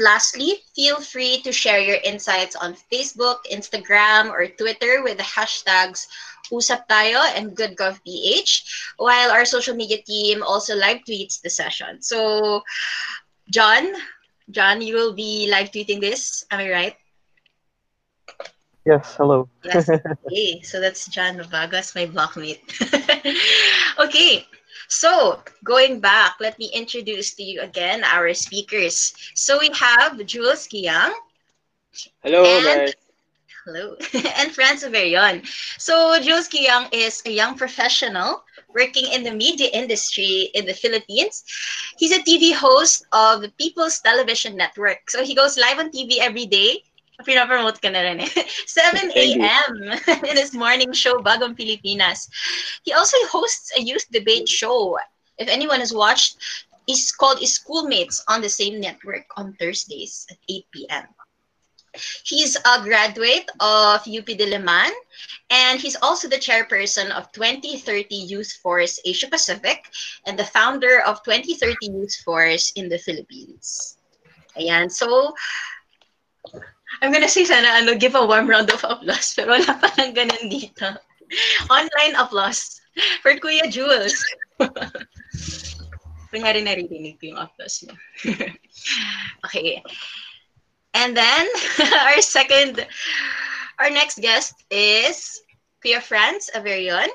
And 0.00 0.06
lastly, 0.08 0.64
feel 0.74 0.96
free 0.96 1.42
to 1.42 1.52
share 1.52 1.78
your 1.78 1.98
insights 2.02 2.56
on 2.56 2.72
Facebook, 2.90 3.44
Instagram, 3.52 4.32
or 4.32 4.48
Twitter 4.48 5.04
with 5.04 5.18
the 5.18 5.28
hashtags 5.28 6.08
Usap 6.50 6.88
Tayo 6.88 7.20
and 7.36 7.52
GoodGovPH, 7.52 8.96
while 8.96 9.30
our 9.30 9.44
social 9.44 9.76
media 9.76 10.00
team 10.00 10.42
also 10.42 10.74
live 10.74 11.04
tweets 11.06 11.42
the 11.42 11.50
session. 11.50 12.00
So, 12.00 12.62
John, 13.52 13.92
John, 14.50 14.80
you 14.80 14.94
will 14.94 15.12
be 15.12 15.50
live 15.50 15.70
tweeting 15.70 16.00
this. 16.00 16.46
Am 16.50 16.60
I 16.60 16.70
right? 16.70 16.96
Yes, 18.86 19.16
hello. 19.20 19.50
yes. 19.64 19.84
Okay, 20.32 20.62
so 20.62 20.80
that's 20.80 21.12
John 21.12 21.44
Vargas, 21.44 21.94
my 21.94 22.06
blockmate. 22.06 22.64
okay, 24.00 24.48
so 24.90 25.38
going 25.62 26.00
back, 26.00 26.34
let 26.40 26.58
me 26.58 26.68
introduce 26.74 27.34
to 27.34 27.42
you 27.42 27.62
again 27.62 28.02
our 28.02 28.34
speakers. 28.34 29.14
So 29.34 29.58
we 29.58 29.70
have 29.72 30.18
Jules 30.26 30.66
Kiang. 30.66 31.14
Hello, 32.22 32.44
and, 32.44 32.64
guys. 32.64 32.94
Hello, 33.64 33.94
and 34.36 34.50
Franz 34.50 34.82
Averion. 34.82 35.46
So 35.78 36.20
Jules 36.20 36.48
Kiang 36.48 36.88
is 36.92 37.22
a 37.24 37.30
young 37.30 37.56
professional 37.56 38.42
working 38.74 39.06
in 39.12 39.22
the 39.22 39.30
media 39.30 39.70
industry 39.72 40.50
in 40.54 40.66
the 40.66 40.74
Philippines. 40.74 41.44
He's 41.96 42.12
a 42.12 42.22
TV 42.22 42.52
host 42.52 43.06
of 43.12 43.42
the 43.42 43.50
People's 43.58 44.00
Television 44.00 44.56
Network. 44.56 45.08
So 45.08 45.22
he 45.22 45.34
goes 45.34 45.56
live 45.56 45.78
on 45.78 45.90
TV 45.90 46.18
every 46.18 46.46
day 46.46 46.82
Pinapromote 47.26 47.80
ka 47.80 47.90
na 47.90 48.00
rin 48.00 48.20
eh. 48.20 48.30
7 48.66 49.12
a.m. 49.14 49.74
in 50.30 50.36
his 50.36 50.54
morning 50.54 50.92
show, 50.92 51.18
Bagong 51.18 51.56
Pilipinas. 51.56 52.28
He 52.82 52.92
also 52.92 53.16
hosts 53.28 53.72
a 53.76 53.80
youth 53.82 54.06
debate 54.10 54.48
show. 54.48 54.98
If 55.38 55.48
anyone 55.48 55.80
has 55.80 55.92
watched, 55.92 56.36
it's 56.86 57.12
called 57.12 57.40
Schoolmates 57.40 58.22
on 58.28 58.40
the 58.40 58.48
same 58.48 58.80
network 58.80 59.26
on 59.36 59.54
Thursdays 59.54 60.26
at 60.30 60.38
8 60.48 60.64
p.m. 60.72 61.06
He's 62.24 62.56
a 62.56 62.82
graduate 62.82 63.50
of 63.58 64.06
UP 64.06 64.26
Diliman, 64.26 64.90
and 65.50 65.80
he's 65.80 65.96
also 66.02 66.28
the 66.28 66.38
chairperson 66.38 67.10
of 67.10 67.32
2030 67.32 68.14
Youth 68.14 68.52
Force 68.62 69.00
Asia 69.04 69.26
Pacific 69.26 69.90
and 70.26 70.38
the 70.38 70.44
founder 70.44 71.02
of 71.02 71.22
2030 71.24 71.90
Youth 71.90 72.14
Force 72.24 72.72
in 72.76 72.88
the 72.88 72.98
Philippines. 72.98 73.98
Ayan, 74.56 74.90
so 74.90 75.34
I'm 76.98 77.12
gonna 77.12 77.30
say 77.30 77.46
sana 77.46 77.78
ano, 77.78 77.94
give 77.94 78.14
a 78.14 78.26
warm 78.26 78.50
round 78.50 78.70
of 78.70 78.82
applause, 78.82 79.32
pero 79.38 79.54
wala 79.54 79.78
pa 79.78 79.88
nang 79.94 80.14
ganun 80.14 80.50
dito. 80.50 80.98
Online 81.70 82.18
applause 82.18 82.82
for 83.22 83.32
Kuya 83.38 83.70
Jules. 83.70 84.18
Kunyari 86.30 86.62
naririnig 86.62 87.18
ko 87.18 87.34
yung 87.34 87.40
applause 87.42 87.86
niya. 87.86 87.94
okay. 89.46 89.82
And 90.94 91.14
then, 91.14 91.46
our 92.06 92.18
second, 92.22 92.86
our 93.78 93.90
next 93.90 94.18
guest 94.18 94.54
is 94.70 95.42
Kuya 95.82 96.02
Franz 96.02 96.50
Averion. 96.54 97.10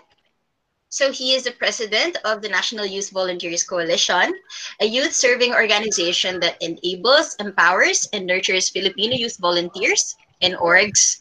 So 0.89 1.11
he 1.11 1.33
is 1.35 1.43
the 1.43 1.51
president 1.51 2.17
of 2.23 2.41
the 2.41 2.49
National 2.49 2.85
Youth 2.85 3.09
Volunteers 3.09 3.63
Coalition, 3.63 4.33
a 4.79 4.85
youth 4.85 5.13
serving 5.13 5.53
organization 5.53 6.39
that 6.39 6.61
enables, 6.61 7.35
empowers, 7.35 8.07
and 8.13 8.25
nurtures 8.25 8.69
Filipino 8.69 9.15
youth 9.15 9.37
volunteers 9.37 10.15
and 10.41 10.55
orgs 10.55 11.19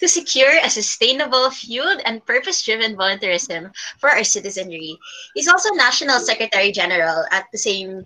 to 0.00 0.08
secure 0.08 0.52
a 0.62 0.70
sustainable, 0.70 1.50
fueled, 1.50 2.00
and 2.04 2.24
purpose-driven 2.24 2.96
volunteerism 2.96 3.70
for 3.98 4.10
our 4.10 4.24
citizenry. 4.24 4.98
He's 5.34 5.48
also 5.48 5.74
National 5.74 6.20
Secretary 6.20 6.72
General 6.72 7.24
at 7.30 7.46
the 7.52 7.58
same 7.58 8.04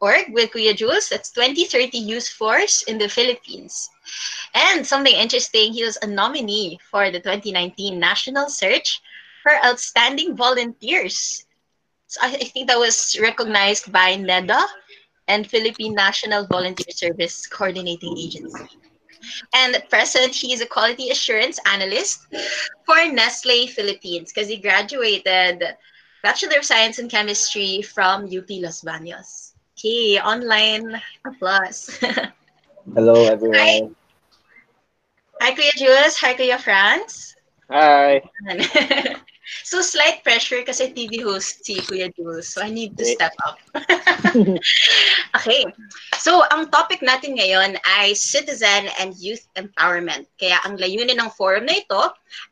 org 0.00 0.32
with 0.32 0.50
Kuya 0.50 0.76
Jules. 0.76 1.08
That's 1.08 1.30
2030 1.30 1.98
Youth 1.98 2.28
Force 2.28 2.82
in 2.82 2.98
the 2.98 3.08
Philippines. 3.08 3.88
And 4.54 4.86
something 4.86 5.14
interesting, 5.14 5.72
he 5.72 5.84
was 5.84 5.98
a 6.02 6.06
nominee 6.06 6.78
for 6.90 7.10
the 7.10 7.20
2019 7.20 7.98
National 7.98 8.48
Search 8.48 9.00
for 9.44 9.52
outstanding 9.64 10.34
volunteers. 10.34 11.44
So 12.08 12.20
I, 12.22 12.28
I 12.40 12.44
think 12.48 12.66
that 12.68 12.78
was 12.78 13.16
recognized 13.20 13.92
by 13.92 14.16
NEDA 14.16 14.64
and 15.28 15.46
Philippine 15.46 15.94
National 15.94 16.46
Volunteer 16.46 16.90
Service 16.90 17.46
Coordinating 17.46 18.16
Agency. 18.18 18.64
And 19.54 19.76
at 19.76 19.88
present, 19.90 20.34
he 20.34 20.52
is 20.52 20.60
a 20.60 20.66
quality 20.66 21.10
assurance 21.10 21.58
analyst 21.66 22.26
for 22.84 22.96
Nestle 23.12 23.68
Philippines 23.68 24.32
because 24.32 24.48
he 24.48 24.56
graduated 24.56 25.62
Bachelor 26.22 26.58
of 26.58 26.64
Science 26.64 26.98
in 26.98 27.08
Chemistry 27.08 27.82
from 27.82 28.24
UP 28.24 28.48
Los 28.48 28.82
Baños. 28.82 29.52
Okay, 29.76 30.20
online 30.20 31.00
applause. 31.26 31.98
Hello, 32.94 33.24
everyone. 33.26 33.58
Hi. 33.58 33.88
Hi, 35.40 35.54
Kuya 35.54 35.72
Jules. 35.76 36.16
Hi, 36.16 36.34
Kuya 36.34 36.58
Franz. 36.58 37.36
Hi. 37.70 38.22
So 39.64 39.84
slight 39.84 40.24
pressure 40.24 40.64
kasi 40.64 40.92
TV 40.96 41.20
host 41.20 41.64
si 41.64 41.76
Kuya 41.84 42.08
Jules. 42.16 42.48
So 42.48 42.64
I 42.64 42.72
need 42.72 42.96
to 42.96 43.04
step 43.04 43.32
up. 43.44 43.60
okay. 45.36 45.62
So 46.16 46.44
ang 46.48 46.72
topic 46.72 47.04
natin 47.04 47.36
ngayon 47.36 47.76
ay 47.84 48.16
citizen 48.16 48.88
and 48.96 49.12
youth 49.20 49.44
empowerment. 49.56 50.24
Kaya 50.40 50.56
ang 50.64 50.80
layunin 50.80 51.20
ng 51.20 51.30
forum 51.36 51.68
na 51.68 51.76
ito 51.76 52.02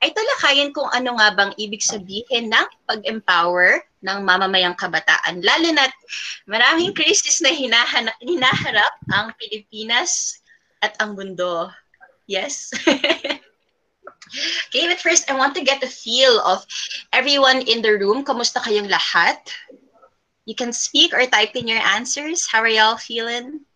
ay 0.04 0.12
talakayin 0.12 0.76
kung 0.76 0.88
ano 0.92 1.16
nga 1.16 1.32
bang 1.32 1.52
ibig 1.56 1.80
sabihin 1.80 2.52
ng 2.52 2.66
pag-empower 2.86 3.82
ng 4.02 4.18
mamamayang 4.22 4.76
kabataan. 4.76 5.40
Lalo 5.40 5.68
na 5.72 5.88
maraming 6.44 6.92
crisis 6.92 7.40
na 7.40 7.50
hinahanap, 7.54 8.14
hinaharap 8.20 8.94
ang 9.14 9.32
Pilipinas 9.40 10.42
at 10.82 10.92
ang 10.98 11.14
mundo. 11.14 11.70
Yes? 12.26 12.70
Okay, 14.68 14.86
but 14.88 15.00
first, 15.00 15.30
I 15.30 15.34
want 15.34 15.54
to 15.56 15.64
get 15.64 15.82
a 15.82 15.88
feel 15.88 16.40
of 16.40 16.64
everyone 17.12 17.62
in 17.62 17.82
the 17.82 17.98
room. 17.98 18.24
Kamusta 18.24 18.62
kayong 18.62 18.88
lahat? 18.88 19.38
You 20.46 20.54
can 20.54 20.72
speak 20.72 21.14
or 21.14 21.26
type 21.26 21.54
in 21.54 21.68
your 21.68 21.82
answers. 21.82 22.46
How 22.46 22.60
are 22.60 22.70
y'all 22.70 22.96
feeling? 22.96 23.66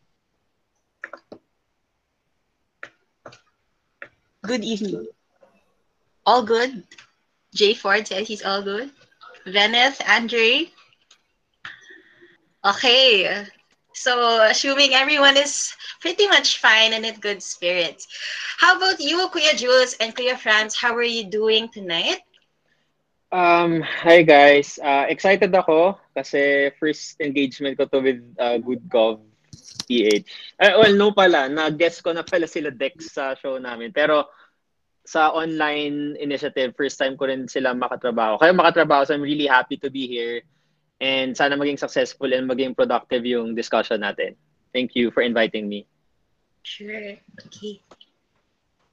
Good 4.43 4.65
evening. 4.65 5.07
All 6.25 6.43
good? 6.43 6.85
Jay 7.55 7.75
Ford 7.75 8.07
says 8.07 8.27
he's 8.29 8.43
all 8.43 8.63
good. 8.63 8.91
Veneth, 9.47 10.01
Andre. 10.09 10.71
Okay. 12.65 13.47
So, 13.97 14.45
assuming 14.45 14.93
everyone 14.93 15.41
is 15.41 15.73
pretty 16.05 16.29
much 16.29 16.61
fine 16.61 16.93
and 16.93 17.01
in 17.09 17.17
good 17.17 17.41
spirits. 17.41 18.05
How 18.61 18.77
about 18.77 19.01
you, 19.01 19.25
Kuya 19.33 19.57
Jules 19.57 19.97
and 19.97 20.13
Kuya 20.13 20.37
Franz? 20.37 20.77
How 20.77 20.93
are 20.93 21.03
you 21.03 21.25
doing 21.25 21.73
tonight? 21.73 22.21
Um, 23.33 23.81
hi 23.81 24.21
guys. 24.21 24.77
Uh, 24.85 25.09
excited 25.09 25.49
ako 25.49 25.97
kasi 26.13 26.69
first 26.77 27.17
engagement 27.25 27.81
ko 27.81 27.89
to 27.89 28.05
with 28.05 28.21
uh, 28.37 28.61
Good 28.61 28.85
Gov 28.85 29.25
PH. 29.89 30.29
Uh, 30.61 30.77
well, 30.77 30.93
no 30.93 31.17
pala. 31.17 31.49
Na-guess 31.49 32.05
ko 32.05 32.13
na 32.13 32.21
pala 32.21 32.45
sila 32.45 32.69
Dex 32.69 33.17
sa 33.17 33.33
show 33.33 33.57
namin. 33.57 33.97
Pero 33.97 34.29
sa 35.09 35.33
online 35.33 36.21
initiative, 36.21 36.77
first 36.77 37.01
time 37.01 37.17
ko 37.17 37.33
rin 37.33 37.49
sila 37.49 37.73
makatrabaho. 37.73 38.37
Kaya 38.37 38.53
makatrabaho, 38.53 39.09
so 39.09 39.17
I'm 39.17 39.25
really 39.25 39.49
happy 39.49 39.81
to 39.81 39.89
be 39.89 40.05
here 40.05 40.45
And 40.97 41.37
sana 41.37 41.57
maging 41.61 41.77
successful 41.79 42.33
and 42.33 42.49
maging 42.49 42.73
productive 42.73 43.25
yung 43.29 43.53
discussion 43.53 44.01
natin. 44.01 44.33
Thank 44.73 44.97
you 44.97 45.13
for 45.13 45.21
inviting 45.21 45.69
me. 45.69 45.85
Sure. 46.65 47.17
Okay. 47.47 47.81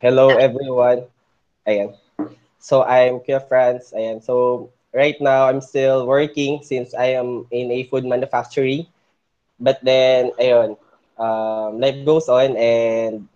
Hello, 0.03 0.35
everyone. 0.35 1.07
Ayan. 1.63 1.95
So, 2.59 2.83
I'm 2.83 3.23
Kuya 3.23 3.39
Franz. 3.39 3.95
Ayan. 3.95 4.19
So, 4.19 4.67
right 4.91 5.15
now, 5.19 5.47
I'm 5.47 5.63
still 5.63 6.03
working 6.03 6.59
since 6.63 6.91
I 6.91 7.15
am 7.15 7.47
in 7.51 7.71
a 7.71 7.87
food 7.87 8.03
manufacturing. 8.03 8.87
But 9.59 9.79
then, 9.83 10.35
ayun, 10.35 10.75
um, 11.15 11.79
life 11.79 12.03
goes 12.03 12.27
on 12.27 12.55
and 12.59 13.27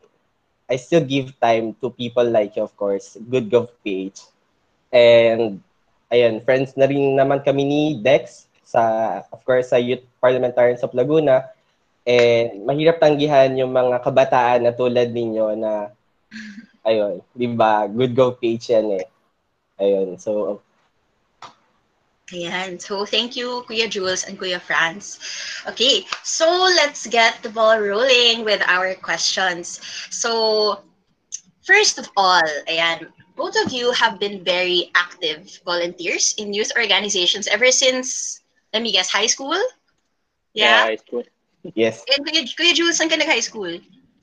I 0.68 0.76
still 0.76 1.04
give 1.04 1.40
time 1.40 1.76
to 1.80 1.90
people 1.92 2.28
like 2.28 2.60
you, 2.60 2.64
of 2.64 2.76
course, 2.76 3.16
Good 3.32 3.48
Gov 3.48 3.72
page. 3.84 4.20
And, 4.92 5.64
ayun, 6.12 6.44
friends 6.44 6.76
na 6.76 6.88
rin 6.88 7.16
naman 7.16 7.44
kami 7.48 7.64
ni 7.64 7.82
Dex 8.00 8.47
sa 8.68 8.82
of 9.32 9.40
course 9.48 9.72
sa 9.72 9.80
Youth 9.80 10.04
Parliamentarians 10.20 10.84
of 10.84 10.92
Laguna 10.92 11.48
and 12.04 12.68
mahirap 12.68 13.00
tanggihan 13.00 13.56
yung 13.56 13.72
mga 13.72 14.04
kabataan 14.04 14.68
na 14.68 14.76
tulad 14.76 15.16
ninyo 15.16 15.56
na 15.56 15.88
ayun, 16.84 17.24
'di 17.32 17.48
ba? 17.56 17.88
Good 17.88 18.12
go 18.12 18.36
page 18.36 18.76
yan 18.76 19.00
eh. 19.00 19.08
Ayun, 19.80 20.20
so 20.20 20.60
Ayan. 22.28 22.76
So, 22.76 23.08
thank 23.08 23.40
you, 23.40 23.64
Kuya 23.72 23.88
Jules 23.88 24.28
and 24.28 24.36
Kuya 24.36 24.60
Franz. 24.60 25.16
Okay, 25.64 26.04
so 26.28 26.44
let's 26.76 27.08
get 27.08 27.40
the 27.40 27.48
ball 27.48 27.80
rolling 27.80 28.44
with 28.44 28.60
our 28.68 28.92
questions. 29.00 29.80
So, 30.12 30.84
first 31.64 31.96
of 31.96 32.12
all, 32.20 32.44
ayan, 32.68 33.16
both 33.40 33.56
of 33.56 33.72
you 33.72 33.96
have 33.96 34.20
been 34.20 34.44
very 34.44 34.92
active 34.92 35.48
volunteers 35.64 36.36
in 36.36 36.52
youth 36.52 36.72
organizations 36.76 37.48
ever 37.48 37.72
since 37.72 38.44
let 38.74 38.82
me 38.82 38.92
guess, 38.92 39.10
high 39.10 39.28
school? 39.28 39.58
Yeah, 40.54 40.66
yeah 40.66 40.84
high 40.94 41.02
school. 41.02 41.24
Yes. 41.76 42.04
And 42.16 42.24
Kuya, 42.24 42.48
Kuya 42.56 42.74
Jules, 42.74 43.00
saan 43.00 43.10
ka 43.12 43.20
nag-high 43.20 43.44
school? 43.44 43.72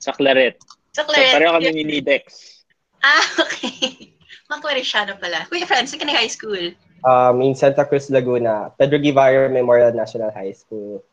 Sa 0.01 0.11
Claret. 0.13 0.57
Sa 0.93 1.03
So, 1.03 1.11
Claret. 1.11 1.33
pareho 1.35 1.51
kami 1.53 1.83
ni 1.83 1.99
Dex. 2.01 2.23
Ah, 3.03 3.25
okay. 3.43 4.15
Mga 4.49 4.59
Claretiano 4.61 5.13
pala. 5.19 5.45
Kuya 5.51 5.67
Franz, 5.69 5.93
saan 5.93 6.01
ka 6.01 6.07
nag-high 6.09 6.31
school? 6.31 6.73
Um, 7.05 7.41
in 7.45 7.53
Santa 7.53 7.85
Cruz, 7.85 8.09
Laguna, 8.09 8.73
Pedro 8.81 8.97
Guevara 8.97 9.45
Memorial 9.45 9.93
National 9.93 10.33
High 10.33 10.57
School. 10.57 11.05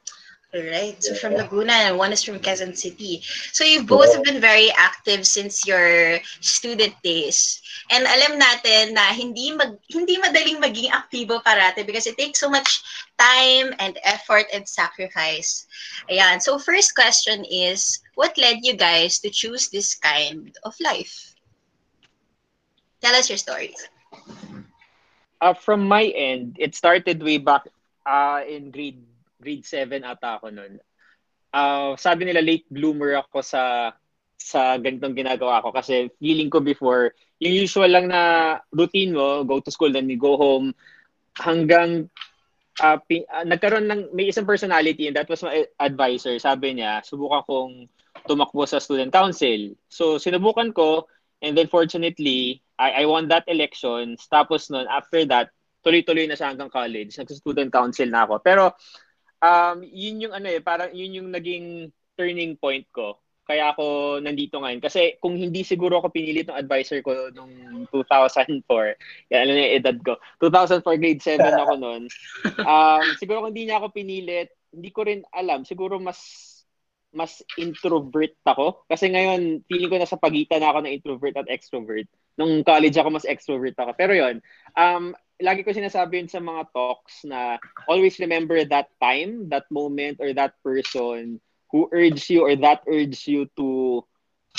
Alright, 0.55 1.03
so 1.03 1.15
from 1.15 1.33
Laguna 1.33 1.73
and 1.73 1.97
one 1.97 2.13
is 2.13 2.23
from 2.23 2.39
Quezon 2.39 2.77
City. 2.77 3.23
So 3.53 3.65
you 3.65 3.85
both 3.85 4.13
have 4.13 4.23
been 4.23 4.39
very 4.39 4.71
active 4.77 5.27
since 5.27 5.67
your 5.67 6.21
student 6.41 6.93
days. 7.03 7.63
And 7.89 8.05
alam 8.05 8.37
natin 8.37 8.93
na 8.93 9.17
hindi 9.17 9.57
mag 9.57 9.81
hindi 9.89 10.21
madaling 10.21 10.61
maging 10.61 10.93
aktibo 10.93 11.41
parate 11.41 11.89
because 11.89 12.05
it 12.05 12.21
takes 12.21 12.37
so 12.37 12.53
much 12.53 12.85
time 13.17 13.73
and 13.81 13.97
effort 14.05 14.45
and 14.53 14.69
sacrifice. 14.69 15.65
Ayan. 16.13 16.37
So 16.45 16.61
first 16.61 16.93
question 16.93 17.49
is, 17.49 18.05
what 18.13 18.37
led 18.37 18.61
you 18.61 18.77
guys 18.77 19.25
to 19.25 19.33
choose 19.33 19.73
this 19.73 19.97
kind 19.97 20.53
of 20.69 20.77
life? 20.85 21.33
Tell 23.01 23.17
us 23.17 23.33
your 23.33 23.41
stories. 23.41 23.89
Uh, 25.41 25.55
from 25.55 25.89
my 25.89 26.13
end, 26.13 26.57
it 26.61 26.75
started 26.75 27.23
way 27.23 27.39
back 27.39 27.67
uh, 28.05 28.41
in 28.47 28.71
grade 28.71 29.01
grade 29.43 29.67
7 29.67 30.07
ata 30.07 30.39
ako 30.39 30.55
noon. 30.55 30.79
Uh, 31.53 31.99
sabi 31.99 32.25
nila 32.25 32.41
late 32.41 32.65
bloomer 32.71 33.19
ako 33.19 33.43
sa 33.43 33.93
sa 34.43 34.75
ganitong 34.79 35.15
ginagawa 35.15 35.63
ko 35.63 35.71
kasi 35.71 36.11
feeling 36.19 36.51
ko 36.51 36.59
before, 36.59 37.15
yung 37.39 37.55
usual 37.55 37.91
lang 37.91 38.11
na 38.11 38.59
routine 38.75 39.15
mo, 39.15 39.47
go 39.47 39.63
to 39.63 39.71
school, 39.71 39.91
then 39.91 40.11
you 40.11 40.19
go 40.19 40.35
home, 40.35 40.75
hanggang 41.39 42.11
uh, 42.83 42.99
pi- 43.07 43.27
uh, 43.31 43.47
nagkaroon 43.47 43.87
ng, 43.87 44.11
may 44.11 44.29
isang 44.29 44.49
personality 44.49 45.07
and 45.07 45.15
that 45.15 45.31
was 45.31 45.47
my 45.47 45.63
advisor. 45.79 46.35
Sabi 46.43 46.75
niya, 46.75 47.07
subukan 47.07 47.47
kong 47.47 47.73
tumakbo 48.27 48.67
sa 48.67 48.83
student 48.83 49.15
council. 49.15 49.79
So, 49.87 50.19
sinubukan 50.19 50.75
ko 50.75 51.07
and 51.43 51.55
then 51.55 51.71
fortunately, 51.71 52.63
I, 52.79 53.03
I 53.03 53.11
won 53.11 53.31
that 53.31 53.47
election. 53.47 54.19
Tapos 54.27 54.71
nun, 54.71 54.91
after 54.91 55.23
that, 55.31 55.55
tuloy-tuloy 55.83 56.31
na 56.31 56.39
siya 56.39 56.55
hanggang 56.55 56.71
college. 56.71 57.19
Nag-student 57.19 57.71
council 57.75 58.07
na 58.11 58.27
ako. 58.27 58.39
Pero, 58.43 58.75
um, 59.43 59.77
yun 59.83 60.23
yung 60.29 60.35
ano 60.35 60.49
eh, 60.49 60.63
parang 60.63 60.95
yun 60.95 61.19
yung 61.19 61.29
naging 61.35 61.91
turning 62.15 62.55
point 62.57 62.87
ko. 62.95 63.19
Kaya 63.43 63.75
ako 63.75 64.17
nandito 64.23 64.63
ngayon. 64.63 64.79
Kasi 64.79 65.19
kung 65.19 65.35
hindi 65.35 65.67
siguro 65.67 65.99
ako 65.99 66.15
pinilit 66.15 66.47
ng 66.47 66.61
advisor 66.63 67.03
ko 67.03 67.35
nung 67.35 67.51
2004, 67.91 68.63
yan, 69.35 69.41
alam 69.43 69.55
niya 69.59 69.77
edad 69.83 69.97
ko, 69.99 70.15
2004 70.39 71.03
grade 71.03 71.23
7 71.23 71.43
ako 71.43 71.73
noon. 71.75 72.03
Um, 72.63 73.05
siguro 73.19 73.43
kung 73.43 73.51
hindi 73.51 73.67
niya 73.67 73.83
ako 73.83 73.91
pinilit, 73.91 74.55
hindi 74.71 74.91
ko 74.95 75.01
rin 75.05 75.27
alam. 75.35 75.67
Siguro 75.67 75.99
mas 75.99 76.49
mas 77.13 77.45
introvert 77.61 78.33
ako. 78.49 78.89
Kasi 78.89 79.13
ngayon, 79.13 79.69
feeling 79.69 79.91
ko 79.93 80.01
nasa 80.01 80.17
pagitan 80.17 80.65
na 80.65 80.73
ako 80.73 80.79
ng 80.81 80.95
introvert 80.97 81.37
at 81.37 81.51
extrovert. 81.53 82.09
Nung 82.41 82.65
college 82.65 82.97
ako, 82.97 83.09
mas 83.13 83.29
extrovert 83.29 83.77
ako. 83.77 83.93
Pero 83.93 84.17
yon 84.17 84.41
um, 84.73 85.13
lagi 85.43 85.67
ko 85.67 85.75
sinasabi 85.75 86.23
yun 86.23 86.31
sa 86.31 86.39
mga 86.39 86.71
talks 86.71 87.27
na 87.27 87.59
always 87.91 88.17
remember 88.23 88.63
that 88.63 88.89
time, 89.03 89.51
that 89.51 89.67
moment, 89.69 90.23
or 90.23 90.31
that 90.33 90.55
person 90.63 91.43
who 91.75 91.91
urged 91.91 92.31
you 92.31 92.47
or 92.47 92.55
that 92.55 92.87
urged 92.87 93.27
you 93.27 93.51
to 93.59 94.01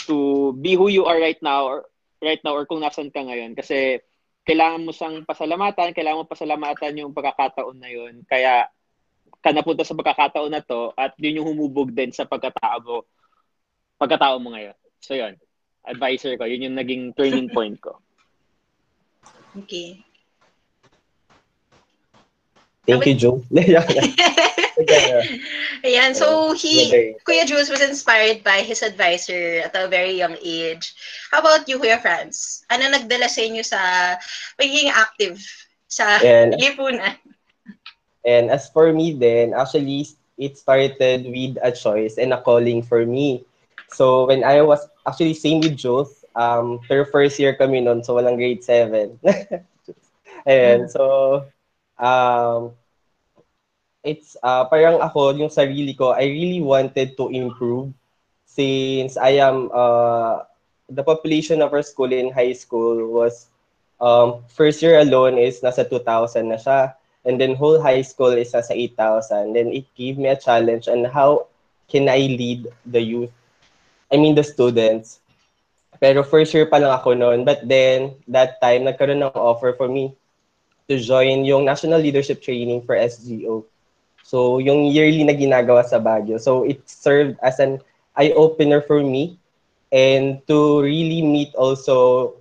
to 0.10 0.52
be 0.60 0.76
who 0.76 0.92
you 0.92 1.08
are 1.08 1.18
right 1.18 1.40
now 1.40 1.66
or 1.66 1.78
right 2.20 2.42
now 2.44 2.58
or 2.58 2.68
kung 2.68 2.84
nasan 2.84 3.14
ka 3.14 3.24
ngayon 3.24 3.56
kasi 3.56 4.04
kailangan 4.44 4.84
mo 4.84 4.92
siyang 4.92 5.24
pasalamatan, 5.24 5.96
kailangan 5.96 6.24
mo 6.24 6.28
pasalamatan 6.28 7.00
yung 7.00 7.16
pagkakataon 7.16 7.80
na 7.80 7.88
yun. 7.88 8.28
Kaya 8.28 8.68
ka 9.40 9.56
napunta 9.56 9.88
sa 9.88 9.96
pagkakataon 9.96 10.52
na 10.52 10.64
to 10.64 10.92
at 11.00 11.16
yun 11.16 11.40
yung 11.40 11.56
humubog 11.56 11.96
din 11.96 12.12
sa 12.12 12.28
pagkatao 12.28 12.84
mo, 12.84 12.98
pagkatao 13.96 14.40
mo 14.44 14.52
ngayon. 14.52 14.76
So 15.00 15.16
yun, 15.16 15.40
advisor 15.88 16.36
ko, 16.36 16.44
yun 16.44 16.68
yung 16.72 16.76
naging 16.76 17.16
turning 17.16 17.48
point 17.56 17.80
ko. 17.80 18.04
Okay. 19.64 20.04
Thank 22.86 23.06
you, 23.06 23.16
Joe. 23.16 23.44
Ayan, 25.84 26.16
so 26.16 26.54
he. 26.54 27.16
Kuya 27.24 27.46
Jules 27.46 27.70
was 27.70 27.82
inspired 27.82 28.44
by 28.44 28.62
his 28.62 28.82
advisor 28.82 29.64
at 29.64 29.76
a 29.76 29.88
very 29.88 30.12
young 30.12 30.36
age. 30.44 30.94
How 31.32 31.40
about 31.40 31.68
you, 31.70 31.80
Kuya 31.80 32.02
Franz? 32.02 32.66
Ano 32.70 32.90
nagdala 32.92 33.30
sa 33.30 33.42
inyo 33.42 33.64
sa 33.64 33.80
pagiging 34.60 34.92
active 34.92 35.40
sa 35.88 36.20
And- 36.24 36.56
lipunan? 36.60 37.16
And 38.26 38.50
as 38.52 38.70
for 38.72 38.92
me 38.92 39.14
then, 39.14 39.54
actually, 39.54 40.08
it 40.40 40.58
started 40.58 41.28
with 41.28 41.60
a 41.62 41.72
choice 41.72 42.18
and 42.18 42.32
a 42.34 42.40
calling 42.42 42.82
for 42.82 43.06
me. 43.06 43.44
So 43.92 44.26
when 44.26 44.44
I 44.44 44.62
was, 44.64 44.80
actually 45.06 45.36
same 45.36 45.60
with 45.60 45.76
Jules, 45.76 46.24
um, 46.36 46.80
third 46.88 47.12
first 47.12 47.38
year 47.40 47.54
kami 47.54 47.82
nun, 47.82 48.04
so 48.04 48.16
walang 48.16 48.40
grade 48.40 48.64
7. 48.64 49.20
Ayan, 50.48 50.90
so, 50.90 51.44
um, 52.00 52.72
it's, 54.04 54.36
uh, 54.44 54.66
parang 54.66 55.00
ako, 55.00 55.34
yung 55.38 55.50
sarili 55.50 55.98
ko, 55.98 56.12
I 56.12 56.28
really 56.28 56.62
wanted 56.62 57.18
to 57.18 57.30
improve 57.30 57.94
since 58.46 59.18
I 59.18 59.42
am, 59.42 59.72
uh, 59.74 60.44
the 60.90 61.04
population 61.04 61.62
of 61.62 61.74
our 61.74 61.82
school 61.82 62.12
in 62.12 62.32
high 62.32 62.54
school 62.54 63.10
was, 63.10 63.48
um, 64.00 64.44
first 64.52 64.82
year 64.84 65.00
alone 65.00 65.38
is 65.38 65.62
nasa 65.62 65.88
2,000 65.88 66.50
na 66.50 66.60
siya. 66.60 66.94
And 67.24 67.40
then 67.40 67.56
whole 67.56 67.80
high 67.80 68.04
school 68.04 68.36
is 68.36 68.52
nasa 68.52 68.76
8,000. 68.76 69.54
Then 69.56 69.72
it 69.72 69.88
gave 69.96 70.20
me 70.20 70.28
a 70.28 70.36
challenge 70.36 70.92
on 70.92 71.08
how 71.08 71.48
can 71.88 72.10
I 72.10 72.28
lead 72.28 72.68
the 72.86 73.00
youth, 73.00 73.32
I 74.12 74.18
mean 74.18 74.36
the 74.36 74.44
students. 74.44 75.20
Pero 76.04 76.24
first 76.24 76.52
year 76.52 76.68
pa 76.68 76.84
lang 76.84 76.92
ako 76.92 77.16
noon. 77.16 77.48
But 77.48 77.64
then, 77.64 78.20
that 78.28 78.60
time, 78.60 78.84
nagkaroon 78.84 79.24
ng 79.24 79.32
offer 79.40 79.72
for 79.72 79.88
me 79.88 80.12
to 80.88 81.00
join 81.00 81.46
yung 81.46 81.66
National 81.66 82.00
Leadership 82.00 82.42
Training 82.42 82.84
for 82.84 82.96
SGO. 82.96 83.64
So, 84.24 84.58
yung 84.58 84.90
yearly 84.90 85.24
na 85.24 85.36
ginagawa 85.36 85.84
sa 85.86 86.00
Baguio. 86.00 86.40
So, 86.40 86.64
it 86.64 86.82
served 86.88 87.38
as 87.44 87.60
an 87.60 87.80
eye-opener 88.16 88.82
for 88.82 89.04
me 89.04 89.38
and 89.92 90.42
to 90.48 90.82
really 90.82 91.22
meet 91.22 91.54
also 91.56 92.34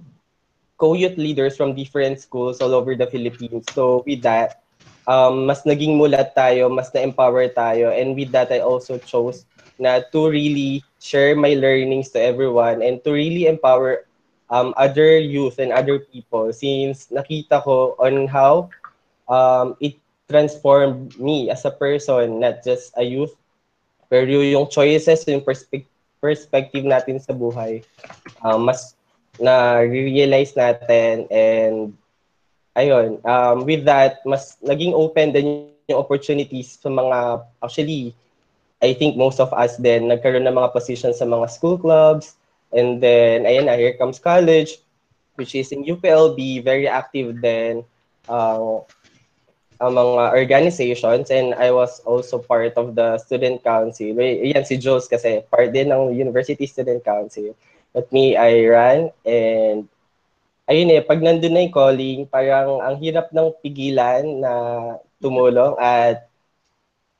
co-youth 0.78 1.18
leaders 1.18 1.56
from 1.56 1.74
different 1.74 2.18
schools 2.18 2.60
all 2.60 2.74
over 2.74 2.94
the 2.94 3.06
Philippines. 3.06 3.66
So, 3.74 4.02
with 4.06 4.22
that, 4.22 4.62
um, 5.06 5.46
mas 5.46 5.62
naging 5.62 5.98
mulat 5.98 6.34
tayo, 6.34 6.70
mas 6.70 6.90
na-empower 6.94 7.50
tayo. 7.54 7.90
And 7.90 8.14
with 8.14 8.32
that, 8.32 8.50
I 8.50 8.60
also 8.60 8.98
chose 8.98 9.46
na 9.78 10.02
to 10.14 10.30
really 10.30 10.82
share 11.02 11.34
my 11.34 11.54
learnings 11.54 12.10
to 12.14 12.18
everyone 12.22 12.82
and 12.82 13.02
to 13.02 13.10
really 13.10 13.46
empower 13.46 14.06
um, 14.52 14.76
other 14.76 15.16
youth 15.16 15.56
and 15.56 15.72
other 15.72 15.98
people 15.98 16.52
since 16.52 17.08
nakita 17.08 17.64
ko 17.64 17.96
on 17.96 18.28
how 18.28 18.68
um, 19.26 19.74
it 19.80 19.96
transformed 20.28 21.16
me 21.16 21.48
as 21.48 21.64
a 21.64 21.72
person, 21.72 22.38
not 22.38 22.60
just 22.60 22.92
a 23.00 23.02
youth, 23.02 23.32
pero 24.12 24.28
yung 24.28 24.68
choices, 24.68 25.24
yung 25.24 25.40
perspe- 25.40 25.88
perspective 26.20 26.84
natin 26.84 27.16
sa 27.16 27.32
buhay, 27.32 27.80
um, 28.44 28.68
mas 28.68 28.94
na-realize 29.40 30.52
natin 30.52 31.24
and 31.32 31.96
ayun, 32.76 33.16
um, 33.24 33.64
with 33.64 33.88
that, 33.88 34.20
mas 34.28 34.60
naging 34.60 34.92
open 34.92 35.32
din 35.32 35.72
yung 35.88 36.00
opportunities 36.00 36.76
sa 36.76 36.92
mga, 36.92 37.40
actually, 37.64 38.12
I 38.82 38.92
think 38.92 39.16
most 39.16 39.40
of 39.40 39.52
us 39.54 39.78
then 39.78 40.10
nagkaroon 40.10 40.44
ng 40.44 40.58
mga 40.58 40.72
positions 40.76 41.18
sa 41.18 41.26
mga 41.28 41.48
school 41.48 41.78
clubs, 41.78 42.36
and 42.72 43.00
then, 43.00 43.44
ayun 43.44 43.68
na, 43.68 43.76
here 43.76 43.94
comes 43.94 44.18
college, 44.18 44.80
which 45.36 45.54
is 45.54 45.72
in 45.72 45.84
UPLB, 45.84 46.64
very 46.64 46.88
active 46.88 47.40
then, 47.40 47.84
uh, 48.28 48.80
ang 49.82 49.98
mga 49.98 50.24
organizations, 50.38 51.34
and 51.34 51.58
I 51.58 51.74
was 51.74 51.98
also 52.06 52.38
part 52.38 52.78
of 52.78 52.94
the 52.94 53.18
student 53.18 53.66
council. 53.66 54.14
Ayan, 54.14 54.62
si 54.62 54.78
Jules 54.78 55.10
kasi 55.10 55.42
part 55.50 55.74
din 55.74 55.90
ng 55.90 56.14
University 56.14 56.70
Student 56.70 57.02
Council. 57.02 57.58
But 57.90 58.06
me, 58.14 58.38
I 58.38 58.62
ran, 58.70 59.10
and 59.26 59.90
ayun 60.70 60.94
eh, 60.94 61.02
pag 61.02 61.18
nandun 61.18 61.52
na 61.52 61.66
yung 61.66 61.74
calling, 61.74 62.20
parang 62.30 62.78
ang 62.78 62.96
hirap 63.02 63.34
ng 63.34 63.52
pigilan 63.58 64.22
na 64.38 64.52
tumulong 65.18 65.74
at 65.82 66.30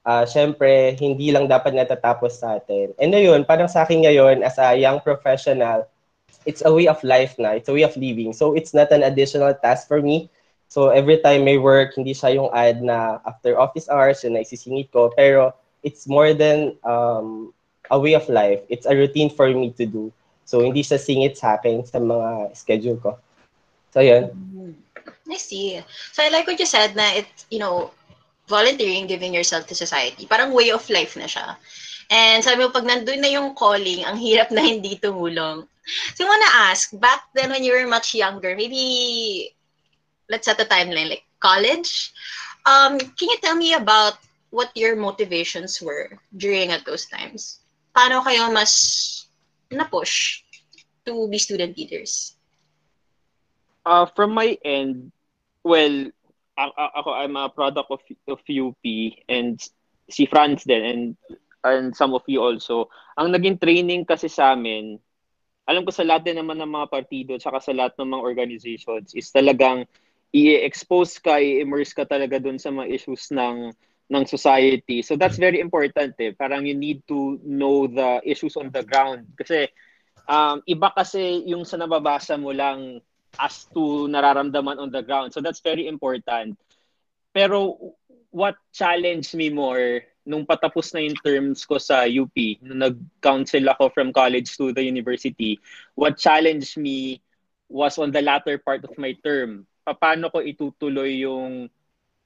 uh, 0.06 0.24
syempre, 0.26 0.94
hindi 0.98 1.30
lang 1.30 1.48
dapat 1.48 1.74
natatapos 1.74 2.42
sa 2.42 2.58
atin. 2.58 2.94
And 2.98 3.14
ayun, 3.14 3.46
parang 3.46 3.68
sa 3.68 3.82
akin 3.86 4.06
ngayon, 4.06 4.42
as 4.42 4.58
a 4.58 4.74
young 4.74 5.00
professional, 5.00 5.86
it's 6.46 6.62
a 6.64 6.72
way 6.72 6.86
of 6.88 7.02
life 7.04 7.38
na, 7.38 7.54
it's 7.54 7.68
a 7.68 7.74
way 7.74 7.82
of 7.82 7.96
living. 7.96 8.32
So 8.32 8.54
it's 8.54 8.74
not 8.74 8.90
an 8.90 9.02
additional 9.02 9.54
task 9.54 9.86
for 9.86 10.02
me. 10.02 10.30
So 10.72 10.88
every 10.88 11.20
time 11.20 11.44
may 11.44 11.58
work, 11.58 11.94
hindi 11.94 12.16
siya 12.16 12.34
yung 12.34 12.50
ad 12.56 12.80
na 12.80 13.20
after 13.28 13.60
office 13.60 13.92
hours, 13.92 14.24
yun 14.24 14.34
na 14.34 14.42
isisingit 14.42 14.90
ko. 14.90 15.12
Pero 15.12 15.52
it's 15.84 16.08
more 16.08 16.32
than 16.32 16.74
um, 16.82 17.52
a 17.90 17.98
way 18.00 18.14
of 18.16 18.24
life. 18.32 18.64
It's 18.72 18.88
a 18.88 18.96
routine 18.96 19.28
for 19.28 19.52
me 19.52 19.70
to 19.76 19.84
do. 19.84 20.08
So 20.48 20.64
hindi 20.64 20.80
siya 20.80 20.96
singit 20.98 21.36
sa 21.36 21.60
akin 21.60 21.84
sa 21.84 22.00
mga 22.00 22.56
schedule 22.56 22.98
ko. 22.98 23.20
So, 23.92 24.00
yun. 24.00 24.32
I 25.28 25.36
see. 25.36 25.80
So 26.12 26.24
I 26.24 26.28
like 26.32 26.46
what 26.46 26.58
you 26.58 26.66
said 26.66 26.96
na 26.96 27.12
it's, 27.12 27.44
you 27.50 27.60
know, 27.60 27.92
volunteering, 28.48 29.06
giving 29.06 29.34
yourself 29.34 29.66
to 29.66 29.74
society. 29.74 30.26
Parang 30.26 30.52
way 30.52 30.70
of 30.70 30.88
life 30.90 31.16
na 31.16 31.26
siya. 31.26 31.56
And 32.12 32.44
sabi 32.44 32.60
mo, 32.60 32.70
pag 32.70 32.84
nandun 32.84 33.22
na 33.22 33.30
yung 33.32 33.54
calling, 33.54 34.04
ang 34.04 34.20
hirap 34.20 34.50
na 34.50 34.60
hindi 34.60 35.00
tumulong. 35.00 35.64
So 36.14 36.24
I 36.24 36.28
want 36.28 36.44
to 36.44 36.54
ask, 36.70 36.92
back 37.00 37.32
then 37.34 37.50
when 37.50 37.64
you 37.64 37.72
were 37.72 37.88
much 37.88 38.14
younger, 38.14 38.54
maybe, 38.54 39.54
let's 40.28 40.44
set 40.44 40.60
a 40.60 40.68
timeline, 40.68 41.08
like 41.08 41.24
college, 41.40 42.12
um, 42.66 42.98
can 42.98 43.28
you 43.32 43.38
tell 43.42 43.56
me 43.56 43.74
about 43.74 44.14
what 44.50 44.70
your 44.76 44.94
motivations 44.94 45.80
were 45.80 46.18
during 46.36 46.70
at 46.70 46.84
those 46.84 47.06
times? 47.06 47.60
Paano 47.96 48.22
kayo 48.22 48.52
mas 48.52 49.26
na-push 49.72 50.44
to 51.04 51.26
be 51.28 51.38
student 51.38 51.76
leaders? 51.76 52.36
Uh, 53.84 54.06
from 54.06 54.30
my 54.30 54.56
end, 54.64 55.10
well, 55.64 56.12
ako, 56.56 57.10
I'm 57.16 57.36
a 57.36 57.48
product 57.48 57.88
of, 57.90 58.02
of 58.28 58.40
UP 58.44 58.84
and 59.28 59.56
si 60.10 60.26
Franz 60.26 60.64
din 60.64 60.82
and 60.84 61.02
and 61.64 61.94
some 61.94 62.12
of 62.12 62.26
you 62.26 62.42
also. 62.42 62.90
Ang 63.16 63.32
naging 63.32 63.62
training 63.62 64.02
kasi 64.02 64.26
sa 64.26 64.52
amin, 64.52 64.98
alam 65.64 65.86
ko 65.86 65.94
sa 65.94 66.02
lahat 66.02 66.26
din 66.26 66.42
naman 66.42 66.58
ng 66.58 66.72
mga 66.74 66.90
partido 66.90 67.30
at 67.38 67.44
sa 67.62 67.72
lahat 67.72 67.94
ng 67.96 68.10
mga 68.18 68.22
organizations 68.26 69.14
is 69.14 69.30
talagang 69.30 69.86
i-expose 70.34 71.20
ka, 71.22 71.38
i-immerse 71.38 71.94
ka 71.94 72.02
talaga 72.08 72.42
dun 72.42 72.58
sa 72.58 72.74
mga 72.74 72.90
issues 72.90 73.30
ng 73.30 73.70
ng 74.12 74.24
society. 74.28 75.00
So 75.00 75.16
that's 75.16 75.40
very 75.40 75.62
important 75.62 76.18
eh. 76.20 76.36
Parang 76.36 76.68
you 76.68 76.76
need 76.76 77.06
to 77.08 77.40
know 77.46 77.88
the 77.88 78.20
issues 78.26 78.58
on 78.60 78.68
the 78.68 78.84
ground. 78.84 79.24
Kasi 79.38 79.70
um, 80.28 80.60
iba 80.68 80.92
kasi 80.92 81.46
yung 81.48 81.64
sa 81.64 81.80
nababasa 81.80 82.36
mo 82.36 82.52
lang 82.52 83.00
as 83.38 83.64
to 83.72 84.08
nararamdaman 84.08 84.78
on 84.78 84.90
the 84.90 85.02
ground. 85.02 85.32
So 85.32 85.40
that's 85.40 85.60
very 85.60 85.88
important. 85.88 86.58
Pero 87.32 87.94
what 88.32 88.56
challenged 88.72 89.34
me 89.34 89.48
more 89.48 90.04
nung 90.22 90.46
patapos 90.46 90.94
na 90.94 91.02
yung 91.02 91.18
terms 91.18 91.66
ko 91.66 91.82
sa 91.82 92.06
UP, 92.06 92.34
nung 92.62 92.78
nag-counsel 92.78 93.66
ako 93.74 93.90
from 93.90 94.14
college 94.14 94.54
to 94.54 94.70
the 94.70 94.82
university, 94.82 95.58
what 95.98 96.14
challenged 96.14 96.78
me 96.78 97.18
was 97.66 97.98
on 97.98 98.14
the 98.14 98.22
latter 98.22 98.58
part 98.58 98.84
of 98.86 98.94
my 98.98 99.16
term. 99.24 99.66
Paano 99.82 100.30
ko 100.30 100.38
itutuloy 100.38 101.26
yung 101.26 101.66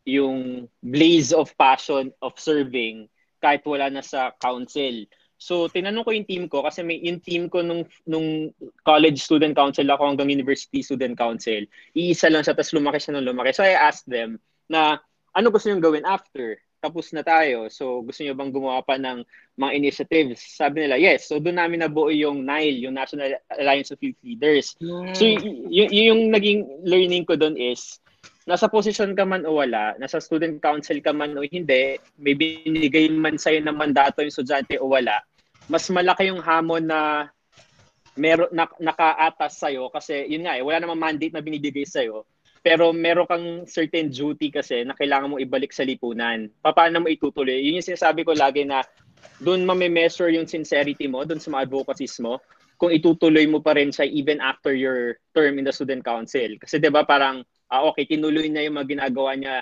yung 0.06 0.70
blaze 0.84 1.32
of 1.34 1.50
passion 1.58 2.12
of 2.22 2.36
serving 2.38 3.10
kahit 3.42 3.64
wala 3.66 3.90
na 3.90 4.04
sa 4.04 4.30
council. 4.38 5.08
So, 5.36 5.68
tinanong 5.68 6.04
ko 6.04 6.10
yung 6.16 6.28
team 6.28 6.44
ko 6.48 6.64
kasi 6.64 6.80
may 6.80 6.96
yung 7.04 7.20
team 7.20 7.52
ko 7.52 7.60
nung, 7.60 7.84
nung 8.08 8.50
college 8.82 9.20
student 9.20 9.52
council 9.52 9.84
ako 9.88 10.08
hanggang 10.08 10.32
university 10.32 10.80
student 10.80 11.12
council. 11.16 11.60
Iisa 11.92 12.32
lang 12.32 12.40
siya, 12.40 12.56
tapos 12.56 12.72
lumaki 12.72 12.98
siya 12.98 13.16
nung 13.16 13.28
lumaki. 13.28 13.52
So, 13.52 13.64
I 13.64 13.76
asked 13.76 14.08
them 14.08 14.40
na 14.66 14.98
ano 15.36 15.52
gusto 15.52 15.68
nyo 15.68 15.76
gawin 15.78 16.08
after? 16.08 16.56
Tapos 16.80 17.12
na 17.12 17.20
tayo. 17.20 17.68
So, 17.68 18.00
gusto 18.00 18.24
nyo 18.24 18.32
bang 18.32 18.52
gumawa 18.52 18.80
pa 18.80 18.96
ng 18.96 19.20
mga 19.60 19.72
initiatives? 19.76 20.40
Sabi 20.56 20.84
nila, 20.84 20.96
yes. 20.96 21.28
So, 21.28 21.36
doon 21.36 21.60
namin 21.60 21.84
nabuo 21.84 22.08
yung 22.08 22.44
NILE, 22.44 22.88
yung 22.88 22.96
National 22.96 23.36
Alliance 23.52 23.92
of 23.92 24.00
Youth 24.00 24.20
Leaders. 24.24 24.72
Mm. 24.80 25.12
So, 25.12 25.24
y- 25.24 25.68
y- 25.68 26.08
yung 26.08 26.32
naging 26.32 26.64
learning 26.84 27.28
ko 27.28 27.36
doon 27.36 27.60
is, 27.60 28.00
nasa 28.46 28.70
position 28.70 29.12
ka 29.18 29.26
man 29.26 29.42
o 29.44 29.58
wala, 29.58 29.98
nasa 29.98 30.22
student 30.22 30.62
council 30.62 30.98
ka 31.02 31.10
man 31.10 31.34
o 31.34 31.42
hindi, 31.42 31.98
may 32.18 32.34
binigay 32.34 33.10
man 33.10 33.36
sa'yo 33.36 33.62
ng 33.64 33.76
mandato 33.76 34.22
yung 34.22 34.30
estudyante 34.30 34.78
o 34.78 34.90
wala, 34.90 35.18
mas 35.66 35.86
malaki 35.90 36.30
yung 36.30 36.42
hamon 36.42 36.86
na 36.86 37.30
meron 38.16 38.48
na, 38.54 38.70
nakaatas 38.80 39.60
sa'yo 39.60 39.90
kasi 39.92 40.24
yun 40.30 40.46
nga 40.46 40.56
eh, 40.56 40.62
wala 40.64 40.80
namang 40.80 41.02
mandate 41.02 41.34
na 41.34 41.44
binibigay 41.44 41.84
sa'yo 41.84 42.24
pero 42.66 42.90
meron 42.90 43.30
kang 43.30 43.46
certain 43.70 44.10
duty 44.10 44.50
kasi 44.50 44.82
na 44.82 44.98
kailangan 44.98 45.30
mo 45.30 45.38
ibalik 45.38 45.70
sa 45.70 45.86
lipunan. 45.86 46.50
Paano 46.58 46.98
mo 46.98 47.06
itutuloy? 47.06 47.62
Yun 47.62 47.78
yung 47.78 47.88
sinasabi 47.94 48.26
ko 48.26 48.34
lagi 48.34 48.66
na 48.66 48.82
doon 49.38 49.62
mame-measure 49.62 50.34
yung 50.34 50.50
sincerity 50.50 51.06
mo, 51.06 51.22
doon 51.22 51.38
sa 51.38 51.54
mga 51.54 51.70
advocacies 51.70 52.18
mo, 52.18 52.42
kung 52.74 52.90
itutuloy 52.90 53.46
mo 53.46 53.62
pa 53.62 53.78
rin 53.78 53.94
siya 53.94 54.10
even 54.10 54.42
after 54.42 54.74
your 54.74 55.14
term 55.30 55.62
in 55.62 55.64
the 55.64 55.70
student 55.70 56.02
council. 56.02 56.50
Kasi 56.58 56.82
'di 56.82 56.90
ba 56.90 57.06
parang 57.06 57.46
uh, 57.70 57.82
okay, 57.90 58.06
tinuloy 58.06 58.50
na 58.50 58.64
yung 58.64 58.78
mga 58.78 58.98
ginagawa 58.98 59.34
niya 59.34 59.56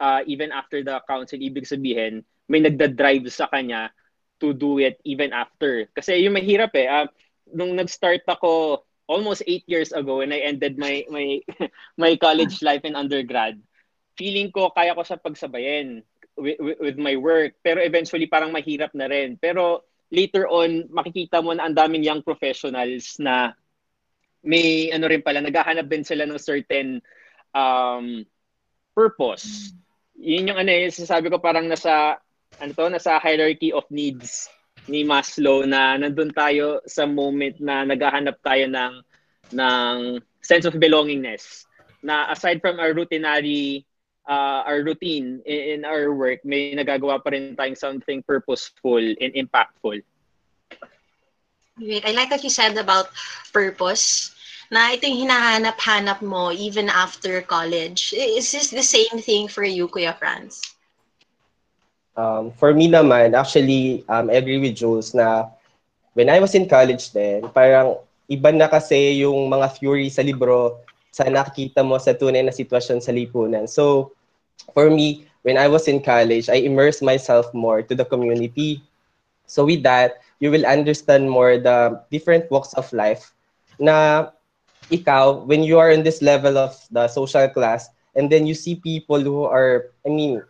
uh, 0.00 0.20
even 0.26 0.50
after 0.54 0.82
the 0.82 0.98
council. 1.06 1.38
Ibig 1.38 1.66
sabihin, 1.66 2.22
may 2.48 2.62
nagda-drive 2.62 3.28
sa 3.28 3.50
kanya 3.50 3.92
to 4.38 4.54
do 4.54 4.78
it 4.78 4.98
even 5.02 5.34
after. 5.34 5.86
Kasi 5.92 6.22
yung 6.22 6.38
mahirap 6.38 6.72
eh. 6.78 6.86
Uh, 6.86 7.06
nung 7.52 7.74
nag-start 7.74 8.22
ako 8.28 8.82
almost 9.08 9.42
eight 9.48 9.64
years 9.64 9.90
ago 9.96 10.20
when 10.20 10.36
I 10.36 10.44
ended 10.44 10.76
my 10.76 11.00
my 11.08 11.40
my 12.02 12.12
college 12.20 12.60
life 12.60 12.84
in 12.84 12.94
undergrad, 12.94 13.58
feeling 14.14 14.52
ko 14.52 14.70
kaya 14.70 14.94
ko 14.94 15.02
siya 15.02 15.18
pagsabayin 15.18 16.04
with, 16.38 16.58
with, 16.60 16.78
with 16.78 16.98
my 17.00 17.18
work. 17.18 17.58
Pero 17.64 17.82
eventually 17.82 18.30
parang 18.30 18.54
mahirap 18.54 18.94
na 18.94 19.10
rin. 19.10 19.40
Pero 19.40 19.82
later 20.08 20.48
on, 20.48 20.88
makikita 20.88 21.42
mo 21.42 21.52
na 21.52 21.68
ang 21.68 21.76
daming 21.76 22.04
young 22.04 22.22
professionals 22.22 23.18
na 23.20 23.52
may 24.46 24.88
ano 24.94 25.10
rin 25.10 25.20
pala, 25.20 25.42
naghahanap 25.42 25.90
din 25.90 26.06
sila 26.06 26.24
ng 26.24 26.38
certain 26.38 27.02
um, 27.54 28.24
purpose. 28.96 29.72
Yun 30.18 30.50
yung 30.50 30.58
ano 30.58 30.70
eh, 30.72 30.90
sasabi 30.90 31.30
ko 31.30 31.38
parang 31.38 31.70
nasa 31.70 32.18
ano 32.58 32.70
to, 32.74 32.90
nasa 32.90 33.22
hierarchy 33.22 33.70
of 33.70 33.86
needs 33.92 34.50
ni 34.88 35.04
Maslow 35.04 35.68
na 35.68 36.00
nandun 36.00 36.32
tayo 36.32 36.80
sa 36.88 37.04
moment 37.04 37.60
na 37.60 37.84
naghahanap 37.84 38.40
tayo 38.40 38.66
ng 38.66 38.94
ng 39.54 39.96
sense 40.40 40.64
of 40.64 40.76
belongingness 40.80 41.68
na 42.00 42.32
aside 42.32 42.58
from 42.64 42.80
our 42.80 42.96
routinary 42.96 43.84
uh, 44.28 44.64
our 44.64 44.80
routine 44.82 45.44
in, 45.44 45.60
in 45.60 45.80
our 45.84 46.12
work 46.12 46.40
may 46.42 46.72
nagagawa 46.72 47.20
pa 47.20 47.30
rin 47.30 47.56
tayong 47.56 47.76
something 47.76 48.24
purposeful 48.24 49.00
and 49.00 49.32
impactful. 49.36 50.00
Great. 51.78 52.02
I 52.02 52.10
like 52.10 52.32
what 52.32 52.42
you 52.42 52.50
said 52.50 52.74
about 52.74 53.12
purpose 53.54 54.34
na 54.68 54.92
ito 54.92 55.08
yung 55.08 55.28
hinahanap-hanap 55.28 56.20
mo 56.20 56.52
even 56.52 56.92
after 56.92 57.40
college. 57.44 58.12
Is 58.12 58.52
this 58.52 58.68
the 58.68 58.84
same 58.84 59.20
thing 59.20 59.48
for 59.48 59.64
you, 59.64 59.88
Kuya 59.88 60.16
Franz? 60.16 60.60
Um, 62.18 62.50
for 62.52 62.74
me 62.74 62.90
naman, 62.90 63.32
actually, 63.32 64.04
um, 64.10 64.28
I 64.28 64.42
agree 64.42 64.58
with 64.58 64.76
Jules 64.76 65.14
na 65.14 65.48
when 66.12 66.28
I 66.28 66.42
was 66.42 66.52
in 66.54 66.68
college 66.68 67.14
then, 67.14 67.46
parang 67.54 67.96
iba 68.28 68.50
na 68.52 68.68
kasi 68.68 69.22
yung 69.22 69.48
mga 69.48 69.78
theory 69.78 70.10
sa 70.10 70.26
libro 70.26 70.82
sa 71.14 71.24
nakikita 71.30 71.80
mo 71.80 71.96
sa 71.96 72.12
tunay 72.12 72.44
na 72.44 72.52
sitwasyon 72.52 73.00
sa 73.00 73.14
lipunan. 73.14 73.64
So, 73.64 74.12
for 74.74 74.90
me, 74.90 75.28
when 75.42 75.56
I 75.56 75.68
was 75.68 75.88
in 75.88 76.02
college, 76.02 76.48
I 76.48 76.60
immersed 76.60 77.02
myself 77.02 77.52
more 77.54 77.82
to 77.82 77.94
the 77.94 78.04
community. 78.04 78.82
So 79.46 79.64
with 79.64 79.82
that, 79.82 80.20
you 80.40 80.50
will 80.50 80.66
understand 80.66 81.30
more 81.30 81.56
the 81.56 82.02
different 82.10 82.50
walks 82.50 82.74
of 82.74 82.90
life 82.92 83.32
na 83.78 84.28
ikaw, 84.86 85.44
when 85.44 85.62
you 85.62 85.78
are 85.78 85.90
in 85.90 86.02
this 86.02 86.22
level 86.22 86.56
of 86.56 86.78
the 86.90 87.08
social 87.08 87.48
class, 87.48 87.90
and 88.16 88.30
then 88.30 88.46
you 88.46 88.54
see 88.54 88.74
people 88.74 89.20
who 89.20 89.44
are, 89.44 89.90
I 90.06 90.10
mean, 90.10 90.42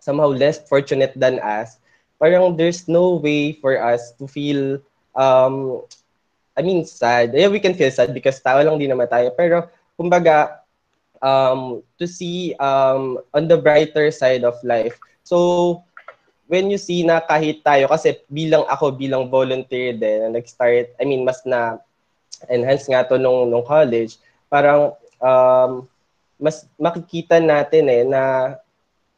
somehow 0.00 0.34
less 0.34 0.62
fortunate 0.68 1.12
than 1.14 1.38
us, 1.40 1.78
parang 2.18 2.56
there's 2.56 2.88
no 2.88 3.18
way 3.18 3.52
for 3.58 3.78
us 3.82 4.12
to 4.18 4.26
feel, 4.26 4.78
um, 5.14 5.82
I 6.56 6.62
mean, 6.62 6.84
sad. 6.84 7.32
Yeah, 7.34 7.48
we 7.48 7.60
can 7.60 7.74
feel 7.74 7.90
sad 7.90 8.12
because 8.14 8.40
tao 8.40 8.60
lang 8.62 8.78
din 8.78 8.90
naman 8.90 9.08
tayo. 9.08 9.32
Pero, 9.34 9.68
kumbaga, 9.98 10.62
um, 11.22 11.82
to 11.98 12.06
see 12.06 12.54
um, 12.58 13.18
on 13.32 13.48
the 13.48 13.56
brighter 13.56 14.10
side 14.10 14.44
of 14.44 14.58
life. 14.62 14.98
So, 15.24 15.82
when 16.50 16.68
you 16.68 16.76
see 16.76 17.06
na 17.06 17.22
kahit 17.22 17.64
tayo, 17.64 17.88
kasi 17.88 18.20
bilang 18.28 18.66
ako, 18.68 18.92
bilang 18.92 19.30
volunteer 19.32 19.96
din, 19.96 20.26
na 20.26 20.28
nag-start, 20.36 20.92
I 21.00 21.04
mean, 21.06 21.24
mas 21.24 21.40
na 21.46 21.80
enhance 22.50 22.88
nga 22.88 23.04
to 23.06 23.18
nung, 23.20 23.50
nung 23.50 23.66
college, 23.66 24.18
parang 24.50 24.94
um, 25.20 25.86
mas 26.40 26.66
makikita 26.80 27.38
natin 27.38 27.84
eh 27.86 28.02
na 28.02 28.54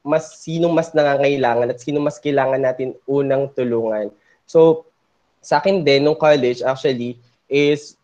mas 0.04 0.44
sino 0.44 0.68
mas 0.68 0.92
nangangailangan 0.92 1.72
at 1.72 1.80
sino 1.80 1.96
mas 1.96 2.20
kailangan 2.20 2.60
natin 2.60 2.92
unang 3.08 3.48
tulungan. 3.56 4.12
So, 4.44 4.84
sa 5.40 5.64
akin 5.64 5.80
din, 5.80 6.04
nung 6.04 6.18
college, 6.18 6.60
actually, 6.60 7.16
is 7.48 7.96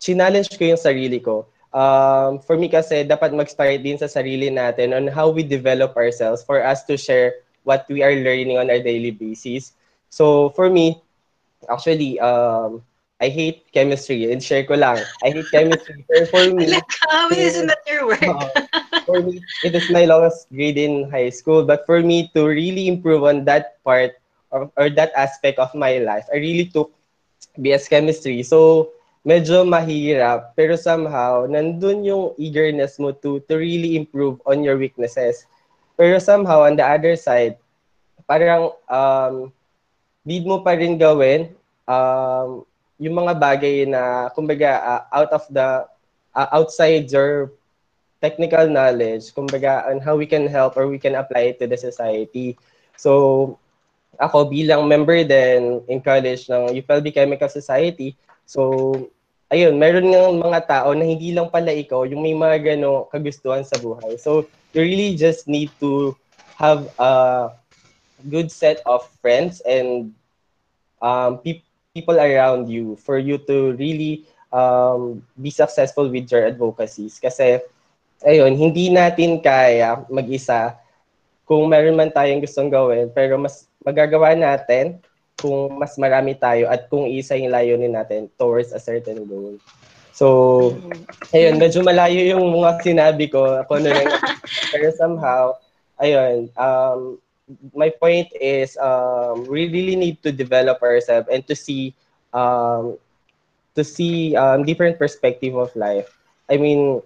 challenge 0.00 0.48
ko 0.56 0.64
yung 0.64 0.80
sarili 0.80 1.20
ko. 1.20 1.44
Um, 1.76 2.40
for 2.40 2.56
me 2.56 2.72
kasi, 2.72 3.04
dapat 3.04 3.36
mag-start 3.36 3.84
din 3.84 4.00
sa 4.00 4.08
sarili 4.08 4.48
natin 4.48 4.96
on 4.96 5.04
how 5.12 5.28
we 5.28 5.44
develop 5.44 5.92
ourselves 5.92 6.40
for 6.40 6.64
us 6.64 6.88
to 6.88 6.96
share 6.96 7.44
what 7.68 7.84
we 7.92 8.00
are 8.00 8.16
learning 8.16 8.56
on 8.56 8.72
our 8.72 8.80
daily 8.80 9.12
basis. 9.12 9.76
So, 10.08 10.54
for 10.56 10.72
me, 10.72 11.02
actually, 11.68 12.16
um, 12.22 12.80
I 13.20 13.28
hate 13.28 13.72
chemistry. 13.72 14.28
And 14.32 14.42
share 14.42 14.64
ko 14.64 14.76
lang. 14.76 15.00
I 15.24 15.32
hate 15.32 15.48
chemistry. 15.48 16.04
Pero 16.04 16.26
for 16.28 16.44
me... 16.52 16.68
Like, 16.68 16.84
how 17.08 17.32
is 17.32 17.56
not 17.64 17.80
your 17.88 18.12
work? 18.12 18.20
uh, 18.22 18.48
for 19.08 19.24
me, 19.24 19.40
it 19.64 19.72
is 19.74 19.88
my 19.88 20.04
lowest 20.04 20.52
grade 20.52 20.76
in 20.76 21.08
high 21.08 21.32
school. 21.32 21.64
But 21.64 21.88
for 21.88 22.04
me 22.04 22.28
to 22.36 22.44
really 22.44 22.88
improve 22.88 23.24
on 23.24 23.44
that 23.48 23.82
part 23.84 24.20
or, 24.50 24.70
or 24.76 24.90
that 24.90 25.12
aspect 25.16 25.58
of 25.58 25.72
my 25.74 25.98
life, 25.98 26.28
I 26.32 26.36
really 26.36 26.68
took 26.68 26.92
BS 27.56 27.88
chemistry. 27.88 28.42
So, 28.44 28.92
medyo 29.24 29.64
mahirap. 29.64 30.52
Pero 30.52 30.76
somehow, 30.76 31.48
nandun 31.48 32.04
yung 32.04 32.36
eagerness 32.36 33.00
mo 33.00 33.16
to, 33.24 33.40
to 33.48 33.56
really 33.56 33.96
improve 33.96 34.44
on 34.44 34.60
your 34.60 34.76
weaknesses. 34.76 35.48
Pero 35.96 36.20
somehow, 36.20 36.68
on 36.68 36.76
the 36.76 36.84
other 36.84 37.16
side, 37.16 37.56
parang 38.28 38.76
um, 38.92 39.48
need 40.26 40.44
mo 40.44 40.60
pa 40.60 40.76
rin 40.76 41.00
gawin 41.00 41.48
um, 41.88 42.66
yung 42.96 43.16
mga 43.16 43.32
bagay 43.36 43.76
na, 43.84 44.32
kumbaga, 44.32 44.80
uh, 44.80 45.02
out 45.12 45.30
of 45.32 45.44
the, 45.52 45.84
uh, 46.32 46.48
outside 46.52 47.08
your 47.12 47.52
technical 48.20 48.64
knowledge, 48.68 49.32
kumbaga, 49.36 49.88
on 49.92 50.00
how 50.00 50.16
we 50.16 50.24
can 50.24 50.48
help 50.48 50.76
or 50.76 50.88
we 50.88 50.98
can 50.98 51.14
apply 51.14 51.52
it 51.52 51.60
to 51.60 51.68
the 51.68 51.76
society. 51.76 52.56
So, 52.96 53.58
ako 54.16 54.48
bilang 54.48 54.88
member 54.88 55.20
din 55.24 55.84
in 55.92 56.00
college 56.00 56.48
ng 56.48 56.72
UPLB 56.72 57.12
Chemical 57.12 57.52
Society, 57.52 58.16
so, 58.48 58.92
ayun, 59.52 59.76
meron 59.76 60.08
ng 60.08 60.40
mga 60.40 60.60
tao 60.64 60.96
na 60.96 61.04
hindi 61.04 61.36
lang 61.36 61.52
pala 61.52 61.70
ikaw 61.70 62.08
yung 62.08 62.24
may 62.24 62.32
mga 62.32 62.74
gano 62.74 63.06
kagustuhan 63.12 63.62
sa 63.62 63.76
buhay. 63.76 64.16
So, 64.16 64.48
you 64.72 64.80
really 64.80 65.12
just 65.20 65.44
need 65.44 65.68
to 65.84 66.16
have 66.56 66.88
a 66.96 67.52
good 68.32 68.48
set 68.48 68.80
of 68.88 69.04
friends 69.20 69.60
and 69.68 70.16
um, 71.04 71.38
pe- 71.44 71.65
people 71.96 72.20
around 72.20 72.68
you 72.68 73.00
for 73.00 73.16
you 73.16 73.40
to 73.48 73.72
really 73.80 74.28
um, 74.52 75.24
be 75.40 75.48
successful 75.48 76.12
with 76.12 76.28
your 76.28 76.44
advocacies. 76.44 77.16
Kasi, 77.16 77.64
ayun, 78.20 78.52
hindi 78.52 78.92
natin 78.92 79.40
kaya 79.40 80.04
mag-isa 80.12 80.76
kung 81.48 81.64
meron 81.72 81.96
man 81.96 82.12
tayong 82.12 82.44
gustong 82.44 82.68
gawin, 82.68 83.08
pero 83.08 83.40
mas 83.40 83.64
magagawa 83.80 84.36
natin 84.36 85.00
kung 85.40 85.72
mas 85.80 85.96
marami 85.96 86.36
tayo 86.36 86.68
at 86.68 86.90
kung 86.92 87.08
isa 87.08 87.38
yung 87.38 87.54
layunin 87.54 87.96
natin 87.96 88.28
towards 88.36 88.76
a 88.76 88.82
certain 88.82 89.24
goal. 89.24 89.56
So, 90.16 90.26
ayun, 91.30 91.60
medyo 91.60 91.84
malayo 91.84 92.18
yung 92.34 92.44
mga 92.50 92.82
sinabi 92.82 93.28
ko, 93.28 93.62
ako 93.62 93.78
na 93.78 93.94
lang. 93.94 94.08
pero 94.72 94.88
somehow, 94.96 95.54
ayun, 96.00 96.48
um, 96.56 97.20
my 97.74 97.90
point 97.90 98.28
is 98.40 98.76
um, 98.78 99.46
we 99.46 99.70
really 99.70 99.96
need 99.96 100.22
to 100.22 100.32
develop 100.32 100.82
ourselves 100.82 101.28
and 101.30 101.46
to 101.46 101.54
see 101.54 101.94
um, 102.34 102.98
to 103.74 103.84
see 103.84 104.34
um, 104.34 104.64
different 104.64 104.98
perspective 104.98 105.54
of 105.54 105.74
life. 105.76 106.10
I 106.50 106.56
mean, 106.56 107.02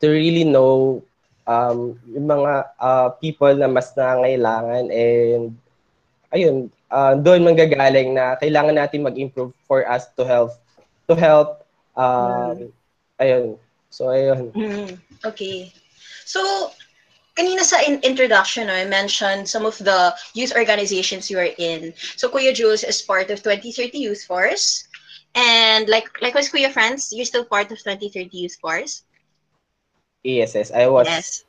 to 0.00 0.06
really 0.08 0.44
know 0.44 1.02
um, 1.46 1.98
yung 2.08 2.28
mga 2.28 2.52
uh, 2.80 3.08
people 3.20 3.54
na 3.54 3.68
mas 3.68 3.92
nangailangan 3.96 4.88
and 4.92 5.56
ayun, 6.32 6.70
uh, 6.90 7.14
doon 7.18 7.44
manggagaling 7.44 8.14
na 8.14 8.36
kailangan 8.36 8.76
natin 8.76 9.06
mag-improve 9.06 9.52
for 9.66 9.86
us 9.88 10.08
to 10.16 10.24
help 10.24 10.52
to 11.06 11.14
help 11.14 11.64
um, 11.96 12.68
mm. 12.68 12.70
ayun. 13.20 13.56
So 13.90 14.12
ayun. 14.12 14.52
Mm, 14.52 15.00
okay. 15.24 15.72
So 16.26 16.70
kanina 17.36 17.62
sa 17.62 17.80
in- 17.86 18.00
introduction, 18.02 18.68
I 18.70 18.84
mentioned 18.84 19.48
some 19.48 19.66
of 19.66 19.78
the 19.78 20.14
youth 20.34 20.52
organizations 20.56 21.30
you 21.30 21.38
are 21.38 21.52
in. 21.58 21.94
So 22.16 22.28
Kuya 22.28 22.54
Jules 22.54 22.82
is 22.84 23.02
part 23.02 23.30
of 23.30 23.42
2030 23.42 23.98
Youth 23.98 24.24
Force. 24.24 24.88
And 25.34 25.88
like 25.88 26.08
likewise, 26.22 26.50
Kuya 26.50 26.72
Friends, 26.72 27.12
you're 27.12 27.28
still 27.28 27.44
part 27.44 27.70
of 27.70 27.78
2030 27.78 28.30
Youth 28.32 28.56
Force? 28.60 29.04
Yes, 30.24 30.54
yes. 30.54 30.72
I 30.72 30.86
was. 30.88 31.06
Yes. 31.06 31.44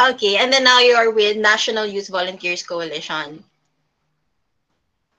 Okay, 0.00 0.36
and 0.36 0.52
then 0.52 0.64
now 0.64 0.80
you 0.80 0.94
are 0.96 1.10
with 1.10 1.36
National 1.36 1.86
Youth 1.86 2.08
Volunteers 2.08 2.62
Coalition. 2.62 3.44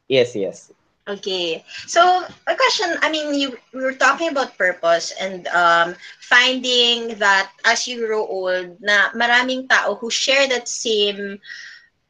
Yes, 0.08 0.36
yes. 0.36 0.72
Okay. 1.08 1.64
So, 1.86 2.02
a 2.48 2.56
question, 2.56 2.98
I 3.02 3.12
mean, 3.12 3.34
you 3.38 3.58
we 3.74 3.84
were 3.84 3.94
talking 3.94 4.30
about 4.30 4.58
purpose 4.58 5.14
and 5.20 5.46
um, 5.54 5.96
finding 6.20 7.20
that 7.22 7.52
as 7.64 7.88
you 7.88 8.06
grow 8.08 8.26
old, 8.26 8.82
na 8.82 9.14
maraming 9.14 9.70
tao 9.70 9.96
who 10.02 10.10
share 10.10 10.48
that 10.50 10.68
same 10.68 11.38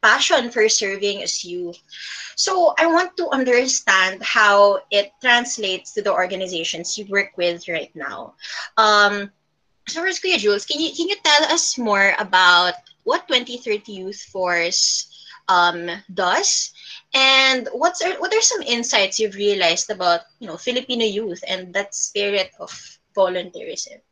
passion 0.02 0.50
for 0.50 0.70
serving 0.70 1.24
as 1.24 1.44
you. 1.44 1.74
So, 2.36 2.74
I 2.80 2.88
want 2.88 3.18
to 3.18 3.28
understand 3.36 4.24
how 4.24 4.80
it 4.92 5.12
translates 5.20 5.92
to 5.96 6.02
the 6.02 6.14
organizations 6.14 6.98
you 6.98 7.04
work 7.12 7.36
with 7.36 7.68
right 7.68 7.92
now. 7.96 8.36
Um, 8.78 9.32
so, 9.92 10.08
first, 10.08 10.24
Kuya 10.24 10.40
Jules, 10.40 10.66
can 10.66 10.80
you, 10.80 10.96
can 10.96 11.10
you 11.12 11.20
tell 11.20 11.52
us 11.52 11.78
more 11.78 12.16
about 12.18 12.76
what 13.04 13.28
2030 13.28 13.92
Youth 13.92 14.24
Force 14.32 15.12
um, 15.48 15.90
does 16.14 16.72
and 17.16 17.70
what's 17.72 18.04
are, 18.04 18.20
what 18.20 18.34
are 18.34 18.42
some 18.42 18.62
insights 18.62 19.20
you've 19.20 19.40
realized 19.40 19.90
about 19.90 20.28
you 20.40 20.48
know 20.48 20.58
Filipino 20.58 21.06
youth 21.06 21.42
and 21.48 21.74
that 21.74 21.96
spirit 21.96 22.52
of 22.60 22.70
volunteerism? 23.16 24.04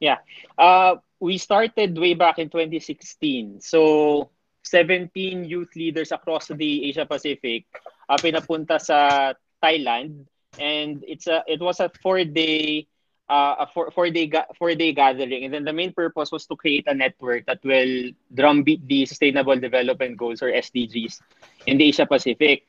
Yeah, 0.00 0.18
uh, 0.58 0.96
we 1.20 1.38
started 1.38 1.96
way 1.96 2.14
back 2.14 2.38
in 2.38 2.50
2016. 2.50 3.60
So 3.62 4.30
17 4.64 5.44
youth 5.44 5.70
leaders 5.76 6.12
across 6.12 6.48
the 6.48 6.90
Asia 6.90 7.06
Pacific 7.06 7.64
uh, 8.10 8.18
pinapunta 8.18 8.80
sa 8.82 9.32
Thailand 9.62 10.26
and 10.58 11.04
it's 11.06 11.26
a 11.26 11.42
it 11.46 11.60
was 11.62 11.80
a 11.80 11.90
four 12.02 12.24
day 12.24 12.86
uh, 13.28 13.64
a 13.64 13.66
four, 13.66 13.90
four 13.90 14.10
day 14.10 14.30
four 14.58 14.74
day 14.74 14.92
gathering 14.92 15.44
and 15.44 15.54
then 15.54 15.64
the 15.64 15.72
main 15.72 15.92
purpose 15.92 16.32
was 16.32 16.46
to 16.46 16.56
create 16.56 16.84
a 16.88 16.94
network 16.94 17.46
that 17.46 17.62
will 17.64 18.10
drumbeat 18.34 18.86
the 18.88 19.06
sustainable 19.06 19.56
development 19.56 20.16
goals 20.16 20.42
or 20.42 20.50
SDGs 20.50 21.20
in 21.66 21.78
the 21.78 21.84
Asia 21.84 22.06
Pacific. 22.06 22.64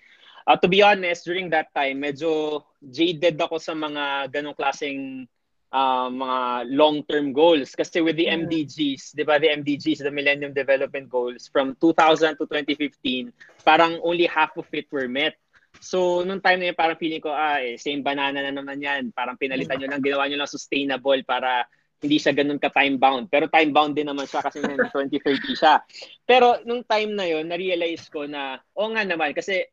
Uh, 0.48 0.56
to 0.58 0.68
be 0.68 0.82
honest, 0.82 1.26
during 1.26 1.50
that 1.50 1.74
time, 1.76 2.02
medyo 2.02 2.64
jaded 2.82 3.38
ako 3.38 3.62
sa 3.62 3.78
mga 3.78 4.34
ganong 4.34 4.58
klaseng 4.58 5.30
uh, 5.72 6.10
mga 6.10 6.70
long-term 6.74 7.34
goals. 7.34 7.74
Kasi 7.76 8.02
with 8.02 8.18
the 8.18 8.26
MDGs, 8.26 9.16
di 9.16 9.24
ba, 9.24 9.38
the 9.38 9.50
MDGs, 9.50 10.02
the 10.04 10.12
Millennium 10.12 10.54
Development 10.54 11.10
Goals, 11.10 11.50
from 11.52 11.78
2000 11.82 12.38
to 12.38 12.46
2015, 12.50 13.34
parang 13.66 14.00
only 14.04 14.26
half 14.26 14.56
of 14.58 14.66
it 14.74 14.90
were 14.92 15.08
met. 15.08 15.38
So, 15.78 16.26
nung 16.26 16.42
time 16.42 16.60
na 16.60 16.68
yun, 16.74 16.78
parang 16.78 16.98
feeling 16.98 17.22
ko, 17.22 17.30
ah, 17.30 17.62
eh, 17.62 17.78
same 17.78 18.02
banana 18.02 18.42
na 18.42 18.50
naman 18.50 18.82
yan. 18.82 19.14
Parang 19.14 19.38
pinalitan 19.38 19.78
nyo 19.78 19.88
lang, 19.94 20.02
ginawa 20.02 20.26
nyo 20.26 20.42
lang 20.42 20.50
sustainable 20.50 21.22
para 21.24 21.70
hindi 22.00 22.18
siya 22.18 22.34
ganun 22.34 22.58
ka 22.58 22.72
time 22.74 22.98
bound. 22.98 23.30
Pero 23.30 23.52
time 23.52 23.72
bound 23.76 23.94
din 23.94 24.08
naman 24.08 24.26
siya 24.26 24.42
kasi 24.42 24.64
2030 24.64 25.54
siya. 25.54 25.84
Pero 26.26 26.60
nung 26.66 26.84
time 26.88 27.12
na 27.14 27.28
yon 27.28 27.46
na-realize 27.48 28.08
ko 28.10 28.26
na, 28.26 28.58
o 28.76 28.88
oh, 28.88 28.90
nga 28.96 29.04
naman, 29.04 29.36
kasi 29.36 29.68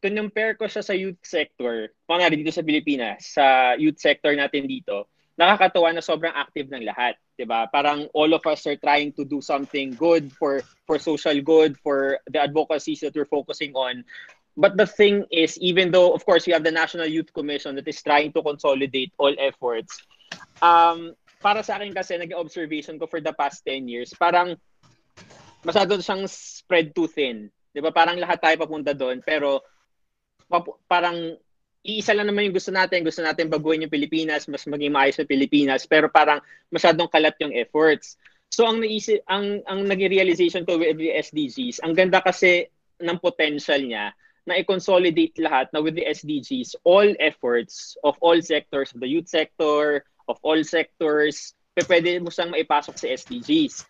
compare 0.00 0.56
ko 0.60 0.68
siya 0.68 0.84
sa 0.84 0.92
youth 0.92 1.20
sector, 1.24 1.88
pangyari 2.04 2.36
dito 2.36 2.52
sa 2.52 2.60
Pilipinas, 2.60 3.24
sa 3.24 3.72
youth 3.80 3.96
sector 3.96 4.36
natin 4.36 4.68
dito, 4.68 5.08
nakakatuwa 5.34 5.90
na 5.90 6.04
sobrang 6.04 6.34
active 6.34 6.70
ng 6.70 6.86
lahat, 6.86 7.18
'di 7.34 7.46
ba? 7.48 7.66
Parang 7.66 8.06
all 8.14 8.30
of 8.30 8.44
us 8.46 8.62
are 8.70 8.78
trying 8.78 9.10
to 9.10 9.26
do 9.26 9.42
something 9.42 9.90
good 9.98 10.30
for 10.30 10.62
for 10.86 11.00
social 11.00 11.34
good, 11.42 11.74
for 11.82 12.22
the 12.30 12.38
advocacies 12.38 13.02
that 13.02 13.16
we're 13.18 13.26
focusing 13.26 13.74
on. 13.74 14.06
But 14.54 14.78
the 14.78 14.86
thing 14.86 15.26
is, 15.34 15.58
even 15.58 15.90
though, 15.90 16.14
of 16.14 16.22
course, 16.22 16.46
we 16.46 16.54
have 16.54 16.62
the 16.62 16.70
National 16.70 17.10
Youth 17.10 17.34
Commission 17.34 17.74
that 17.74 17.90
is 17.90 17.98
trying 18.02 18.30
to 18.38 18.42
consolidate 18.42 19.10
all 19.18 19.34
efforts, 19.34 19.98
um, 20.62 21.18
para 21.42 21.60
sa 21.66 21.76
akin 21.76 21.90
kasi, 21.90 22.14
naging 22.14 22.38
observation 22.38 22.94
ko 22.96 23.10
for 23.10 23.18
the 23.18 23.34
past 23.34 23.66
10 23.66 23.90
years, 23.90 24.14
parang 24.14 24.54
masyado 25.66 25.98
siyang 25.98 26.30
spread 26.30 26.94
too 26.94 27.10
thin. 27.10 27.50
Di 27.74 27.82
ba? 27.82 27.90
Parang 27.90 28.14
lahat 28.14 28.38
tayo 28.38 28.56
papunta 28.62 28.94
doon, 28.94 29.18
pero 29.26 29.58
parang 30.86 31.34
iisa 31.82 32.14
lang 32.14 32.30
naman 32.30 32.48
yung 32.48 32.56
gusto 32.56 32.70
natin. 32.70 33.02
Gusto 33.02 33.26
natin 33.26 33.50
baguhin 33.50 33.84
yung 33.84 33.92
Pilipinas, 33.92 34.46
mas 34.46 34.64
maging 34.70 34.94
maayos 34.94 35.18
sa 35.18 35.26
Pilipinas, 35.26 35.84
pero 35.84 36.06
parang 36.06 36.38
masyadong 36.70 37.10
kalat 37.10 37.34
yung 37.42 37.52
efforts. 37.52 38.14
So 38.54 38.70
ang 38.70 38.78
naisip 38.78 39.26
ang 39.26 39.66
ang 39.66 39.82
naging 39.82 40.14
realization 40.14 40.62
ko 40.62 40.78
with 40.78 40.94
the 40.94 41.10
SDGs, 41.10 41.82
ang 41.82 41.92
ganda 41.98 42.22
kasi 42.22 42.70
ng 43.02 43.18
potential 43.18 43.82
niya 43.82 44.14
na 44.44 44.60
i-consolidate 44.60 45.36
lahat 45.40 45.72
na 45.72 45.80
with 45.80 45.96
the 45.96 46.04
SDGs, 46.04 46.76
all 46.84 47.08
efforts 47.20 47.96
of 48.04 48.16
all 48.20 48.36
sectors, 48.40 48.92
of 48.92 49.00
the 49.00 49.08
youth 49.08 49.28
sector, 49.28 50.04
of 50.28 50.36
all 50.44 50.60
sectors, 50.64 51.56
pwede 51.82 52.22
mo 52.22 52.30
siyang 52.30 52.52
maipasok 52.54 52.94
sa 52.94 53.08
SDGs. 53.10 53.84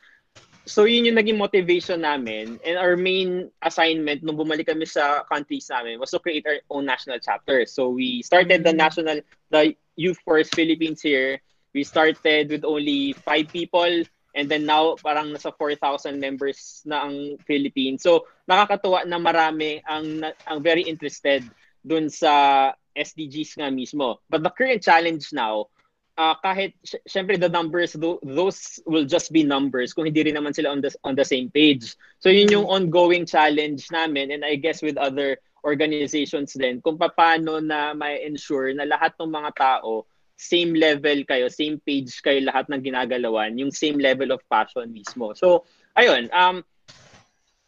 So 0.64 0.88
yun 0.88 1.04
yung 1.04 1.20
naging 1.20 1.36
motivation 1.36 2.00
namin 2.00 2.56
and 2.64 2.80
our 2.80 2.96
main 2.96 3.52
assignment 3.60 4.24
nung 4.24 4.40
bumalik 4.40 4.72
kami 4.72 4.88
sa 4.88 5.20
countries 5.28 5.68
namin 5.68 6.00
was 6.00 6.08
to 6.16 6.22
create 6.22 6.48
our 6.48 6.56
own 6.72 6.88
national 6.88 7.20
chapter. 7.20 7.68
So 7.68 7.92
we 7.92 8.24
started 8.24 8.64
the 8.64 8.72
mm. 8.72 8.80
national, 8.80 9.20
the 9.52 9.76
Youth 10.00 10.16
Force 10.24 10.48
Philippines 10.48 11.04
here. 11.04 11.44
We 11.76 11.84
started 11.84 12.48
with 12.48 12.64
only 12.64 13.12
five 13.12 13.52
people 13.52 14.08
And 14.34 14.50
then 14.50 14.66
now, 14.66 14.98
parang 14.98 15.30
nasa 15.30 15.54
4,000 15.54 16.18
members 16.18 16.82
na 16.82 17.06
ang 17.06 17.38
Philippines. 17.46 18.02
So, 18.02 18.26
nakakatuwa 18.50 19.06
na 19.06 19.22
marami 19.22 19.78
ang, 19.86 20.26
ang 20.26 20.58
very 20.58 20.82
interested 20.82 21.46
dun 21.86 22.10
sa 22.10 22.74
SDGs 22.94 23.62
nga 23.62 23.70
mismo. 23.70 24.18
But 24.26 24.42
the 24.42 24.50
current 24.50 24.82
challenge 24.82 25.30
now, 25.30 25.70
uh, 26.16 26.34
kahit 26.42 26.74
syempre 27.06 27.38
the 27.38 27.50
numbers 27.50 27.94
those 27.98 28.80
will 28.86 29.04
just 29.04 29.34
be 29.34 29.42
numbers 29.42 29.92
kung 29.92 30.06
hindi 30.06 30.22
rin 30.22 30.38
naman 30.38 30.54
sila 30.54 30.70
on 30.70 30.80
the 30.80 30.90
on 31.02 31.14
the 31.14 31.26
same 31.26 31.50
page. 31.50 31.98
So 32.22 32.30
yun 32.30 32.50
yung 32.50 32.66
ongoing 32.66 33.26
challenge 33.26 33.90
namin 33.90 34.30
and 34.30 34.46
I 34.46 34.56
guess 34.56 34.82
with 34.82 34.96
other 34.96 35.38
organizations 35.64 36.54
din 36.54 36.84
kung 36.84 37.00
paano 37.00 37.58
na 37.58 37.96
may 37.96 38.22
ensure 38.22 38.70
na 38.76 38.86
lahat 38.86 39.16
ng 39.18 39.32
mga 39.32 39.50
tao 39.56 40.06
same 40.36 40.74
level 40.74 41.22
kayo, 41.24 41.46
same 41.50 41.78
page 41.82 42.10
kayo 42.20 42.42
lahat 42.42 42.66
ng 42.68 42.82
ginagalawan, 42.82 43.54
yung 43.58 43.70
same 43.70 43.98
level 43.98 44.34
of 44.34 44.42
passion 44.50 44.90
mismo. 44.90 45.32
So, 45.36 45.64
ayun, 45.94 46.30
um, 46.34 46.66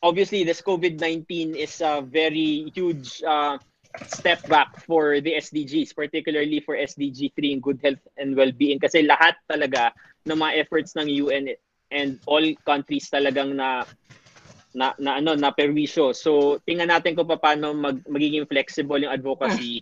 obviously, 0.03 0.43
this 0.43 0.63
COVID-19 0.63 1.55
is 1.55 1.79
a 1.81 2.03
very 2.03 2.71
huge 2.75 3.23
uh, 3.23 3.59
step 4.05 4.45
back 4.49 4.83
for 4.85 5.21
the 5.21 5.35
SDGs, 5.39 5.95
particularly 5.95 6.61
for 6.61 6.77
SDG 6.77 7.33
3 7.35 7.53
in 7.53 7.61
good 7.61 7.81
health 7.83 8.03
and 8.19 8.37
well-being 8.37 8.79
kasi 8.79 9.07
lahat 9.07 9.41
talaga 9.49 9.95
ng 10.27 10.37
mga 10.37 10.53
efforts 10.61 10.93
ng 10.99 11.09
UN 11.27 11.55
and 11.95 12.19
all 12.27 12.45
countries 12.67 13.09
talagang 13.09 13.57
na 13.57 13.87
na, 14.77 14.93
na 15.01 15.17
ano 15.17 15.33
na 15.33 15.55
perwisyo. 15.55 16.13
So 16.13 16.61
tingnan 16.69 16.93
natin 16.93 17.17
kung 17.17 17.31
paano 17.31 17.73
mag, 17.73 18.05
magiging 18.05 18.45
flexible 18.45 19.01
yung 19.01 19.15
advocacy 19.15 19.81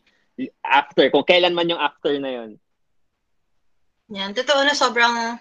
after 0.62 1.10
kung 1.10 1.26
kailan 1.26 1.56
man 1.56 1.70
yung 1.70 1.82
after 1.82 2.14
na 2.22 2.30
yon. 2.30 2.50
Yan, 4.12 4.34
totoo 4.36 4.60
na 4.64 4.76
sobrang 4.76 5.40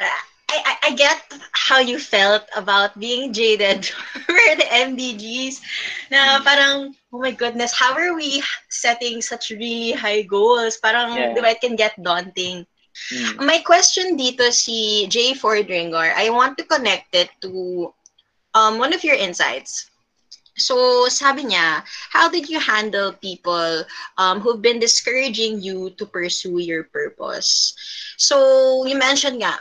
uh, 0.00 0.22
I, 0.50 0.58
I, 0.66 0.74
I 0.88 0.90
get 0.96 1.20
how 1.52 1.78
you 1.78 1.98
felt 1.98 2.42
about 2.56 2.98
being 2.98 3.32
jaded 3.32 3.86
for 4.26 4.34
the 4.58 4.66
MDGs 4.66 5.60
na 6.10 6.42
parang 6.42 6.96
oh 7.12 7.20
my 7.22 7.30
goodness 7.30 7.70
how 7.70 7.94
are 7.94 8.16
we 8.16 8.42
setting 8.68 9.22
such 9.22 9.54
really 9.54 9.92
high 9.92 10.22
goals 10.26 10.78
parang 10.82 11.14
yeah. 11.14 11.30
diba 11.36 11.54
it 11.54 11.62
can 11.62 11.78
get 11.78 11.94
daunting 12.02 12.66
mm. 13.14 13.30
my 13.38 13.62
question 13.62 14.18
dito 14.18 14.50
si 14.50 15.06
Jay 15.06 15.38
Fordringer 15.38 16.10
I 16.18 16.34
want 16.34 16.58
to 16.58 16.66
connect 16.66 17.14
it 17.14 17.30
to 17.46 17.94
um, 18.54 18.78
one 18.78 18.92
of 18.92 19.04
your 19.04 19.16
insights. 19.16 19.89
So, 20.60 21.08
sabi 21.08 21.48
niya, 21.48 21.82
how 22.12 22.28
did 22.28 22.48
you 22.48 22.60
handle 22.60 23.16
people 23.16 23.84
um, 24.20 24.40
who've 24.40 24.60
been 24.60 24.78
discouraging 24.78 25.64
you 25.64 25.90
to 25.96 26.04
pursue 26.04 26.60
your 26.60 26.84
purpose? 26.84 27.72
So, 28.20 28.84
you 28.84 29.00
mentioned 29.00 29.40
nga, 29.40 29.56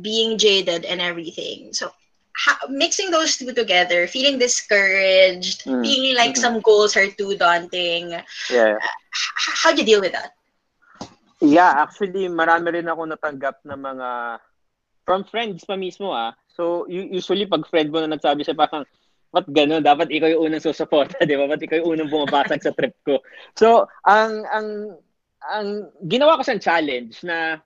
being 0.00 0.36
jaded 0.36 0.84
and 0.84 1.00
everything. 1.00 1.72
So, 1.72 1.90
how, 2.36 2.56
mixing 2.68 3.10
those 3.10 3.36
two 3.36 3.52
together, 3.52 4.06
feeling 4.06 4.38
discouraged, 4.38 5.64
mm. 5.64 5.80
feeling 5.80 6.16
like 6.16 6.36
mm-hmm. 6.36 6.44
some 6.44 6.60
goals 6.60 6.96
are 6.96 7.08
too 7.08 7.36
daunting. 7.36 8.12
Yeah. 8.52 8.76
Uh, 8.76 8.96
how 9.64 9.72
do 9.72 9.80
you 9.80 9.86
deal 9.86 10.00
with 10.00 10.12
that? 10.12 10.36
Yeah, 11.40 11.74
actually, 11.80 12.28
marami 12.30 12.78
rin 12.80 12.86
ako 12.86 13.08
natanggap 13.08 13.66
na 13.66 13.74
mga 13.74 14.08
from 15.02 15.26
friends 15.26 15.66
pa 15.66 15.74
mismo 15.74 16.14
ah 16.14 16.38
So, 16.52 16.84
usually, 16.88 17.48
pag 17.48 17.64
friend 17.64 17.88
mo 17.88 18.04
na 18.04 18.12
nagsabi 18.12 18.44
siya, 18.44 18.52
parang, 18.52 18.84
ba't 19.32 19.48
gano'n? 19.48 19.80
Dapat 19.80 20.12
ikaw 20.12 20.28
yung 20.28 20.52
unang 20.52 20.62
susuporta, 20.62 21.24
di 21.24 21.34
ba? 21.34 21.48
Ba't 21.48 21.64
ikaw 21.64 21.80
yung 21.80 21.96
unang 21.96 22.12
bumabasag 22.12 22.60
sa 22.60 22.76
trip 22.76 22.92
ko? 23.02 23.24
So, 23.56 23.88
ang, 24.04 24.44
ang, 24.52 24.68
ang 25.40 25.68
ginawa 26.04 26.36
ko 26.36 26.44
siyang 26.44 26.62
challenge 26.62 27.24
na 27.24 27.58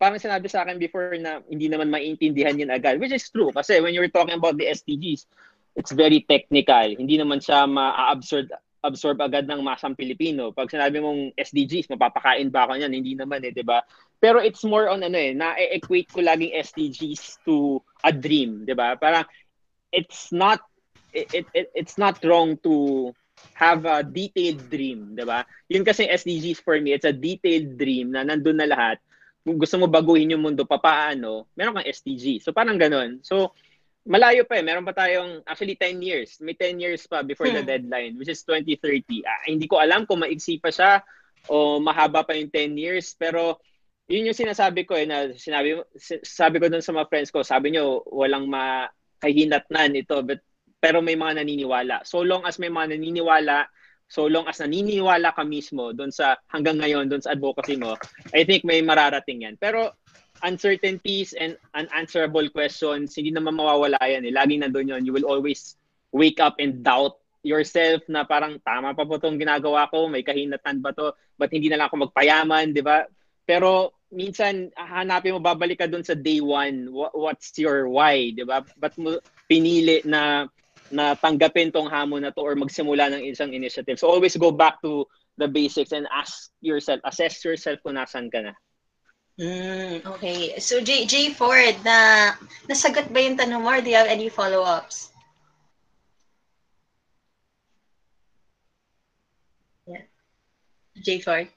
parang 0.00 0.22
sinabi 0.22 0.48
sa 0.48 0.64
akin 0.64 0.80
before 0.80 1.12
na 1.20 1.44
hindi 1.50 1.68
naman 1.68 1.92
maintindihan 1.92 2.56
yun 2.56 2.72
agad, 2.72 2.96
which 2.96 3.12
is 3.12 3.26
true. 3.28 3.52
Kasi 3.52 3.82
when 3.84 3.92
you 3.92 4.00
were 4.00 4.08
talking 4.08 4.38
about 4.38 4.56
the 4.56 4.70
SDGs, 4.70 5.28
it's 5.76 5.92
very 5.92 6.24
technical. 6.24 6.96
Hindi 6.96 7.20
naman 7.20 7.44
siya 7.44 7.68
ma-absorb 7.68 8.48
absorb 8.80 9.20
agad 9.20 9.44
ng 9.44 9.60
masang 9.60 9.92
Pilipino. 9.92 10.56
Pag 10.56 10.72
sinabi 10.72 11.04
mong 11.04 11.36
SDGs, 11.36 11.92
mapapakain 11.92 12.48
ba 12.48 12.64
ako 12.64 12.80
niyan? 12.80 12.96
Hindi 12.96 13.12
naman 13.12 13.44
eh, 13.44 13.52
'di 13.52 13.60
ba? 13.60 13.84
Pero 14.16 14.40
it's 14.40 14.64
more 14.64 14.88
on 14.88 15.04
ano 15.04 15.20
eh, 15.20 15.36
na-equate 15.36 16.08
ko 16.08 16.24
laging 16.24 16.56
SDGs 16.56 17.44
to 17.44 17.84
a 18.00 18.08
dream, 18.08 18.64
'di 18.64 18.72
ba? 18.72 18.96
Parang 18.96 19.28
it's 19.92 20.32
not 20.32 20.64
it, 21.12 21.46
it 21.54 21.66
it's 21.74 21.96
not 21.98 22.18
wrong 22.24 22.56
to 22.62 23.10
have 23.56 23.84
a 23.88 24.04
detailed 24.04 24.68
dream, 24.68 25.16
'di 25.16 25.24
ba? 25.24 25.44
Yun 25.68 25.84
kasi 25.84 26.08
SDGs 26.08 26.60
for 26.60 26.76
me, 26.80 26.96
it's 26.96 27.08
a 27.08 27.14
detailed 27.14 27.76
dream 27.80 28.12
na 28.12 28.24
nandun 28.24 28.60
na 28.60 28.68
lahat. 28.68 28.96
Kung 29.40 29.56
gusto 29.56 29.80
mo 29.80 29.88
baguhin 29.88 30.36
yung 30.36 30.44
mundo 30.44 30.68
papaano, 30.68 31.48
meron 31.56 31.80
kang 31.80 31.88
SDG. 31.88 32.44
So 32.44 32.52
parang 32.52 32.76
ganun. 32.76 33.24
So 33.24 33.56
malayo 34.08 34.48
pa 34.48 34.60
eh. 34.60 34.64
Meron 34.64 34.86
pa 34.86 34.96
tayong, 34.96 35.44
actually 35.44 35.76
10 35.76 36.00
years. 36.00 36.40
May 36.40 36.56
10 36.56 36.80
years 36.80 37.04
pa 37.04 37.20
before 37.20 37.48
hmm. 37.48 37.60
the 37.60 37.64
deadline, 37.64 38.16
which 38.16 38.32
is 38.32 38.40
2030. 38.44 39.24
Ah, 39.26 39.44
hindi 39.48 39.68
ko 39.68 39.80
alam 39.80 40.08
kung 40.08 40.24
maigsi 40.24 40.60
pa 40.60 40.72
siya 40.72 41.04
o 41.48 41.80
mahaba 41.80 42.24
pa 42.24 42.36
yung 42.36 42.52
10 42.52 42.76
years. 42.80 43.12
Pero 43.16 43.60
yun 44.08 44.28
yung 44.28 44.38
sinasabi 44.38 44.88
ko 44.88 44.96
eh, 44.96 45.06
na 45.06 45.30
sinabi, 45.36 45.78
sabi 46.24 46.56
ko 46.58 46.66
dun 46.66 46.84
sa 46.84 46.96
mga 46.96 47.08
friends 47.08 47.30
ko, 47.30 47.44
sabi 47.44 47.76
nyo, 47.76 48.02
walang 48.08 48.48
makahinatnan 48.48 50.00
ito. 50.00 50.18
But, 50.24 50.42
pero 50.80 51.04
may 51.04 51.14
mga 51.14 51.44
naniniwala. 51.44 52.02
So 52.08 52.24
long 52.24 52.48
as 52.48 52.56
may 52.56 52.72
mga 52.72 52.96
naniniwala, 52.96 53.68
so 54.08 54.26
long 54.26 54.48
as 54.48 54.58
naniniwala 54.58 55.36
ka 55.36 55.44
mismo 55.44 55.92
doon 55.92 56.10
sa 56.10 56.40
hanggang 56.48 56.80
ngayon 56.80 57.06
doon 57.12 57.22
sa 57.22 57.36
advocacy 57.36 57.76
mo, 57.76 57.94
I 58.32 58.42
think 58.48 58.64
may 58.64 58.80
mararating 58.80 59.44
yan. 59.44 59.60
Pero 59.60 59.92
uncertainties 60.40 61.36
and 61.36 61.60
unanswerable 61.76 62.48
questions, 62.48 63.12
hindi 63.12 63.30
naman 63.30 63.60
mawawala 63.60 64.00
yan 64.00 64.24
eh. 64.24 64.32
Laging 64.32 64.64
nandun 64.64 64.88
yun. 64.88 65.04
You 65.04 65.12
will 65.12 65.28
always 65.28 65.76
wake 66.10 66.40
up 66.40 66.56
and 66.58 66.80
doubt 66.80 67.20
yourself 67.44 68.04
na 68.08 68.24
parang 68.24 68.60
tama 68.64 68.92
pa 68.92 69.04
po 69.04 69.16
itong 69.16 69.40
ginagawa 69.40 69.88
ko, 69.88 70.08
may 70.08 70.24
kahinatan 70.24 70.84
ba 70.84 70.92
to, 70.92 71.12
ba't 71.40 71.52
hindi 71.52 71.72
na 71.72 71.80
lang 71.80 71.88
ako 71.88 72.08
magpayaman, 72.08 72.76
di 72.76 72.84
ba? 72.84 73.08
Pero 73.48 73.96
minsan, 74.12 74.68
hanapin 74.76 75.36
mo, 75.36 75.40
babalik 75.40 75.80
ka 75.80 75.88
dun 75.88 76.04
sa 76.04 76.12
day 76.12 76.42
one, 76.44 76.92
what's 76.92 77.56
your 77.56 77.88
why, 77.88 78.32
di 78.32 78.44
ba? 78.44 78.60
Ba't 78.76 78.94
mo 79.00 79.16
pinili 79.48 80.04
na 80.04 80.50
na 80.90 81.14
tanggapin 81.14 81.72
tong 81.72 81.88
hamon 81.88 82.26
na 82.26 82.34
to 82.34 82.42
or 82.42 82.54
magsimula 82.54 83.10
ng 83.14 83.22
isang 83.30 83.54
initiative. 83.54 83.98
So 83.98 84.10
always 84.10 84.36
go 84.36 84.50
back 84.50 84.82
to 84.82 85.06
the 85.38 85.48
basics 85.48 85.92
and 85.94 86.06
ask 86.10 86.50
yourself, 86.60 87.00
assess 87.06 87.42
yourself 87.42 87.78
kung 87.82 87.96
nasan 87.96 88.28
ka 88.28 88.42
na. 88.44 88.52
Mm, 89.40 90.04
okay. 90.04 90.58
So, 90.60 90.84
J, 90.84 91.06
J 91.08 91.32
Ford, 91.32 91.72
na, 91.80 92.36
nasagot 92.68 93.08
ba 93.08 93.24
yung 93.24 93.40
tanong 93.40 93.64
mo 93.64 93.72
or 93.72 93.80
do 93.80 93.88
you 93.88 93.96
have 93.96 94.10
any 94.10 94.28
follow-ups? 94.28 95.08
Yeah. 99.88 100.04
J 101.00 101.24
Ford? 101.24 101.48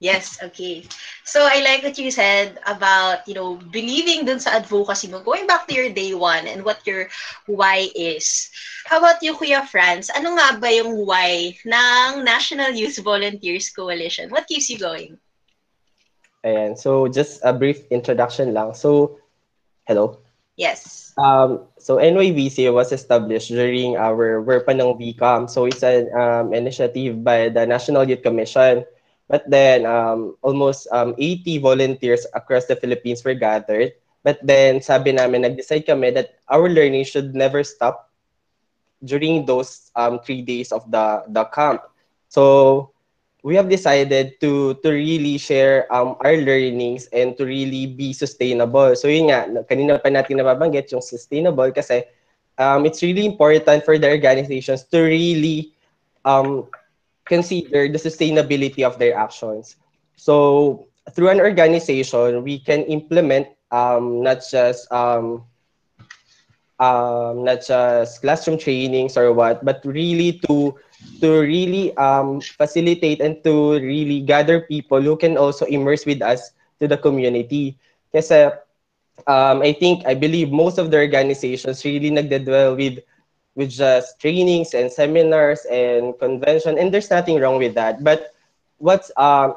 Yes, 0.00 0.40
okay. 0.40 0.88
So 1.28 1.44
I 1.44 1.60
like 1.60 1.84
what 1.84 2.00
you 2.00 2.08
said 2.10 2.56
about, 2.64 3.28
you 3.28 3.36
know, 3.36 3.60
believing 3.68 4.24
dun 4.24 4.40
sa 4.40 4.56
advocacy 4.56 5.12
mo. 5.12 5.20
Going 5.20 5.44
back 5.44 5.68
to 5.68 5.76
your 5.76 5.92
day 5.92 6.16
one 6.16 6.48
and 6.48 6.64
what 6.64 6.80
your 6.88 7.12
why 7.44 7.92
is. 7.92 8.48
How 8.88 8.96
about 8.96 9.20
you, 9.20 9.36
Kuya 9.36 9.68
Franz? 9.68 10.08
Ano 10.08 10.40
nga 10.40 10.56
ba 10.56 10.72
yung 10.72 11.04
why 11.04 11.52
ng 11.68 12.24
National 12.24 12.72
Youth 12.72 12.96
Volunteers 13.04 13.68
Coalition? 13.68 14.32
What 14.32 14.48
keeps 14.48 14.72
you 14.72 14.80
going? 14.80 15.20
Ayan. 16.48 16.80
So, 16.80 17.04
just 17.04 17.44
a 17.44 17.52
brief 17.52 17.84
introduction 17.92 18.56
lang. 18.56 18.72
So, 18.72 19.20
hello? 19.84 20.24
Yes. 20.56 21.12
Um, 21.20 21.68
so, 21.76 22.00
NYVC 22.00 22.72
was 22.72 22.96
established 22.96 23.52
during 23.52 24.00
our 24.00 24.40
work 24.40 24.64
pa 24.64 24.72
ng 24.72 24.96
VCOM. 24.96 25.52
So, 25.52 25.68
it's 25.68 25.84
an 25.84 26.08
um, 26.16 26.56
initiative 26.56 27.20
by 27.20 27.52
the 27.52 27.68
National 27.68 28.08
Youth 28.08 28.24
Commission. 28.24 28.88
But 29.30 29.46
then, 29.46 29.86
um, 29.86 30.34
almost 30.42 30.90
um, 30.90 31.14
80 31.14 31.62
volunteers 31.62 32.26
across 32.34 32.66
the 32.66 32.74
Philippines 32.74 33.22
were 33.22 33.38
gathered. 33.38 33.94
But 34.26 34.42
then, 34.42 34.82
sabi 34.82 35.14
namin, 35.14 35.46
nag-decide 35.46 35.86
kami 35.86 36.10
that 36.18 36.34
our 36.50 36.66
learning 36.66 37.06
should 37.06 37.30
never 37.32 37.62
stop 37.62 38.10
during 39.06 39.46
those 39.46 39.94
um, 39.94 40.18
three 40.18 40.42
days 40.42 40.74
of 40.74 40.90
the, 40.90 41.22
the 41.30 41.46
camp. 41.54 41.86
So, 42.26 42.90
we 43.42 43.56
have 43.56 43.68
decided 43.68 44.36
to 44.40 44.76
to 44.84 44.88
really 44.92 45.38
share 45.40 45.88
um, 45.88 46.16
our 46.20 46.36
learnings 46.36 47.08
and 47.12 47.36
to 47.38 47.44
really 47.44 47.86
be 47.86 48.12
sustainable. 48.12 48.92
So 48.96 49.08
yun 49.08 49.32
nga, 49.32 49.64
kanina 49.64 49.96
pa 49.96 50.12
natin 50.12 50.40
nababanggit 50.40 50.92
yung 50.92 51.00
sustainable 51.00 51.72
kasi 51.72 52.04
um, 52.60 52.84
it's 52.84 53.00
really 53.00 53.24
important 53.24 53.84
for 53.84 53.96
the 53.96 54.08
organizations 54.08 54.84
to 54.92 55.00
really 55.00 55.72
um, 56.24 56.68
consider 57.30 57.86
the 57.86 58.02
sustainability 58.02 58.82
of 58.82 58.98
their 58.98 59.14
actions. 59.14 59.78
So 60.18 60.90
through 61.14 61.30
an 61.30 61.40
organization, 61.40 62.42
we 62.42 62.58
can 62.58 62.82
implement 62.90 63.54
um, 63.70 64.26
not 64.26 64.42
just 64.42 64.90
um, 64.90 65.46
um, 66.82 67.44
not 67.46 67.62
just 67.62 68.20
classroom 68.20 68.58
trainings 68.58 69.16
or 69.16 69.32
what, 69.32 69.62
but 69.64 69.78
really 69.86 70.42
to 70.50 70.74
to 71.22 71.28
really 71.40 71.94
um, 71.96 72.40
facilitate 72.42 73.20
and 73.22 73.38
to 73.44 73.78
really 73.78 74.20
gather 74.20 74.66
people 74.66 75.00
who 75.00 75.16
can 75.16 75.38
also 75.38 75.64
immerse 75.70 76.04
with 76.04 76.20
us 76.20 76.50
to 76.80 76.88
the 76.88 76.98
community. 76.98 77.78
Kasi 78.12 78.50
um, 79.26 79.62
I 79.62 79.72
think, 79.72 80.04
I 80.06 80.14
believe 80.14 80.50
most 80.50 80.78
of 80.78 80.90
the 80.90 80.98
organizations 80.98 81.84
really 81.84 82.10
nagdedwell 82.10 82.76
with 82.76 83.00
with 83.54 83.70
just 83.70 84.20
trainings 84.20 84.74
and 84.74 84.90
seminars 84.90 85.66
and 85.70 86.18
convention, 86.18 86.78
and 86.78 86.92
there's 86.92 87.10
nothing 87.10 87.40
wrong 87.40 87.58
with 87.58 87.74
that. 87.74 88.02
But 88.04 88.34
what's 88.78 89.10
um, 89.16 89.56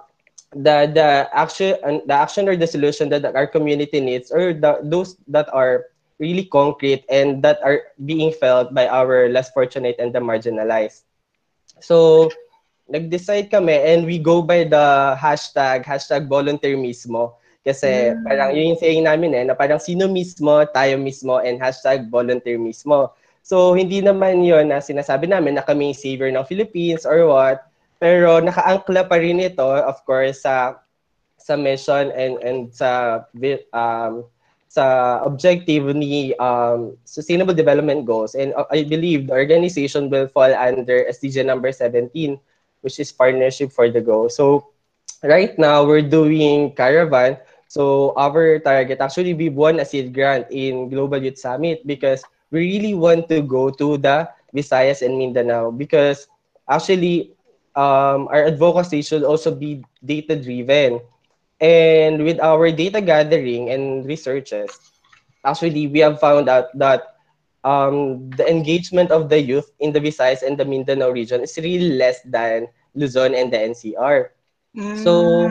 the 0.53 0.89
the 0.89 1.29
action 1.33 1.77
the 2.05 2.13
action 2.13 2.49
or 2.49 2.55
the 2.55 2.67
solution 2.67 3.09
that 3.09 3.25
our 3.35 3.47
community 3.47 3.99
needs, 3.99 4.31
or 4.31 4.53
the, 4.53 4.79
those 4.83 5.17
that 5.27 5.49
are 5.53 5.93
really 6.19 6.45
concrete 6.45 7.03
and 7.09 7.41
that 7.43 7.59
are 7.63 7.91
being 8.05 8.31
felt 8.31 8.73
by 8.73 8.87
our 8.87 9.29
less 9.29 9.49
fortunate 9.51 9.97
and 9.97 10.13
the 10.13 10.19
marginalized. 10.19 11.03
So, 11.81 12.29
nag-decide 12.87 13.49
kami 13.49 13.73
and 13.73 14.05
we 14.05 14.19
go 14.19 14.41
by 14.41 14.63
the 14.63 15.17
hashtag, 15.17 15.83
hashtag 15.83 16.29
volunteer 16.29 16.77
mismo. 16.77 17.35
Kasi 17.63 18.11
mm. 18.11 18.27
parang 18.27 18.51
yun 18.55 18.75
yung 18.75 18.81
saying 18.81 19.03
namin 19.07 19.35
eh, 19.35 19.43
na 19.47 19.55
parang 19.55 19.79
sino 19.79 20.07
mismo, 20.07 20.67
tayo 20.71 20.99
mismo, 20.99 21.39
and 21.39 21.59
hashtag 21.59 22.11
volunteer 22.11 22.59
mismo. 22.59 23.11
So, 23.43 23.75
hindi 23.75 23.99
naman 23.99 24.47
yon 24.47 24.71
na 24.71 24.79
sinasabi 24.79 25.27
namin 25.27 25.59
na 25.59 25.67
kami 25.67 25.91
savior 25.91 26.31
ng 26.31 26.47
Philippines 26.47 27.03
or 27.03 27.27
what. 27.27 27.67
Pero 27.99 28.39
nakaangkla 28.39 29.03
pa 29.11 29.19
rin 29.19 29.43
ito, 29.43 29.67
of 29.67 29.99
course, 30.07 30.47
sa 30.47 30.79
sa 31.35 31.59
mission 31.59 32.07
and 32.15 32.39
and 32.39 32.71
sa 32.71 33.19
um, 33.75 34.23
sa 34.73 35.19
objective 35.21 35.91
ni 35.93 36.33
um, 36.41 36.97
Sustainable 37.05 37.53
Development 37.53 38.01
Goals. 38.07 38.33
And 38.33 38.57
uh, 38.57 38.65
I 38.73 38.87
believe 38.87 39.29
the 39.29 39.37
organization 39.37 40.09
will 40.09 40.25
fall 40.25 40.49
under 40.49 41.05
SDG 41.05 41.45
number 41.45 41.69
17, 41.69 42.09
which 42.81 42.97
is 42.97 43.13
Partnership 43.13 43.69
for 43.69 43.91
the 43.93 44.01
Go. 44.01 44.31
So 44.33 44.73
right 45.21 45.53
now, 45.61 45.85
we're 45.85 46.01
doing 46.01 46.73
Caravan. 46.73 47.37
So 47.69 48.17
our 48.17 48.57
target, 48.65 48.97
actually, 48.97 49.37
we 49.37 49.53
won 49.53 49.77
a 49.77 49.85
seed 49.85 50.09
grant 50.09 50.49
in 50.49 50.89
Global 50.89 51.21
Youth 51.21 51.37
Summit 51.37 51.85
because 51.85 52.25
we 52.53 52.77
really 52.77 52.93
want 52.93 53.27
to 53.33 53.41
go 53.41 53.69
to 53.73 53.97
the 53.97 54.29
Visayas 54.53 55.01
and 55.01 55.17
Mindanao 55.17 55.71
because 55.73 56.27
actually 56.69 57.33
um, 57.75 58.29
our 58.29 58.45
advocacy 58.45 59.01
should 59.01 59.23
also 59.23 59.53
be 59.53 59.83
data 60.05 60.37
driven. 60.37 61.01
And 61.59 62.23
with 62.23 62.39
our 62.39 62.71
data 62.71 63.01
gathering 63.01 63.69
and 63.71 64.05
researches, 64.05 64.69
actually 65.43 65.87
we 65.87 65.99
have 65.99 66.19
found 66.19 66.49
out 66.49 66.71
that 66.77 67.17
um, 67.63 68.29
the 68.31 68.47
engagement 68.49 69.11
of 69.11 69.29
the 69.29 69.41
youth 69.41 69.71
in 69.79 69.91
the 69.91 69.99
Visayas 69.99 70.43
and 70.43 70.57
the 70.57 70.65
Mindanao 70.65 71.09
region 71.09 71.41
is 71.41 71.57
really 71.57 71.97
less 71.97 72.21
than 72.23 72.67
Luzon 72.95 73.33
and 73.35 73.51
the 73.51 73.57
NCR. 73.57 74.29
Mm, 74.77 74.97
so 75.03 75.49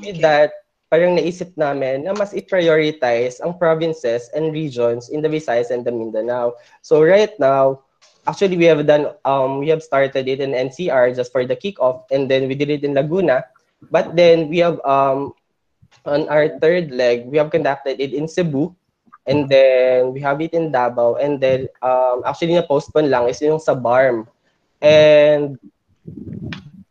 with 0.00 0.18
okay. 0.18 0.22
that, 0.22 0.52
parang 0.88 1.16
naisip 1.16 1.52
namin 1.56 2.08
na 2.08 2.16
mas 2.16 2.32
i-prioritize 2.32 3.44
ang 3.44 3.56
provinces 3.56 4.32
and 4.32 4.52
regions 4.56 5.12
in 5.12 5.20
the 5.20 5.28
Visayas 5.28 5.68
and 5.68 5.84
the 5.84 5.92
Mindanao. 5.92 6.56
So 6.80 7.04
right 7.04 7.32
now, 7.36 7.84
actually 8.24 8.56
we 8.56 8.68
have 8.68 8.84
done 8.84 9.12
um 9.24 9.60
we 9.60 9.68
have 9.68 9.84
started 9.84 10.28
it 10.28 10.40
in 10.40 10.52
NCR 10.52 11.16
just 11.16 11.32
for 11.32 11.44
the 11.44 11.56
kickoff 11.56 12.04
and 12.12 12.28
then 12.28 12.48
we 12.48 12.56
did 12.56 12.72
it 12.72 12.84
in 12.84 12.96
Laguna. 12.96 13.44
But 13.92 14.16
then 14.16 14.48
we 14.48 14.64
have 14.64 14.80
um 14.84 15.32
on 16.04 16.28
our 16.28 16.56
third 16.60 16.92
leg, 16.92 17.28
we 17.28 17.36
have 17.36 17.52
conducted 17.52 18.00
it 18.00 18.12
in 18.12 18.28
Cebu 18.28 18.72
and 19.28 19.48
then 19.48 20.12
we 20.12 20.20
have 20.20 20.40
it 20.40 20.52
in 20.56 20.72
Davao 20.72 21.16
and 21.16 21.40
then 21.40 21.68
um 21.84 22.24
actually 22.24 22.56
na 22.56 22.64
postpone 22.64 23.12
lang 23.12 23.28
is 23.28 23.40
yung 23.44 23.60
sa 23.60 23.76
BARM. 23.76 24.28
And 24.80 25.60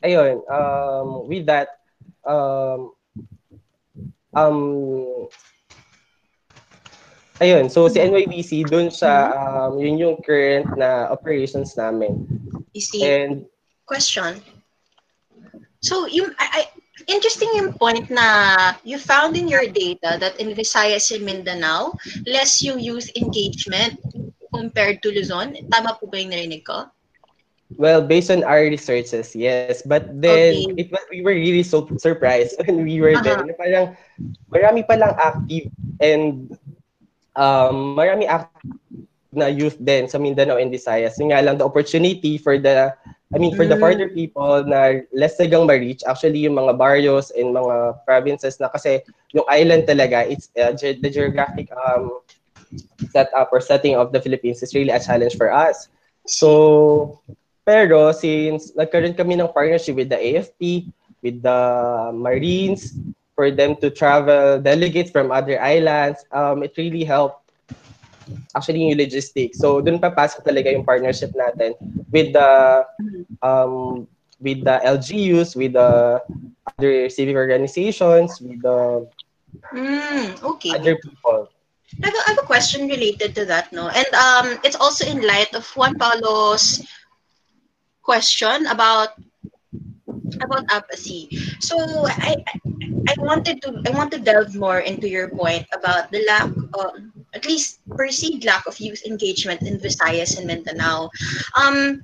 ayun, 0.05 0.45
um 0.49 1.25
with 1.29 1.45
that 1.49 1.81
um 2.25 2.96
um, 4.37 5.27
ayun, 7.41 7.69
so 7.69 7.89
si 7.89 7.97
NYBC, 7.97 8.69
doon 8.69 8.93
siya, 8.93 9.33
um, 9.33 9.81
yun 9.81 9.97
yung 9.97 10.15
current 10.21 10.69
na 10.77 11.09
operations 11.09 11.73
namin. 11.73 12.21
You 12.77 12.81
see, 12.81 13.01
And, 13.01 13.49
question. 13.89 14.41
So, 15.81 16.05
yung, 16.05 16.33
I, 16.37 16.45
I, 16.53 16.61
interesting 17.09 17.49
yung 17.55 17.73
point 17.73 18.09
na 18.09 18.73
you 18.83 18.97
found 18.97 19.37
in 19.37 19.47
your 19.47 19.65
data 19.65 20.17
that 20.19 20.37
in 20.37 20.53
Visayas 20.53 21.09
and 21.13 21.25
Mindanao, 21.25 21.93
less 22.25 22.61
yung 22.61 22.79
youth 22.79 23.09
engagement 23.15 23.97
compared 24.53 25.01
to 25.03 25.13
Luzon. 25.13 25.55
Tama 25.69 25.97
po 25.97 26.09
ba 26.09 26.17
yung 26.19 26.33
narinig 26.33 26.65
ko? 26.65 26.89
Well, 27.75 27.99
based 27.99 28.31
on 28.31 28.47
our 28.47 28.63
researches, 28.63 29.35
yes. 29.35 29.83
But 29.83 30.07
then, 30.21 30.55
okay. 30.71 30.87
it 30.87 30.91
was, 30.91 31.03
we 31.11 31.19
were 31.19 31.35
really 31.35 31.63
so 31.63 31.83
surprised 31.99 32.55
when 32.63 32.87
we 32.87 33.01
were 33.01 33.19
uh-huh. 33.19 33.43
there. 33.43 33.55
Parang, 33.59 33.85
marami 34.47 34.87
palang 34.87 35.11
active 35.19 35.67
and 35.99 36.55
um, 37.35 37.99
marami 37.99 38.23
active 38.23 38.71
na 39.35 39.51
youth 39.51 39.75
din 39.83 40.07
sa 40.07 40.17
Mindanao 40.17 40.55
and 40.55 40.71
Visayas. 40.71 41.19
Yung 41.19 41.35
nga 41.35 41.43
lang, 41.43 41.59
the 41.59 41.67
opportunity 41.67 42.39
for 42.39 42.55
the, 42.55 42.95
I 43.35 43.37
mean, 43.37 43.51
for 43.51 43.67
mm. 43.67 43.75
the 43.75 43.77
farther 43.77 44.07
people 44.07 44.63
na 44.63 45.03
less 45.11 45.35
nagang 45.35 45.67
ma-reach, 45.67 46.07
actually 46.07 46.39
yung 46.39 46.55
mga 46.55 46.79
barrios 46.79 47.35
and 47.35 47.51
mga 47.51 47.99
provinces 48.07 48.63
na 48.63 48.71
kasi 48.71 49.03
yung 49.35 49.43
island 49.51 49.83
talaga, 49.83 50.23
it's 50.23 50.47
uh, 50.55 50.71
the 50.71 51.11
geographic 51.11 51.67
um, 51.75 52.23
setup 53.11 53.51
or 53.51 53.59
setting 53.59 53.99
of 53.99 54.15
the 54.15 54.23
Philippines 54.23 54.63
is 54.63 54.71
really 54.71 54.95
a 54.95 55.03
challenge 55.03 55.35
for 55.35 55.51
us. 55.51 55.91
So, 56.25 57.19
pero 57.67 58.15
since 58.15 58.71
nagkaroon 58.79 59.11
kami 59.11 59.35
ng 59.35 59.51
partnership 59.51 59.99
with 59.99 60.07
the 60.07 60.15
AFP, 60.15 60.87
with 61.19 61.43
the 61.43 61.59
Marines, 62.15 62.95
for 63.35 63.51
them 63.51 63.75
to 63.83 63.91
travel 63.91 64.57
delegates 64.63 65.11
from 65.11 65.35
other 65.35 65.59
islands, 65.59 66.23
um, 66.31 66.63
it 66.63 66.71
really 66.79 67.03
helped 67.03 67.51
actually 68.55 68.87
yung 68.87 68.95
logistics. 68.95 69.59
So 69.59 69.83
doon 69.83 69.99
papasok 69.99 70.47
talaga 70.47 70.71
yung 70.71 70.87
partnership 70.87 71.35
natin 71.35 71.75
with 72.07 72.31
the 72.31 72.87
um, 73.43 74.07
with 74.39 74.63
the 74.63 74.79
LGUs, 74.87 75.59
with 75.59 75.75
the 75.75 76.23
other 76.71 77.11
civic 77.11 77.35
organizations, 77.35 78.39
with 78.39 78.63
the 78.63 79.03
mm, 79.75 80.25
okay. 80.55 80.71
other 80.71 80.95
people. 80.95 81.51
I 82.03 82.11
have, 82.11 82.15
a, 82.15 82.19
I 82.19 82.29
have 82.35 82.39
a 82.43 82.47
question 82.47 82.87
related 82.87 83.35
to 83.35 83.45
that, 83.45 83.71
no? 83.71 83.87
And 83.87 84.07
um, 84.15 84.59
it's 84.63 84.75
also 84.75 85.07
in 85.07 85.23
light 85.23 85.55
of 85.55 85.63
Juan 85.71 85.95
Paulo's 85.95 86.83
question 88.07 88.63
about 88.71 89.19
about 90.39 90.63
apathy. 90.71 91.27
So 91.59 91.75
I 92.07 92.39
I 93.11 93.13
wanted 93.19 93.59
to 93.67 93.83
I 93.83 93.91
want 93.91 94.15
to 94.15 94.19
delve 94.23 94.55
more 94.55 94.79
into 94.79 95.11
your 95.11 95.27
point 95.27 95.67
about 95.75 96.07
the 96.11 96.23
lack 96.23 96.47
of 96.79 96.95
at 97.35 97.43
least 97.43 97.83
perceived 97.91 98.47
lack 98.47 98.63
of 98.65 98.79
youth 98.79 99.03
engagement 99.03 99.61
in 99.67 99.77
Visayas 99.83 100.39
and 100.39 100.47
Mindanao. 100.47 101.11
Um, 101.59 102.01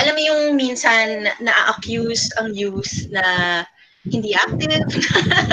alam 0.00 0.14
mo 0.16 0.22
yung 0.22 0.42
minsan 0.58 1.30
na-accuse 1.38 2.32
ang 2.40 2.56
youth 2.56 3.06
na 3.14 3.62
hindi 4.08 4.32
active. 4.32 4.88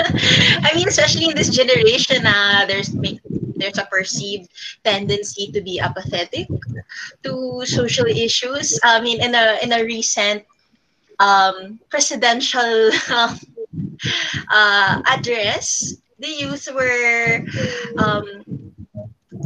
I 0.66 0.72
mean, 0.74 0.88
especially 0.88 1.28
in 1.28 1.36
this 1.36 1.52
generation, 1.52 2.24
uh, 2.24 2.64
there's 2.64 2.88
there's 3.58 3.78
a 3.78 3.86
perceived 3.86 4.48
tendency 4.84 5.50
to 5.52 5.60
be 5.60 5.80
apathetic 5.80 6.48
to 7.22 7.62
social 7.66 8.06
issues. 8.06 8.78
I 8.82 9.00
mean, 9.00 9.20
in 9.22 9.34
a 9.34 9.58
in 9.62 9.72
a 9.72 9.84
recent 9.84 10.44
um, 11.18 11.80
presidential 11.90 12.90
uh, 13.10 15.02
address, 15.06 15.94
the 16.18 16.28
youth 16.28 16.68
were 16.74 17.44
um, 17.98 18.44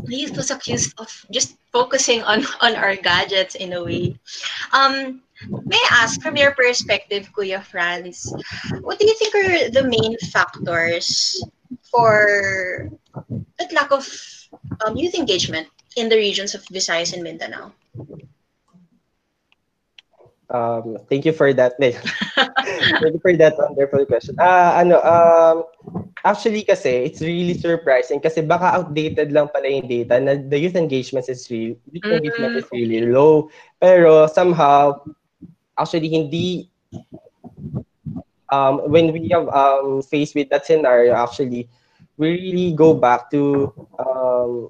the 0.05 0.17
youth 0.17 0.37
was 0.37 0.51
accused 0.51 0.95
of 0.99 1.09
just 1.31 1.57
focusing 1.73 2.23
on 2.23 2.45
on 2.61 2.77
our 2.77 2.97
gadgets 2.97 3.55
in 3.55 3.73
a 3.73 3.83
way. 3.83 4.17
Um, 4.73 5.23
may 5.49 5.81
I 5.91 6.05
ask 6.05 6.21
from 6.23 6.37
your 6.37 6.53
perspective, 6.53 7.31
Kuya 7.35 7.63
Franz, 7.65 8.33
what 8.81 8.99
do 8.99 9.07
you 9.07 9.15
think 9.17 9.35
are 9.35 9.71
the 9.71 9.89
main 9.89 10.17
factors 10.31 11.43
for 11.91 12.91
that 13.59 13.73
lack 13.73 13.91
of 13.93 14.09
um, 14.85 14.97
youth 14.97 15.15
engagement 15.15 15.69
in 15.97 16.09
the 16.09 16.17
regions 16.17 16.55
of 16.55 16.65
Visayas 16.67 17.13
and 17.13 17.23
Mindanao? 17.23 17.73
Um, 20.53 20.99
thank 21.09 21.25
you 21.25 21.33
for 21.33 21.53
that. 21.57 21.77
thank 21.81 21.97
you 23.17 23.21
for 23.25 23.33
that 23.41 23.57
wonderful 23.57 24.05
question. 24.05 24.37
Ah, 24.37 24.45
uh, 24.45 24.71
ano, 24.85 24.97
um, 25.01 25.57
actually 26.29 26.61
kasi 26.61 27.09
it's 27.09 27.25
really 27.25 27.57
surprising 27.57 28.21
kasi 28.21 28.45
baka 28.45 28.77
outdated 28.77 29.33
lang 29.33 29.49
pala 29.49 29.65
yung 29.65 29.89
data 29.89 30.21
na 30.21 30.37
the 30.37 30.61
youth 30.61 30.77
engagement 30.77 31.25
is 31.33 31.49
really, 31.49 31.81
youth 31.89 32.05
mm-hmm. 32.05 32.21
engagement 32.21 32.55
is 32.61 32.69
really 32.69 33.09
low. 33.09 33.49
Pero 33.81 34.29
somehow, 34.29 35.01
actually 35.81 36.13
hindi 36.13 36.69
um, 38.53 38.85
when 38.93 39.13
we 39.17 39.33
have 39.33 39.49
um, 39.49 40.05
faced 40.05 40.37
with 40.37 40.53
that 40.53 40.69
scenario, 40.69 41.17
actually, 41.17 41.69
we 42.21 42.37
really 42.37 42.73
go 42.77 42.93
back 42.93 43.33
to 43.33 43.73
um, 43.97 44.69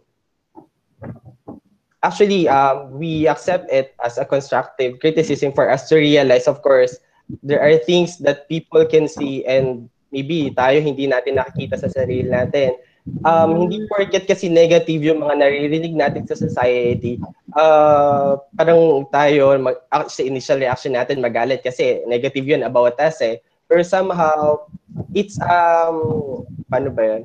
actually 2.02 2.46
um, 2.48 2.94
we 2.94 3.26
accept 3.26 3.66
it 3.70 3.94
as 4.04 4.16
a 4.16 4.24
constructive 4.24 5.00
criticism 5.02 5.52
for 5.52 5.68
us 5.68 5.88
to 5.88 5.96
realize 5.96 6.46
of 6.46 6.62
course 6.62 6.98
there 7.42 7.62
are 7.62 7.78
things 7.78 8.18
that 8.18 8.48
people 8.48 8.86
can 8.86 9.06
see 9.06 9.44
and 9.46 9.90
maybe 10.10 10.50
tayo 10.54 10.78
hindi 10.78 11.10
natin 11.10 11.38
nakikita 11.38 11.78
sa 11.78 11.90
sarili 11.90 12.30
natin 12.30 12.78
um, 13.26 13.66
hindi 13.66 13.82
porket 13.90 14.24
kasi 14.26 14.46
negative 14.46 15.02
yung 15.02 15.22
mga 15.22 15.34
naririnig 15.42 15.94
natin 15.94 16.22
sa 16.26 16.38
society, 16.38 17.18
uh, 17.58 18.38
parang 18.54 19.06
tayo, 19.10 19.58
mag, 19.58 19.78
sa 20.06 20.22
initial 20.22 20.62
reaction 20.62 20.94
natin 20.94 21.18
magalit 21.18 21.62
kasi 21.66 22.02
negative 22.06 22.46
yun 22.46 22.62
about 22.62 22.94
us 23.02 23.18
eh. 23.22 23.42
Or 23.72 23.80
somehow, 23.80 24.68
it's, 25.16 25.40
um, 25.40 26.44
paano 26.68 26.92
ba 26.92 27.02
yun? 27.08 27.22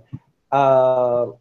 Uh, 0.48 1.36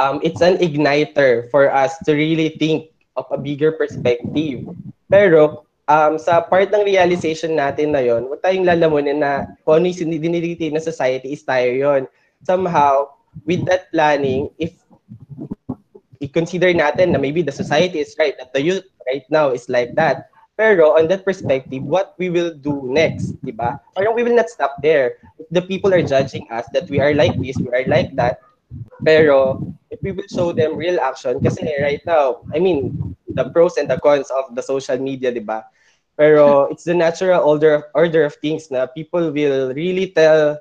um, 0.00 0.16
it's 0.24 0.40
an 0.40 0.56
igniter 0.64 1.52
for 1.52 1.68
us 1.68 2.00
to 2.08 2.16
really 2.16 2.56
think 2.56 2.88
of 3.20 3.28
a 3.28 3.36
bigger 3.36 3.76
perspective. 3.76 4.64
Pero, 5.12 5.68
um, 5.88 6.16
sa 6.16 6.40
part 6.40 6.72
ng 6.72 6.88
realization 6.88 7.52
natin 7.52 7.92
na 7.92 8.00
yon, 8.00 8.26
huwag 8.32 8.40
tayong 8.40 8.64
lalamunin 8.64 9.20
na 9.20 9.44
kung 9.64 9.84
ano 9.84 9.92
yung 9.92 10.12
diniliti 10.12 10.72
na 10.72 10.80
society 10.80 11.36
is 11.36 11.44
tayo 11.44 11.68
yon. 11.68 12.02
Somehow, 12.48 13.12
with 13.44 13.64
that 13.68 13.92
planning, 13.92 14.48
if 14.56 14.72
i-consider 16.20 16.72
natin 16.72 17.12
na 17.12 17.20
maybe 17.20 17.44
the 17.44 17.52
society 17.52 18.00
is 18.00 18.16
right, 18.16 18.36
that 18.40 18.52
the 18.56 18.62
youth 18.62 18.88
right 19.04 19.24
now 19.28 19.52
is 19.52 19.68
like 19.68 19.92
that. 19.94 20.32
Pero 20.56 20.96
on 20.96 21.04
that 21.12 21.20
perspective, 21.24 21.84
what 21.84 22.16
we 22.16 22.32
will 22.32 22.48
do 22.48 22.88
next, 22.88 23.36
di 23.44 23.52
ba? 23.52 23.76
Parang 23.92 24.16
we 24.16 24.24
will 24.24 24.34
not 24.34 24.48
stop 24.48 24.80
there. 24.80 25.20
The 25.52 25.60
people 25.60 25.92
are 25.92 26.00
judging 26.00 26.48
us 26.48 26.64
that 26.72 26.88
we 26.88 26.96
are 26.96 27.12
like 27.12 27.36
this, 27.36 27.60
we 27.60 27.68
are 27.76 27.84
like 27.84 28.16
that, 28.16 28.40
pero 29.04 29.60
if 29.92 30.00
we 30.00 30.16
will 30.16 30.26
show 30.32 30.56
them 30.56 30.74
real 30.74 30.96
action, 30.96 31.44
kasi 31.44 31.60
right 31.84 32.00
now, 32.08 32.40
I 32.56 32.58
mean, 32.58 32.96
the 33.28 33.52
pros 33.52 33.76
and 33.76 33.84
the 33.84 34.00
cons 34.00 34.32
of 34.32 34.56
the 34.56 34.64
social 34.64 34.96
media, 34.96 35.28
di 35.28 35.44
ba? 35.44 35.68
Pero 36.16 36.72
it's 36.72 36.88
the 36.88 36.96
natural 36.96 37.44
order, 37.44 37.92
order 37.92 38.24
of 38.24 38.40
things 38.40 38.72
na 38.72 38.88
people 38.88 39.28
will 39.28 39.76
really 39.76 40.16
tell 40.16 40.56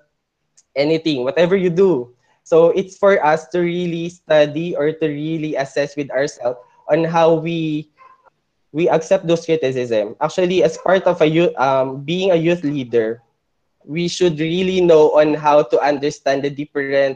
anything, 0.75 1.23
whatever 1.23 1.55
you 1.55 1.71
do. 1.71 2.11
So 2.43 2.75
it's 2.75 2.99
for 2.99 3.17
us 3.23 3.47
to 3.55 3.63
really 3.63 4.11
study 4.11 4.75
or 4.75 4.91
to 4.91 5.07
really 5.07 5.55
assess 5.55 5.95
with 5.95 6.11
ourselves 6.11 6.59
on 6.91 7.07
how 7.07 7.39
we 7.39 7.89
we 8.75 8.91
accept 8.91 9.23
those 9.23 9.47
criticism. 9.47 10.19
Actually, 10.19 10.59
as 10.59 10.75
part 10.75 11.07
of 11.07 11.23
a 11.23 11.25
youth, 11.25 11.55
um, 11.55 12.03
being 12.03 12.31
a 12.31 12.35
youth 12.35 12.59
leader, 12.67 13.23
we 13.87 14.11
should 14.11 14.35
really 14.37 14.83
know 14.83 15.15
on 15.15 15.33
how 15.33 15.63
to 15.63 15.79
understand 15.79 16.43
the 16.43 16.51
different 16.51 17.15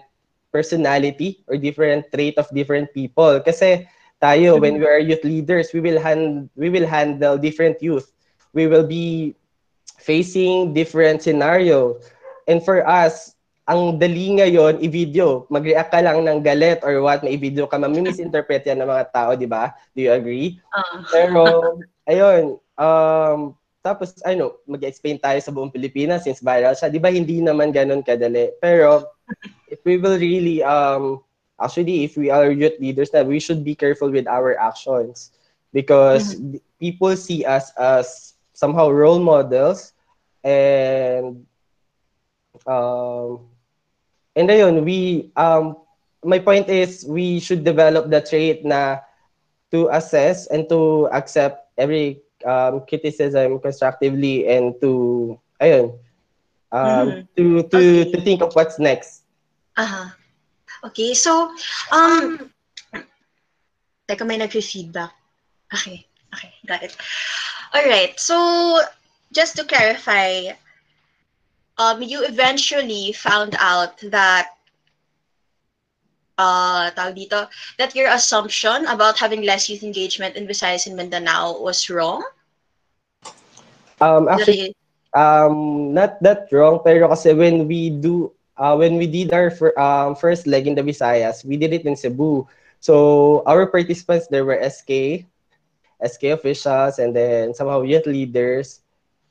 personality 0.56 1.44
or 1.52 1.60
different 1.60 2.08
trait 2.16 2.40
of 2.40 2.48
different 2.56 2.88
people. 2.96 3.44
Kasi 3.44 3.84
tayo, 4.24 4.56
mm-hmm. 4.56 4.64
when 4.64 4.76
we 4.80 4.88
are 4.88 5.04
youth 5.04 5.24
leaders, 5.28 5.76
we 5.76 5.84
will 5.84 6.00
hand 6.00 6.48
we 6.56 6.72
will 6.72 6.88
handle 6.88 7.36
different 7.36 7.84
youth. 7.84 8.08
We 8.56 8.72
will 8.72 8.88
be 8.88 9.36
facing 10.00 10.72
different 10.72 11.28
scenario. 11.28 12.00
And 12.48 12.64
for 12.64 12.88
us, 12.88 13.36
ang 13.70 14.02
dali 14.02 14.34
ngayon 14.34 14.82
i-video. 14.82 15.46
Mag-react 15.54 15.94
ka 15.94 16.02
lang 16.02 16.26
ng 16.26 16.42
galit 16.42 16.82
or 16.82 17.06
what, 17.06 17.22
may 17.22 17.38
i-video 17.38 17.70
ka, 17.70 17.78
mamimisinterpret 17.78 18.66
yan 18.66 18.82
ng 18.82 18.90
mga 18.90 19.06
tao, 19.14 19.38
di 19.38 19.46
ba? 19.46 19.78
Do 19.94 20.02
you 20.02 20.10
agree? 20.10 20.58
Uh. 20.74 21.06
Pero, 21.14 21.42
ayun, 22.10 22.58
um, 22.82 23.54
tapos, 23.86 24.18
ano, 24.26 24.58
mag-explain 24.66 25.22
tayo 25.22 25.38
sa 25.38 25.54
buong 25.54 25.70
Pilipinas 25.70 26.26
since 26.26 26.42
viral 26.42 26.74
siya. 26.74 26.90
Di 26.90 26.98
ba, 26.98 27.14
hindi 27.14 27.46
naman 27.46 27.70
ganun 27.70 28.02
kadali. 28.02 28.50
Pero, 28.58 29.06
if 29.70 29.78
we 29.86 30.02
will 30.02 30.18
really, 30.18 30.66
um, 30.66 31.22
actually, 31.62 32.10
if 32.10 32.18
we 32.18 32.34
are 32.34 32.50
youth 32.50 32.76
leaders 32.82 33.14
na, 33.14 33.22
we 33.22 33.38
should 33.38 33.62
be 33.62 33.78
careful 33.78 34.10
with 34.10 34.26
our 34.26 34.58
actions. 34.58 35.30
Because 35.70 36.42
mm-hmm. 36.42 36.58
people 36.82 37.14
see 37.14 37.46
us 37.46 37.70
as 37.78 38.34
somehow 38.58 38.90
role 38.90 39.22
models 39.22 39.94
and 40.42 41.46
um, 42.66 43.46
And 44.40 44.48
ayun, 44.48 44.88
we, 44.88 45.28
um, 45.36 45.76
my 46.24 46.40
point 46.40 46.72
is 46.72 47.04
we 47.04 47.44
should 47.44 47.68
develop 47.68 48.08
the 48.08 48.24
trait 48.24 48.64
na 48.64 49.04
to 49.76 49.92
assess 49.92 50.48
and 50.48 50.64
to 50.72 51.12
accept 51.12 51.68
every 51.76 52.24
um, 52.48 52.88
criticism 52.88 53.60
constructively 53.60 54.48
and 54.48 54.80
to, 54.80 55.36
ayun, 55.60 55.92
um, 56.72 56.80
mm-hmm. 56.80 57.22
to, 57.36 57.68
to, 57.68 57.78
okay. 57.78 58.12
to 58.16 58.22
think 58.24 58.40
of 58.42 58.56
what's 58.56 58.80
next. 58.80 59.28
Uh-huh. 59.76 60.08
Okay, 60.88 61.14
so, 61.14 61.52
um, 61.92 62.50
teka, 64.08 64.24
may 64.24 64.40
nag-feedback. 64.40 65.12
Okay, 65.76 66.08
okay, 66.34 66.54
got 66.66 66.82
it. 66.82 66.96
All 67.76 67.84
right, 67.84 68.16
so 68.16 68.80
just 69.36 69.58
to 69.58 69.68
clarify, 69.68 70.56
um, 71.80 72.04
you 72.04 72.24
eventually 72.26 73.14
found 73.14 73.56
out 73.58 73.98
that 74.12 74.52
uh, 76.38 76.92
tawag 76.92 77.16
dito, 77.16 77.48
that 77.78 77.96
your 77.96 78.08
assumption 78.12 78.86
about 78.88 79.20
having 79.20 79.42
less 79.44 79.70
youth 79.70 79.84
engagement 79.84 80.36
in 80.36 80.48
Visayas 80.48 80.88
and 80.88 80.96
Mindanao 80.96 81.60
was 81.60 81.90
wrong? 81.90 82.24
Um, 84.02 84.28
actually, 84.28 84.76
um, 85.16 85.94
not 85.94 86.22
that 86.24 86.48
wrong, 86.52 86.80
pero 86.84 87.08
kasi 87.08 87.34
when 87.34 87.68
we 87.68 87.90
do, 87.90 88.32
uh, 88.58 88.76
when 88.76 88.96
we 88.96 89.08
did 89.08 89.32
our 89.34 89.52
fir- 89.52 89.76
um, 89.80 90.16
first 90.16 90.48
leg 90.48 90.68
in 90.68 90.76
the 90.76 90.84
Visayas, 90.84 91.44
we 91.44 91.58
did 91.58 91.74
it 91.74 91.86
in 91.86 91.96
Cebu. 91.96 92.48
So 92.80 93.44
our 93.46 93.68
participants 93.68 94.28
there 94.28 94.46
were 94.46 94.60
SK, 94.60 95.24
SK 96.00 96.32
officials, 96.36 97.00
and 97.00 97.16
then 97.16 97.54
somehow 97.54 97.84
youth 97.84 98.08
leaders. 98.08 98.80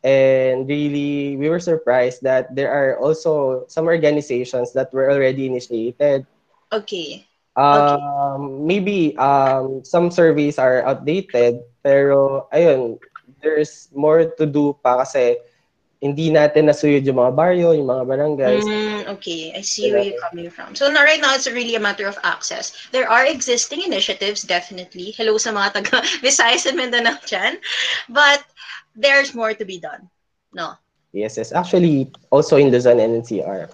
And 0.04 0.68
really 0.68 1.36
we 1.36 1.48
were 1.48 1.60
surprised 1.60 2.22
that 2.22 2.54
there 2.54 2.70
are 2.70 2.98
also 2.98 3.64
some 3.66 3.86
organizations 3.86 4.72
that 4.72 4.92
were 4.92 5.10
already 5.10 5.46
initiated 5.46 6.26
okay 6.72 7.26
um 7.56 7.66
okay. 7.66 8.62
maybe 8.62 9.16
um 9.18 9.82
some 9.82 10.10
surveys 10.10 10.58
are 10.58 10.86
outdated 10.86 11.60
pero 11.82 12.46
ayun 12.54 12.98
there's 13.42 13.88
more 13.94 14.26
to 14.38 14.46
do 14.46 14.74
pa 14.82 15.02
kasi 15.02 15.38
hindi 15.98 16.30
natin 16.30 16.70
nasuyod 16.70 17.02
yung 17.02 17.18
mga 17.18 17.34
baryo, 17.34 17.74
yung 17.74 17.90
mga 17.90 18.04
barangays. 18.06 18.62
Mm, 18.62 19.18
okay, 19.18 19.50
I 19.50 19.62
see 19.66 19.90
where 19.90 20.06
you're 20.06 20.22
coming 20.30 20.46
from. 20.46 20.78
So 20.78 20.86
now, 20.86 21.02
right 21.02 21.20
now, 21.20 21.34
it's 21.34 21.50
really 21.50 21.74
a 21.74 21.82
matter 21.82 22.06
of 22.06 22.14
access. 22.22 22.70
There 22.94 23.10
are 23.10 23.26
existing 23.26 23.82
initiatives, 23.82 24.46
definitely. 24.46 25.10
Hello 25.18 25.42
sa 25.42 25.50
mga 25.50 25.82
taga 25.82 26.06
Visayas 26.22 26.70
and 26.70 26.78
Mindanao 26.78 27.18
dyan. 27.26 27.58
But 28.06 28.46
there's 28.98 29.34
more 29.34 29.54
to 29.54 29.64
be 29.64 29.78
done. 29.78 30.10
No. 30.52 30.74
Yes, 31.12 31.38
yes. 31.38 31.52
Actually, 31.52 32.10
also 32.30 32.56
in 32.58 32.70
the 32.70 32.80
Zone 32.80 32.98
NCR. 32.98 33.70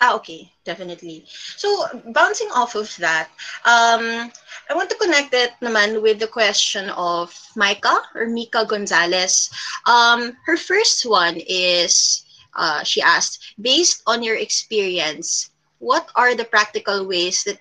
Ah, 0.00 0.14
okay, 0.16 0.52
definitely. 0.64 1.24
So, 1.56 1.68
bouncing 2.12 2.48
off 2.52 2.74
of 2.74 2.94
that, 2.96 3.28
um, 3.64 4.28
I 4.68 4.74
want 4.74 4.90
to 4.90 5.00
connect 5.00 5.32
it 5.32 5.52
naman 5.62 6.02
with 6.02 6.18
the 6.18 6.28
question 6.28 6.90
of 6.90 7.32
Micah 7.56 8.04
or 8.14 8.26
Mika 8.26 8.66
Gonzalez. 8.66 9.48
Um, 9.86 10.36
her 10.44 10.56
first 10.56 11.06
one 11.06 11.40
is, 11.48 12.24
uh, 12.56 12.82
she 12.82 13.00
asked, 13.00 13.54
based 13.60 14.02
on 14.06 14.22
your 14.22 14.36
experience, 14.36 15.48
what 15.78 16.10
are 16.14 16.34
the 16.34 16.44
practical 16.44 17.06
ways 17.06 17.44
that 17.44 17.56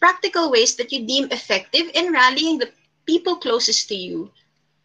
practical 0.00 0.50
ways 0.50 0.76
that 0.76 0.90
you 0.90 1.04
deem 1.06 1.28
effective 1.30 1.90
in 1.92 2.12
rallying 2.12 2.56
the 2.56 2.72
people 3.04 3.36
closest 3.36 3.88
to 3.88 3.94
you 3.94 4.32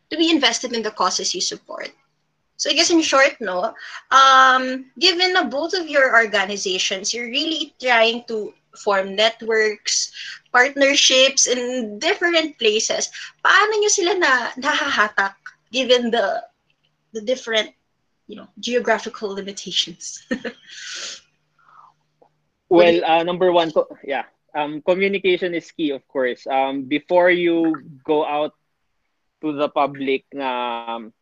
to 0.09 0.17
be 0.17 0.29
invested 0.29 0.73
in 0.73 0.83
the 0.83 0.91
causes 0.91 1.33
you 1.33 1.41
support. 1.41 1.89
So 2.57 2.69
I 2.69 2.73
guess 2.73 2.89
in 2.89 3.01
short, 3.01 3.35
no, 3.41 3.73
um, 4.11 4.85
given 4.99 5.33
na 5.33 5.43
both 5.43 5.73
of 5.73 5.89
your 5.89 6.15
organizations, 6.15 7.13
you're 7.13 7.27
really 7.27 7.75
trying 7.81 8.23
to 8.27 8.53
form 8.79 9.15
networks, 9.15 10.11
partnerships 10.51 11.47
in 11.47 11.99
different 11.99 12.57
places. 12.57 13.11
Paano 13.43 13.75
nyo 13.79 13.91
sila 13.91 14.13
na 14.15 14.31
nahahatak 14.55 15.35
given 15.71 16.11
the 16.11 16.43
the 17.11 17.19
different, 17.19 17.71
you 18.27 18.35
know, 18.35 18.47
geographical 18.59 19.35
limitations? 19.35 20.23
well, 22.69 23.03
uh, 23.03 23.23
number 23.23 23.51
one, 23.51 23.71
yeah, 24.03 24.23
um, 24.55 24.81
communication 24.83 25.55
is 25.55 25.71
key, 25.71 25.91
of 25.91 26.07
course. 26.07 26.47
Um, 26.47 26.87
before 26.87 27.31
you 27.31 27.75
go 28.03 28.23
out 28.23 28.55
to 29.45 29.53
the 29.53 29.69
public 29.69 30.25
na 30.33 30.49
um, 30.97 31.13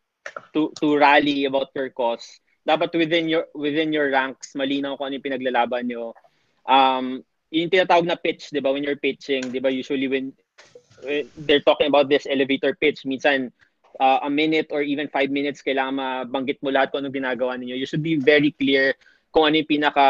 to 0.56 0.72
to 0.80 0.96
rally 0.96 1.44
about 1.44 1.76
your 1.76 1.92
cause. 1.92 2.40
Dapat 2.64 2.96
within 2.96 3.28
your 3.28 3.52
within 3.52 3.92
your 3.92 4.08
ranks 4.08 4.56
malinaw 4.56 4.96
kung 4.96 5.12
ano 5.12 5.20
yung 5.20 5.28
pinaglalaban 5.28 5.92
nyo. 5.92 6.16
Um 6.64 7.28
yung 7.52 7.68
tinatawag 7.68 8.08
na 8.08 8.16
pitch 8.16 8.56
'di 8.56 8.64
ba? 8.64 8.72
When 8.72 8.88
you're 8.88 9.00
pitching 9.00 9.52
'di 9.52 9.60
ba? 9.60 9.68
Usually 9.68 10.08
when, 10.08 10.32
when 11.04 11.28
they're 11.44 11.62
talking 11.62 11.92
about 11.92 12.08
this 12.08 12.24
elevator 12.24 12.72
pitch 12.72 13.04
minsan 13.04 13.52
uh, 14.00 14.24
a 14.24 14.32
minute 14.32 14.72
or 14.72 14.82
even 14.82 15.12
five 15.12 15.30
minutes 15.30 15.60
kailangan 15.60 16.00
mabanggit 16.00 16.64
mo 16.64 16.72
lahat 16.72 16.90
kung 16.90 17.04
ano 17.04 17.14
ginagawa 17.14 17.60
niyo 17.60 17.76
you 17.78 17.86
should 17.86 18.02
be 18.02 18.16
very 18.18 18.56
clear 18.56 18.96
kung 19.30 19.52
ano 19.52 19.62
yung 19.62 19.70
pinaka 19.70 20.08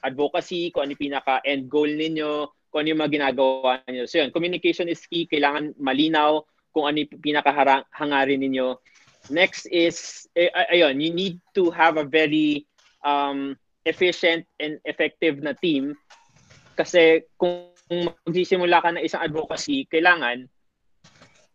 advocacy 0.00 0.70
kung 0.72 0.86
ano 0.86 0.96
yung 0.96 1.04
pinaka 1.10 1.42
end 1.44 1.68
goal 1.68 1.90
ninyo 1.90 2.48
kung 2.70 2.86
ano 2.86 2.88
yung 2.94 3.00
mga 3.02 3.12
ginagawa 3.18 3.82
niyo 3.90 4.06
so 4.06 4.22
yun 4.22 4.30
communication 4.30 4.86
is 4.86 5.02
key. 5.04 5.26
Kailangan 5.26 5.74
malinaw 5.76 6.40
kung 6.70 6.86
ano 6.86 7.02
yung 7.02 7.12
pinakahangarin 7.20 8.40
ninyo. 8.40 8.78
Next 9.28 9.68
is, 9.68 10.26
eh, 10.32 10.48
ayun, 10.72 10.98
you 10.98 11.12
need 11.12 11.36
to 11.52 11.68
have 11.70 12.00
a 12.00 12.06
very 12.06 12.64
um, 13.04 13.54
efficient 13.84 14.48
and 14.58 14.80
effective 14.88 15.42
na 15.44 15.52
team 15.56 15.94
kasi 16.80 17.28
kung 17.36 17.68
magsisimula 17.90 18.80
ka 18.80 18.96
ng 18.96 19.04
isang 19.04 19.20
advocacy, 19.20 19.84
kailangan 19.90 20.48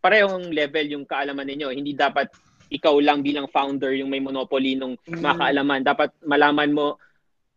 parehong 0.04 0.54
level 0.54 0.86
yung 0.86 1.06
kaalaman 1.10 1.50
ninyo. 1.50 1.74
Hindi 1.74 1.98
dapat 1.98 2.30
ikaw 2.70 3.02
lang 3.02 3.26
bilang 3.26 3.50
founder 3.50 3.98
yung 3.98 4.14
may 4.14 4.22
monopoly 4.22 4.78
ng 4.78 4.94
mm. 5.02 5.18
mga 5.18 5.36
kaalaman. 5.42 5.82
Dapat 5.82 6.10
malaman 6.22 6.70
mo, 6.70 7.02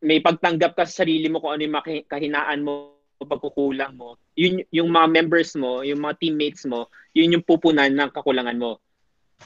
may 0.01 0.25
pagtanggap 0.25 0.73
ka 0.79 0.89
sa 0.89 1.05
sarili 1.05 1.29
mo 1.29 1.45
kung 1.45 1.59
ano 1.59 1.69
yung 1.69 1.77
kahinaan 2.09 2.65
mo 2.65 2.98
pagkukulang 3.27 3.99
mo, 3.99 4.15
yun 4.39 4.63
yung 4.71 4.93
mga 4.93 5.09
members 5.11 5.57
mo, 5.59 5.83
yung 5.83 6.05
mga 6.05 6.19
teammates 6.23 6.63
mo, 6.69 6.87
yun 7.17 7.35
yung 7.35 7.47
pupunan 7.47 7.91
ng 7.91 8.11
kakulangan 8.15 8.59
mo. 8.59 8.79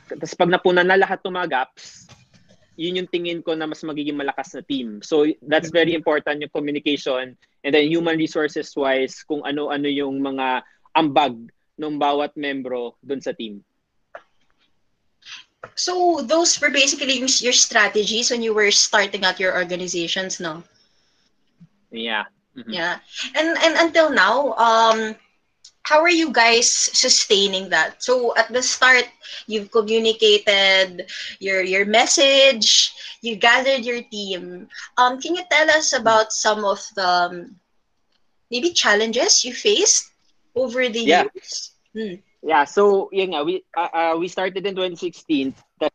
Tapos 0.08 0.34
pag 0.36 0.52
napunan 0.52 0.88
na 0.88 1.00
lahat 1.00 1.20
ng 1.24 1.36
mga 1.36 1.48
gaps, 1.48 2.08
yun 2.76 3.00
yung 3.00 3.08
tingin 3.08 3.40
ko 3.44 3.52
na 3.52 3.68
mas 3.68 3.84
magiging 3.84 4.16
malakas 4.16 4.56
na 4.56 4.64
team. 4.64 5.00
So 5.04 5.28
that's 5.44 5.68
very 5.68 5.92
important 5.92 6.40
yung 6.40 6.52
communication 6.52 7.36
And 7.62 7.74
then 7.74 7.86
human 7.86 8.18
resources 8.18 8.74
wise, 8.74 9.22
kung 9.22 9.46
ano-ano 9.46 9.86
yung 9.86 10.18
mga 10.18 10.66
ambag 10.98 11.38
ng 11.78 11.94
bawat 11.98 12.34
membro 12.34 12.98
dun 12.98 13.22
sa 13.22 13.30
team. 13.32 13.62
So 15.78 16.20
those 16.26 16.58
were 16.58 16.74
basically 16.74 17.22
your 17.22 17.54
strategies 17.54 18.34
when 18.34 18.42
you 18.42 18.50
were 18.50 18.70
starting 18.74 19.22
out 19.22 19.38
your 19.38 19.54
organizations, 19.54 20.42
no? 20.42 20.66
Yeah. 21.94 22.26
Mm-hmm. 22.56 22.72
Yeah. 22.72 22.98
And 23.34 23.56
and 23.58 23.74
until 23.78 24.10
now, 24.10 24.52
um 24.54 25.16
how 25.82 26.00
are 26.00 26.10
you 26.10 26.32
guys 26.32 26.70
sustaining 26.70 27.68
that? 27.70 28.02
So 28.02 28.36
at 28.36 28.52
the 28.52 28.62
start, 28.62 29.04
you've 29.46 29.70
communicated 29.70 31.10
your 31.40 31.62
your 31.62 31.84
message, 31.84 32.92
you 33.20 33.36
gathered 33.36 33.84
your 33.84 34.02
team. 34.02 34.68
Um, 34.96 35.20
can 35.20 35.34
you 35.34 35.42
tell 35.50 35.70
us 35.70 35.92
about 35.92 36.32
some 36.32 36.64
of 36.64 36.80
the 36.94 37.08
um, 37.08 37.56
maybe 38.50 38.70
challenges 38.70 39.44
you 39.44 39.52
faced 39.52 40.10
over 40.54 40.88
the 40.88 41.02
yeah. 41.02 41.24
years? 41.34 41.72
Hmm. 41.92 42.22
Yeah, 42.42 42.64
so 42.64 43.08
yun 43.12 43.34
nga, 43.34 43.44
we 43.46 43.62
uh, 43.76 43.90
uh, 43.94 44.14
we 44.18 44.26
started 44.26 44.66
in 44.66 44.74
2016. 44.74 45.54
That's 45.78 45.94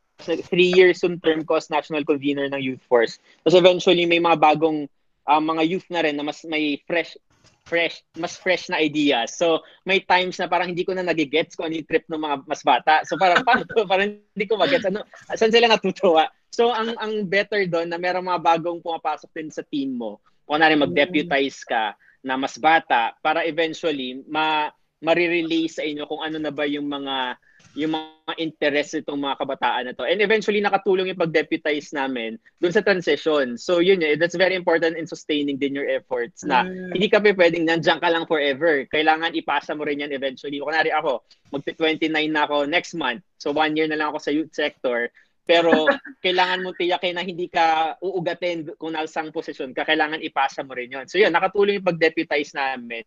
Three 0.50 0.74
years 0.74 1.06
yung 1.06 1.22
term 1.22 1.46
ko 1.46 1.62
as 1.62 1.70
national 1.70 2.02
convener 2.02 2.50
ng 2.50 2.58
Youth 2.58 2.82
Force. 2.90 3.22
Tapos 3.46 3.54
eventually 3.54 4.10
may 4.10 4.18
mga 4.18 4.42
bagong 4.42 4.90
uh, 5.28 5.44
mga 5.44 5.64
youth 5.68 5.88
na 5.92 6.02
rin 6.02 6.16
na 6.16 6.26
mas 6.26 6.42
may 6.48 6.80
fresh 6.88 7.20
fresh, 7.68 8.00
mas 8.16 8.40
fresh 8.40 8.72
na 8.72 8.80
ideas. 8.80 9.36
So, 9.36 9.60
may 9.84 10.00
times 10.00 10.40
na 10.40 10.48
parang 10.48 10.72
hindi 10.72 10.88
ko 10.88 10.96
na 10.96 11.04
nagigets 11.04 11.54
kung 11.54 11.68
ano 11.68 11.76
yung 11.76 11.90
trip 11.92 12.08
ng 12.08 12.24
mga 12.24 12.36
mas 12.48 12.64
bata. 12.64 13.04
So, 13.04 13.20
parang 13.20 13.44
paano? 13.48 13.68
Parang 13.84 14.16
hindi 14.24 14.46
ko 14.48 14.56
magets. 14.56 14.88
Ano, 14.88 15.04
saan 15.36 15.52
sila 15.52 15.68
natutuwa? 15.68 16.32
So, 16.48 16.72
ang 16.72 16.96
ang 16.96 17.28
better 17.28 17.68
doon 17.68 17.92
na 17.92 18.00
merong 18.00 18.24
mga 18.24 18.40
bagong 18.40 18.80
pumapasok 18.80 19.30
din 19.36 19.52
sa 19.52 19.68
team 19.68 20.00
mo. 20.00 20.24
Kung 20.48 20.64
na 20.64 20.72
rin 20.72 20.80
mag-deputize 20.80 21.68
ka 21.68 21.92
na 22.24 22.40
mas 22.40 22.56
bata 22.56 23.14
para 23.20 23.44
eventually 23.44 24.24
ma 24.32 24.72
marirelay 25.02 25.70
sa 25.70 25.86
inyo 25.86 26.10
kung 26.10 26.22
ano 26.26 26.42
na 26.42 26.50
ba 26.50 26.66
yung 26.66 26.90
mga 26.90 27.38
yung 27.78 27.94
mga 27.94 28.34
interest 28.42 28.98
itong 28.98 29.22
mga 29.22 29.38
kabataan 29.38 29.84
na 29.86 29.94
to. 29.94 30.02
And 30.02 30.18
eventually, 30.18 30.66
nakatulong 30.66 31.14
yung 31.14 31.22
pag-deputize 31.22 31.94
namin 31.94 32.42
dun 32.58 32.74
sa 32.74 32.82
transition. 32.82 33.54
So, 33.54 33.86
yun 33.86 34.02
yun. 34.02 34.18
That's 34.18 34.34
very 34.34 34.58
important 34.58 34.98
in 34.98 35.06
sustaining 35.06 35.62
din 35.62 35.78
your 35.78 35.86
efforts 35.86 36.42
na 36.42 36.66
mm. 36.66 36.98
hindi 36.98 37.06
ka 37.06 37.22
pa 37.22 37.38
pwedeng 37.38 37.70
nandiyan 37.70 38.02
ka 38.02 38.10
lang 38.10 38.26
forever. 38.26 38.82
Kailangan 38.90 39.38
ipasa 39.38 39.78
mo 39.78 39.86
rin 39.86 40.02
yan 40.02 40.10
eventually. 40.10 40.58
Kunwari 40.58 40.90
ako, 40.90 41.22
mag-29 41.54 42.10
na 42.34 42.50
ako 42.50 42.66
next 42.66 42.98
month. 42.98 43.22
So, 43.38 43.54
one 43.54 43.78
year 43.78 43.86
na 43.86 44.02
lang 44.02 44.10
ako 44.10 44.20
sa 44.26 44.34
youth 44.34 44.52
sector. 44.58 45.14
Pero 45.46 45.70
kailangan 46.26 46.66
mo 46.66 46.74
tiyakin 46.74 47.14
na 47.14 47.22
hindi 47.22 47.46
ka 47.46 47.96
uugatin 48.02 48.74
kung 48.82 48.98
nasang 48.98 49.30
posisyon 49.30 49.78
ka. 49.78 49.86
Kailangan 49.86 50.26
ipasa 50.26 50.66
mo 50.66 50.74
rin 50.74 50.90
yun. 50.90 51.06
So, 51.06 51.22
yun, 51.22 51.30
nakatulong 51.30 51.78
yung 51.78 51.90
pag-deputize 51.94 52.58
namin 52.58 53.06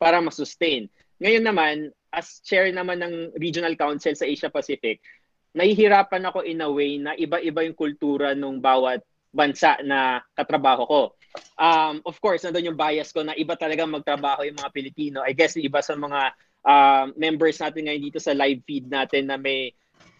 para 0.00 0.24
masustain. 0.24 0.88
Ngayon 1.20 1.44
naman, 1.44 1.76
as 2.12 2.40
chair 2.44 2.68
naman 2.72 3.00
ng 3.00 3.14
Regional 3.36 3.76
Council 3.76 4.16
sa 4.16 4.28
Asia 4.28 4.52
Pacific, 4.52 5.00
nahihirapan 5.56 6.28
ako 6.28 6.44
in 6.44 6.60
a 6.60 6.68
way 6.68 7.00
na 7.00 7.16
iba-iba 7.16 7.64
yung 7.64 7.76
kultura 7.76 8.36
ng 8.36 8.60
bawat 8.60 9.00
bansa 9.32 9.80
na 9.84 10.20
katrabaho 10.36 10.84
ko. 10.88 11.02
Um, 11.60 12.00
of 12.08 12.16
course, 12.20 12.44
nandun 12.44 12.72
yung 12.72 12.80
bias 12.80 13.12
ko 13.12 13.20
na 13.24 13.36
iba 13.36 13.56
talaga 13.56 13.84
magtrabaho 13.84 14.44
yung 14.48 14.56
mga 14.56 14.72
Pilipino. 14.72 15.20
I 15.24 15.36
guess 15.36 15.56
iba 15.60 15.84
sa 15.84 15.92
mga 15.92 16.32
uh, 16.64 17.04
members 17.16 17.60
natin 17.60 17.88
ngayon 17.88 18.02
dito 18.08 18.18
sa 18.20 18.32
live 18.32 18.64
feed 18.64 18.88
natin 18.88 19.28
na 19.28 19.36
may 19.36 19.72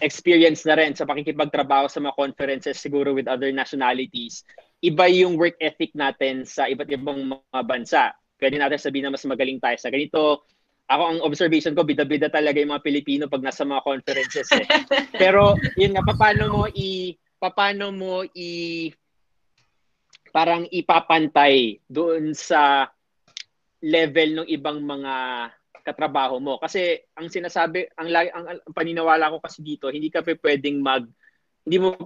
experience 0.05 0.69
na 0.69 0.77
rin 0.77 0.93
sa 0.93 1.09
pakikipagtrabaho 1.09 1.89
sa 1.89 2.05
mga 2.05 2.17
conferences 2.17 2.77
siguro 2.77 3.17
with 3.17 3.29
other 3.29 3.49
nationalities. 3.49 4.45
Iba 4.85 5.09
yung 5.09 5.41
work 5.41 5.57
ethic 5.57 5.97
natin 5.97 6.45
sa 6.45 6.69
iba't 6.69 6.93
ibang 6.93 7.33
mga 7.33 7.61
bansa. 7.65 8.13
Pwede 8.37 8.61
natin 8.61 8.77
sabihin 8.77 9.09
na 9.09 9.17
mas 9.17 9.25
magaling 9.25 9.57
tayo 9.57 9.77
sa 9.81 9.89
ganito, 9.89 10.45
ako 10.87 11.03
ang 11.03 11.19
observation 11.27 11.75
ko, 11.75 11.83
bida-bida 11.83 12.31
talaga 12.31 12.63
yung 12.63 12.71
mga 12.71 12.87
Pilipino 12.87 13.25
pag 13.27 13.43
nasa 13.43 13.67
mga 13.67 13.83
conferences 13.83 14.47
eh. 14.55 14.67
Pero 15.23 15.59
yun 15.75 15.99
nga, 15.99 16.07
paano 16.07 16.47
mo 16.47 16.63
i 16.71 17.15
paano 17.37 17.91
mo 17.91 18.23
i 18.35 18.91
parang 20.31 20.69
ipapantay 20.71 21.81
doon 21.91 22.37
sa 22.37 22.87
level 23.83 24.43
ng 24.43 24.49
ibang 24.53 24.79
mga 24.85 25.15
katrabaho 25.87 26.43
mo. 26.43 26.59
Kasi 26.59 26.99
ang 27.15 27.31
sinasabi, 27.31 27.87
ang, 27.95 28.11
ang, 28.11 28.47
ang 28.59 28.75
paniniwala 28.75 29.31
ko 29.31 29.39
kasi 29.39 29.63
dito, 29.63 29.87
hindi 29.87 30.11
ka 30.11 30.23
pwedeng 30.27 30.83
mag 30.83 31.07
hindi 31.67 31.83
mo 31.83 31.99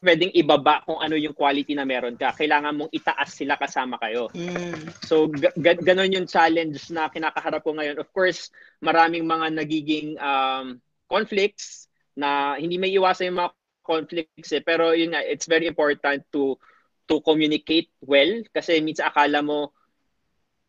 pwedeng 0.00 0.32
ibaba 0.32 0.80
kung 0.88 0.96
ano 0.96 1.20
yung 1.20 1.36
quality 1.36 1.76
na 1.76 1.84
meron 1.84 2.16
ka. 2.16 2.32
Kailangan 2.32 2.72
mong 2.72 2.92
itaas 2.96 3.36
sila 3.36 3.60
kasama 3.60 4.00
kayo. 4.00 4.32
Mm. 4.32 4.88
So, 5.04 5.28
g- 5.28 5.52
ganon 5.84 6.16
yung 6.16 6.24
challenge 6.24 6.88
na 6.88 7.12
kinakaharap 7.12 7.60
ko 7.60 7.76
ngayon. 7.76 8.00
Of 8.00 8.08
course, 8.16 8.48
maraming 8.80 9.28
mga 9.28 9.52
nagiging 9.52 10.16
um, 10.16 10.80
conflicts 11.12 11.92
na 12.16 12.56
hindi 12.56 12.80
may 12.80 12.96
iwasan 12.96 13.36
yung 13.36 13.40
mga 13.44 13.52
conflicts 13.84 14.50
eh. 14.56 14.64
Pero 14.64 14.96
yun 14.96 15.12
nga, 15.12 15.20
it's 15.20 15.44
very 15.44 15.68
important 15.68 16.24
to 16.32 16.56
to 17.04 17.20
communicate 17.20 17.92
well 18.00 18.40
kasi 18.54 18.80
minsan 18.80 19.10
akala 19.10 19.44
mo 19.44 19.76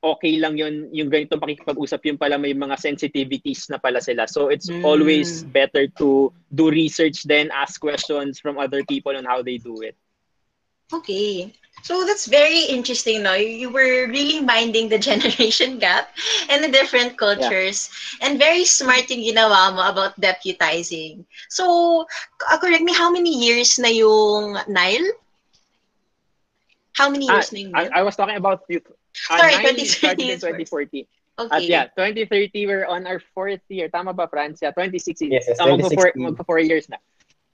okay 0.03 0.35
lang 0.35 0.59
yun, 0.59 0.91
yung 0.91 1.07
ganitong 1.07 1.39
pakikipag-usap, 1.39 2.03
yung 2.11 2.19
pala 2.19 2.35
may 2.35 2.51
mga 2.51 2.75
sensitivities 2.75 3.71
na 3.71 3.79
pala 3.79 4.03
sila. 4.03 4.27
So 4.27 4.51
it's 4.51 4.67
mm. 4.67 4.83
always 4.83 5.47
better 5.47 5.87
to 5.97 6.27
do 6.51 6.65
research 6.67 7.23
then 7.23 7.47
ask 7.55 7.79
questions 7.79 8.37
from 8.37 8.59
other 8.59 8.83
people 8.83 9.15
on 9.15 9.23
how 9.23 9.39
they 9.39 9.57
do 9.57 9.79
it. 9.79 9.95
Okay. 10.91 11.55
So 11.81 12.05
that's 12.05 12.27
very 12.27 12.67
interesting, 12.69 13.23
no? 13.23 13.33
You 13.33 13.71
were 13.71 14.07
really 14.11 14.43
minding 14.43 14.91
the 14.91 14.99
generation 15.09 15.79
gap 15.79 16.11
and 16.51 16.63
the 16.63 16.69
different 16.69 17.17
cultures. 17.17 17.89
Yeah. 18.19 18.27
And 18.27 18.31
very 18.37 18.67
smart 18.67 19.09
yung 19.09 19.23
ginawa 19.23 19.73
mo 19.73 19.81
about 19.87 20.19
deputizing. 20.19 21.25
So, 21.49 22.05
uh, 22.51 22.59
correct 22.59 22.83
me, 22.83 22.93
how 22.93 23.09
many 23.09 23.31
years 23.31 23.79
na 23.79 23.87
yung 23.87 24.59
Nile? 24.67 25.11
How 26.93 27.09
many 27.09 27.25
years 27.25 27.49
ah, 27.49 27.53
na 27.55 27.59
yung 27.59 27.71
Nile? 27.71 27.89
I, 27.91 27.99
I 27.99 28.01
was 28.03 28.15
talking 28.15 28.37
about 28.37 28.67
youth, 28.69 28.85
Uh, 29.29 29.37
Sorry, 29.37 29.55
2030 29.73 30.41
2040. 30.41 31.07
Okay. 31.33 31.49
At 31.49 31.63
yeah, 31.65 31.85
2030, 31.97 32.67
we're 32.67 32.85
on 32.85 33.07
our 33.07 33.21
fourth 33.33 33.61
year. 33.69 33.89
Tama 33.89 34.13
ba, 34.13 34.27
France? 34.29 34.59
Yeah, 34.61 34.69
2016. 34.69 35.31
Yes, 35.31 35.45
yes 35.47 35.57
so, 35.57 35.65
magpo 35.65 35.89
four, 35.93 36.13
magpo 36.13 36.45
four 36.45 36.59
years 36.59 36.85
na. 36.89 36.97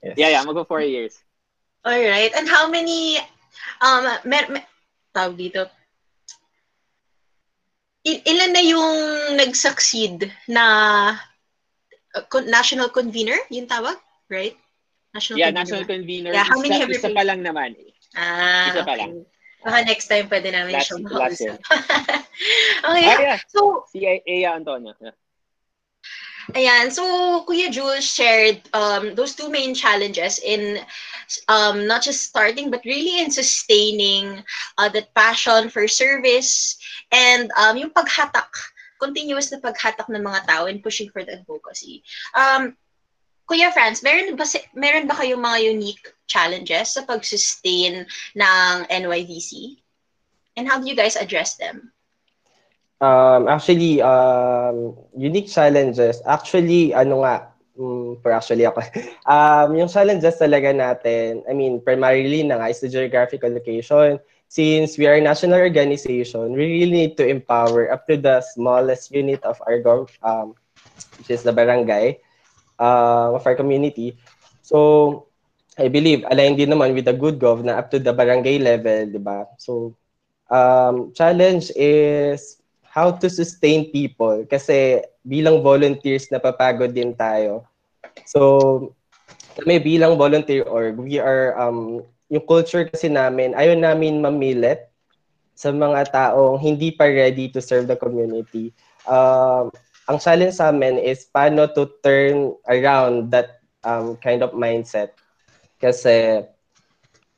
Yes. 0.04 0.14
Yeah, 0.16 0.28
yeah, 0.28 0.44
magpo 0.44 0.68
four 0.68 0.84
years. 0.84 1.16
All 1.84 1.96
right. 1.96 2.28
And 2.36 2.44
how 2.44 2.68
many, 2.68 3.16
um, 3.80 4.04
mer, 4.28 4.44
mer, 4.52 4.64
tawag 5.16 5.40
dito, 5.40 5.68
Il- 8.00 8.24
ilan 8.24 8.50
na 8.56 8.64
yung 8.64 8.92
nag-succeed 9.36 10.24
na 10.48 10.64
uh, 12.16 12.42
national 12.48 12.88
convener, 12.88 13.36
yung 13.52 13.68
tawag, 13.68 13.96
right? 14.32 14.56
National 15.12 15.36
yeah, 15.36 15.52
convener 15.52 15.60
national 15.60 15.84
convener. 15.84 16.32
Yeah, 16.32 16.46
how 16.48 16.56
many 16.64 16.80
isa, 16.80 16.80
have 16.80 16.92
isa 16.96 17.10
pa 17.12 17.24
lang 17.28 17.44
naman. 17.44 17.76
Ah, 18.16 18.72
isa 18.72 18.88
pa 18.88 18.96
okay. 18.96 18.98
lang. 19.04 19.12
Baka 19.60 19.84
next 19.84 20.08
time 20.08 20.26
pwede 20.28 20.48
namin 20.52 20.80
last, 20.80 20.88
siya 20.88 21.04
makausap. 21.04 21.58
okay. 22.88 23.06
Ah, 23.12 23.20
yeah. 23.20 23.38
So, 23.48 23.84
si 23.92 24.04
Aya 24.04 24.56
Antonio. 24.56 24.96
Yeah. 25.00 25.16
Ayan. 26.56 26.90
So, 26.90 27.04
Kuya 27.46 27.70
Jules 27.70 28.04
shared 28.04 28.64
um, 28.72 29.14
those 29.14 29.34
two 29.36 29.50
main 29.50 29.74
challenges 29.74 30.40
in 30.40 30.80
um, 31.48 31.86
not 31.86 32.02
just 32.02 32.26
starting, 32.26 32.70
but 32.70 32.84
really 32.84 33.20
in 33.22 33.30
sustaining 33.30 34.42
uh, 34.78 34.88
that 34.90 35.14
passion 35.14 35.68
for 35.68 35.86
service 35.86 36.78
and 37.12 37.50
um, 37.54 37.76
yung 37.76 37.90
paghatak, 37.90 38.50
continuous 38.98 39.52
na 39.52 39.60
paghatak 39.60 40.08
ng 40.08 40.22
mga 40.24 40.46
tao 40.48 40.66
and 40.66 40.82
pushing 40.82 41.10
for 41.10 41.22
the 41.22 41.38
advocacy. 41.38 42.02
Um, 42.34 42.74
Kuya 43.46 43.70
Franz, 43.72 44.02
meron 44.02 44.34
ba, 44.34 44.46
meron 44.74 45.06
ba 45.06 45.14
kayong 45.18 45.42
mga 45.42 45.58
unique 45.74 46.06
challenges 46.30 46.94
sa 46.94 47.02
pag-sustain 47.02 48.06
ng 48.38 48.74
NYVC? 48.86 49.82
And 50.54 50.70
how 50.70 50.78
do 50.78 50.86
you 50.86 50.94
guys 50.94 51.18
address 51.18 51.58
them? 51.58 51.90
Um, 53.00 53.48
actually, 53.48 53.98
um, 54.04 54.94
unique 55.16 55.48
challenges. 55.48 56.22
Actually, 56.28 56.92
ano 56.92 57.24
nga, 57.24 57.50
um, 57.80 58.20
for 58.20 58.30
actually 58.30 58.68
ako, 58.68 58.84
um, 59.26 59.72
yung 59.74 59.88
challenges 59.88 60.36
talaga 60.36 60.70
natin, 60.70 61.42
I 61.48 61.56
mean, 61.56 61.80
primarily 61.80 62.44
na 62.44 62.60
nga 62.60 62.68
is 62.68 62.78
the 62.78 62.92
geographical 62.92 63.50
location. 63.50 64.20
Since 64.50 64.98
we 64.98 65.06
are 65.06 65.16
a 65.16 65.22
national 65.22 65.62
organization, 65.62 66.52
we 66.52 66.82
really 66.82 66.92
need 67.06 67.16
to 67.16 67.24
empower 67.24 67.88
up 67.88 68.04
to 68.10 68.18
the 68.18 68.42
smallest 68.42 69.14
unit 69.14 69.40
of 69.46 69.56
our 69.64 69.80
gov, 69.80 70.10
um, 70.26 70.58
which 71.18 71.30
is 71.30 71.46
the 71.46 71.54
barangay 71.54 72.18
uh, 72.76 73.32
of 73.32 73.46
our 73.46 73.54
community. 73.54 74.18
So, 74.60 75.29
I 75.78 75.86
believe, 75.86 76.26
aligned 76.26 76.58
din 76.58 76.74
naman 76.74 76.94
with 76.94 77.06
the 77.06 77.14
good 77.14 77.38
gov 77.38 77.62
up 77.68 77.90
to 77.94 77.98
the 78.02 78.10
barangay 78.10 78.58
level, 78.58 79.06
di 79.06 79.20
ba? 79.22 79.46
So, 79.58 79.94
um, 80.50 81.14
challenge 81.14 81.70
is 81.78 82.58
how 82.82 83.14
to 83.14 83.30
sustain 83.30 83.94
people 83.94 84.42
kasi 84.50 85.06
bilang 85.22 85.62
volunteers 85.62 86.26
napapagod 86.26 86.90
din 86.90 87.14
tayo. 87.14 87.62
So, 88.26 88.94
kami 89.54 89.78
bilang 89.78 90.18
volunteer 90.18 90.66
org, 90.66 90.98
we 90.98 91.22
are, 91.22 91.54
um, 91.54 92.02
yung 92.26 92.46
culture 92.46 92.86
kasi 92.90 93.06
namin, 93.06 93.54
ayaw 93.54 93.78
namin 93.78 94.18
mamilit 94.18 94.90
sa 95.54 95.70
mga 95.70 96.08
taong 96.10 96.58
hindi 96.58 96.90
pa 96.90 97.06
ready 97.06 97.46
to 97.52 97.60
serve 97.62 97.86
the 97.86 97.94
community. 97.94 98.72
Um, 99.06 99.70
ang 100.10 100.18
challenge 100.18 100.58
sa 100.58 100.74
amin 100.74 100.98
is 100.98 101.28
paano 101.30 101.70
to 101.70 101.86
turn 102.02 102.56
around 102.66 103.30
that 103.30 103.62
um, 103.86 104.18
kind 104.18 104.42
of 104.42 104.50
mindset. 104.56 105.14
Kasi 105.80 106.44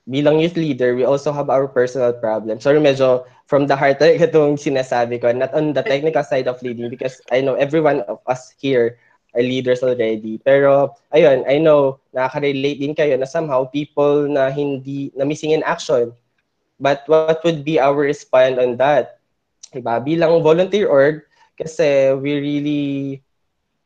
bilang 0.02 0.42
youth 0.42 0.58
leader, 0.58 0.98
we 0.98 1.06
also 1.06 1.30
have 1.30 1.46
our 1.48 1.70
personal 1.70 2.12
problems. 2.12 2.66
Sorry, 2.66 2.82
medyo 2.82 3.22
from 3.46 3.70
the 3.70 3.76
heart 3.78 4.02
talaga 4.02 4.26
itong 4.26 4.58
sinasabi 4.58 5.22
ko, 5.22 5.30
not 5.30 5.54
on 5.54 5.72
the 5.72 5.84
technical 5.86 6.26
side 6.26 6.50
of 6.50 6.58
leading 6.62 6.90
because 6.90 7.22
I 7.30 7.40
know 7.40 7.54
every 7.54 7.80
one 7.80 8.02
of 8.10 8.18
us 8.26 8.50
here 8.58 8.98
are 9.32 9.44
leaders 9.44 9.82
already. 9.86 10.42
Pero, 10.42 10.98
ayun, 11.14 11.46
I 11.46 11.62
know, 11.62 12.02
nakaka-relate 12.10 12.82
din 12.82 12.98
kayo 12.98 13.14
na 13.14 13.30
somehow 13.30 13.64
people 13.70 14.26
na 14.26 14.50
hindi, 14.50 15.14
na 15.14 15.24
missing 15.24 15.54
in 15.54 15.62
action. 15.62 16.12
But 16.82 17.06
what 17.06 17.44
would 17.46 17.62
be 17.62 17.78
our 17.78 17.94
response 17.94 18.58
on 18.58 18.74
that? 18.82 19.22
Diba? 19.70 20.02
Bilang 20.02 20.42
volunteer 20.42 20.90
org, 20.90 21.22
kasi 21.54 22.10
we 22.18 22.42
really 22.42 22.84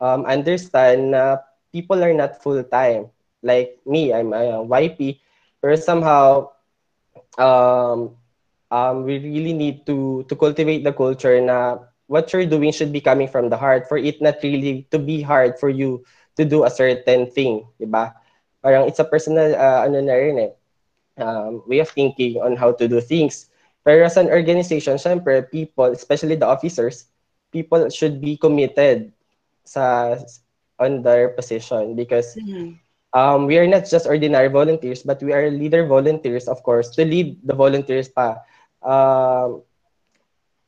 um, 0.01 0.25
understand 0.25 1.13
na 1.13 1.45
people 1.71 2.01
are 2.01 2.17
not 2.17 2.41
full-time. 2.41 3.13
Like 3.47 3.79
me, 3.87 4.11
I'm 4.11 4.35
a 4.35 4.67
YP, 4.67 5.23
pero 5.63 5.79
somehow, 5.79 6.51
um, 7.39 8.19
um, 8.75 9.07
we 9.07 9.23
really 9.23 9.55
need 9.55 9.87
to 9.87 10.27
to 10.27 10.35
cultivate 10.35 10.83
the 10.83 10.91
culture 10.91 11.39
na 11.39 11.79
what 12.11 12.27
you're 12.35 12.47
doing 12.47 12.75
should 12.75 12.91
be 12.91 13.01
coming 13.01 13.31
from 13.31 13.51
the 13.51 13.57
heart 13.57 13.87
for 13.87 13.99
it 13.99 14.19
not 14.19 14.43
really 14.43 14.87
to 14.91 14.99
be 14.99 15.23
hard 15.23 15.59
for 15.59 15.71
you 15.71 16.03
to 16.35 16.45
do 16.45 16.67
a 16.67 16.71
certain 16.71 17.31
thing, 17.31 17.67
di 17.79 17.87
ba? 17.87 18.15
Parang 18.63 18.91
it's 18.91 18.99
a 18.99 19.07
personal 19.07 19.55
uh, 19.55 19.87
ano 19.87 20.03
na 20.03 20.15
rin 20.19 20.37
eh, 20.39 20.53
um, 21.23 21.63
way 21.67 21.79
of 21.79 21.91
thinking 21.91 22.43
on 22.43 22.59
how 22.59 22.75
to 22.75 22.91
do 22.91 23.01
things. 23.01 23.49
Pero 23.87 24.03
as 24.03 24.19
an 24.19 24.27
organization, 24.27 24.99
syempre, 24.99 25.47
people, 25.47 25.95
especially 25.95 26.35
the 26.35 26.47
officers, 26.47 27.07
people 27.55 27.87
should 27.89 28.19
be 28.19 28.35
committed 28.35 29.15
sa 29.63 30.19
on 30.79 31.03
their 31.03 31.31
position 31.33 31.95
because 31.95 32.37
mm-hmm. 32.37 32.77
Um, 33.17 33.49
we 33.49 33.57
are 33.57 33.65
not 33.65 33.89
just 33.89 34.05
ordinary 34.05 34.53
volunteers, 34.53 35.01
but 35.01 35.17
we 35.25 35.33
are 35.33 35.49
leader 35.49 35.89
volunteers, 35.89 36.45
of 36.53 36.61
course, 36.61 36.93
to 36.93 37.09
lead 37.09 37.41
the 37.41 37.57
volunteers 37.57 38.13
pa. 38.13 38.45
Um, 38.85 39.65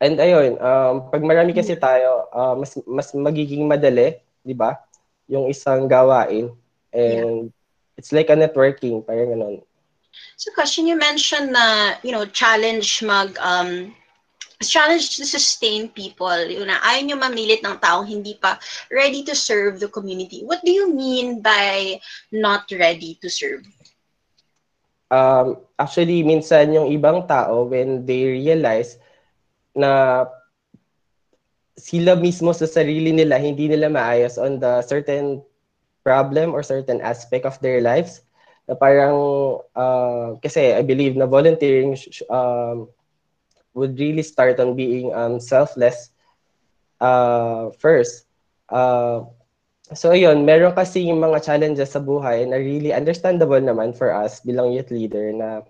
and 0.00 0.16
ayun, 0.16 0.56
um, 0.56 1.12
pag 1.12 1.20
marami 1.20 1.52
kasi 1.52 1.76
tayo, 1.76 2.24
uh, 2.32 2.56
mas, 2.56 2.72
mas 2.88 3.12
magiging 3.12 3.68
madali, 3.68 4.16
di 4.40 4.56
ba? 4.56 4.80
Yung 5.28 5.52
isang 5.52 5.84
gawain. 5.84 6.48
And 6.96 7.52
yeah. 7.52 8.00
it's 8.00 8.16
like 8.16 8.32
a 8.32 8.36
networking, 8.38 9.04
parang 9.04 9.36
ganun. 9.36 9.56
So 10.40 10.48
question 10.56 10.88
you 10.88 10.96
mentioned 10.96 11.52
na, 11.52 12.00
you 12.00 12.16
know, 12.16 12.24
challenge 12.24 13.04
mag, 13.04 13.36
um, 13.44 13.92
challenge 14.62 15.14
to 15.14 15.24
sustain 15.24 15.86
people. 15.94 16.34
Yun 16.50 16.66
na, 16.66 16.82
ayaw 16.82 17.06
nyo 17.06 17.16
mamilit 17.22 17.62
ng 17.62 17.78
taong 17.78 18.10
hindi 18.10 18.34
pa 18.34 18.58
ready 18.90 19.22
to 19.22 19.34
serve 19.34 19.78
the 19.78 19.86
community. 19.86 20.42
What 20.42 20.66
do 20.66 20.74
you 20.74 20.90
mean 20.90 21.38
by 21.38 22.02
not 22.34 22.66
ready 22.74 23.14
to 23.22 23.30
serve? 23.30 23.62
Um, 25.14 25.62
actually, 25.78 26.26
minsan 26.26 26.74
yung 26.74 26.90
ibang 26.90 27.30
tao, 27.30 27.70
when 27.70 28.02
they 28.02 28.26
realize 28.26 28.98
na 29.78 30.26
sila 31.78 32.18
mismo 32.18 32.50
sa 32.50 32.66
sarili 32.66 33.14
nila, 33.14 33.38
hindi 33.38 33.70
nila 33.70 33.86
maayos 33.86 34.42
on 34.42 34.58
the 34.58 34.82
certain 34.82 35.38
problem 36.02 36.50
or 36.50 36.66
certain 36.66 36.98
aspect 36.98 37.46
of 37.46 37.54
their 37.62 37.78
lives, 37.78 38.26
na 38.66 38.74
parang, 38.74 39.16
uh, 39.78 40.34
kasi 40.42 40.74
I 40.74 40.82
believe 40.82 41.14
na 41.14 41.30
volunteering 41.30 41.94
um, 42.26 42.90
would 43.78 43.94
really 43.96 44.26
start 44.26 44.58
on 44.58 44.74
being 44.74 45.14
um, 45.14 45.38
selfless 45.38 46.10
uh, 46.98 47.70
first. 47.78 48.26
Uh, 48.68 49.24
so 49.94 50.10
ayun, 50.10 50.42
meron 50.42 50.74
kasi 50.74 51.06
yung 51.06 51.22
mga 51.22 51.40
challenges 51.46 51.94
sa 51.94 52.02
buhay 52.02 52.44
na 52.44 52.58
really 52.58 52.90
understandable 52.90 53.62
naman 53.62 53.94
for 53.94 54.10
us 54.10 54.42
bilang 54.42 54.74
youth 54.74 54.90
leader 54.90 55.30
na 55.32 55.62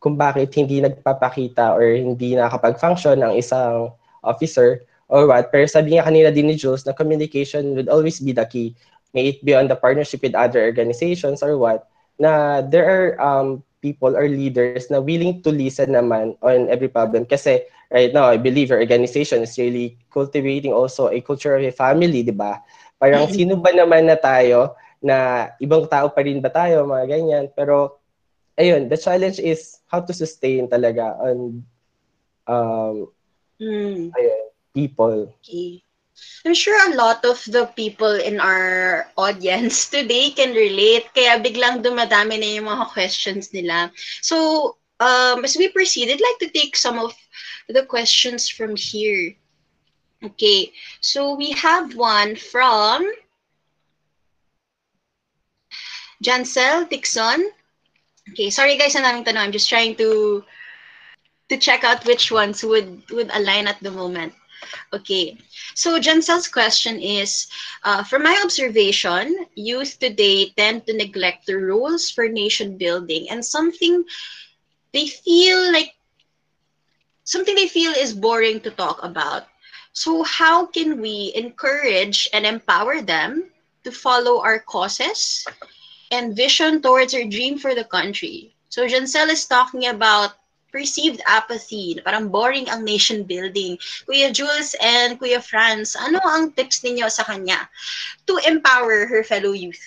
kung 0.00 0.16
bakit 0.16 0.50
hindi 0.56 0.80
nagpapakita 0.80 1.76
or 1.76 1.84
hindi 1.84 2.34
nakapag-function 2.34 3.20
ang 3.22 3.36
isang 3.36 3.92
officer 4.24 4.82
or 5.06 5.28
what. 5.28 5.52
Pero 5.52 5.68
sabi 5.68 5.94
nga 5.96 6.08
kanina 6.08 6.34
din 6.34 6.50
ni 6.50 6.56
Jules 6.58 6.88
na 6.88 6.96
communication 6.96 7.76
would 7.78 7.92
always 7.92 8.18
be 8.18 8.34
the 8.34 8.48
key. 8.48 8.74
May 9.14 9.36
it 9.36 9.44
be 9.46 9.54
on 9.54 9.70
the 9.70 9.78
partnership 9.78 10.20
with 10.20 10.34
other 10.34 10.60
organizations 10.66 11.40
or 11.40 11.56
what 11.56 11.86
na 12.16 12.60
there 12.64 12.88
are 12.88 13.08
um, 13.20 13.62
people 13.80 14.16
or 14.16 14.26
leaders 14.26 14.90
na 14.90 14.98
willing 14.98 15.40
to 15.44 15.52
listen 15.52 15.94
naman 15.94 16.34
on 16.42 16.68
every 16.68 16.88
problem. 16.88 17.24
Kasi 17.24 17.62
right 17.92 18.10
now, 18.10 18.26
I 18.26 18.36
believe 18.36 18.74
your 18.74 18.82
organization 18.82 19.46
is 19.46 19.54
really 19.56 19.96
cultivating 20.10 20.72
also 20.74 21.08
a 21.08 21.20
culture 21.22 21.54
of 21.54 21.62
a 21.62 21.72
family, 21.72 22.26
di 22.26 22.34
ba? 22.34 22.60
Parang 22.96 23.28
sino 23.28 23.60
ba 23.60 23.70
naman 23.70 24.08
na 24.08 24.16
tayo 24.16 24.74
na 25.04 25.48
ibang 25.62 25.86
tao 25.86 26.10
pa 26.10 26.24
rin 26.24 26.42
ba 26.42 26.50
tayo, 26.50 26.88
mga 26.88 27.06
ganyan. 27.06 27.44
Pero 27.52 28.00
ayun, 28.58 28.88
the 28.88 28.98
challenge 28.98 29.38
is 29.38 29.78
how 29.86 30.02
to 30.02 30.10
sustain 30.10 30.66
talaga 30.66 31.14
on 31.22 31.62
um, 32.50 32.96
mm. 33.62 34.10
ayun, 34.16 34.42
people. 34.74 35.30
Okay. 35.44 35.85
I'm 36.44 36.54
sure 36.54 36.78
a 36.78 36.94
lot 36.94 37.24
of 37.24 37.42
the 37.46 37.66
people 37.76 38.14
in 38.14 38.40
our 38.40 39.10
audience 39.18 39.90
today 39.90 40.30
can 40.30 40.54
relate. 40.54 41.10
Kaya 41.14 41.42
biglang 41.42 41.82
dumadami 41.82 42.38
na 42.38 42.48
yung 42.56 42.70
mga 42.70 42.86
questions 42.92 43.52
nila. 43.52 43.90
So, 44.22 44.78
um, 45.00 45.44
as 45.44 45.56
we 45.56 45.68
proceed, 45.68 46.08
I'd 46.08 46.22
like 46.22 46.40
to 46.40 46.50
take 46.50 46.76
some 46.76 46.98
of 46.98 47.14
the 47.68 47.84
questions 47.84 48.48
from 48.48 48.76
here. 48.76 49.34
Okay, 50.24 50.72
so 51.00 51.34
we 51.34 51.52
have 51.52 51.94
one 51.94 52.36
from 52.36 53.04
Jancel 56.24 56.88
Dixon. 56.88 57.50
Okay, 58.32 58.50
sorry 58.50 58.78
guys, 58.78 58.96
ang 58.96 59.04
daming 59.04 59.26
tanong. 59.28 59.50
I'm 59.50 59.54
just 59.54 59.68
trying 59.68 59.94
to 60.00 60.42
to 61.48 61.56
check 61.60 61.84
out 61.84 62.02
which 62.08 62.32
ones 62.32 62.64
would 62.64 63.04
would 63.12 63.30
align 63.34 63.68
at 63.68 63.78
the 63.84 63.92
moment. 63.92 64.32
Okay, 64.92 65.36
so 65.74 65.98
Jansel's 66.00 66.48
question 66.48 67.00
is, 67.00 67.46
uh, 67.84 68.02
from 68.04 68.22
my 68.22 68.40
observation, 68.44 69.46
youth 69.54 69.98
today 69.98 70.50
tend 70.56 70.86
to 70.86 70.94
neglect 70.94 71.46
the 71.46 71.56
rules 71.56 72.10
for 72.10 72.28
nation 72.28 72.76
building 72.78 73.28
and 73.30 73.44
something 73.44 74.04
they 74.92 75.06
feel 75.06 75.72
like, 75.72 75.92
something 77.24 77.54
they 77.54 77.68
feel 77.68 77.92
is 77.92 78.12
boring 78.14 78.60
to 78.60 78.70
talk 78.70 79.02
about. 79.02 79.44
So 79.92 80.22
how 80.22 80.66
can 80.66 81.00
we 81.00 81.32
encourage 81.34 82.28
and 82.32 82.46
empower 82.46 83.00
them 83.02 83.50
to 83.84 83.90
follow 83.92 84.40
our 84.40 84.58
causes 84.58 85.44
and 86.10 86.34
vision 86.36 86.80
towards 86.82 87.14
our 87.14 87.24
dream 87.24 87.58
for 87.58 87.74
the 87.74 87.84
country? 87.84 88.54
So 88.68 88.86
Jansel 88.86 89.28
is 89.30 89.46
talking 89.46 89.86
about 89.86 90.32
perceived 90.72 91.22
apathy, 91.26 91.98
parang 92.04 92.28
boring 92.28 92.68
ang 92.68 92.84
nation 92.84 93.22
building. 93.24 93.78
Kuya 94.04 94.32
Jules 94.32 94.74
and 94.82 95.18
Kuya 95.18 95.40
Franz, 95.40 95.96
ano 95.96 96.20
ang 96.24 96.52
tips 96.52 96.84
ninyo 96.84 97.08
sa 97.08 97.24
kanya 97.24 97.68
to 98.26 98.36
empower 98.44 99.06
her 99.06 99.24
fellow 99.24 99.52
youth? 99.52 99.80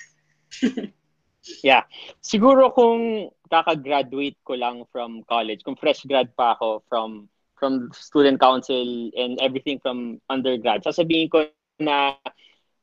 yeah. 1.64 1.84
Siguro 2.24 2.74
kung 2.74 3.30
kaka-graduate 3.50 4.38
ko 4.46 4.54
lang 4.58 4.86
from 4.94 5.26
college, 5.26 5.62
kung 5.66 5.78
fresh 5.78 6.06
grad 6.06 6.30
pa 6.38 6.54
ako 6.58 6.86
from 6.88 7.30
from 7.60 7.92
student 7.92 8.40
council 8.40 9.12
and 9.20 9.36
everything 9.44 9.78
from 9.84 10.22
undergrad, 10.32 10.80
sasabihin 10.80 11.28
ko 11.28 11.44
na 11.76 12.16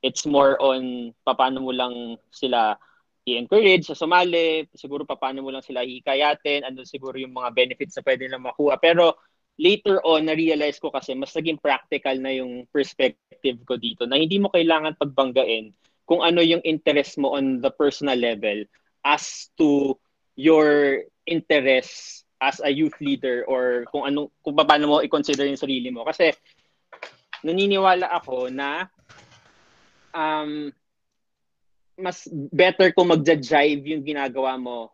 it's 0.05 0.29
more 0.29 0.61
on 0.61 1.11
paano 1.25 1.65
mo 1.65 1.73
lang 1.73 2.21
sila 2.29 2.77
i-encourage 3.27 3.91
sa 3.91 3.99
sumali, 3.99 4.71
siguro 4.79 5.03
pa 5.03 5.19
paano 5.19 5.43
mo 5.43 5.51
lang 5.51 5.67
sila 5.67 5.83
hikayatin, 5.83 6.63
ano 6.63 6.87
siguro 6.87 7.19
yung 7.19 7.35
mga 7.35 7.51
benefits 7.53 7.99
na 7.99 8.07
pwede 8.07 8.31
nilang 8.31 8.47
makuha. 8.47 8.79
Pero 8.79 9.19
later 9.59 9.99
on, 10.07 10.31
na-realize 10.31 10.79
ko 10.79 10.95
kasi 10.95 11.19
mas 11.19 11.35
naging 11.35 11.59
practical 11.59 12.15
na 12.23 12.31
yung 12.31 12.71
perspective 12.71 13.59
ko 13.67 13.75
dito 13.75 14.07
na 14.07 14.15
hindi 14.15 14.39
mo 14.39 14.47
kailangan 14.55 14.95
pagbanggain 14.95 15.75
kung 16.07 16.23
ano 16.23 16.39
yung 16.39 16.63
interest 16.63 17.19
mo 17.19 17.35
on 17.35 17.59
the 17.59 17.73
personal 17.75 18.15
level 18.15 18.63
as 19.03 19.51
to 19.59 19.99
your 20.39 21.03
interest 21.27 22.23
as 22.39 22.63
a 22.63 22.71
youth 22.71 22.95
leader 23.03 23.43
or 23.51 23.89
kung 23.91 24.07
ano 24.07 24.31
kung 24.45 24.55
paano 24.55 24.87
mo 24.87 24.97
i-consider 25.03 25.49
yung 25.51 25.59
sarili 25.59 25.91
mo 25.91 26.07
kasi 26.07 26.31
naniniwala 27.43 28.07
ako 28.13 28.53
na 28.53 28.87
um 30.15 30.71
mas 31.97 32.29
better 32.53 32.93
kung 32.93 33.09
magja-jive 33.09 33.83
yung 33.83 34.05
ginagawa 34.05 34.61
mo 34.61 34.93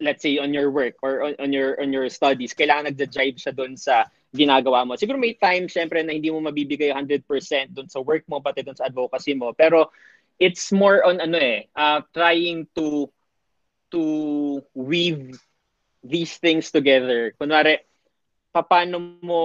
let's 0.00 0.20
say 0.22 0.36
on 0.38 0.52
your 0.52 0.70
work 0.70 0.94
or 1.00 1.22
on, 1.22 1.34
on 1.40 1.52
your 1.52 1.80
on 1.80 1.92
your 1.92 2.08
studies. 2.12 2.52
Kailangan 2.52 2.92
nagja-jive 2.92 3.40
siya 3.40 3.52
doon 3.56 3.80
sa 3.80 4.04
ginagawa 4.34 4.84
mo. 4.84 4.92
Siguro 4.96 5.16
may 5.16 5.32
time 5.32 5.68
syempre 5.72 6.04
na 6.04 6.12
hindi 6.12 6.28
mo 6.28 6.44
mabibigay 6.44 6.92
100% 6.92 7.24
doon 7.72 7.88
sa 7.88 8.04
work 8.04 8.28
mo 8.28 8.44
pati 8.44 8.60
doon 8.60 8.76
sa 8.76 8.92
advocacy 8.92 9.32
mo. 9.32 9.56
Pero 9.56 9.88
it's 10.36 10.68
more 10.68 11.00
on 11.00 11.16
ano 11.16 11.40
eh 11.40 11.64
uh, 11.72 12.04
trying 12.12 12.68
to 12.76 13.08
to 13.88 14.02
weave 14.76 15.32
these 16.04 16.36
things 16.36 16.68
together. 16.68 17.32
Kunwari 17.40 17.80
paano 18.64 19.20
mo 19.20 19.40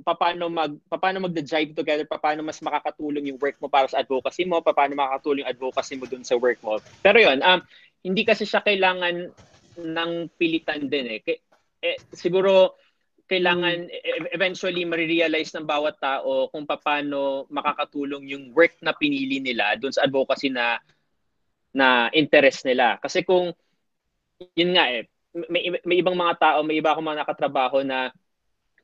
paano 0.00 0.48
mag 0.48 0.72
paano 0.88 1.24
mag-jive 1.24 1.76
together, 1.76 2.06
paano 2.08 2.40
mas 2.44 2.60
makakatulong 2.60 3.28
yung 3.32 3.40
work 3.40 3.56
mo 3.60 3.68
para 3.68 3.88
sa 3.88 4.00
advocacy 4.00 4.48
mo, 4.48 4.64
paano 4.64 4.96
makakatulong 4.96 5.44
yung 5.44 5.52
advocacy 5.52 5.94
mo 6.00 6.08
dun 6.08 6.24
sa 6.24 6.38
work 6.38 6.60
mo. 6.64 6.80
Pero 7.04 7.20
yun, 7.20 7.40
um, 7.44 7.60
hindi 8.04 8.22
kasi 8.24 8.44
siya 8.44 8.64
kailangan 8.64 9.32
ng 9.80 10.12
pilitan 10.38 10.86
din 10.86 11.18
eh. 11.18 11.42
eh 11.82 11.98
siguro 12.14 12.78
kailangan 13.24 13.88
hmm. 13.88 14.36
eventually 14.36 14.84
marirealize 14.84 15.56
ng 15.56 15.64
bawat 15.64 15.96
tao 15.96 16.52
kung 16.52 16.68
paano 16.68 17.48
makakatulong 17.48 18.28
yung 18.28 18.44
work 18.52 18.76
na 18.84 18.92
pinili 18.92 19.40
nila 19.40 19.80
dun 19.80 19.92
sa 19.92 20.04
advocacy 20.04 20.52
na 20.52 20.76
na 21.74 22.06
interest 22.14 22.68
nila. 22.68 23.00
Kasi 23.00 23.26
kung 23.26 23.50
yun 24.54 24.72
nga 24.76 24.86
eh, 24.92 25.08
may, 25.50 25.74
may 25.82 25.98
ibang 25.98 26.14
mga 26.14 26.38
tao, 26.38 26.58
may 26.62 26.78
iba 26.78 26.94
akong 26.94 27.06
mga 27.10 27.26
nakatrabaho 27.26 27.82
na 27.82 28.14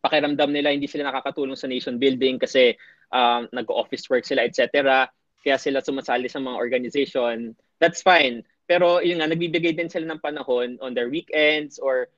pakiramdam 0.01 0.51
nila 0.51 0.73
hindi 0.73 0.89
sila 0.89 1.09
nakakatulong 1.09 1.57
sa 1.57 1.69
nation 1.69 2.01
building 2.01 2.41
kasi 2.41 2.75
um, 3.13 3.47
nag-office 3.53 4.09
work 4.09 4.25
sila, 4.25 4.45
etc. 4.45 5.07
Kaya 5.45 5.57
sila 5.61 5.85
sumasali 5.85 6.29
sa 6.29 6.41
mga 6.41 6.57
organization. 6.57 7.53
That's 7.81 8.01
fine. 8.01 8.45
Pero 8.65 9.05
yun 9.05 9.21
nga, 9.21 9.29
nagbibigay 9.29 9.77
din 9.77 9.93
sila 9.93 10.09
ng 10.09 10.23
panahon 10.23 10.81
on 10.81 10.97
their 10.97 11.13
weekends 11.13 11.77
or 11.77 12.09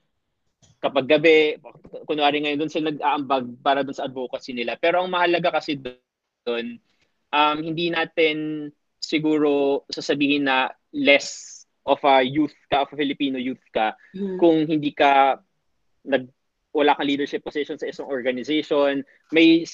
kapag 0.82 1.06
gabi, 1.06 1.58
kunwari 2.06 2.42
ngayon 2.42 2.58
doon 2.58 2.72
sila 2.72 2.90
nag-aambag 2.90 3.44
para 3.62 3.86
doon 3.86 3.96
sa 3.96 4.06
advocacy 4.10 4.54
nila. 4.54 4.74
Pero 4.78 5.02
ang 5.02 5.10
mahalaga 5.10 5.54
kasi 5.58 5.78
doon, 5.78 6.78
um, 7.30 7.58
hindi 7.62 7.90
natin 7.90 8.68
siguro 8.98 9.82
sasabihin 9.90 10.46
na 10.46 10.70
less 10.94 11.62
of 11.82 11.98
a 12.06 12.22
youth 12.22 12.54
ka, 12.70 12.86
of 12.86 12.94
a 12.94 12.98
Filipino 12.98 13.38
youth 13.38 13.62
ka, 13.74 13.94
mm. 14.14 14.38
kung 14.38 14.66
hindi 14.66 14.94
ka 14.94 15.38
nag 16.06 16.26
wala 16.72 16.96
kang 16.96 17.08
leadership 17.08 17.44
position 17.44 17.76
sa 17.76 17.88
isang 17.88 18.08
organization, 18.08 19.04
may 19.30 19.64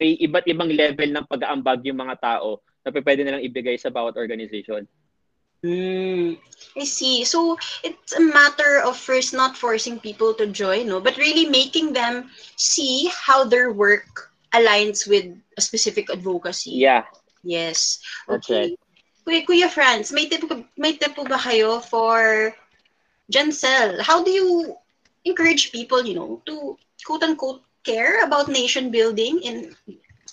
may 0.00 0.16
iba't 0.20 0.44
ibang 0.48 0.72
level 0.72 1.08
ng 1.08 1.26
pag-aambag 1.28 1.84
yung 1.84 2.00
mga 2.00 2.20
tao 2.20 2.60
na 2.84 2.92
pwede 2.92 3.24
nilang 3.24 3.44
ibigay 3.44 3.76
sa 3.76 3.92
bawat 3.92 4.16
organization. 4.16 4.88
Mm, 5.60 6.40
I 6.76 6.84
see. 6.84 7.24
So 7.24 7.60
it's 7.84 8.16
a 8.16 8.20
matter 8.20 8.80
of 8.80 8.96
first 8.96 9.36
not 9.36 9.56
forcing 9.56 10.00
people 10.00 10.32
to 10.40 10.48
join, 10.48 10.88
no, 10.88 11.00
but 11.00 11.20
really 11.20 11.44
making 11.44 11.92
them 11.92 12.32
see 12.56 13.12
how 13.12 13.44
their 13.44 13.72
work 13.72 14.32
aligns 14.56 15.04
with 15.04 15.36
a 15.56 15.60
specific 15.60 16.08
advocacy. 16.08 16.80
Yeah. 16.80 17.04
Yes. 17.44 18.00
Okay. 18.28 18.76
Kuya, 19.28 19.44
Kuya 19.44 19.68
Franz, 19.68 20.12
may 20.12 20.28
tip, 20.28 20.48
may 20.80 20.96
tip 20.96 21.14
po 21.14 21.24
ba 21.24 21.36
kayo 21.36 21.84
for 21.84 22.52
Jancel? 23.28 24.00
How 24.00 24.24
do 24.24 24.32
you 24.32 24.79
encourage 25.24 25.72
people, 25.72 26.04
you 26.04 26.14
know, 26.14 26.42
to 26.46 26.76
quote 27.04 27.22
unquote 27.22 27.62
care 27.84 28.24
about 28.24 28.48
nation 28.48 28.90
building 28.90 29.40
and 29.44 29.74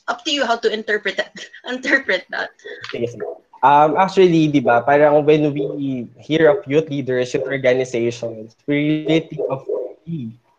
up 0.07 0.23
to 0.25 0.31
you 0.31 0.45
how 0.45 0.55
to 0.57 0.71
interpret 0.71 1.17
that. 1.17 1.33
interpret 1.67 2.25
that. 2.29 2.49
Sige. 2.91 3.19
Um, 3.65 3.97
actually, 3.97 4.53
di 4.53 4.61
ba, 4.61 4.85
parang 4.85 5.25
when 5.25 5.49
we 5.49 6.05
hear 6.21 6.47
of 6.53 6.61
youth 6.69 6.87
leaders, 6.93 7.33
youth 7.33 7.49
organizations, 7.49 8.53
we 8.69 9.03
really 9.03 9.25
think 9.25 9.41
of 9.49 9.65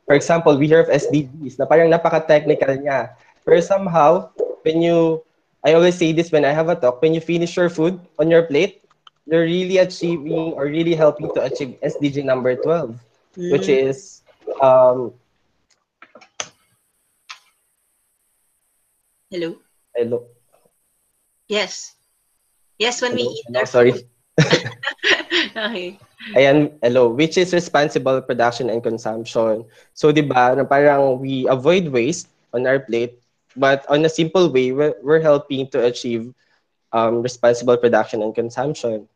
For 0.09 0.17
example, 0.17 0.57
we 0.57 0.67
hear 0.67 0.81
of 0.81 0.89
SDGs 0.89 1.61
na 1.61 1.69
parang 1.69 1.93
napaka-technical 1.93 2.81
niya. 2.81 3.13
Pero 3.45 3.61
somehow, 3.61 4.33
when 4.65 4.81
you, 4.81 5.21
I 5.61 5.77
always 5.77 6.01
say 6.01 6.17
this 6.17 6.33
when 6.33 6.49
I 6.49 6.57
have 6.57 6.73
a 6.73 6.77
talk, 6.81 7.05
when 7.05 7.13
you 7.13 7.21
finish 7.21 7.53
your 7.61 7.69
food 7.69 8.01
on 8.17 8.33
your 8.33 8.49
plate, 8.49 8.81
you're 9.29 9.45
really 9.45 9.77
achieving 9.77 10.57
or 10.57 10.65
really 10.65 10.97
helping 10.97 11.29
to 11.37 11.45
achieve 11.45 11.77
SDG 11.85 12.25
number 12.25 12.57
12, 12.57 12.97
mm. 13.37 13.53
which 13.53 13.69
is 13.69 14.18
Um, 14.61 15.15
hello? 19.31 19.57
Hello. 19.95 20.27
Yes. 21.49 21.95
Yes, 22.79 23.01
when 23.03 23.13
hello? 23.13 23.25
we 23.31 23.35
eat 23.35 23.45
hello, 23.47 23.65
sorry. 23.65 23.95
okay. 25.57 25.99
Ayan, 26.37 26.73
hello, 26.83 27.09
which 27.09 27.39
is 27.39 27.53
responsible 27.55 28.21
production 28.21 28.71
and 28.71 28.83
consumption. 28.83 29.65
So, 29.95 30.13
di 30.13 30.23
ba, 30.23 30.55
na 30.55 30.65
parang 30.65 31.19
we 31.21 31.47
avoid 31.49 31.89
waste 31.89 32.29
on 32.53 32.67
our 32.67 32.79
plate, 32.81 33.19
but 33.57 33.87
on 33.89 34.05
a 34.05 34.11
simple 34.11 34.51
way, 34.51 34.73
we're, 34.73 34.95
we're 35.03 35.23
helping 35.23 35.69
to 35.71 35.85
achieve 35.87 36.35
um, 36.93 37.23
responsible 37.23 37.77
production 37.77 38.23
and 38.23 38.35
consumption. 38.35 39.09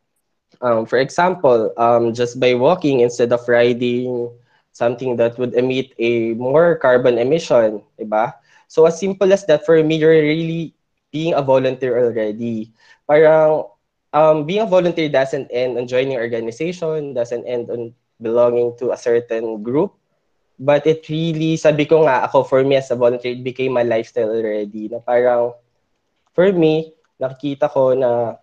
Um, 0.61 0.87
for 0.87 0.99
example, 0.99 1.73
um, 1.77 2.15
just 2.15 2.39
by 2.39 2.55
walking 2.55 3.01
instead 3.01 3.33
of 3.33 3.47
riding 3.49 4.31
something 4.73 5.17
that 5.17 5.39
would 5.39 5.55
emit 5.55 5.93
a 6.01 6.35
more 6.35 6.77
carbon 6.77 7.19
emission, 7.19 7.81
diba? 8.01 8.35
So 8.69 8.87
as 8.89 8.99
simple 8.99 9.33
as 9.33 9.45
that, 9.47 9.65
for 9.65 9.77
me, 9.85 9.97
you're 10.01 10.17
really 10.17 10.75
being 11.13 11.37
a 11.37 11.45
volunteer 11.45 12.01
already. 12.01 12.73
Parang 13.07 13.69
um, 14.13 14.45
being 14.49 14.65
a 14.65 14.67
volunteer 14.67 15.09
doesn't 15.09 15.49
end 15.53 15.77
on 15.77 15.87
joining 15.87 16.17
organization, 16.17 17.13
doesn't 17.13 17.45
end 17.45 17.71
on 17.71 17.93
belonging 18.21 18.77
to 18.79 18.93
a 18.93 18.97
certain 18.97 19.63
group. 19.63 19.93
But 20.59 20.87
it 20.87 21.09
really, 21.09 21.57
sabi 21.57 21.85
ko 21.85 22.07
nga, 22.07 22.25
ako 22.25 22.45
for 22.45 22.65
me 22.65 22.77
as 22.77 22.91
a 22.91 22.97
volunteer, 22.97 23.33
it 23.33 23.45
became 23.45 23.73
my 23.73 23.83
lifestyle 23.83 24.31
already. 24.31 24.89
Na 24.89 25.01
parang, 25.05 25.53
for 26.33 26.49
me, 26.53 26.95
nakikita 27.21 27.69
ko 27.69 27.93
na 27.93 28.37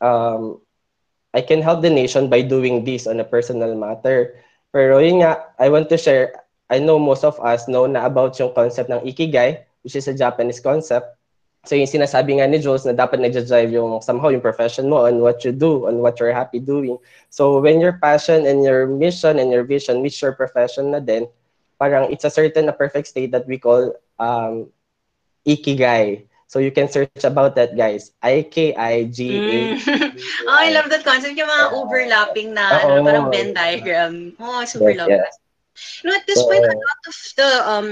um, 0.00 0.60
I 1.32 1.40
can 1.42 1.62
help 1.62 1.82
the 1.82 1.90
nation 1.90 2.28
by 2.28 2.42
doing 2.42 2.84
this 2.84 3.06
on 3.06 3.20
a 3.20 3.24
personal 3.24 3.74
matter. 3.76 4.42
Pero 4.68 5.00
yun 5.00 5.24
nga, 5.24 5.54
I 5.56 5.72
want 5.72 5.88
to 5.88 5.96
share, 5.96 6.44
I 6.68 6.78
know 6.78 7.00
most 7.00 7.24
of 7.24 7.40
us 7.40 7.68
know 7.68 7.88
na 7.88 8.04
about 8.04 8.36
yung 8.36 8.52
concept 8.52 8.92
ng 8.92 9.00
Ikigai, 9.00 9.64
which 9.80 9.96
is 9.96 10.08
a 10.08 10.14
Japanese 10.14 10.60
concept. 10.60 11.16
So 11.64 11.74
yung 11.74 11.88
sinasabi 11.88 12.38
nga 12.38 12.46
ni 12.46 12.60
Jules 12.60 12.84
na 12.84 12.94
dapat 12.94 13.18
nag-drive 13.18 13.72
yung 13.72 14.00
somehow 14.04 14.28
yung 14.28 14.44
profession 14.44 14.88
mo 14.88 15.08
on 15.08 15.20
what 15.24 15.42
you 15.42 15.52
do, 15.52 15.88
on 15.88 15.98
what 16.04 16.20
you're 16.20 16.36
happy 16.36 16.60
doing. 16.60 17.00
So 17.32 17.58
when 17.60 17.80
your 17.80 17.96
passion 17.98 18.44
and 18.46 18.62
your 18.62 18.86
mission 18.86 19.40
and 19.40 19.50
your 19.50 19.64
vision 19.64 20.04
meets 20.04 20.20
your 20.20 20.36
profession 20.36 20.92
na 20.92 21.00
din, 21.00 21.26
parang 21.80 22.12
it's 22.12 22.24
a 22.24 22.32
certain, 22.32 22.68
a 22.68 22.76
perfect 22.76 23.08
state 23.08 23.32
that 23.32 23.48
we 23.48 23.58
call 23.58 23.96
um, 24.20 24.68
Ikigai. 25.48 26.27
So 26.48 26.58
you 26.64 26.72
can 26.72 26.88
search 26.88 27.12
about 27.28 27.54
that, 27.60 27.76
guys. 27.76 28.16
I-K-I-G-A. 28.24 29.76
Mm. 29.76 30.20
oh, 30.48 30.56
I 30.56 30.72
love 30.72 30.88
that 30.88 31.04
concept. 31.04 31.36
Yung 31.36 31.44
mga 31.44 31.76
overlapping 31.76 32.56
na, 32.56 32.88
ano, 32.88 33.04
parang 33.04 33.28
Venn 33.28 33.52
diagram. 33.52 34.32
Oh, 34.40 34.64
super 34.64 34.96
yes, 34.96 34.98
love 34.98 35.12
that. 35.12 35.34
You 36.00 36.08
know, 36.08 36.16
at 36.16 36.24
this 36.24 36.40
so, 36.40 36.48
point, 36.48 36.64
a 36.64 36.72
lot 36.72 37.02
of 37.04 37.16
the, 37.36 37.50
um, 37.68 37.88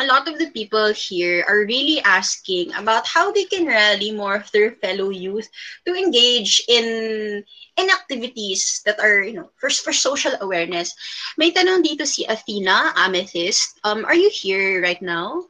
a 0.00 0.08
lot 0.08 0.24
of 0.24 0.40
the 0.40 0.48
people 0.56 0.88
here 0.96 1.44
are 1.44 1.68
really 1.68 2.00
asking 2.08 2.72
about 2.80 3.06
how 3.06 3.30
they 3.30 3.44
can 3.44 3.68
rally 3.68 4.10
more 4.10 4.40
of 4.40 4.50
their 4.56 4.72
fellow 4.80 5.12
youth 5.12 5.52
to 5.84 5.92
engage 5.92 6.64
in 6.72 7.44
in 7.76 7.86
activities 7.92 8.80
that 8.88 9.00
are, 9.00 9.20
you 9.20 9.36
know, 9.36 9.52
for, 9.60 9.68
for 9.68 9.92
social 9.92 10.32
awareness. 10.40 10.96
May 11.36 11.52
tanong 11.52 11.84
dito 11.84 12.08
si 12.08 12.24
Athena 12.24 12.96
Amethyst. 12.96 13.80
Um, 13.84 14.08
are 14.08 14.16
you 14.16 14.32
here 14.32 14.80
right 14.80 15.00
now? 15.04 15.44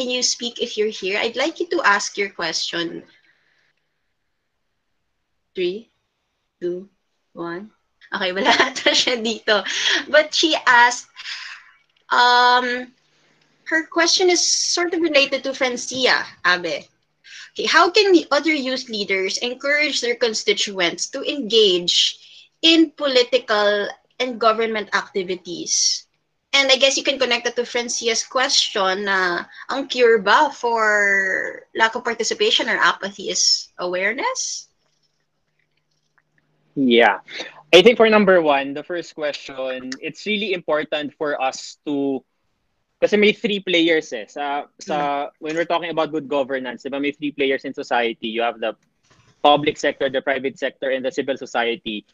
Can 0.00 0.08
you 0.08 0.22
speak 0.22 0.64
if 0.64 0.78
you're 0.80 0.88
here? 0.88 1.20
I'd 1.20 1.36
like 1.36 1.60
you 1.60 1.68
to 1.76 1.84
ask 1.84 2.16
your 2.16 2.32
question. 2.32 3.04
Three, 5.54 5.92
two, 6.56 6.88
one. 7.36 7.68
Okay, 8.08 8.32
wala 8.32 8.48
ata 8.64 8.96
siya 8.96 9.20
dito. 9.20 9.60
But 10.08 10.32
she 10.32 10.56
asked, 10.64 11.04
um, 12.08 12.96
her 13.68 13.84
question 13.92 14.32
is 14.32 14.40
sort 14.40 14.96
of 14.96 15.04
related 15.04 15.44
to 15.44 15.52
Francia, 15.52 16.24
Abe. 16.48 16.88
Okay, 17.52 17.68
how 17.68 17.92
can 17.92 18.16
the 18.16 18.24
other 18.32 18.56
youth 18.56 18.88
leaders 18.88 19.36
encourage 19.44 20.00
their 20.00 20.16
constituents 20.16 21.12
to 21.12 21.20
engage 21.28 22.16
in 22.64 22.88
political 22.96 23.84
and 24.16 24.40
government 24.40 24.88
activities? 24.96 26.08
And 26.52 26.70
I 26.70 26.76
guess 26.76 26.96
you 26.96 27.04
can 27.04 27.18
connect 27.18 27.44
that 27.44 27.54
to 27.56 27.62
Francia's 27.62 28.26
question 28.26 29.06
na 29.06 29.46
ang 29.70 29.86
cure 29.86 30.18
ba 30.18 30.50
for 30.50 31.62
lack 31.78 31.94
of 31.94 32.02
participation 32.02 32.68
or 32.68 32.74
apathy 32.74 33.30
is 33.30 33.70
awareness? 33.78 34.66
Yeah. 36.74 37.22
I 37.72 37.82
think 37.82 37.96
for 37.96 38.10
number 38.10 38.42
one, 38.42 38.74
the 38.74 38.82
first 38.82 39.14
question, 39.14 39.90
it's 40.02 40.26
really 40.26 40.52
important 40.52 41.14
for 41.14 41.38
us 41.40 41.78
to 41.86 42.24
kasi 43.00 43.16
may 43.16 43.32
three 43.32 43.62
players 43.62 44.12
eh. 44.12 44.26
Sa, 44.28 44.68
sa, 44.76 45.30
when 45.38 45.56
we're 45.56 45.64
talking 45.64 45.88
about 45.88 46.12
good 46.12 46.28
governance, 46.28 46.84
diba 46.84 47.00
may 47.00 47.14
three 47.14 47.32
players 47.32 47.64
in 47.64 47.72
society. 47.72 48.28
You 48.28 48.42
have 48.42 48.60
the 48.60 48.76
public 49.40 49.78
sector, 49.78 50.10
the 50.10 50.20
private 50.20 50.58
sector, 50.58 50.90
and 50.90 51.00
the 51.00 51.14
civil 51.14 51.38
society. 51.38 52.04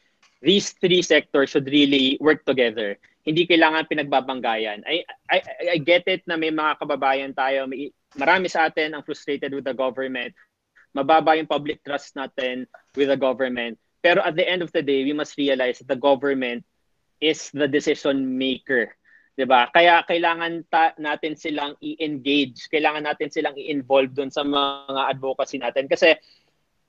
These 0.45 0.79
three 0.79 1.03
sectors 1.03 1.51
should 1.51 1.67
really 1.67 2.21
work 2.21 2.45
together 2.47 3.01
hindi 3.27 3.43
kailangan 3.45 3.91
pinagbabanggayan. 3.91 4.87
I, 4.87 5.03
I, 5.27 5.39
I 5.75 5.79
get 5.83 6.07
it 6.07 6.23
na 6.31 6.39
may 6.39 6.55
mga 6.55 6.79
kababayan 6.79 7.35
tayo, 7.35 7.67
may, 7.67 7.91
marami 8.15 8.47
sa 8.47 8.71
atin 8.71 8.95
ang 8.95 9.03
frustrated 9.03 9.51
with 9.51 9.67
the 9.67 9.75
government. 9.75 10.31
Mababa 10.95 11.35
yung 11.35 11.51
public 11.51 11.83
trust 11.83 12.15
natin 12.15 12.71
with 12.95 13.11
the 13.11 13.19
government. 13.19 13.77
Pero 14.01 14.23
at 14.23 14.39
the 14.39 14.47
end 14.47 14.63
of 14.63 14.71
the 14.71 14.81
day, 14.81 15.03
we 15.03 15.13
must 15.13 15.35
realize 15.35 15.83
that 15.83 15.91
the 15.91 15.99
government 15.99 16.63
is 17.19 17.51
the 17.51 17.67
decision 17.67 18.39
maker 18.39 18.95
'di 19.37 19.45
ba? 19.45 19.69
Kaya 19.69 20.01
kailangan 20.09 20.65
ta- 20.73 20.97
natin 20.97 21.37
silang 21.37 21.77
i-engage, 21.85 22.73
kailangan 22.73 23.05
natin 23.05 23.29
silang 23.29 23.53
i-involve 23.53 24.17
doon 24.17 24.33
sa 24.33 24.41
mga 24.43 25.13
advocacy 25.13 25.61
natin 25.61 25.85
kasi 25.87 26.17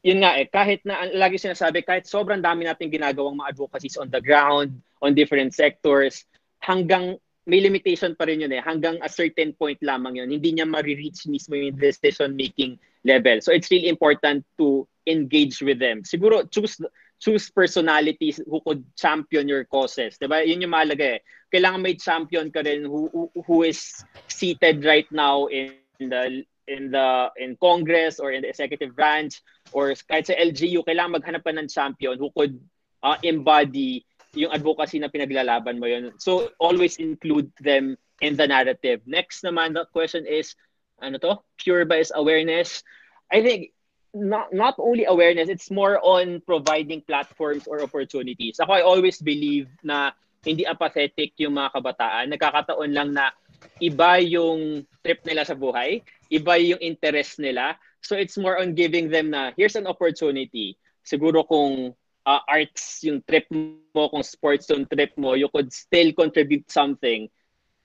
yun 0.08 0.24
nga 0.24 0.40
eh, 0.40 0.48
kahit 0.48 0.88
na 0.88 1.04
lagi 1.12 1.36
sinasabi, 1.36 1.84
kahit 1.84 2.08
sobrang 2.08 2.40
dami 2.40 2.64
nating 2.64 2.88
ginagawang 2.88 3.36
mga 3.36 3.60
advocacies 3.60 4.00
on 4.00 4.08
the 4.08 4.24
ground, 4.24 4.80
on 5.04 5.12
different 5.12 5.52
sectors, 5.52 6.24
hanggang 6.64 7.20
may 7.44 7.60
limitation 7.60 8.16
pa 8.16 8.24
rin 8.24 8.40
yun 8.40 8.56
eh. 8.56 8.64
Hanggang 8.64 9.00
a 9.04 9.12
certain 9.12 9.52
point 9.52 9.80
lamang 9.84 10.24
yun. 10.24 10.32
Hindi 10.32 10.56
niya 10.56 10.68
ma-reach 10.68 11.28
mismo 11.28 11.56
yung 11.56 11.76
decision-making 11.76 12.80
level. 13.04 13.40
So 13.44 13.52
it's 13.52 13.68
really 13.68 13.92
important 13.92 14.48
to 14.60 14.88
engage 15.08 15.60
with 15.60 15.80
them. 15.80 16.08
Siguro 16.08 16.48
choose 16.48 16.80
choose 17.20 17.50
personalities 17.50 18.40
who 18.44 18.64
could 18.64 18.84
champion 18.96 19.48
your 19.48 19.64
causes. 19.64 20.20
Diba? 20.20 20.44
Yun 20.44 20.64
yung 20.68 20.76
mahalaga 20.76 21.18
eh. 21.18 21.22
Kailangan 21.52 21.84
may 21.84 21.96
champion 21.96 22.52
ka 22.52 22.64
rin 22.64 22.84
who, 22.84 23.32
who 23.32 23.64
is 23.64 24.04
seated 24.28 24.84
right 24.84 25.08
now 25.12 25.48
in 25.48 25.80
the 26.00 26.44
in 26.68 26.92
the 26.92 27.32
in 27.40 27.56
Congress 27.56 28.20
or 28.20 28.36
in 28.36 28.44
the 28.44 28.52
executive 28.52 28.92
branch 28.92 29.40
or 29.72 29.94
kahit 30.08 30.28
sa 30.28 30.36
LGU, 30.38 30.84
kailangan 30.86 31.20
maghanap 31.20 31.44
ka 31.44 31.54
ng 31.56 31.68
champion 31.68 32.16
who 32.20 32.32
could 32.36 32.56
uh, 33.04 33.18
embody 33.24 34.06
yung 34.38 34.54
advocacy 34.54 35.00
na 35.00 35.10
pinaglalaban 35.10 35.82
mo 35.82 35.88
yun. 35.90 36.14
So 36.22 36.54
always 36.62 37.02
include 37.02 37.50
them 37.60 37.98
in 38.22 38.38
the 38.38 38.46
narrative. 38.46 39.02
Next 39.06 39.42
naman, 39.42 39.74
the 39.74 39.90
question 39.90 40.26
is, 40.30 40.54
ano 41.02 41.18
to? 41.22 41.42
Pure 41.58 41.86
bias 41.86 42.12
awareness. 42.14 42.82
I 43.30 43.42
think 43.42 43.74
not 44.14 44.50
not 44.54 44.76
only 44.82 45.06
awareness, 45.06 45.50
it's 45.50 45.70
more 45.70 46.02
on 46.02 46.42
providing 46.46 47.06
platforms 47.06 47.68
or 47.70 47.82
opportunities. 47.82 48.58
Ako, 48.58 48.72
I 48.74 48.84
always 48.86 49.22
believe 49.22 49.70
na 49.86 50.14
hindi 50.46 50.64
apathetic 50.66 51.36
yung 51.38 51.58
mga 51.58 51.76
kabataan. 51.76 52.32
Nagkakataon 52.34 52.92
lang 52.94 53.10
na 53.14 53.34
iba 53.82 54.22
yung 54.22 54.86
trip 55.04 55.22
nila 55.26 55.44
sa 55.44 55.58
buhay, 55.58 56.02
iba 56.30 56.54
yung 56.58 56.82
interest 56.82 57.42
nila. 57.42 57.78
So 58.02 58.16
it's 58.16 58.38
more 58.38 58.60
on 58.60 58.76
giving 58.78 59.10
them 59.10 59.32
na 59.32 59.52
here's 59.58 59.76
an 59.76 59.88
opportunity. 59.88 60.78
Siguro 61.04 61.48
kung 61.48 61.96
uh, 62.28 62.42
arts 62.48 63.04
yung 63.08 63.24
trip 63.24 63.48
mo, 63.50 64.12
kung 64.12 64.24
sports 64.24 64.68
yung 64.68 64.84
trip 64.84 65.16
mo, 65.16 65.34
you 65.34 65.48
could 65.48 65.72
still 65.72 66.12
contribute 66.12 66.68
something. 66.68 67.32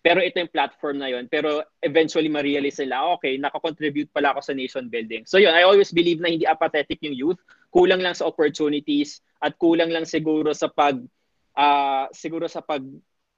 Pero 0.03 0.19
ito 0.19 0.43
yung 0.43 0.51
platform 0.51 0.99
na 0.99 1.15
yon 1.15 1.31
pero 1.31 1.63
eventually 1.79 2.27
ma-realize 2.27 2.83
nila 2.83 3.15
okay 3.15 3.39
nakakontribute 3.39 4.11
pala 4.11 4.35
ako 4.35 4.43
sa 4.43 4.51
nation 4.51 4.91
building. 4.91 5.23
So 5.31 5.39
yun 5.39 5.55
I 5.55 5.63
always 5.63 5.95
believe 5.95 6.19
na 6.19 6.27
hindi 6.27 6.43
apathetic 6.43 6.99
yung 7.07 7.15
youth. 7.15 7.39
Kulang 7.71 8.03
lang 8.03 8.19
sa 8.19 8.27
opportunities 8.27 9.23
at 9.39 9.55
kulang 9.63 9.95
lang 9.95 10.03
siguro 10.03 10.51
sa 10.51 10.67
pag 10.67 10.99
uh, 11.55 12.11
siguro 12.11 12.51
sa 12.51 12.67
pag 12.67 12.83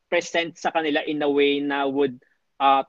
present 0.08 0.56
sa 0.56 0.72
kanila 0.72 1.04
in 1.04 1.20
a 1.20 1.28
way 1.28 1.60
na 1.60 1.84
would 1.84 2.16
uh, 2.56 2.80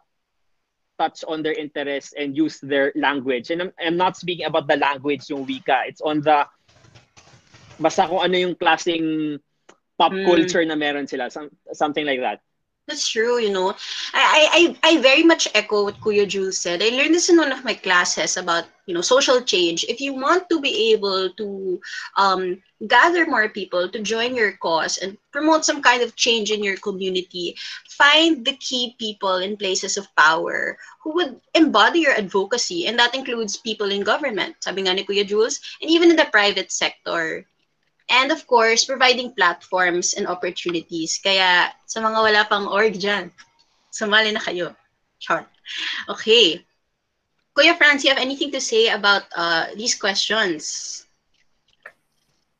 touch 0.97 1.23
on 1.27 1.43
their 1.43 1.53
interests 1.53 2.13
and 2.17 2.35
use 2.35 2.59
their 2.59 2.91
language. 2.95 3.51
And 3.51 3.61
I'm, 3.61 3.71
I'm 3.79 3.97
not 3.97 4.17
speaking 4.17 4.45
about 4.45 4.67
the 4.67 4.77
language 4.77 5.29
yung 5.29 5.45
wika. 5.45 5.87
It's 5.87 6.01
on 6.01 6.21
the 6.21 6.47
basta 7.79 8.07
kung 8.07 8.23
ano 8.23 8.35
yung 8.37 8.55
klaseng 8.55 9.39
pop 9.99 10.11
mm. 10.11 10.25
culture 10.25 10.63
na 10.63 10.75
meron 10.75 11.07
sila 11.07 11.29
some, 11.29 11.51
something 11.71 12.05
like 12.05 12.19
that 12.19 12.39
That's 12.87 13.07
true, 13.09 13.39
you 13.39 13.49
know. 13.49 13.73
I, 14.13 14.77
I, 14.83 14.89
I 14.91 15.01
very 15.01 15.23
much 15.23 15.47
echo 15.55 15.85
what 15.85 15.99
Kuya 16.01 16.27
Jules 16.27 16.57
said. 16.57 16.83
I 16.83 16.89
learned 16.89 17.15
this 17.15 17.29
in 17.29 17.37
one 17.37 17.51
of 17.51 17.65
my 17.65 17.73
classes 17.73 18.37
about, 18.37 18.65
you 18.85 18.93
know, 18.93 19.01
social 19.01 19.41
change. 19.41 19.83
If 19.89 19.99
you 19.99 20.13
want 20.13 20.47
to 20.49 20.61
be 20.61 20.93
able 20.93 21.31
to 21.31 21.81
um, 22.15 22.61
gather 22.87 23.25
more 23.25 23.49
people 23.49 23.89
to 23.89 23.99
join 24.01 24.35
your 24.35 24.53
cause 24.57 24.99
and 24.99 25.17
promote 25.31 25.65
some 25.65 25.81
kind 25.81 26.03
of 26.03 26.15
change 26.15 26.51
in 26.51 26.63
your 26.63 26.77
community, 26.77 27.55
find 27.89 28.45
the 28.45 28.55
key 28.57 28.95
people 28.99 29.37
in 29.37 29.57
places 29.57 29.97
of 29.97 30.13
power 30.15 30.77
who 31.01 31.13
would 31.15 31.41
embody 31.55 32.01
your 32.01 32.13
advocacy. 32.13 32.85
And 32.85 32.99
that 32.99 33.15
includes 33.15 33.57
people 33.57 33.89
in 33.89 34.03
government, 34.03 34.57
sabi 34.59 34.83
nga 34.83 34.93
ni 34.93 35.03
Kuya 35.03 35.25
Jules, 35.25 35.59
and 35.81 35.89
even 35.89 36.11
in 36.11 36.17
the 36.17 36.29
private 36.29 36.71
sector. 36.71 37.47
And 38.09 38.29
of 38.29 38.45
course, 38.45 38.85
providing 38.85 39.33
platforms 39.33 40.13
and 40.13 40.29
opportunities. 40.29 41.17
Kaya 41.17 41.73
sa 41.89 41.99
mga 42.01 42.19
wala 42.21 42.41
pang 42.45 42.69
org 42.69 42.93
dyan, 43.01 43.33
sumali 43.89 44.29
na 44.29 44.41
kayo. 44.41 44.77
Char. 45.17 45.49
Okay. 46.09 46.61
Kuya 47.55 47.73
Franz, 47.79 48.03
you 48.03 48.11
have 48.11 48.21
anything 48.21 48.51
to 48.51 48.61
say 48.61 48.91
about 48.91 49.23
uh, 49.33 49.71
these 49.73 49.95
questions? 49.95 51.05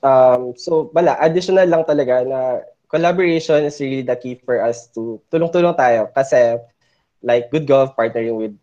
Um, 0.02 0.56
so, 0.56 0.90
wala. 0.96 1.20
Additional 1.20 1.68
lang 1.68 1.84
talaga 1.84 2.24
na 2.24 2.40
collaboration 2.88 3.66
is 3.68 3.78
really 3.82 4.08
the 4.08 4.16
key 4.16 4.40
for 4.40 4.64
us 4.64 4.88
to 4.96 5.20
tulong-tulong 5.34 5.76
tayo 5.76 6.08
kasi 6.16 6.58
like 7.26 7.52
Good 7.52 7.68
Gov 7.68 7.98
partnering 7.98 8.38
with 8.40 8.56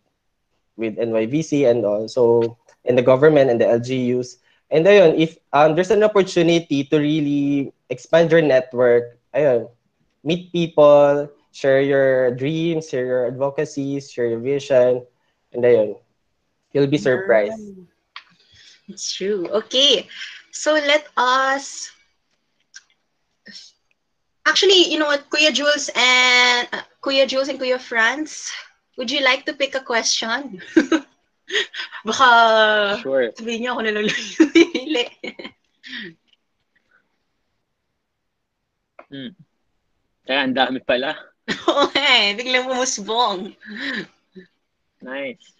with 0.80 0.96
NYVC 0.96 1.68
and 1.68 1.84
all. 1.84 2.08
So, 2.08 2.56
in 2.88 2.96
the 2.96 3.04
government 3.04 3.52
and 3.52 3.60
the 3.60 3.68
LGUs, 3.68 4.41
And 4.72 4.86
ayun, 4.88 5.20
if 5.20 5.36
um, 5.52 5.76
there's 5.76 5.92
an 5.92 6.02
opportunity 6.02 6.84
to 6.84 6.96
really 6.98 7.72
expand 7.90 8.32
your 8.32 8.40
network, 8.40 9.20
ayun, 9.36 9.68
meet 10.24 10.50
people, 10.52 11.28
share 11.52 11.82
your 11.82 12.32
dreams, 12.32 12.88
share 12.88 13.04
your 13.04 13.26
advocacies, 13.28 14.10
share 14.10 14.32
your 14.32 14.40
vision, 14.40 15.04
and 15.52 15.62
ayun, 15.62 16.00
you'll 16.72 16.88
be 16.88 16.96
surprised. 16.96 17.60
It's 18.88 19.12
true. 19.12 19.46
Okay, 19.52 20.08
so 20.50 20.72
let 20.72 21.06
us. 21.16 21.92
Actually, 24.46 24.90
you 24.90 24.98
know 24.98 25.06
what, 25.06 25.28
Kuya 25.30 25.52
Jules 25.52 25.90
and 25.94 26.68
uh, 26.72 26.82
Kuya 27.02 27.28
Jules 27.28 27.48
and 27.48 27.60
Kuya 27.60 27.78
Franz, 27.78 28.50
would 28.96 29.10
you 29.10 29.20
like 29.20 29.44
to 29.46 29.52
pick 29.52 29.74
a 29.74 29.80
question? 29.80 30.62
Baka 32.08 32.28
sure. 33.02 33.32
sabihin 33.36 33.60
niyo 33.66 33.70
ako 33.76 33.80
na 33.82 33.92
lang 33.94 34.04
yung 34.08 34.16
hmm. 39.12 39.30
Kaya 40.22 40.40
ang 40.46 40.54
dami 40.54 40.78
pala. 40.86 41.18
Oo 41.68 41.90
eh, 41.98 42.38
biglang 42.38 42.70
pumusbong. 42.70 43.58
Nice. 45.02 45.50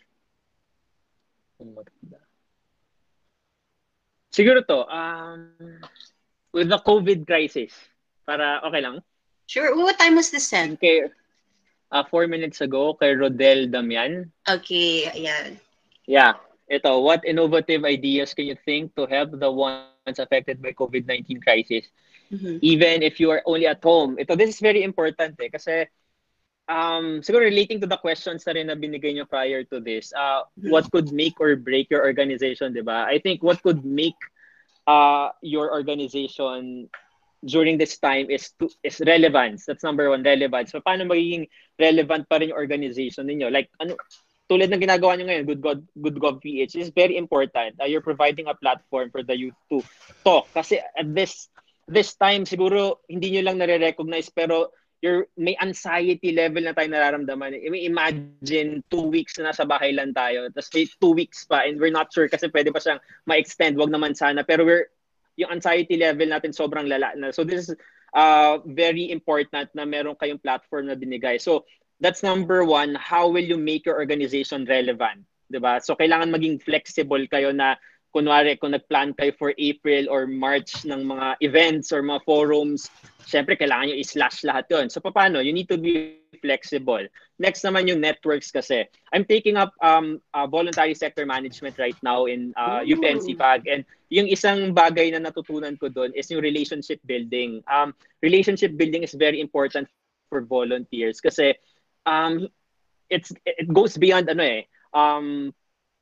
Siguro 4.33 4.65
to, 4.65 4.87
um, 4.89 5.51
with 6.55 6.71
the 6.71 6.79
COVID 6.81 7.27
crisis, 7.27 7.75
para 8.25 8.63
okay 8.65 8.81
lang? 8.81 9.03
Sure. 9.51 9.75
What 9.77 9.99
time 9.99 10.17
was 10.17 10.31
this 10.31 10.49
sent? 10.49 10.79
Okay. 10.81 11.11
Uh, 11.93 12.05
four 12.09 12.25
minutes 12.25 12.65
ago 12.65 12.97
kay 12.97 13.13
Rodel 13.13 13.69
Damian. 13.69 14.33
Okay, 14.49 15.13
ayan. 15.13 15.61
Yeah. 16.07 16.35
Ito, 16.71 17.01
what 17.01 17.25
innovative 17.25 17.85
ideas 17.85 18.33
can 18.35 18.47
you 18.47 18.57
think 18.65 18.95
to 18.97 19.07
help 19.07 19.37
the 19.37 19.51
ones 19.51 20.19
affected 20.19 20.63
by 20.63 20.73
COVID-19 20.73 21.43
crisis? 21.43 21.85
Mm-hmm. 22.33 22.59
Even 22.63 23.03
if 23.03 23.21
you 23.21 23.31
are 23.31 23.43
only 23.45 23.67
at 23.67 23.83
home. 23.83 24.17
Ito, 24.19 24.37
this 24.37 24.57
is 24.57 24.61
very 24.61 24.83
important 24.83 25.37
eh, 25.37 25.53
kasi 25.53 25.85
um, 26.69 27.21
siguro 27.21 27.45
relating 27.45 27.81
to 27.81 27.87
the 27.87 28.01
questions 28.01 28.47
na 28.47 28.57
rin 28.57 28.73
na 28.73 28.77
binigay 28.79 29.13
nyo 29.13 29.29
prior 29.29 29.65
to 29.69 29.81
this, 29.81 30.13
uh, 30.17 30.49
mm-hmm. 30.57 30.71
what 30.71 30.89
could 30.91 31.13
make 31.13 31.37
or 31.41 31.57
break 31.57 31.91
your 31.91 32.07
organization, 32.07 32.73
di 32.73 32.81
ba? 32.81 33.05
I 33.05 33.21
think 33.21 33.43
what 33.43 33.61
could 33.61 33.85
make 33.85 34.17
uh, 34.87 35.29
your 35.43 35.73
organization 35.73 36.89
during 37.45 37.77
this 37.77 37.99
time 37.99 38.31
is 38.31 38.55
to, 38.59 38.71
is 38.83 39.03
relevance. 39.05 39.67
That's 39.67 39.83
number 39.83 40.09
one, 40.11 40.23
relevance. 40.23 40.73
So, 40.73 40.81
paano 40.81 41.11
magiging 41.11 41.51
relevant 41.79 42.29
pa 42.31 42.39
rin 42.39 42.55
yung 42.55 42.59
organization 42.59 43.27
ninyo? 43.27 43.51
Like, 43.51 43.69
ano, 43.83 43.99
tulad 44.51 44.69
ng 44.69 44.83
ginagawa 44.83 45.17
nyo 45.17 45.27
ngayon, 45.29 45.47
Good 45.49 45.63
God, 45.63 45.81
Good 45.97 46.19
Gov 46.19 46.43
PH, 46.43 46.77
is 46.77 46.91
very 46.93 47.17
important. 47.17 47.79
Uh, 47.81 47.89
you're 47.89 48.05
providing 48.05 48.49
a 48.49 48.57
platform 48.59 49.09
for 49.11 49.23
the 49.23 49.37
youth 49.37 49.57
to 49.71 49.81
talk. 50.27 50.51
Kasi 50.53 50.83
at 50.83 51.09
this 51.15 51.49
this 51.89 52.15
time, 52.15 52.45
siguro 52.45 53.03
hindi 53.09 53.33
nyo 53.33 53.43
lang 53.49 53.59
nare-recognize, 53.59 54.31
pero 54.31 54.71
your 55.03 55.27
may 55.35 55.59
anxiety 55.59 56.31
level 56.31 56.63
na 56.63 56.73
tayo 56.73 56.87
nararamdaman. 56.87 57.59
Imagine 57.59 58.87
two 58.87 59.11
weeks 59.11 59.35
na 59.37 59.51
nasa 59.51 59.67
bahay 59.67 59.91
lang 59.91 60.15
tayo, 60.15 60.47
tapos 60.55 60.71
may 60.73 60.87
two 60.87 61.13
weeks 61.13 61.43
pa, 61.43 61.67
and 61.67 61.83
we're 61.83 61.93
not 61.93 62.09
sure 62.15 62.31
kasi 62.31 62.47
pwede 62.55 62.71
pa 62.71 62.79
siyang 62.79 63.03
ma-extend, 63.27 63.75
wag 63.75 63.91
naman 63.91 64.15
sana. 64.15 64.47
Pero 64.47 64.63
we're, 64.63 64.87
yung 65.35 65.51
anxiety 65.51 65.99
level 65.99 66.31
natin 66.31 66.55
sobrang 66.55 66.87
lala 66.87 67.19
na. 67.19 67.35
So 67.35 67.43
this 67.43 67.67
is 67.67 67.75
uh, 68.15 68.63
very 68.63 69.11
important 69.11 69.75
na 69.75 69.83
meron 69.83 70.15
kayong 70.15 70.41
platform 70.41 70.87
na 70.87 70.95
binigay. 70.95 71.43
So 71.43 71.67
that's 72.03 72.27
number 72.27 72.67
one, 72.67 72.99
how 72.99 73.31
will 73.31 73.47
you 73.47 73.57
make 73.57 73.87
your 73.87 73.95
organization 73.95 74.67
relevant? 74.67 75.23
'di 75.47 75.63
ba? 75.63 75.79
So 75.79 75.95
kailangan 75.95 76.35
maging 76.35 76.65
flexible 76.65 77.23
kayo 77.31 77.55
na 77.55 77.79
kunwari 78.13 78.61
kung 78.61 78.77
nagplan 78.77 79.17
kayo 79.17 79.33
for 79.37 79.57
April 79.57 80.09
or 80.09 80.29
March 80.29 80.85
ng 80.85 81.01
mga 81.01 81.41
events 81.41 81.93
or 81.93 82.05
mga 82.05 82.21
forums, 82.29 82.93
syempre 83.25 83.57
kailangan 83.57 83.89
nyo 83.89 83.97
i-slash 83.97 84.45
lahat 84.49 84.65
'yon. 84.69 84.87
So 84.89 85.01
paano? 85.01 85.45
You 85.45 85.55
need 85.55 85.69
to 85.69 85.81
be 85.81 86.21
flexible. 86.41 87.05
Next 87.37 87.63
naman 87.65 87.89
yung 87.89 88.01
networks 88.01 88.51
kasi. 88.51 88.89
I'm 89.15 89.29
taking 89.29 89.61
up 89.61 89.73
um 89.85 90.19
uh, 90.33 90.49
voluntary 90.49 90.97
sector 90.97 91.29
management 91.29 91.77
right 91.77 91.97
now 92.03 92.27
in 92.27 92.57
uh, 92.57 92.81
UPNC 92.83 93.37
PAG 93.37 93.69
and 93.69 93.87
yung 94.13 94.29
isang 94.29 94.77
bagay 94.77 95.09
na 95.13 95.21
natutunan 95.23 95.77
ko 95.81 95.89
doon 95.89 96.13
is 96.13 96.29
yung 96.33 96.45
relationship 96.45 96.99
building. 97.05 97.63
Um 97.69 97.93
relationship 98.25 98.77
building 98.77 99.05
is 99.05 99.15
very 99.17 99.41
important 99.41 99.89
for 100.33 100.45
volunteers 100.45 101.21
kasi 101.21 101.53
um 102.07 102.49
it's 103.11 103.31
it 103.45 103.69
goes 103.71 103.97
beyond 103.99 104.29
ano 104.31 104.43
eh 104.43 104.63
um 104.97 105.53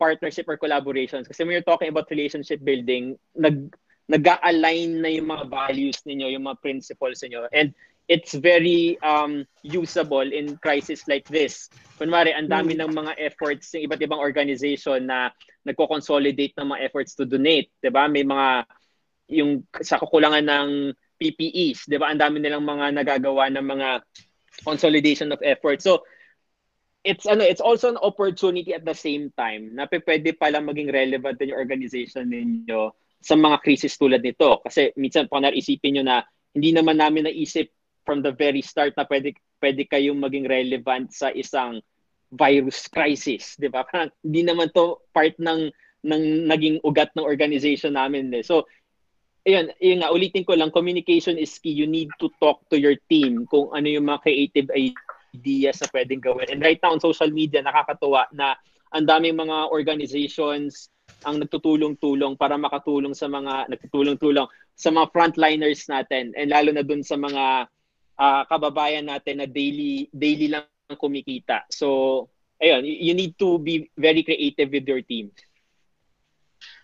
partnership 0.01 0.49
or 0.49 0.57
collaborations 0.57 1.29
kasi 1.29 1.45
when 1.45 1.53
you're 1.53 1.67
talking 1.67 1.93
about 1.93 2.09
relationship 2.09 2.63
building 2.65 3.19
nag 3.37 3.69
nag-align 4.11 4.99
na 4.99 5.11
yung 5.13 5.31
mga 5.31 5.47
values 5.47 6.03
ninyo 6.03 6.35
yung 6.35 6.49
mga 6.49 6.59
principles 6.65 7.23
niyo 7.23 7.47
and 7.55 7.71
it's 8.11 8.35
very 8.35 8.99
um, 9.07 9.47
usable 9.63 10.27
in 10.27 10.59
crisis 10.59 11.07
like 11.07 11.23
this. 11.31 11.71
Kunwari, 11.95 12.35
ang 12.35 12.51
dami 12.51 12.75
mm. 12.75 12.83
ng 12.83 12.91
mga 12.91 13.13
efforts 13.23 13.71
ng 13.71 13.87
iba't 13.87 14.03
ibang 14.03 14.19
organization 14.19 15.07
na 15.07 15.31
nagko-consolidate 15.63 16.59
ng 16.59 16.75
mga 16.75 16.83
efforts 16.91 17.15
to 17.15 17.23
donate, 17.23 17.71
'di 17.79 17.95
ba? 17.95 18.11
May 18.11 18.27
mga 18.27 18.67
yung 19.31 19.63
sa 19.79 20.03
kakulangan 20.03 20.43
ng 20.43 20.69
PPEs, 21.23 21.87
'di 21.87 22.03
ba? 22.03 22.11
Ang 22.11 22.19
dami 22.19 22.43
nilang 22.43 22.67
mga 22.67 22.99
nagagawa 22.99 23.47
ng 23.55 23.63
mga 23.63 23.89
consolidation 24.65 25.33
of 25.33 25.41
efforts. 25.43 25.85
So 25.85 26.03
it's 27.05 27.25
ano, 27.25 27.45
it's 27.45 27.63
also 27.63 27.89
an 27.89 28.01
opportunity 28.01 28.75
at 28.77 28.85
the 28.85 28.97
same 28.97 29.33
time 29.37 29.73
na 29.73 29.89
pwede 29.89 30.37
pala 30.37 30.61
maging 30.61 30.93
relevant 30.93 31.41
din 31.41 31.53
yung 31.55 31.63
organization 31.63 32.29
ninyo 32.29 32.93
sa 33.21 33.37
mga 33.37 33.61
crisis 33.65 33.97
tulad 33.97 34.21
nito. 34.21 34.61
Kasi 34.65 34.93
minsan 34.97 35.29
pa 35.29 35.41
isipin 35.53 36.01
nyo 36.01 36.05
na 36.05 36.25
hindi 36.53 36.75
naman 36.75 36.99
namin 36.99 37.29
naisip 37.29 37.71
from 38.05 38.25
the 38.25 38.33
very 38.33 38.61
start 38.65 38.97
na 38.97 39.07
pwede, 39.07 39.37
pwede 39.63 39.87
kayong 39.87 40.19
maging 40.19 40.49
relevant 40.49 41.13
sa 41.13 41.31
isang 41.31 41.79
virus 42.31 42.87
crisis, 42.87 43.59
'di 43.59 43.69
ba? 43.71 43.83
Parang 43.89 44.11
hindi 44.23 44.47
naman 44.47 44.71
to 44.71 45.03
part 45.11 45.35
ng 45.39 45.71
ng 46.01 46.49
naging 46.49 46.81
ugat 46.81 47.13
ng 47.13 47.27
organization 47.27 47.93
namin 47.93 48.33
eh. 48.33 48.41
So, 48.41 48.65
ayun, 49.47 49.73
yun 49.81 50.01
nga, 50.05 50.13
ulitin 50.13 50.45
ko 50.45 50.57
lang, 50.57 50.73
communication 50.73 51.37
is 51.41 51.57
key. 51.59 51.73
You 51.73 51.89
need 51.89 52.13
to 52.21 52.29
talk 52.41 52.65
to 52.71 52.77
your 52.77 52.97
team 53.09 53.47
kung 53.49 53.73
ano 53.73 53.89
yung 53.89 54.09
mga 54.09 54.23
creative 54.25 54.69
ideas 54.75 55.81
na 55.81 55.89
pwedeng 55.93 56.23
gawin. 56.23 56.51
And 56.53 56.61
right 56.61 56.81
now 56.83 56.93
on 56.93 57.01
social 57.01 57.31
media, 57.33 57.65
nakakatuwa 57.65 58.29
na 58.35 58.57
ang 58.91 59.07
daming 59.07 59.39
mga 59.39 59.71
organizations 59.71 60.91
ang 61.27 61.43
nagtutulong-tulong 61.43 62.39
para 62.39 62.57
makatulong 62.57 63.13
sa 63.13 63.27
mga 63.27 63.69
nagtutulong-tulong 63.69 64.47
sa 64.79 64.89
mga 64.95 65.11
frontliners 65.13 65.85
natin 65.91 66.33
and 66.39 66.49
lalo 66.49 66.73
na 66.73 66.87
dun 66.87 67.05
sa 67.05 67.19
mga 67.19 67.69
uh, 68.17 68.43
kababayan 68.49 69.05
natin 69.11 69.43
na 69.43 69.47
daily 69.51 70.09
daily 70.15 70.49
lang 70.49 70.65
kumikita. 70.97 71.67
So, 71.71 72.27
ayun, 72.59 72.83
you 72.87 73.15
need 73.15 73.37
to 73.39 73.59
be 73.61 73.91
very 73.95 74.23
creative 74.23 74.71
with 74.71 74.87
your 74.89 75.03
team. 75.05 75.31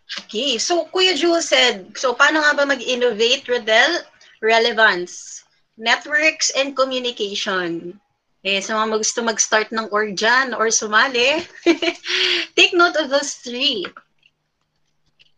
Okay. 0.06 0.58
So, 0.58 0.86
Kuya 0.94 1.18
Jules 1.18 1.50
said, 1.50 1.90
so 1.98 2.14
paano 2.14 2.42
nga 2.42 2.54
ba 2.54 2.64
mag-innovate, 2.66 3.46
Rodel? 3.50 4.06
Relevance, 4.38 5.42
networks, 5.74 6.54
and 6.54 6.76
communication. 6.76 7.98
Eh, 8.46 8.62
sa 8.62 8.78
mga 8.78 9.02
gusto 9.02 9.26
mag-start 9.26 9.74
ng 9.74 9.90
org 9.90 10.14
dyan 10.14 10.54
or 10.54 10.70
sumali, 10.70 11.42
take 12.56 12.70
note 12.78 12.94
of 12.94 13.10
those 13.10 13.42
three. 13.42 13.82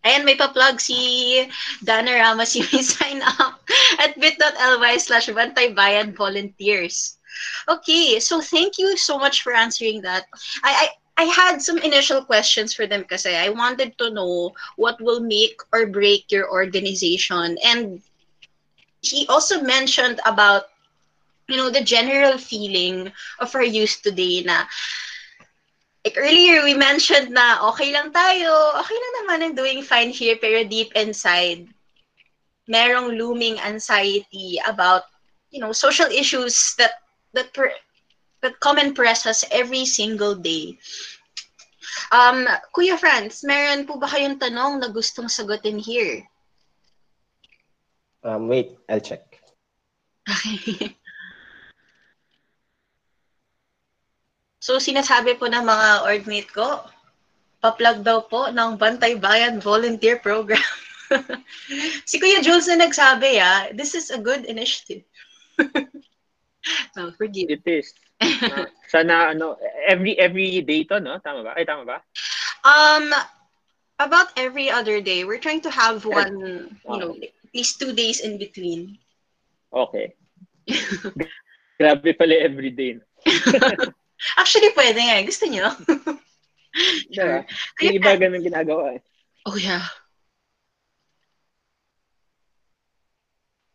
Ayan, 0.05 0.29
may 0.29 0.37
pa-plug 0.37 0.77
si 0.77 1.49
Dana 1.81 2.21
Ramos 2.21 2.53
yung 2.53 2.69
sign 2.85 3.25
up 3.25 3.65
at 3.99 4.13
bit.ly 4.21 5.01
slash 5.01 5.33
Bantay 5.33 5.73
Volunteers. 6.13 7.19
Okay, 7.69 8.21
so 8.21 8.41
thank 8.41 8.79
you 8.79 8.97
so 8.97 9.19
much 9.19 9.43
for 9.43 9.53
answering 9.53 10.03
that. 10.03 10.27
I, 10.63 10.71
I 10.71 10.87
I 11.19 11.25
had 11.25 11.59
some 11.61 11.79
initial 11.79 12.23
questions 12.23 12.73
for 12.73 12.87
them 12.87 13.03
because 13.03 13.27
I 13.27 13.51
wanted 13.51 13.99
to 13.99 14.15
know 14.15 14.55
what 14.77 15.01
will 15.03 15.19
make 15.19 15.61
or 15.73 15.87
break 15.87 16.31
your 16.31 16.49
organization. 16.49 17.59
And 17.67 18.01
he 19.03 19.27
also 19.27 19.61
mentioned 19.61 20.21
about, 20.25 20.71
you 21.49 21.57
know, 21.57 21.71
the 21.71 21.83
general 21.83 22.39
feeling 22.39 23.11
of 23.41 23.53
our 23.55 23.65
youth 23.65 23.99
today 24.03 24.47
na 24.47 24.65
like 26.05 26.15
earlier 26.17 26.63
we 26.63 26.75
mentioned 26.75 27.35
na 27.35 27.67
okay 27.69 27.91
lang 27.93 28.15
tayo, 28.15 28.79
okay 28.79 28.95
lang 28.95 29.15
naman 29.21 29.39
ang 29.43 29.55
doing 29.59 29.83
fine 29.83 30.15
here, 30.15 30.39
pero 30.39 30.63
deep 30.63 30.95
inside, 30.95 31.67
merong 32.71 33.19
looming 33.19 33.59
anxiety 33.59 34.61
about, 34.71 35.03
you 35.51 35.59
know, 35.59 35.73
social 35.73 36.07
issues 36.15 36.79
that 36.79 37.03
that 37.35 37.51
per, 37.53 37.75
that 38.43 38.61
come 38.61 38.79
and 38.79 38.95
press 38.95 39.27
us 39.27 39.45
every 39.51 39.85
single 39.85 40.35
day. 40.35 40.79
Um, 42.13 42.47
Kuya 42.73 42.97
Franz, 42.97 43.45
meron 43.45 43.85
po 43.85 43.99
ba 43.99 44.09
kayong 44.09 44.39
tanong 44.39 44.81
na 44.81 44.89
gustong 44.89 45.29
sagutin 45.29 45.81
here? 45.81 46.25
Um, 48.23 48.49
wait, 48.49 48.77
I'll 48.89 49.03
check. 49.03 49.41
Okay. 50.29 50.95
So, 54.61 54.77
sinasabi 54.77 55.41
po 55.41 55.49
ng 55.49 55.65
mga 55.65 55.89
orgmate 56.05 56.51
ko, 56.53 56.85
pa-plug 57.65 58.05
daw 58.05 58.21
po 58.29 58.53
ng 58.53 58.77
Bantay 58.77 59.17
Bayan 59.17 59.65
Volunteer 59.65 60.21
Program. 60.21 60.61
si 62.09 62.21
Kuya 62.21 62.45
Jules 62.45 62.69
na 62.69 62.85
nagsabi, 62.85 63.41
ah, 63.41 63.73
this 63.73 63.97
is 63.97 64.13
a 64.13 64.21
good 64.21 64.45
initiative. 64.45 65.09
no, 66.93 67.09
forgive. 67.21 67.49
It 67.49 67.65
is. 67.65 67.97
Uh, 68.21 68.67
sana, 68.93 69.33
ano, 69.35 69.57
every 69.87 70.19
every 70.19 70.61
day 70.63 70.85
to, 70.85 71.01
no? 71.01 71.19
Tama 71.19 71.43
ba? 71.43 71.53
Ay, 71.57 71.65
tama 71.65 71.85
ba? 71.85 71.99
Um, 72.67 73.15
about 73.99 74.29
every 74.37 74.71
other 74.71 75.01
day. 75.01 75.25
We're 75.25 75.43
trying 75.43 75.63
to 75.63 75.71
have 75.71 76.05
one, 76.05 76.77
wow. 76.85 76.95
you 76.95 76.99
know, 77.01 77.13
at 77.15 77.55
least 77.55 77.81
two 77.81 77.93
days 77.93 78.21
in 78.21 78.39
between. 78.39 78.99
Okay. 79.73 80.15
Grabe 81.81 82.11
pala 82.19 82.35
every 82.35 82.71
day. 82.71 82.99
Actually, 84.41 84.75
pwede 84.75 84.99
nga. 84.99 85.15
Eh. 85.23 85.25
Gusto 85.27 85.47
nyo? 85.47 85.71
sure. 87.15 87.47
Yung 87.83 87.97
iba 88.03 88.19
ganun 88.19 88.43
ginagawa 88.43 88.99
eh. 88.99 89.01
Oh, 89.47 89.55
yeah. 89.55 89.87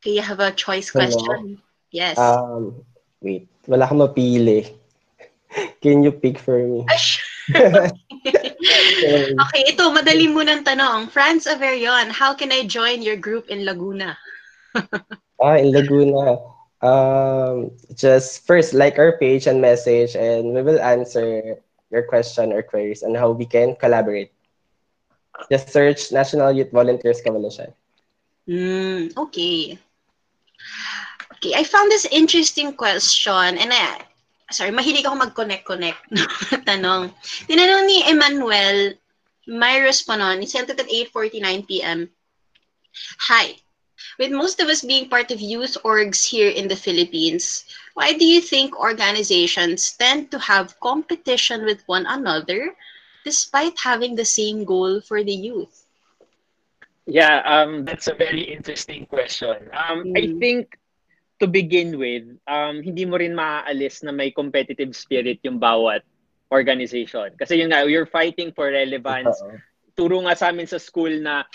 Okay, 0.03 0.19
you 0.19 0.21
have 0.21 0.43
a 0.43 0.51
choice 0.51 0.91
question. 0.91 1.23
Hello? 1.23 1.63
Yes. 1.95 2.19
Um, 2.19 2.83
wait. 3.23 3.47
Wala 3.65 3.87
kang 3.87 4.03
mapili. 4.03 4.67
Can 5.81 6.03
you 6.03 6.11
pick 6.11 6.37
for 6.37 6.59
me? 6.59 6.83
okay, 9.43 9.63
ito, 9.67 9.83
madali 9.91 10.27
munang 10.27 10.63
tanong. 10.67 11.07
Franz 11.09 11.47
Averion, 11.47 12.11
how 12.11 12.33
can 12.35 12.51
I 12.51 12.63
join 12.67 13.03
your 13.03 13.19
group 13.19 13.47
in 13.51 13.63
Laguna? 13.63 14.17
ah, 15.43 15.57
in 15.59 15.71
Laguna 15.71 16.39
um, 16.83 17.71
just 17.95 18.45
first 18.45 18.73
like 18.73 18.99
our 18.99 19.17
page 19.17 19.47
and 19.47 19.61
message, 19.61 20.15
and 20.15 20.53
we 20.53 20.61
will 20.61 20.79
answer 20.79 21.57
your 21.89 22.03
question 22.03 22.51
or 22.51 22.61
queries 22.61 23.03
on 23.03 23.15
how 23.15 23.31
we 23.31 23.45
can 23.45 23.75
collaborate. 23.75 24.31
Just 25.49 25.71
search 25.71 26.11
National 26.11 26.51
Youth 26.51 26.71
Volunteers 26.71 27.21
Coalition. 27.21 27.73
Mm, 28.47 29.15
okay. 29.17 29.79
Okay, 31.43 31.59
I 31.59 31.65
found 31.65 31.91
this 31.91 32.07
interesting 32.07 32.71
question 32.71 33.59
and 33.59 33.67
I, 33.67 33.99
sorry, 34.49 34.71
mahilig 34.71 35.03
ako 35.03 35.27
mag-connect-connect 35.27 35.99
tanong. 36.71 37.11
Tinanong 37.51 37.83
ni 37.83 37.99
Emmanuel 38.07 38.95
Myros 39.51 40.07
Panon, 40.07 40.39
he 40.39 40.47
sent 40.47 40.71
it 40.71 40.79
at 40.79 40.87
8.49 40.87 41.67
p.m. 41.67 42.07
Hi, 43.27 43.59
with 44.15 44.31
most 44.31 44.63
of 44.63 44.71
us 44.71 44.87
being 44.87 45.11
part 45.11 45.35
of 45.35 45.43
youth 45.43 45.75
orgs 45.83 46.23
here 46.23 46.47
in 46.47 46.71
the 46.71 46.79
Philippines, 46.79 47.67
why 47.91 48.15
do 48.15 48.23
you 48.23 48.39
think 48.39 48.79
organizations 48.79 49.99
tend 49.99 50.31
to 50.31 50.39
have 50.39 50.79
competition 50.79 51.67
with 51.67 51.83
one 51.91 52.07
another 52.07 52.71
despite 53.27 53.75
having 53.83 54.15
the 54.15 54.23
same 54.23 54.63
goal 54.63 55.03
for 55.03 55.27
the 55.27 55.35
youth? 55.35 55.91
Yeah, 57.03 57.43
um, 57.43 57.83
that's 57.83 58.07
a 58.07 58.15
very 58.15 58.47
interesting 58.47 59.05
question. 59.11 59.67
Um, 59.75 60.07
mm. 60.07 60.15
I 60.15 60.39
think 60.39 60.79
to 61.41 61.47
begin 61.49 61.97
with, 61.97 62.25
um, 62.45 62.81
hindi 62.81 63.05
mo 63.05 63.17
rin 63.17 63.33
maaalis 63.33 64.03
na 64.05 64.13
may 64.13 64.29
competitive 64.29 64.93
spirit 64.93 65.41
yung 65.41 65.57
bawat 65.57 66.05
organization. 66.53 67.33
Kasi 67.37 67.57
yun 67.57 67.73
nga, 67.73 67.85
you're 67.89 68.09
fighting 68.09 68.53
for 68.53 68.69
relevance. 68.69 69.33
Uh-oh. 69.41 69.57
Turo 69.97 70.21
nga 70.25 70.37
sa 70.37 70.53
amin 70.53 70.69
sa 70.69 70.77
school 70.77 71.21
na 71.21 71.45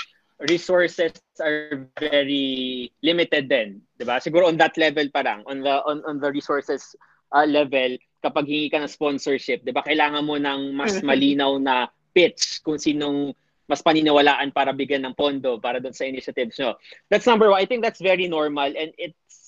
resources 0.47 1.19
are 1.43 1.91
very 1.99 2.87
limited 3.03 3.51
din, 3.51 3.83
'di 3.99 4.05
ba? 4.07 4.23
Siguro 4.23 4.47
on 4.47 4.59
that 4.59 4.79
level 4.79 5.07
pa 5.11 5.27
lang, 5.27 5.43
on 5.51 5.63
the 5.67 5.83
on 5.83 6.03
on 6.07 6.23
the 6.23 6.31
resources 6.31 6.95
uh, 7.35 7.43
level, 7.43 7.99
kapag 8.23 8.47
hingi 8.47 8.71
ka 8.71 8.79
ng 8.79 8.91
sponsorship, 8.91 9.67
'di 9.67 9.75
ba? 9.75 9.83
Kailangan 9.83 10.23
mo 10.23 10.39
ng 10.39 10.79
mas 10.79 10.95
mm-hmm. 10.99 11.07
malinaw 11.11 11.59
na 11.59 11.91
pitch 12.15 12.63
kung 12.63 12.79
sinong 12.79 13.35
mas 13.69 13.85
paniniwalaan 13.85 14.55
para 14.55 14.73
bigyan 14.73 15.05
ng 15.05 15.15
pondo 15.19 15.61
para 15.61 15.83
doon 15.83 15.93
sa 15.93 16.09
initiatives 16.09 16.57
nyo. 16.57 16.79
That's 17.13 17.29
number 17.29 17.53
one. 17.53 17.61
I 17.61 17.69
think 17.69 17.85
that's 17.85 18.01
very 18.01 18.31
normal 18.31 18.73
and 18.73 18.97
it's 18.97 19.48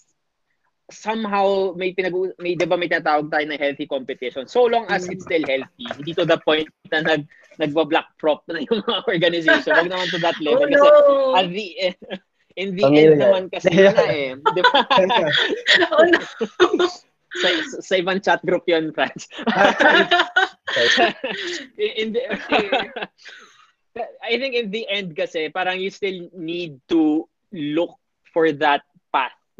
somehow 0.91 1.73
may 1.75 1.95
pinag 1.95 2.15
may 2.39 2.55
'di 2.59 2.67
ba 2.67 2.77
may 2.77 2.89
tinatawag 2.91 3.31
tayo 3.31 3.47
na 3.47 3.57
healthy 3.57 3.87
competition. 3.87 4.47
So 4.51 4.67
long 4.67 4.87
as 4.91 5.09
it's 5.09 5.25
still 5.25 5.45
healthy, 5.47 5.87
hindi 5.87 6.15
to 6.15 6.25
the 6.27 6.39
point 6.43 6.69
na 6.91 7.01
nag 7.03 7.27
nagba-black 7.61 8.17
prop 8.17 8.43
na 8.49 8.65
yung 8.65 8.81
mga 8.83 9.05
organization. 9.07 9.73
Wag 9.77 9.91
naman 9.91 10.09
to 10.11 10.19
that 10.23 10.39
level. 10.41 10.65
Oh, 10.65 10.71
no. 10.71 10.81
Kasi 10.81 11.37
at 11.37 11.49
the 11.53 11.67
in 12.57 12.77
the 12.77 12.83
Pamilya. 12.83 13.01
end 13.01 13.21
naman 13.21 13.45
kasi 13.53 13.71
na 13.71 14.05
eh. 14.11 14.35
Di 14.37 14.63
ba? 14.65 14.81
oh, 15.95 16.05
no. 16.09 16.19
sa, 17.39 17.49
sa 17.79 17.95
ibang 17.97 18.19
chat 18.19 18.43
group 18.43 18.67
yun, 18.67 18.91
Franz. 18.91 19.31
in 21.79 22.13
the, 22.13 22.23
I 24.23 24.39
think 24.39 24.55
in 24.55 24.71
the 24.71 24.87
end 24.91 25.15
kasi, 25.15 25.49
parang 25.51 25.79
you 25.79 25.91
still 25.91 26.29
need 26.35 26.83
to 26.91 27.29
look 27.55 27.95
for 28.35 28.51
that 28.51 28.83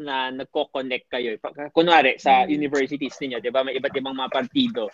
na 0.01 0.33
nagko-connect 0.33 1.07
kayo. 1.07 1.37
Kunwari, 1.71 2.17
sa 2.17 2.43
mm. 2.43 2.49
universities 2.49 3.15
ninyo, 3.21 3.37
di 3.37 3.53
ba, 3.53 3.61
may 3.61 3.77
iba't 3.77 3.93
ibang 3.95 4.17
mga 4.17 4.33
partido. 4.33 4.89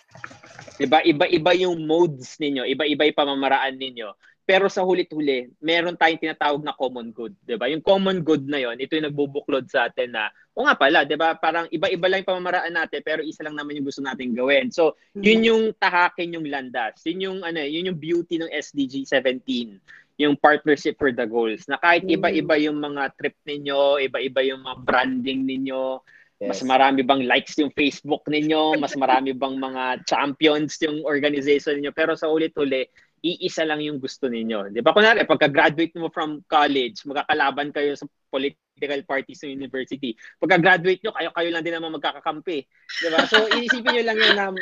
Di 0.76 0.86
ba, 0.86 1.00
iba-iba 1.02 1.52
yung 1.56 1.88
modes 1.88 2.36
ninyo, 2.38 2.68
iba-iba 2.68 3.08
yung 3.08 3.18
pamamaraan 3.18 3.74
ninyo. 3.74 4.12
Pero 4.48 4.72
sa 4.72 4.80
hulit-huli, 4.80 5.52
meron 5.60 5.92
tayong 5.92 6.24
tinatawag 6.24 6.64
na 6.64 6.72
common 6.72 7.12
good, 7.12 7.36
'di 7.44 7.60
ba? 7.60 7.68
Yung 7.68 7.84
common 7.84 8.24
good 8.24 8.48
na 8.48 8.56
'yon, 8.56 8.80
ito 8.80 8.96
yung 8.96 9.12
nagbubuklod 9.12 9.68
sa 9.68 9.92
atin 9.92 10.16
na 10.16 10.32
o 10.56 10.64
nga 10.64 10.72
pala, 10.72 11.04
'di 11.04 11.20
ba? 11.20 11.36
Parang 11.36 11.68
iba-iba 11.68 12.08
lang 12.08 12.24
yung 12.24 12.32
pamamaraan 12.32 12.72
natin, 12.72 13.04
pero 13.04 13.20
isa 13.20 13.44
lang 13.44 13.60
naman 13.60 13.76
yung 13.76 13.84
gusto 13.84 14.00
nating 14.00 14.32
gawin. 14.32 14.72
So, 14.72 14.96
yun 15.12 15.44
mm. 15.44 15.48
yung 15.52 15.62
tahakin 15.76 16.40
yung 16.40 16.48
landas. 16.48 16.96
Yun 17.04 17.20
yung 17.20 17.38
ano, 17.44 17.60
yun 17.60 17.92
yung 17.92 18.00
beauty 18.00 18.40
ng 18.40 18.48
SDG 18.48 19.04
17 19.04 20.07
yung 20.18 20.34
partnership 20.34 20.98
for 20.98 21.14
the 21.14 21.24
goals 21.24 21.64
na 21.70 21.78
kahit 21.78 22.02
mm. 22.02 22.18
iba-iba 22.18 22.54
yung 22.58 22.82
mga 22.82 23.14
trip 23.14 23.38
ninyo, 23.46 24.02
iba-iba 24.02 24.42
yung 24.42 24.66
mga 24.66 24.76
branding 24.82 25.46
ninyo, 25.46 26.02
yes. 26.42 26.48
mas 26.50 26.60
marami 26.66 27.06
bang 27.06 27.22
likes 27.22 27.54
yung 27.62 27.70
Facebook 27.70 28.26
ninyo, 28.26 28.82
mas 28.82 28.98
marami 28.98 29.30
bang 29.30 29.54
mga 29.54 30.02
champions 30.10 30.74
yung 30.82 31.06
organization 31.06 31.78
niyo 31.78 31.94
pero 31.94 32.18
sa 32.18 32.26
ulit-uli, 32.26 32.90
iisa 33.22 33.66
lang 33.66 33.82
yung 33.82 33.98
gusto 33.98 34.30
ninyo. 34.30 34.70
Di 34.74 34.82
ba? 34.82 34.94
Kunwari, 34.94 35.26
pagka-graduate 35.26 35.94
mo 35.98 36.10
from 36.10 36.42
college, 36.46 37.02
magkakalaban 37.02 37.74
kayo 37.74 37.94
sa 37.98 38.06
political 38.30 39.02
parties 39.06 39.42
sa 39.42 39.50
university. 39.50 40.14
Pagka-graduate 40.38 41.02
nyo, 41.02 41.12
kayo-kayo 41.14 41.48
lang 41.50 41.64
din 41.66 41.74
naman 41.74 41.94
magkakakampi. 41.98 42.66
Di 42.66 43.08
ba? 43.10 43.26
So, 43.26 43.46
iisipin 43.58 43.90
nyo 43.90 44.04
lang 44.06 44.18
yun 44.18 44.34
na 44.38 44.54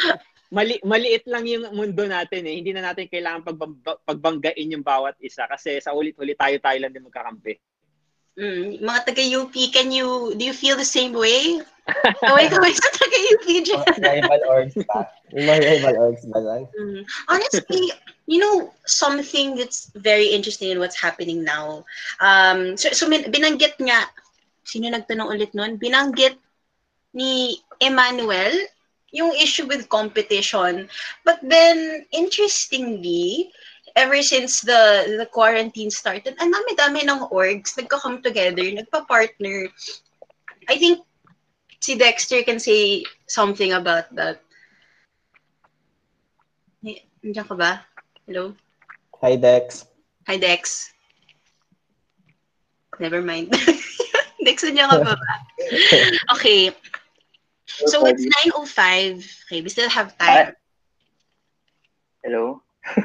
mali, 0.50 0.78
maliit 0.86 1.24
lang 1.26 1.44
yung 1.46 1.70
mundo 1.74 2.06
natin 2.06 2.46
eh. 2.46 2.58
Hindi 2.60 2.70
na 2.74 2.92
natin 2.92 3.10
kailangan 3.10 3.46
pagbang, 3.46 3.74
pagbanggain 3.82 4.72
yung 4.72 4.86
bawat 4.86 5.18
isa 5.22 5.46
kasi 5.50 5.78
sa 5.82 5.94
ulit-ulit 5.96 6.38
tayo-tayo 6.38 6.78
lang 6.78 6.92
din 6.94 7.06
magkakampi. 7.06 7.54
Mm, 8.36 8.84
mga 8.84 9.00
taga-UP, 9.08 9.54
can 9.72 9.88
you, 9.88 10.36
do 10.36 10.44
you 10.44 10.52
feel 10.52 10.76
the 10.76 10.84
same 10.84 11.16
way? 11.16 11.56
Kaway-kaway 12.28 12.72
sa 12.76 12.88
taga-UP 12.92 13.46
dyan. 13.64 13.86
rival 13.96 14.42
orgs 14.44 14.76
pa. 14.84 15.08
Mga 15.32 15.54
rival 15.64 15.96
orgs 15.96 16.24
ba 16.28 16.40
lang? 16.44 16.62
Mm. 16.76 17.00
Honestly, 17.32 17.96
you 18.28 18.36
know, 18.36 18.68
something 18.84 19.56
that's 19.56 19.88
very 19.96 20.28
interesting 20.36 20.68
in 20.68 20.78
what's 20.78 21.00
happening 21.00 21.40
now. 21.40 21.88
Um, 22.20 22.76
so, 22.76 22.92
so 22.92 23.08
binanggit 23.08 23.80
nga, 23.80 24.04
sino 24.68 24.92
nagtanong 24.92 25.32
ulit 25.32 25.56
nun? 25.56 25.80
Binanggit 25.80 26.36
ni 27.16 27.56
Emmanuel 27.80 28.52
yung 29.12 29.32
issue 29.34 29.66
with 29.66 29.88
competition. 29.88 30.88
But 31.24 31.38
then, 31.42 32.06
interestingly, 32.12 33.50
ever 33.94 34.22
since 34.22 34.60
the 34.60 35.16
the 35.18 35.26
quarantine 35.26 35.90
started, 35.90 36.36
ang 36.38 36.52
dami-dami 36.52 37.06
ng 37.06 37.30
orgs 37.32 37.74
nagka-come 37.78 38.20
together, 38.20 38.62
nagpa-partner. 38.62 39.70
I 40.68 40.76
think 40.76 41.06
si 41.80 41.94
Dexter 41.94 42.42
can 42.42 42.58
say 42.58 43.06
something 43.26 43.72
about 43.72 44.10
that. 44.14 44.42
Nandiyan 46.82 47.46
ka 47.46 47.54
ba? 47.54 47.82
Hello? 48.26 48.54
Hi, 49.22 49.34
Dex. 49.34 49.86
Hi, 50.26 50.36
Dex. 50.36 50.92
Never 52.98 53.22
mind. 53.22 53.50
Dex, 54.46 54.62
nandiyan 54.62 54.90
ka 54.90 54.98
ba 55.02 55.14
ba? 55.14 55.34
Okay. 56.36 56.70
So 57.84 58.06
it's 58.06 58.24
9.05. 58.46 59.44
Okay, 59.46 59.60
we 59.60 59.68
still 59.68 59.90
have 59.90 60.16
time. 60.16 60.56
Hello? 62.24 62.62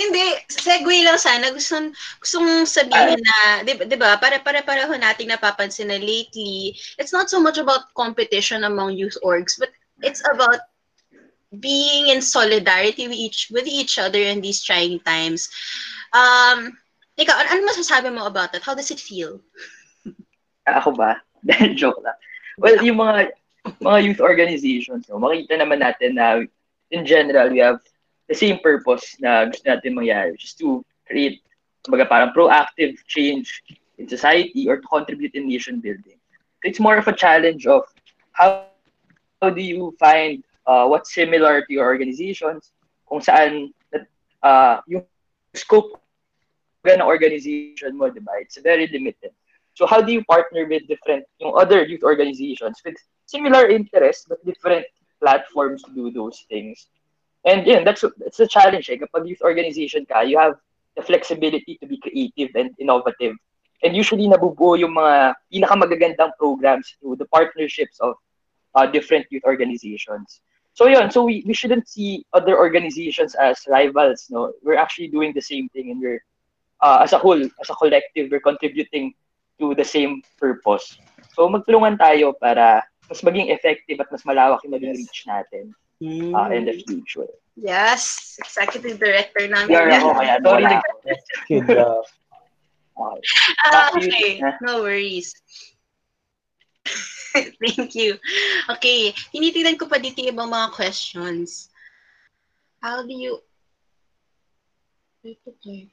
Hindi, 0.00 0.24
segue 0.52 0.96
lang 1.02 1.18
sana. 1.18 1.50
Gusto, 1.50 1.90
gustong 2.20 2.68
sabihin 2.68 3.18
na, 3.18 3.64
di, 3.64 3.72
di 3.74 3.96
ba, 3.96 4.20
para 4.20 4.38
para 4.40 4.62
pareho 4.62 4.92
nating 4.94 5.32
napapansin 5.32 5.88
na 5.90 5.98
lately, 5.98 6.76
it's 7.00 7.12
not 7.12 7.28
so 7.32 7.40
much 7.40 7.58
about 7.58 7.90
competition 7.96 8.64
among 8.64 8.94
youth 8.94 9.16
orgs, 9.24 9.56
but 9.58 9.72
it's 10.04 10.22
about 10.30 10.60
being 11.58 12.12
in 12.12 12.20
solidarity 12.20 13.08
with 13.08 13.16
each 13.16 13.48
with 13.48 13.64
each 13.66 13.96
other 13.98 14.20
in 14.20 14.44
these 14.44 14.60
trying 14.62 15.00
times. 15.00 15.48
Um, 16.12 16.76
ikaw, 17.16 17.32
ano, 17.32 17.48
ano 17.48 17.60
masasabi 17.72 18.12
mo 18.12 18.28
about 18.28 18.52
that? 18.52 18.62
How 18.62 18.76
does 18.76 18.92
it 18.92 19.00
feel? 19.00 19.40
Ako 20.68 20.92
ba? 20.92 21.20
Joke 21.80 22.02
lang. 22.04 22.16
Well, 22.58 22.80
yung 22.80 22.96
mga 22.96 23.36
mga 23.82 23.98
youth 24.04 24.20
organizations, 24.20 25.08
no, 25.10 25.18
makita 25.18 25.58
naman 25.58 25.82
natin 25.82 26.16
na 26.16 26.44
in 26.90 27.02
general, 27.04 27.50
we 27.50 27.58
have 27.58 27.82
the 28.28 28.34
same 28.34 28.58
purpose 28.62 29.18
na 29.20 29.50
gusto 29.50 29.66
natin 29.66 29.98
mangyari, 29.98 30.32
which 30.32 30.48
is 30.48 30.54
to 30.58 30.82
create 31.06 31.42
kumbaga 31.86 32.08
parang 32.08 32.34
proactive 32.34 32.98
change 33.06 33.62
in 33.98 34.08
society 34.08 34.66
or 34.66 34.78
to 34.78 34.86
contribute 34.88 35.34
in 35.34 35.46
nation 35.46 35.78
building. 35.78 36.18
It's 36.64 36.82
more 36.82 36.98
of 36.98 37.06
a 37.06 37.14
challenge 37.14 37.66
of 37.66 37.86
how, 38.32 38.66
how 39.40 39.50
do 39.50 39.62
you 39.62 39.94
find 39.98 40.42
uh, 40.66 40.86
what's 40.86 41.14
similar 41.14 41.62
to 41.62 41.70
your 41.70 41.86
organizations, 41.86 42.72
kung 43.06 43.22
saan 43.22 43.70
uh, 44.42 44.82
yung 44.90 45.06
scope 45.54 46.02
ng 46.86 47.02
organization 47.02 47.94
mo, 47.94 48.10
di 48.10 48.18
ba? 48.18 48.38
It's 48.42 48.58
very 48.58 48.86
limited. 48.90 49.30
So 49.76 49.84
how 49.84 50.00
do 50.00 50.10
you 50.10 50.24
partner 50.24 50.64
with 50.64 50.88
different 50.88 51.28
yung 51.36 51.52
other 51.52 51.84
youth 51.84 52.02
organizations 52.02 52.80
with 52.80 52.96
similar 53.28 53.68
interests 53.68 54.24
but 54.24 54.40
different 54.48 54.88
platforms 55.20 55.84
to 55.84 55.92
do 55.92 56.10
those 56.10 56.48
things? 56.48 56.88
And 57.44 57.68
yeah, 57.68 57.84
that's 57.84 58.00
that's 58.16 58.40
the 58.40 58.48
challenge. 58.48 58.88
Eh. 58.88 58.96
Kapag 58.96 59.28
youth 59.28 59.44
organization 59.44 60.08
ka, 60.08 60.24
you 60.24 60.40
have 60.40 60.56
the 60.96 61.04
flexibility 61.04 61.76
to 61.76 61.86
be 61.86 62.00
creative 62.00 62.56
and 62.56 62.72
innovative. 62.80 63.36
And 63.84 63.92
usually 63.92 64.24
nabubuo 64.24 64.80
yung 64.80 64.96
mga 64.96 65.36
pinakamagagandang 65.52 66.32
programs 66.40 66.96
through 66.96 67.20
the 67.20 67.28
partnerships 67.28 68.00
of 68.00 68.16
uh, 68.72 68.88
different 68.88 69.28
youth 69.28 69.44
organizations. 69.44 70.40
So 70.72 70.88
yun, 70.88 71.12
so 71.12 71.24
we, 71.28 71.44
we 71.44 71.52
shouldn't 71.52 71.84
see 71.84 72.24
other 72.32 72.56
organizations 72.56 73.36
as 73.36 73.60
rivals. 73.68 74.24
No, 74.32 74.56
we're 74.64 74.80
actually 74.80 75.08
doing 75.08 75.36
the 75.36 75.44
same 75.44 75.68
thing, 75.68 75.92
and 75.92 76.00
we're 76.00 76.24
uh, 76.80 77.04
as 77.04 77.12
a 77.12 77.20
whole, 77.20 77.40
as 77.40 77.68
a 77.68 77.76
collective, 77.76 78.32
we're 78.32 78.40
contributing 78.40 79.12
to 79.58 79.74
the 79.74 79.84
same 79.84 80.22
purpose. 80.36 80.98
So 81.36 81.48
magtulungan 81.48 82.00
tayo 82.00 82.32
para 82.36 82.84
mas 83.06 83.20
maging 83.22 83.52
effective 83.54 84.00
at 84.02 84.10
mas 84.10 84.24
malawak 84.26 84.60
yung 84.66 84.74
maging 84.74 84.96
reach 84.98 85.20
natin 85.28 85.72
mm. 86.02 86.32
uh, 86.34 86.50
in 86.50 86.66
the 86.66 86.82
future. 86.84 87.28
Yes, 87.56 88.36
executive 88.36 89.00
director 89.00 89.48
namin. 89.48 89.72
Yeah, 89.72 89.96
ako 89.96 90.08
kaya. 90.12 90.34
Sorry. 90.44 90.76
Good 91.48 91.66
job. 91.72 92.04
Okay. 92.96 93.20
Uh, 93.72 93.88
okay, 93.96 94.30
no 94.64 94.80
worries. 94.84 95.32
Thank 97.36 97.92
you. 97.92 98.16
Okay, 98.76 99.12
tinitignan 99.32 99.76
ko 99.76 99.84
pa 99.84 100.00
dito 100.00 100.24
yung 100.24 100.32
ibang 100.32 100.48
mga 100.48 100.72
questions. 100.72 101.68
How 102.80 103.04
do 103.04 103.12
you... 103.12 103.40
Okay. 105.26 105.92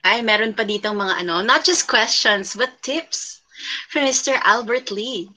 Ay, 0.00 0.24
meron 0.24 0.56
pa 0.56 0.64
ditong 0.64 0.96
mga 0.96 1.24
ano, 1.24 1.44
not 1.44 1.64
just 1.64 1.84
questions, 1.84 2.56
but 2.56 2.72
tips 2.80 3.44
from 3.92 4.08
Mr. 4.08 4.40
Albert 4.48 4.88
Lee. 4.88 5.28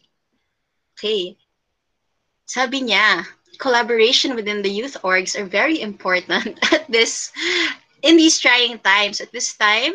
Okay. 0.95 1.35
Sabi 2.47 2.87
niya, 2.87 3.27
collaboration 3.59 4.35
within 4.35 4.61
the 4.61 4.71
youth 4.71 4.95
orgs 5.03 5.35
are 5.35 5.47
very 5.47 5.81
important 5.81 6.59
at 6.71 6.87
this 6.87 7.31
in 8.03 8.15
these 8.15 8.39
trying 8.39 8.79
times. 8.79 9.19
At 9.19 9.31
this 9.31 9.55
time, 9.55 9.93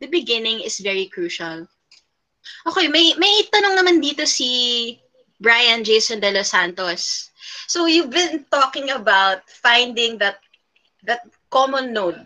the 0.00 0.08
beginning 0.08 0.60
is 0.60 0.80
very 0.80 1.06
crucial. 1.12 1.68
Okay, 2.68 2.88
may 2.88 3.12
may 3.20 3.44
tanong 3.52 3.76
naman 3.76 4.00
dito 4.00 4.24
si 4.24 4.96
Brian 5.40 5.84
Jason 5.84 6.20
De 6.20 6.32
Los 6.32 6.52
Santos. 6.52 7.32
So 7.68 7.84
you've 7.84 8.12
been 8.12 8.44
talking 8.52 8.92
about 8.92 9.44
finding 9.48 10.20
that 10.20 10.40
that 11.04 11.24
common 11.48 11.92
node 11.92 12.20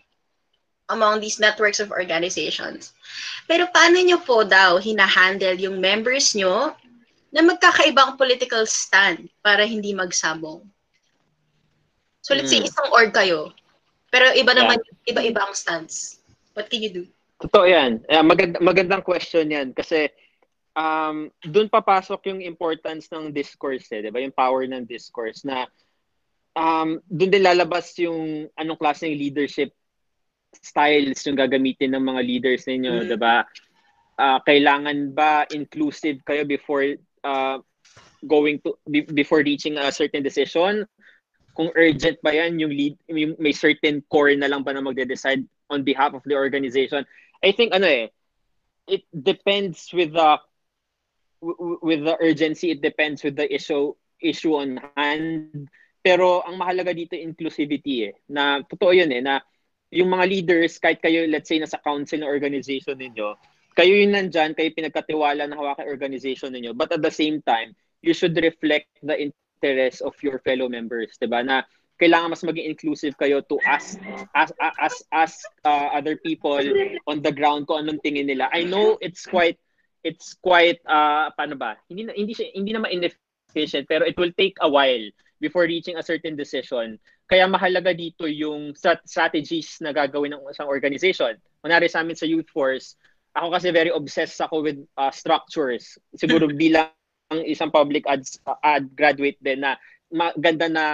among 0.92 1.20
these 1.20 1.40
networks 1.40 1.80
of 1.80 1.92
organizations. 1.92 2.92
Pero 3.48 3.68
paano 3.72 4.00
nyo 4.04 4.20
po 4.20 4.44
daw 4.44 4.76
hinahandle 4.76 5.56
yung 5.56 5.80
members 5.80 6.36
nyo 6.36 6.76
na 7.32 7.40
magkakaibang 7.40 8.20
political 8.20 8.68
stand 8.68 9.32
para 9.40 9.64
hindi 9.64 9.96
magsabong? 9.96 10.60
So 12.24 12.32
let's 12.32 12.48
mm. 12.48 12.54
say 12.56 12.60
hmm. 12.64 12.70
isang 12.72 12.88
org 12.92 13.12
kayo, 13.12 13.52
pero 14.08 14.32
iba 14.32 14.56
naman, 14.56 14.80
yeah. 14.80 15.12
iba-iba 15.12 15.44
ang 15.44 15.52
stance. 15.52 16.24
What 16.56 16.72
can 16.72 16.80
you 16.80 16.92
do? 16.92 17.04
Totoo 17.44 17.68
yan. 17.68 18.00
Magand- 18.24 18.62
magandang 18.64 19.04
question 19.04 19.50
yan 19.52 19.76
kasi 19.76 20.08
um, 20.72 21.28
doon 21.44 21.68
papasok 21.68 22.32
yung 22.32 22.40
importance 22.40 23.10
ng 23.10 23.28
discourse, 23.34 23.90
eh, 23.92 24.00
di 24.00 24.14
ba? 24.14 24.22
Yung 24.22 24.32
power 24.32 24.64
ng 24.64 24.88
discourse 24.88 25.44
na 25.44 25.68
um, 26.56 27.02
doon 27.10 27.30
din 27.34 27.44
lalabas 27.44 27.92
yung 28.00 28.48
anong 28.54 28.78
klase 28.78 29.04
ng 29.04 29.18
leadership 29.18 29.74
styles 30.62 31.22
yung 31.26 31.38
gagamitin 31.38 31.94
ng 31.94 32.04
mga 32.04 32.20
leaders 32.22 32.66
ninyo, 32.70 33.02
mm. 33.02 33.06
'di 33.10 33.18
ba? 33.18 33.42
uh, 34.18 34.38
kailangan 34.42 35.14
ba 35.14 35.46
inclusive 35.50 36.22
kayo 36.22 36.46
before 36.46 36.84
uh, 37.26 37.58
going 38.26 38.60
to 38.62 38.78
be, 38.88 39.02
before 39.02 39.42
reaching 39.42 39.76
a 39.78 39.90
certain 39.90 40.22
decision 40.22 40.86
kung 41.54 41.70
urgent 41.78 42.18
ba 42.22 42.34
yan 42.34 42.58
yung 42.58 42.72
lead 42.72 42.94
yung 43.10 43.38
may 43.38 43.54
certain 43.54 44.02
core 44.10 44.34
na 44.34 44.50
lang 44.50 44.62
ba 44.62 44.74
na 44.74 44.82
magde-decide 44.82 45.42
on 45.70 45.86
behalf 45.86 46.14
of 46.14 46.24
the 46.26 46.34
organization 46.34 47.06
I 47.42 47.52
think 47.52 47.74
ano 47.74 47.86
eh 47.86 48.06
it 48.90 49.06
depends 49.10 49.90
with 49.94 50.12
the 50.12 50.40
with 51.84 52.04
the 52.04 52.16
urgency 52.20 52.72
it 52.72 52.80
depends 52.80 53.22
with 53.22 53.36
the 53.36 53.46
issue 53.48 53.92
issue 54.18 54.56
on 54.56 54.80
hand 54.96 55.68
pero 56.04 56.44
ang 56.44 56.60
mahalaga 56.60 56.92
dito 56.92 57.16
inclusivity 57.16 58.08
eh 58.08 58.14
na 58.28 58.60
totoo 58.64 58.92
yun 58.92 59.12
eh 59.12 59.22
na 59.24 59.40
yung 59.94 60.10
mga 60.10 60.26
leaders 60.26 60.82
kahit 60.82 60.98
kayo 60.98 61.24
let's 61.30 61.46
say 61.46 61.62
nasa 61.62 61.78
council 61.78 62.18
ng 62.18 62.28
organization 62.28 62.98
ninyo 62.98 63.38
kayo 63.74 63.90
yung 63.90 64.14
nandyan, 64.14 64.54
kayo 64.54 64.70
pinagkatiwala 64.70 65.50
ng 65.50 65.58
hawakan 65.58 65.90
organization 65.90 66.54
ninyo. 66.54 66.72
But 66.78 66.94
at 66.94 67.02
the 67.02 67.10
same 67.10 67.42
time, 67.42 67.74
you 68.06 68.14
should 68.14 68.38
reflect 68.38 68.86
the 69.02 69.18
interest 69.18 70.00
of 70.06 70.14
your 70.22 70.38
fellow 70.46 70.70
members, 70.70 71.18
'di 71.18 71.26
ba? 71.26 71.42
Na 71.42 71.66
kailangan 71.98 72.34
mas 72.34 72.46
maging 72.46 72.70
inclusive 72.70 73.14
kayo 73.18 73.42
to 73.46 73.58
ask 73.66 73.98
as 74.34 74.50
as 74.58 74.94
as 75.10 75.32
uh, 75.66 75.90
other 75.94 76.18
people 76.22 76.62
on 77.10 77.22
the 77.22 77.34
ground 77.34 77.66
kung 77.66 77.82
anong 77.82 78.02
tingin 78.02 78.30
nila. 78.30 78.46
I 78.54 78.62
know 78.66 78.98
it's 79.02 79.26
quite 79.26 79.58
it's 80.06 80.38
quite 80.38 80.78
uh 80.86 81.34
paano 81.34 81.58
ba? 81.58 81.78
Hindi 81.90 82.10
na, 82.10 82.12
hindi 82.14 82.34
siya, 82.34 82.50
hindi 82.54 82.74
naman 82.74 82.94
inefficient 82.94 83.90
pero 83.90 84.06
it 84.06 84.18
will 84.18 84.34
take 84.38 84.54
a 84.62 84.70
while 84.70 85.02
before 85.42 85.66
reaching 85.66 85.98
a 85.98 86.06
certain 86.06 86.38
decision. 86.38 86.98
Kaya 87.24 87.48
mahalaga 87.48 87.96
dito 87.96 88.28
yung 88.28 88.76
strategies 89.04 89.80
na 89.80 89.96
gagawin 89.96 90.36
ng 90.36 90.44
isang 90.52 90.68
organization. 90.68 91.36
Kunwari 91.64 91.88
sa 91.88 92.04
amin 92.04 92.16
sa 92.16 92.28
Youth 92.28 92.52
Force, 92.52 93.00
ako 93.34 93.48
kasi 93.56 93.72
very 93.72 93.90
obsessed 93.90 94.38
ako 94.44 94.62
with 94.62 94.78
uh, 95.00 95.10
structures. 95.10 95.96
Siguro 96.14 96.46
bilang 96.54 96.92
isang 97.48 97.72
public 97.72 98.04
ads 98.06 98.38
uh, 98.46 98.60
ad 98.62 98.92
graduate 98.92 99.40
din 99.40 99.64
na 99.64 99.80
maganda 100.12 100.68
na 100.68 100.84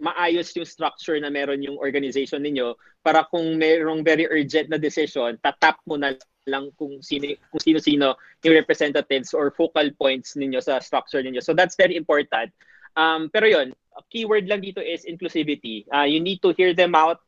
maayos 0.00 0.52
yung 0.56 0.66
structure 0.66 1.20
na 1.20 1.28
meron 1.28 1.60
yung 1.60 1.76
organization 1.76 2.40
ninyo 2.40 2.72
para 3.04 3.24
kung 3.28 3.60
merong 3.60 4.00
very 4.00 4.24
urgent 4.28 4.68
na 4.72 4.80
decision, 4.80 5.36
tatap 5.40 5.76
mo 5.84 5.96
na 6.00 6.16
lang 6.48 6.72
kung 6.80 7.04
sino 7.04 7.36
kung 7.52 7.60
sino-sino 7.60 8.16
yung 8.44 8.56
representatives 8.56 9.36
or 9.36 9.52
focal 9.52 9.86
points 10.00 10.34
ninyo 10.36 10.58
sa 10.60 10.80
structure 10.80 11.20
ninyo. 11.20 11.44
So 11.44 11.52
that's 11.52 11.76
very 11.76 11.96
important. 12.00 12.50
Um, 12.96 13.30
pero 13.30 13.46
yon, 13.46 13.74
keyword 14.08 14.48
lang 14.50 14.62
dito 14.64 14.80
is 14.80 15.06
inclusivity. 15.06 15.86
Uh, 15.90 16.06
you 16.06 16.18
need 16.18 16.40
to 16.42 16.54
hear 16.56 16.72
them 16.72 16.94
out 16.94 17.20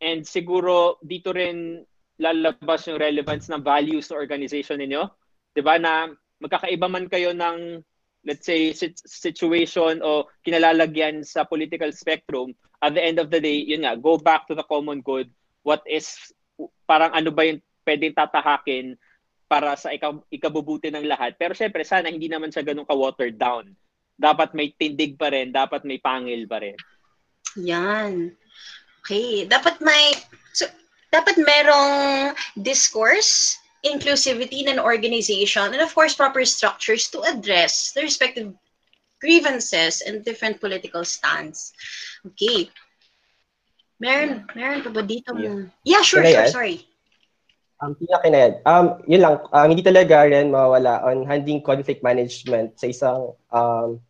and 0.00 0.24
siguro 0.24 1.00
dito 1.00 1.32
rin 1.32 1.84
lalabas 2.20 2.88
yung 2.88 3.00
relevance 3.00 3.48
ng 3.52 3.60
values 3.60 4.08
ng 4.08 4.16
organization 4.16 4.80
ninyo. 4.80 5.04
'Di 5.52 5.60
ba 5.60 5.76
na 5.76 6.08
magkakaiba 6.40 6.88
man 6.88 7.08
kayo 7.08 7.32
ng 7.32 7.80
let's 8.26 8.44
say 8.44 8.74
situation 9.06 10.02
o 10.02 10.26
kinalalagyan 10.42 11.22
sa 11.22 11.46
political 11.46 11.94
spectrum, 11.94 12.50
at 12.82 12.92
the 12.92 13.00
end 13.00 13.22
of 13.22 13.30
the 13.30 13.38
day, 13.38 13.62
yun 13.62 13.86
nga, 13.86 13.94
go 13.94 14.18
back 14.18 14.50
to 14.50 14.54
the 14.58 14.66
common 14.66 14.98
good. 15.00 15.30
What 15.62 15.86
is 15.86 16.10
parang 16.84 17.14
ano 17.14 17.30
ba 17.30 17.46
yung 17.46 17.62
pwedeng 17.86 18.18
tatahakin 18.18 18.98
para 19.46 19.78
sa 19.78 19.94
ikabubuti 20.30 20.90
ng 20.90 21.06
lahat. 21.06 21.38
Pero 21.38 21.54
syempre, 21.54 21.86
sana 21.86 22.10
hindi 22.10 22.26
naman 22.26 22.50
siya 22.50 22.66
ganun 22.66 22.86
ka-watered 22.86 23.38
down. 23.38 23.70
Dapat 24.16 24.56
may 24.56 24.72
tindig 24.72 25.20
pa 25.20 25.28
rin, 25.28 25.52
dapat 25.52 25.84
may 25.84 26.00
pangil 26.00 26.48
pa 26.48 26.60
rin. 26.64 26.76
Yan. 27.60 28.32
Okay. 29.04 29.44
Dapat 29.44 29.80
may, 29.84 30.16
so, 30.56 30.66
dapat 31.12 31.36
merong 31.36 32.32
discourse, 32.60 33.56
inclusivity 33.84 34.66
in 34.66 34.72
an 34.72 34.80
organization, 34.80 35.70
and 35.70 35.82
of 35.84 35.92
course, 35.94 36.16
proper 36.16 36.44
structures 36.44 37.06
to 37.12 37.22
address 37.22 37.92
the 37.92 38.02
respective 38.02 38.50
grievances 39.20 40.02
and 40.02 40.24
different 40.24 40.60
political 40.60 41.04
stands. 41.04 41.72
Okay. 42.26 42.68
Meron, 44.00 44.44
meron 44.52 44.84
pa 44.84 44.90
ba 44.92 45.00
dito? 45.00 45.32
Yeah, 45.38 45.72
yeah 45.84 46.02
sure, 46.04 46.20
Can 46.20 46.34
sure, 46.34 46.52
sorry. 46.52 46.84
Um, 47.76 47.92
pinakinayad. 47.92 48.64
Um, 48.64 49.04
yun 49.04 49.20
lang, 49.20 49.36
um, 49.52 49.68
hindi 49.68 49.84
talaga 49.84 50.24
rin 50.24 50.48
mawala 50.48 51.04
on 51.04 51.28
handling 51.28 51.60
conflict 51.60 52.00
management 52.00 52.72
sa 52.80 52.88
isang 52.88 53.20
um, 53.52 54.00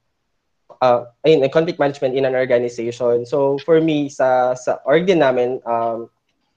uh, 0.83 1.11
ayun, 1.27 1.43
conflict 1.51 1.83
management 1.83 2.15
in 2.15 2.25
an 2.25 2.39
organization. 2.39 3.27
So 3.27 3.59
for 3.67 3.83
me, 3.83 4.07
sa 4.07 4.55
sa 4.55 4.79
org 4.87 5.11
din 5.11 5.19
namin, 5.19 5.59
um, 5.67 6.07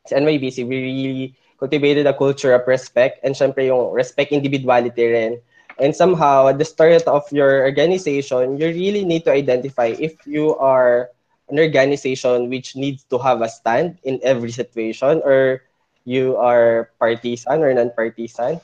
sa 0.06 0.22
NYBC, 0.22 0.70
we 0.70 0.78
really 0.86 1.28
cultivated 1.58 2.06
a 2.06 2.14
culture 2.14 2.54
of 2.54 2.70
respect 2.70 3.20
and 3.26 3.34
syempre 3.34 3.68
yung 3.68 3.90
respect 3.90 4.32
individuality 4.32 5.10
rin. 5.10 5.42
And 5.80 5.96
somehow, 5.96 6.52
at 6.52 6.60
the 6.60 6.68
start 6.68 7.08
of 7.08 7.24
your 7.32 7.64
organization, 7.64 8.60
you 8.60 8.68
really 8.68 9.08
need 9.08 9.24
to 9.26 9.32
identify 9.32 9.96
if 9.96 10.14
you 10.28 10.54
are 10.60 11.10
an 11.48 11.58
organization 11.58 12.52
which 12.52 12.76
needs 12.76 13.08
to 13.10 13.18
have 13.18 13.42
a 13.42 13.50
stand 13.50 13.98
in 14.04 14.20
every 14.22 14.52
situation 14.52 15.24
or 15.24 15.64
you 16.06 16.38
are 16.38 16.92
partisan 17.00 17.64
or 17.64 17.74
non-partisan. 17.74 18.60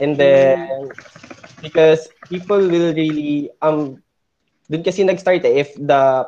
And 0.00 0.18
then, 0.18 0.90
because 1.62 2.10
people 2.28 2.58
will 2.58 2.90
really, 2.92 3.50
um, 3.62 4.02
dun 4.70 4.82
kasi 4.82 5.04
nag-start 5.04 5.44
eh, 5.46 5.62
if 5.62 5.74
the 5.78 6.26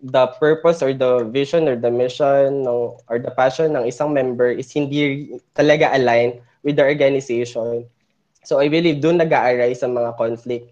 the 0.00 0.28
purpose 0.36 0.84
or 0.84 0.92
the 0.92 1.24
vision 1.28 1.68
or 1.68 1.76
the 1.76 1.90
mission 1.90 2.64
ng, 2.64 2.96
or 3.08 3.16
the 3.18 3.32
passion 3.32 3.76
ng 3.76 3.88
isang 3.88 4.12
member 4.12 4.48
is 4.52 4.72
hindi 4.72 5.32
talaga 5.56 5.92
aligned 5.96 6.40
with 6.62 6.76
the 6.76 6.84
organization. 6.84 7.84
So 8.44 8.60
I 8.60 8.68
believe 8.68 9.00
doon 9.02 9.18
nag-a-arise 9.18 9.82
ang 9.82 9.96
mga 9.96 10.16
conflict. 10.16 10.70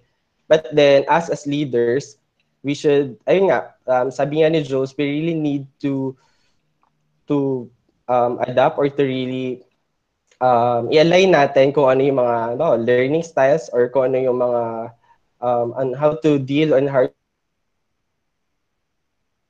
But 0.48 0.68
then 0.76 1.04
as 1.08 1.32
as 1.32 1.48
leaders, 1.48 2.20
we 2.64 2.72
should, 2.72 3.16
ayun 3.28 3.52
nga, 3.52 3.76
um, 3.88 4.08
sabi 4.12 4.40
nga 4.40 4.52
ni 4.52 4.64
Jules, 4.64 4.96
we 4.96 5.04
really 5.08 5.36
need 5.36 5.68
to 5.84 6.16
to 7.28 7.68
um, 8.09 8.38
adapt 8.44 8.78
or 8.78 8.88
to 8.88 9.02
really 9.02 9.62
um, 10.40 10.90
i-align 10.92 11.32
natin 11.32 11.72
kung 11.72 11.88
ano 11.88 12.02
yung 12.05 12.20
mga 12.20 12.59
no, 12.59 12.76
learning 12.76 13.24
styles 13.24 13.68
or 13.72 13.88
kung 13.88 14.12
ano 14.12 14.18
yung 14.20 14.38
mga 14.38 14.62
um, 15.40 15.68
on 15.76 15.88
how 15.94 16.16
to 16.16 16.38
deal 16.40 16.74
on 16.74 16.88
how 16.88 17.06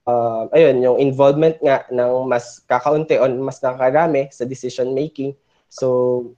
uh, 0.07 0.47
ayun, 0.53 0.81
yung 0.85 0.99
involvement 1.01 1.57
nga 1.61 1.85
ng 1.91 2.29
mas 2.29 2.61
kakaunti 2.65 3.17
o 3.19 3.29
mas 3.41 3.61
nakarami 3.61 4.29
sa 4.31 4.45
decision 4.45 4.93
making. 4.93 5.33
So, 5.69 6.37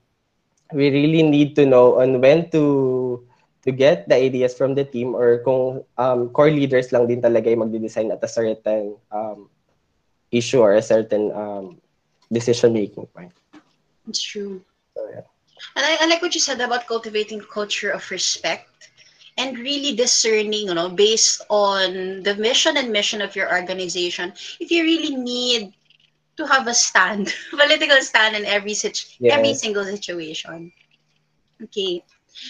we 0.73 0.91
really 0.91 1.23
need 1.23 1.55
to 1.55 1.63
know 1.63 1.99
on 2.01 2.19
when 2.19 2.49
to 2.51 2.63
to 3.63 3.69
get 3.71 4.07
the 4.07 4.15
ideas 4.15 4.55
from 4.55 4.75
the 4.75 4.83
team 4.83 5.15
or 5.15 5.43
kung 5.43 5.83
um, 5.99 6.31
core 6.31 6.51
leaders 6.51 6.91
lang 6.95 7.07
din 7.07 7.19
talaga 7.19 7.51
yung 7.51 7.67
magde-design 7.67 8.15
at 8.15 8.23
a 8.23 8.29
certain 8.31 8.95
um, 9.11 9.51
issue 10.31 10.63
or 10.63 10.79
a 10.79 10.83
certain 10.83 11.31
um, 11.35 11.75
decision 12.31 12.73
making 12.73 13.05
point. 13.07 13.31
It's 14.07 14.21
true. 14.21 14.61
So, 14.95 15.07
yeah. 15.09 15.21
And 15.75 15.85
I, 15.85 15.97
I 16.01 16.05
like 16.07 16.21
what 16.21 16.33
you 16.33 16.41
said 16.41 16.61
about 16.61 16.87
cultivating 16.87 17.41
culture 17.41 17.91
of 17.91 18.09
respect 18.11 18.89
and 19.37 19.57
really 19.57 19.95
discerning, 19.95 20.67
you 20.67 20.73
know, 20.73 20.89
based 20.89 21.41
on 21.49 22.23
the 22.23 22.35
mission 22.35 22.77
and 22.77 22.91
mission 22.91 23.21
of 23.21 23.35
your 23.35 23.51
organization, 23.53 24.33
if 24.59 24.71
you 24.71 24.83
really 24.83 25.15
need 25.15 25.73
to 26.37 26.45
have 26.45 26.67
a 26.67 26.73
stand, 26.73 27.33
political 27.49 28.01
stand 28.01 28.35
in 28.35 28.45
every 28.45 28.73
situ- 28.73 29.09
yes. 29.19 29.37
every 29.37 29.53
single 29.53 29.85
situation. 29.85 30.71
Okay. 31.63 32.03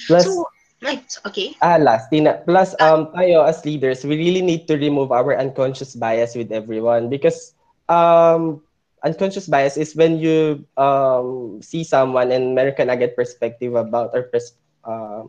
Plus, 0.08 0.24
so, 0.24 0.48
right, 0.82 1.08
okay. 1.26 1.56
Ah, 1.62 1.78
last, 1.80 2.10
Tina. 2.12 2.44
Plus, 2.46 2.76
ah. 2.80 2.96
um, 2.96 3.08
tayo 3.16 3.48
as 3.48 3.64
leaders, 3.64 4.04
we 4.04 4.16
really 4.16 4.42
need 4.44 4.68
to 4.68 4.76
remove 4.76 5.12
our 5.12 5.36
unconscious 5.40 5.96
bias 5.96 6.36
with 6.36 6.52
everyone 6.52 7.08
because 7.10 7.56
um, 7.88 8.62
unconscious 9.04 9.48
bias 9.48 9.78
is 9.78 9.96
when 9.96 10.18
you 10.18 10.66
um, 10.78 11.60
see 11.62 11.84
someone 11.84 12.32
and 12.32 12.56
meron 12.56 12.74
ka 12.74 12.84
agad 12.84 13.16
perspective 13.16 13.76
about 13.76 14.12
or 14.14 14.30
pers- 14.32 14.58
uh, 14.84 15.24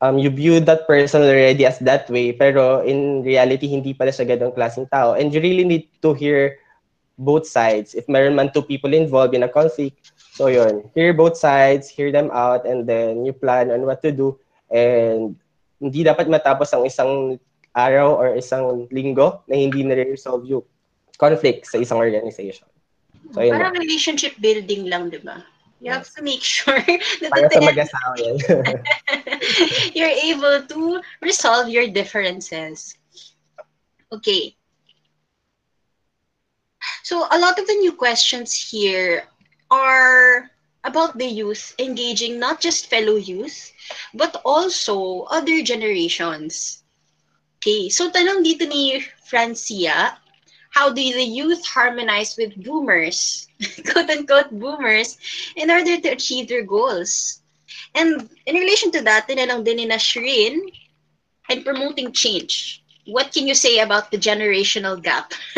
um, 0.00 0.18
you 0.18 0.30
view 0.30 0.60
that 0.60 0.86
person 0.86 1.22
already 1.22 1.66
as 1.66 1.78
that 1.80 2.08
way, 2.08 2.32
pero 2.32 2.80
in 2.82 3.22
reality, 3.22 3.68
hindi 3.68 3.92
pala 3.92 4.10
siya 4.10 4.36
ganong 4.36 4.56
klaseng 4.56 4.88
tao. 4.88 5.14
And 5.14 5.32
you 5.32 5.40
really 5.40 5.64
need 5.64 5.88
to 6.02 6.14
hear 6.14 6.56
both 7.20 7.46
sides. 7.46 7.94
If 7.94 8.08
meron 8.08 8.34
man 8.34 8.50
two 8.52 8.64
people 8.64 8.96
involved 8.96 9.36
in 9.36 9.44
a 9.44 9.50
conflict, 9.50 10.12
so 10.32 10.48
yun, 10.48 10.88
hear 10.96 11.12
both 11.12 11.36
sides, 11.36 11.88
hear 11.88 12.10
them 12.10 12.32
out, 12.32 12.64
and 12.64 12.88
then 12.88 13.28
you 13.28 13.36
plan 13.36 13.70
on 13.70 13.84
what 13.84 14.00
to 14.02 14.10
do. 14.10 14.40
And 14.72 15.36
hindi 15.76 16.04
dapat 16.04 16.32
matapos 16.32 16.72
ang 16.72 16.88
isang 16.88 17.36
araw 17.76 18.16
or 18.16 18.34
isang 18.34 18.88
linggo 18.88 19.44
na 19.46 19.54
hindi 19.54 19.84
na-resolve 19.84 20.48
yung 20.48 20.64
conflict 21.20 21.68
sa 21.68 21.76
isang 21.76 22.00
organization. 22.00 22.64
So, 23.36 23.44
yun 23.44 23.52
Parang 23.52 23.76
relationship 23.76 24.40
building 24.40 24.88
lang, 24.88 25.12
di 25.12 25.20
ba? 25.20 25.44
You 25.80 25.92
have 25.92 26.08
to 26.16 26.22
make 26.24 26.44
sure 26.44 26.76
that 27.20 27.30
Para 27.32 27.48
sa 27.48 27.60
mag-asawa 27.60 28.14
yan. 28.20 28.36
you're 29.96 30.12
able 30.12 30.60
to 30.68 31.00
resolve 31.24 31.68
your 31.72 31.88
differences. 31.88 32.96
Okay. 34.12 34.56
So 37.02 37.24
a 37.30 37.38
lot 37.38 37.58
of 37.58 37.66
the 37.66 37.80
new 37.80 37.92
questions 37.92 38.52
here 38.52 39.24
are 39.70 40.50
about 40.84 41.16
the 41.16 41.26
youth 41.26 41.74
engaging 41.78 42.38
not 42.38 42.60
just 42.60 42.88
fellow 42.88 43.16
youth, 43.16 43.72
but 44.14 44.40
also 44.44 45.24
other 45.32 45.62
generations. 45.62 46.84
Okay, 47.60 47.92
so 47.92 48.08
tanong 48.08 48.40
dito 48.40 48.64
ni 48.64 49.04
Francia, 49.20 50.16
how 50.70 50.90
do 50.92 51.02
the 51.02 51.24
youth 51.24 51.64
harmonize 51.66 52.36
with 52.38 52.62
boomers, 52.62 53.48
quote-unquote 53.92 54.50
boomers, 54.52 55.18
in 55.56 55.70
order 55.70 55.98
to 56.00 56.08
achieve 56.08 56.48
their 56.48 56.64
goals? 56.64 57.40
And 57.94 58.28
in 58.46 58.56
relation 58.56 58.90
to 58.92 59.02
that, 59.02 59.28
tinanong 59.28 59.64
din 59.64 59.76
ni 59.76 59.86
Nashrin, 59.88 60.60
and 61.50 61.64
promoting 61.64 62.12
change. 62.12 62.82
What 63.06 63.32
can 63.32 63.46
you 63.46 63.54
say 63.54 63.78
about 63.78 64.10
the 64.10 64.18
generational 64.18 65.02
gap 65.02 65.32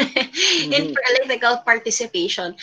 in 0.71 0.83
Mhm. 0.83 0.93
political 0.93 1.59
participation? 1.65 2.55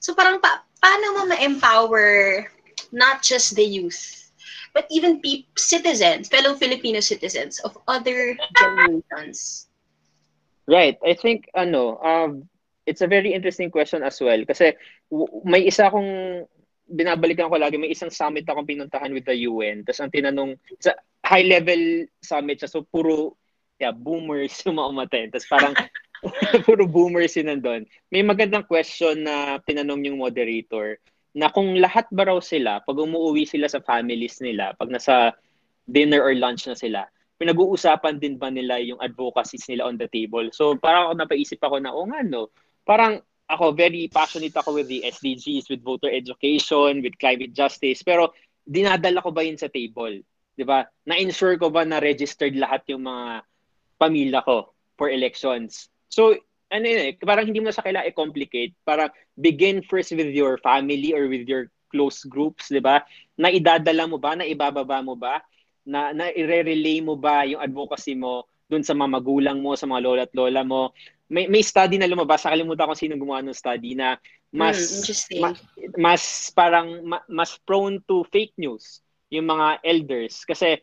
So 0.00 0.14
parang 0.14 0.40
pa 0.40 0.62
paano 0.82 1.06
mo 1.16 1.22
ma-empower 1.30 2.50
not 2.92 3.22
just 3.22 3.54
the 3.56 3.64
youth, 3.64 4.30
but 4.74 4.86
even 4.90 5.20
pe- 5.22 5.46
citizens, 5.56 6.28
fellow 6.28 6.54
Filipino 6.54 7.00
citizens 7.00 7.60
of 7.60 7.78
other 7.88 8.42
generations? 8.52 9.69
Right. 10.70 10.94
I 11.02 11.18
think 11.18 11.50
ano, 11.50 11.98
um 11.98 12.46
it's 12.86 13.02
a 13.02 13.10
very 13.10 13.34
interesting 13.34 13.74
question 13.74 14.06
as 14.06 14.22
well 14.22 14.38
kasi 14.46 14.78
w- 15.10 15.42
may 15.42 15.66
isa 15.66 15.90
akong 15.90 16.46
binabalikan 16.90 17.50
ko 17.50 17.58
lagi, 17.58 17.78
may 17.78 17.90
isang 17.90 18.10
summit 18.10 18.46
akong 18.46 18.66
pinuntahan 18.66 19.10
with 19.10 19.26
the 19.26 19.46
UN. 19.50 19.82
Tapos 19.86 20.02
ang 20.02 20.10
tinanong, 20.10 20.58
sa 20.82 20.94
high 21.22 21.46
level 21.46 22.06
summit 22.18 22.58
siya, 22.58 22.70
so 22.70 22.82
puro 22.82 23.38
yeah, 23.78 23.94
boomers 23.94 24.54
yung 24.66 24.78
mga 24.78 24.90
umattend. 24.90 25.28
Tapos 25.34 25.50
parang 25.50 25.74
puro 26.68 26.84
boomers 26.84 27.32
yun 27.38 27.48
nandun. 27.48 27.88
May 28.12 28.20
magandang 28.20 28.68
question 28.68 29.24
na 29.24 29.56
tinanong 29.64 30.04
yung 30.04 30.20
moderator 30.20 31.00
na 31.32 31.48
kung 31.48 31.78
lahat 31.78 32.10
ba 32.10 32.28
raw 32.28 32.38
sila, 32.42 32.82
pag 32.84 32.98
umuwi 32.98 33.46
sila 33.46 33.70
sa 33.70 33.80
families 33.80 34.42
nila, 34.42 34.74
pag 34.76 34.90
nasa 34.90 35.32
dinner 35.86 36.20
or 36.20 36.34
lunch 36.36 36.66
na 36.66 36.76
sila, 36.76 37.06
pinag-uusapan 37.40 38.20
din 38.20 38.36
ba 38.36 38.52
nila 38.52 38.76
yung 38.84 39.00
advocacies 39.00 39.64
nila 39.64 39.88
on 39.88 39.96
the 39.96 40.04
table? 40.12 40.44
So 40.52 40.76
parang 40.76 41.08
ako 41.08 41.12
napaisip 41.16 41.60
ako 41.64 41.80
na, 41.80 41.90
oh 41.96 42.04
nga 42.04 42.20
no, 42.20 42.52
parang 42.84 43.24
ako 43.48 43.72
very 43.72 44.06
passionate 44.12 44.52
ako 44.52 44.76
with 44.76 44.92
the 44.92 45.00
SDGs, 45.08 45.72
with 45.72 45.80
voter 45.80 46.12
education, 46.12 47.00
with 47.00 47.16
climate 47.16 47.56
justice, 47.56 48.04
pero 48.04 48.36
dinadala 48.68 49.24
ko 49.24 49.32
ba 49.32 49.40
yun 49.40 49.56
sa 49.56 49.72
table? 49.72 50.20
'Di 50.54 50.64
ba? 50.68 50.84
Na-ensure 51.08 51.56
ko 51.56 51.72
ba 51.72 51.88
na 51.88 51.98
registered 51.98 52.52
lahat 52.54 52.84
yung 52.92 53.08
mga 53.08 53.42
pamilya 53.96 54.44
ko 54.44 54.76
for 55.00 55.08
elections? 55.08 55.88
So 56.12 56.36
ano 56.70 56.86
yun 56.86 57.00
eh, 57.02 57.12
parang 57.18 57.50
hindi 57.50 57.58
mo 57.58 57.72
na 57.72 57.74
siya 57.74 57.88
kailangan 57.88 58.10
i-complicate. 58.14 58.72
Parang 58.86 59.10
begin 59.34 59.82
first 59.82 60.14
with 60.14 60.30
your 60.30 60.54
family 60.62 61.10
or 61.10 61.26
with 61.26 61.48
your 61.50 61.66
close 61.90 62.22
groups, 62.22 62.70
di 62.70 62.78
ba? 62.78 63.02
Na 63.34 63.50
idadala 63.50 64.06
mo 64.06 64.22
ba, 64.22 64.38
na 64.38 64.46
ibababa 64.46 65.02
mo 65.02 65.18
ba, 65.18 65.42
na, 65.86 66.12
na 66.12 66.28
i-relay 66.32 67.00
mo 67.00 67.16
ba 67.16 67.44
yung 67.48 67.60
advocacy 67.62 68.14
mo 68.16 68.46
dun 68.70 68.86
sa 68.86 68.94
mga 68.94 69.10
magulang 69.18 69.58
mo, 69.58 69.74
sa 69.74 69.90
mga 69.90 70.02
lola 70.02 70.22
at 70.28 70.34
lola 70.36 70.62
mo. 70.62 70.94
May, 71.26 71.50
may 71.50 71.62
study 71.62 71.98
na 71.98 72.06
lumabas, 72.06 72.46
nakalimutan 72.46 72.86
ko 72.90 72.94
sino 72.94 73.18
gumawa 73.18 73.42
ng 73.42 73.56
study 73.56 73.98
na 73.98 74.14
mas 74.50 74.78
interesting. 75.02 75.42
ma- 75.42 75.58
mas 75.98 76.50
parang 76.54 77.02
ma- 77.06 77.26
mas 77.30 77.58
prone 77.62 78.02
to 78.06 78.26
fake 78.30 78.54
news 78.58 79.02
yung 79.30 79.46
mga 79.46 79.78
elders 79.86 80.42
kasi 80.42 80.78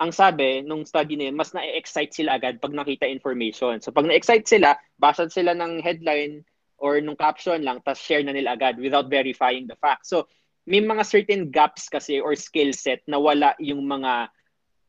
ang 0.00 0.10
sabi 0.10 0.60
nung 0.66 0.82
study 0.82 1.14
na 1.14 1.30
yun, 1.30 1.36
mas 1.38 1.54
na-excite 1.54 2.12
sila 2.12 2.34
agad 2.36 2.58
pag 2.58 2.74
nakita 2.74 3.06
information. 3.06 3.78
So 3.78 3.94
pag 3.94 4.08
na-excite 4.08 4.44
sila, 4.44 4.74
basa 4.98 5.30
sila 5.30 5.54
ng 5.54 5.80
headline 5.80 6.42
or 6.82 6.98
nung 6.98 7.16
caption 7.16 7.62
lang, 7.62 7.78
tapos 7.86 8.02
share 8.02 8.24
na 8.26 8.34
nila 8.34 8.58
agad 8.58 8.76
without 8.76 9.06
verifying 9.06 9.70
the 9.70 9.78
fact. 9.78 10.04
So 10.04 10.26
may 10.64 10.80
mga 10.80 11.04
certain 11.04 11.52
gaps 11.52 11.88
kasi 11.92 12.20
or 12.20 12.32
skill 12.36 12.72
set 12.72 13.04
na 13.04 13.20
wala 13.20 13.52
yung 13.60 13.84
mga 13.84 14.32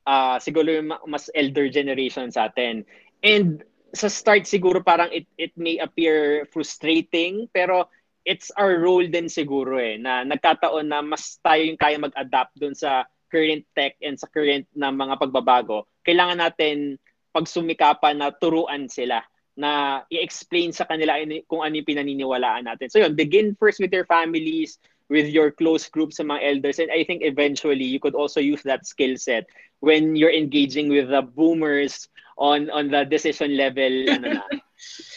ah, 0.08 0.38
siguro 0.40 0.70
yung 0.72 0.94
ma- 0.94 1.04
mas 1.08 1.28
elder 1.36 1.68
generation 1.68 2.32
sa 2.32 2.48
atin. 2.48 2.86
And 3.26 3.64
sa 3.96 4.12
start 4.12 4.44
siguro 4.44 4.84
parang 4.84 5.08
it 5.16 5.26
it 5.40 5.56
may 5.56 5.80
appear 5.80 6.44
frustrating 6.52 7.48
pero 7.56 7.88
it's 8.28 8.52
our 8.60 8.76
role 8.84 9.06
din 9.08 9.32
siguro 9.32 9.80
eh 9.80 9.96
na 9.96 10.28
nagkataon 10.28 10.92
na 10.92 11.00
mas 11.00 11.40
tayo 11.40 11.64
yung 11.64 11.80
kaya 11.80 11.96
mag-adapt 11.96 12.60
dun 12.60 12.76
sa 12.76 13.08
current 13.32 13.64
tech 13.72 13.96
and 14.04 14.20
sa 14.20 14.28
current 14.32 14.68
na 14.76 14.92
mga 14.92 15.16
pagbabago. 15.20 15.88
Kailangan 16.04 16.40
natin 16.40 17.00
pagsumikapan 17.36 18.20
na 18.20 18.32
turuan 18.32 18.88
sila 18.88 19.20
na 19.56 20.04
i-explain 20.12 20.76
sa 20.76 20.84
kanila 20.84 21.16
ini- 21.20 21.44
kung 21.48 21.64
ano 21.64 21.80
yung 21.80 21.88
pinaniniwalaan 21.88 22.68
natin. 22.68 22.92
So 22.92 23.00
yun, 23.00 23.16
begin 23.16 23.56
first 23.56 23.80
with 23.80 23.92
your 23.92 24.08
families, 24.08 24.80
with 25.10 25.28
your 25.28 25.52
close 25.52 25.88
groups 25.90 26.18
sa 26.18 26.24
mga 26.24 26.42
elders. 26.56 26.80
And 26.80 26.92
I 26.92 27.04
think 27.04 27.22
eventually 27.24 27.86
you 27.86 28.00
could 28.00 28.16
also 28.16 28.40
use 28.40 28.64
that 28.64 28.86
skill 28.86 29.18
set 29.18 29.46
when 29.80 30.16
you're 30.16 30.34
engaging 30.34 30.90
with 30.90 31.10
the 31.10 31.22
boomers 31.22 32.10
on 32.38 32.70
on 32.70 32.90
the 32.90 33.06
decision 33.06 33.56
level 33.58 33.94
ano 34.16 34.42
na, 34.42 34.46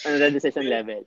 on 0.07 0.19
the 0.19 0.31
decision 0.31 0.69
level. 0.69 1.05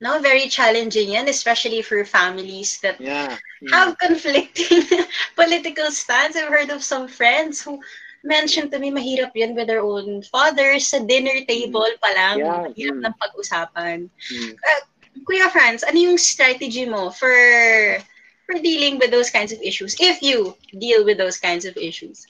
Now, 0.00 0.18
very 0.18 0.48
challenging 0.48 1.10
yan, 1.12 1.28
especially 1.28 1.80
for 1.82 2.04
families 2.04 2.80
that 2.82 3.00
Yeah. 3.00 3.38
Mm. 3.62 3.70
have 3.72 3.98
conflicting 3.98 4.84
political 5.38 5.90
stance. 5.90 6.36
I've 6.36 6.50
heard 6.52 6.70
of 6.70 6.82
some 6.84 7.08
friends 7.08 7.62
who 7.62 7.80
mentioned 8.24 8.72
to 8.72 8.78
me 8.78 8.90
mahirap 8.90 9.32
yan 9.34 9.54
with 9.54 9.68
their 9.68 9.80
own 9.84 10.22
fathers 10.22 10.88
sa 10.92 10.98
dinner 11.00 11.44
table 11.46 11.88
pa 12.02 12.10
lang. 12.12 12.36
Yeah, 12.40 12.68
Mahirap 12.68 12.96
mm. 13.00 13.04
ng 13.06 13.16
pag-usapan. 13.16 13.98
Mm. 14.10 14.52
Kuya 15.22 15.46
Franz, 15.54 15.86
ano 15.86 15.94
yung 15.94 16.18
strategy 16.18 16.82
mo 16.84 17.14
for 17.14 17.30
for 18.44 18.58
dealing 18.58 18.98
with 18.98 19.14
those 19.14 19.30
kinds 19.30 19.54
of 19.54 19.62
issues 19.62 19.94
if 20.02 20.20
you 20.20 20.52
deal 20.76 21.06
with 21.06 21.16
those 21.16 21.38
kinds 21.38 21.64
of 21.64 21.72
issues? 21.78 22.26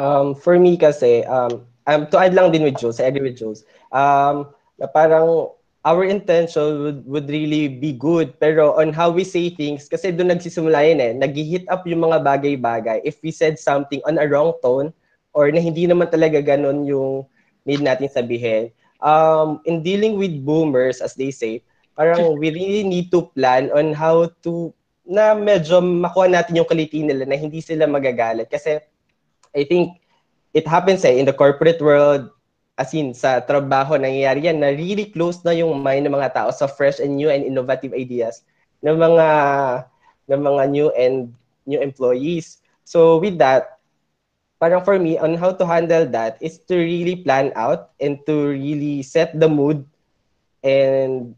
Um, 0.00 0.32
for 0.34 0.58
me 0.58 0.80
kasi, 0.80 1.22
um, 1.28 1.68
um, 1.86 2.08
to 2.08 2.16
add 2.18 2.34
lang 2.34 2.50
din 2.50 2.64
with 2.64 2.80
Jules, 2.80 2.98
I 2.98 3.12
agree 3.12 3.30
with 3.30 3.38
Jules, 3.38 3.68
um, 3.92 4.48
parang 4.96 5.52
our 5.84 6.04
intention 6.04 6.82
would, 6.82 7.00
would 7.06 7.28
really 7.28 7.68
be 7.68 7.92
good, 7.92 8.36
pero 8.40 8.76
on 8.80 8.92
how 8.92 9.08
we 9.12 9.24
say 9.24 9.48
things, 9.52 9.88
kasi 9.88 10.12
doon 10.12 10.32
nagsisimula 10.32 10.88
yun 10.88 11.00
eh, 11.00 11.12
nag-hit 11.12 11.64
up 11.68 11.86
yung 11.86 12.04
mga 12.04 12.20
bagay-bagay. 12.20 13.00
If 13.04 13.20
we 13.22 13.30
said 13.30 13.60
something 13.60 14.00
on 14.04 14.18
a 14.20 14.28
wrong 14.28 14.56
tone, 14.64 14.92
or 15.32 15.48
na 15.52 15.60
hindi 15.60 15.86
naman 15.86 16.10
talaga 16.10 16.42
ganun 16.42 16.84
yung 16.84 17.24
need 17.64 17.80
natin 17.80 18.08
sabihin, 18.08 18.72
um, 19.00 19.60
in 19.64 19.80
dealing 19.84 20.16
with 20.16 20.44
boomers, 20.44 21.00
as 21.00 21.14
they 21.14 21.30
say, 21.30 21.62
parang 22.00 22.40
we 22.40 22.48
really 22.48 22.80
need 22.80 23.12
to 23.12 23.28
plan 23.36 23.68
on 23.76 23.92
how 23.92 24.24
to, 24.40 24.72
na 25.04 25.36
medyo 25.36 25.84
makuha 25.84 26.32
natin 26.32 26.56
yung 26.56 26.64
quality 26.64 27.04
nila 27.04 27.28
na 27.28 27.36
hindi 27.36 27.60
sila 27.60 27.84
magagalit. 27.84 28.48
Kasi 28.48 28.80
I 29.52 29.68
think 29.68 30.00
it 30.56 30.64
happens 30.64 31.04
eh, 31.04 31.20
in 31.20 31.28
the 31.28 31.36
corporate 31.36 31.76
world, 31.84 32.32
as 32.80 32.96
in 32.96 33.12
sa 33.12 33.44
trabaho, 33.44 34.00
nangyayari 34.00 34.48
yan 34.48 34.64
na 34.64 34.72
really 34.72 35.12
close 35.12 35.44
na 35.44 35.52
yung 35.52 35.76
mind 35.84 36.08
ng 36.08 36.16
mga 36.16 36.32
tao 36.32 36.48
sa 36.48 36.64
fresh 36.64 37.04
and 37.04 37.20
new 37.20 37.28
and 37.28 37.44
innovative 37.44 37.92
ideas 37.92 38.40
ng 38.80 38.96
mga 38.96 39.28
ng 40.32 40.40
mga 40.40 40.62
new 40.72 40.88
and 40.96 41.36
new 41.68 41.84
employees. 41.84 42.64
So 42.88 43.20
with 43.20 43.36
that, 43.44 43.76
parang 44.56 44.88
for 44.88 44.96
me, 44.96 45.20
on 45.20 45.36
how 45.36 45.52
to 45.52 45.68
handle 45.68 46.08
that 46.16 46.40
is 46.40 46.64
to 46.72 46.80
really 46.80 47.20
plan 47.20 47.52
out 47.52 47.92
and 48.00 48.16
to 48.24 48.56
really 48.56 49.04
set 49.04 49.36
the 49.36 49.52
mood 49.52 49.84
and 50.64 51.36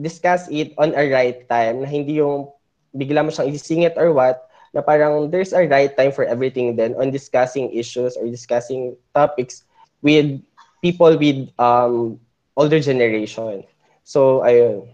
discuss 0.00 0.48
it 0.50 0.72
on 0.78 0.94
a 0.94 1.04
right 1.10 1.44
time 1.50 1.82
na 1.82 1.88
hindi 1.90 2.22
yung 2.22 2.48
bigla 2.94 3.24
mo 3.26 3.30
siyang 3.30 3.52
or 3.98 4.12
what, 4.14 4.48
na 4.72 4.80
parang 4.80 5.30
there's 5.30 5.52
a 5.52 5.66
right 5.66 5.96
time 5.96 6.12
for 6.12 6.24
everything 6.24 6.76
then 6.76 6.94
on 6.96 7.10
discussing 7.10 7.70
issues 7.74 8.16
or 8.16 8.26
discussing 8.28 8.96
topics 9.14 9.64
with 10.02 10.40
people 10.82 11.16
with 11.18 11.50
um 11.58 12.18
older 12.56 12.80
generation. 12.80 13.64
So 14.04 14.40
ayun. 14.46 14.88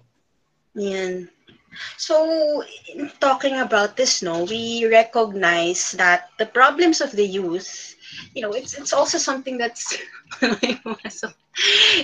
Yan. 0.75 1.29
So, 1.97 2.63
in 2.95 3.11
talking 3.21 3.59
about 3.59 3.97
this, 3.97 4.23
no, 4.23 4.45
we 4.45 4.87
recognize 4.87 5.93
that 5.93 6.31
the 6.39 6.47
problems 6.47 7.01
of 7.01 7.13
the 7.13 7.27
youth, 7.27 7.95
you 8.35 8.43
know, 8.43 8.53
it's 8.53 8.75
it's 8.79 8.93
also 8.93 9.19
something 9.19 9.59
that's 9.59 9.97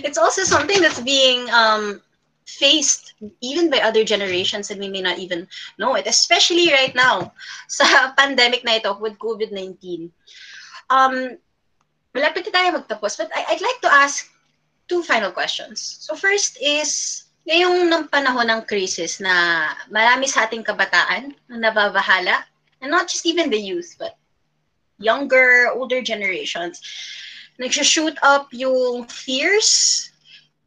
it's 0.05 0.18
also 0.18 0.43
something 0.43 0.81
that's 0.81 1.01
being 1.01 1.48
um, 1.51 2.01
faced 2.51 3.14
even 3.40 3.70
by 3.70 3.78
other 3.78 4.02
generations 4.02 4.70
and 4.70 4.81
we 4.81 4.89
may 4.89 5.02
not 5.02 5.18
even 5.18 5.47
know 5.78 5.94
it, 5.94 6.06
especially 6.06 6.72
right 6.72 6.94
now 6.94 7.32
sa 7.68 8.12
pandemic 8.18 8.64
na 8.64 8.82
ito 8.82 8.97
with 8.98 9.18
COVID-19. 9.22 10.10
Um, 10.90 11.39
malapit 12.10 12.51
na 12.51 12.52
tayo 12.52 12.68
magtapos, 12.82 13.14
but 13.16 13.31
I, 13.31 13.55
I'd 13.55 13.62
like 13.62 13.81
to 13.86 13.93
ask 13.93 14.27
two 14.90 15.02
final 15.06 15.31
questions. 15.31 15.78
So 16.02 16.18
first 16.18 16.59
is, 16.59 17.24
ngayong 17.47 17.89
ng 17.89 18.10
panahon 18.10 18.51
ng 18.51 18.66
crisis 18.66 19.22
na 19.22 19.70
marami 19.89 20.27
sa 20.27 20.44
ating 20.51 20.66
kabataan 20.66 21.32
na 21.47 21.70
nababahala, 21.70 22.44
and 22.82 22.90
not 22.90 23.06
just 23.06 23.24
even 23.24 23.48
the 23.48 23.60
youth, 23.60 23.94
but 23.98 24.18
younger, 24.98 25.70
older 25.72 26.02
generations, 26.02 26.82
nagsha-shoot 27.56 28.16
up 28.22 28.48
yung 28.52 29.06
fears, 29.09 30.10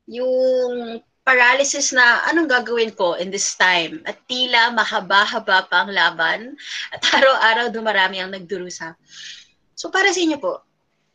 yung 0.07 1.01
paralysis 1.23 1.95
na 1.95 2.27
anong 2.27 2.51
gagawin 2.51 2.91
ko 2.91 3.15
in 3.15 3.31
this 3.31 3.55
time. 3.55 4.03
At 4.03 4.19
tila 4.27 4.75
mahaba-haba 4.75 5.67
pa 5.71 5.87
ang 5.87 5.91
laban 5.91 6.59
at 6.91 7.01
araw-araw 7.15 7.71
dumarami 7.71 8.19
ang 8.19 8.35
nagdurusa. 8.35 8.95
So 9.73 9.89
para 9.89 10.11
sa 10.11 10.19
inyo 10.19 10.37
po, 10.37 10.61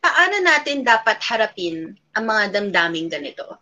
paano 0.01 0.41
natin 0.41 0.81
dapat 0.81 1.21
harapin 1.21 1.93
ang 2.17 2.25
mga 2.25 2.57
damdaming 2.57 3.07
ganito? 3.07 3.57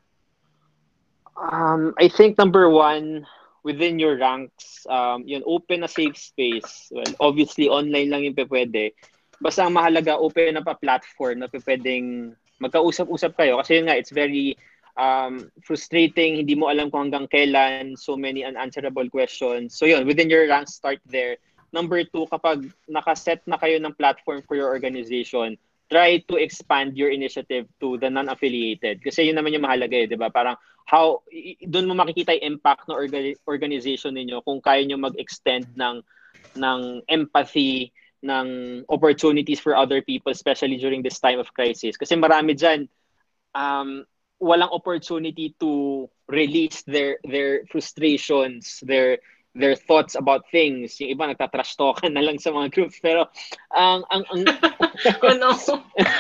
Um, 1.38 1.94
I 2.02 2.10
think 2.10 2.40
number 2.40 2.66
one, 2.72 3.28
within 3.62 4.00
your 4.00 4.18
ranks, 4.18 4.88
um, 4.90 5.28
yun, 5.28 5.44
open 5.46 5.84
a 5.84 5.92
safe 5.92 6.18
space. 6.18 6.90
Well, 6.90 7.14
obviously, 7.20 7.70
online 7.70 8.10
lang 8.10 8.24
yung 8.26 8.34
pwede. 8.34 8.96
Basta 9.38 9.68
ang 9.68 9.78
mahalaga, 9.78 10.18
open 10.18 10.58
up 10.58 10.66
a 10.66 10.80
platform 10.80 11.46
na 11.46 11.52
pwedeng 11.52 12.34
magkausap-usap 12.58 13.38
kayo. 13.38 13.62
Kasi 13.62 13.78
yun 13.78 13.86
nga, 13.86 14.00
it's 14.00 14.10
very 14.10 14.58
um, 14.98 15.48
frustrating. 15.64 16.42
Hindi 16.42 16.58
mo 16.58 16.68
alam 16.68 16.90
kung 16.90 17.08
hanggang 17.08 17.30
kailan. 17.30 17.96
So 17.96 18.18
many 18.18 18.44
unanswerable 18.44 19.08
questions. 19.08 19.78
So 19.78 19.86
yun, 19.86 20.04
within 20.04 20.28
your 20.28 20.50
ranks, 20.50 20.76
start 20.76 21.00
there. 21.08 21.38
Number 21.72 22.04
two, 22.04 22.26
kapag 22.28 22.68
nakaset 22.90 23.46
na 23.46 23.62
kayo 23.62 23.78
ng 23.78 23.96
platform 23.96 24.42
for 24.44 24.58
your 24.58 24.74
organization, 24.74 25.56
try 25.88 26.20
to 26.28 26.36
expand 26.36 27.00
your 27.00 27.14
initiative 27.14 27.70
to 27.80 27.96
the 27.96 28.12
non-affiliated. 28.12 29.00
Kasi 29.00 29.24
yun 29.24 29.40
naman 29.40 29.56
yung 29.56 29.64
mahalaga 29.64 29.96
eh, 29.96 30.08
di 30.08 30.20
ba? 30.20 30.28
Parang 30.28 30.60
how, 30.88 31.24
doon 31.64 31.88
mo 31.88 31.94
makikita 31.96 32.36
yung 32.36 32.60
impact 32.60 32.88
ng 32.88 32.96
orga- 32.96 33.40
organization 33.48 34.16
ninyo 34.16 34.44
kung 34.44 34.60
kaya 34.60 34.84
nyo 34.84 35.00
mag-extend 35.00 35.68
ng, 35.76 36.04
ng 36.60 36.80
empathy, 37.08 37.92
ng 38.24 38.82
opportunities 38.88 39.60
for 39.60 39.76
other 39.76 40.02
people, 40.02 40.32
especially 40.32 40.80
during 40.80 41.04
this 41.04 41.20
time 41.20 41.40
of 41.40 41.52
crisis. 41.56 41.96
Kasi 41.96 42.16
marami 42.16 42.56
dyan, 42.56 42.88
um, 43.56 44.08
walang 44.42 44.72
opportunity 44.72 45.56
to 45.60 46.06
release 46.28 46.84
their 46.84 47.18
their 47.26 47.66
frustrations, 47.72 48.84
their 48.86 49.18
their 49.58 49.76
thoughts 49.76 50.14
about 50.14 50.46
things. 50.54 51.02
Yung 51.02 51.18
iba 51.18 51.26
nagtatrash 51.34 51.74
talkan 51.76 52.14
na 52.14 52.22
lang 52.22 52.38
sa 52.38 52.54
mga 52.54 52.70
groups 52.72 53.02
pero 53.02 53.26
ang 53.74 54.06
ang, 54.14 54.24
ang 54.30 54.42
oh 55.26 55.36
no. 55.42 55.52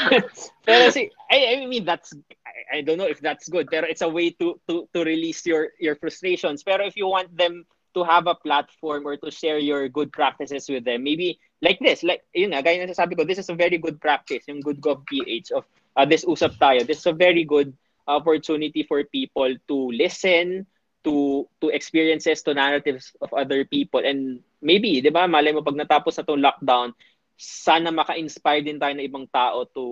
pero 0.67 0.83
si 0.89 1.13
I, 1.29 1.61
I 1.61 1.65
mean 1.69 1.85
that's 1.85 2.11
I, 2.45 2.81
I 2.81 2.81
don't 2.81 2.97
know 2.97 3.07
if 3.07 3.21
that's 3.21 3.47
good 3.47 3.69
pero 3.69 3.85
it's 3.85 4.01
a 4.01 4.09
way 4.09 4.33
to 4.41 4.57
to 4.67 4.89
to 4.91 4.99
release 5.05 5.45
your 5.45 5.77
your 5.77 5.95
frustrations. 5.95 6.65
Pero 6.65 6.83
if 6.83 6.97
you 6.97 7.05
want 7.05 7.29
them 7.37 7.63
to 7.93 8.03
have 8.03 8.27
a 8.27 8.35
platform 8.35 9.05
or 9.05 9.17
to 9.17 9.29
share 9.31 9.57
your 9.57 9.89
good 9.89 10.11
practices 10.13 10.69
with 10.69 10.85
them, 10.85 11.01
maybe 11.01 11.39
like 11.61 11.79
this, 11.81 12.03
like 12.03 12.21
yun 12.33 12.53
nga, 12.53 12.61
gaya 12.61 12.85
na 12.85 12.93
sabi 12.93 13.17
ko, 13.17 13.25
this 13.25 13.41
is 13.41 13.49
a 13.49 13.57
very 13.57 13.77
good 13.77 13.97
practice, 13.97 14.45
yung 14.45 14.61
good 14.61 14.77
gov 14.81 15.01
PH 15.09 15.49
of 15.53 15.65
uh, 15.97 16.05
this 16.05 16.25
usap 16.25 16.57
tayo. 16.61 16.85
This 16.85 17.01
is 17.01 17.09
a 17.09 17.17
very 17.17 17.41
good 17.41 17.73
opportunity 18.07 18.83
for 18.87 19.03
people 19.07 19.51
to 19.67 19.77
listen 19.91 20.65
to 21.03 21.45
to 21.61 21.69
experiences 21.69 22.41
to 22.43 22.55
narratives 22.55 23.13
of 23.21 23.31
other 23.35 23.63
people 23.63 24.01
and 24.01 24.41
maybe 24.63 24.99
'di 24.99 25.13
ba 25.13 25.29
malay 25.29 25.53
mo 25.53 25.61
pag 25.61 25.77
natapos 25.77 26.17
na 26.17 26.25
tong 26.25 26.41
lockdown 26.41 26.91
sana 27.37 27.93
maka-inspire 27.93 28.65
din 28.65 28.81
tayo 28.81 28.97
ng 28.97 29.05
ibang 29.05 29.29
tao 29.29 29.69
to 29.69 29.85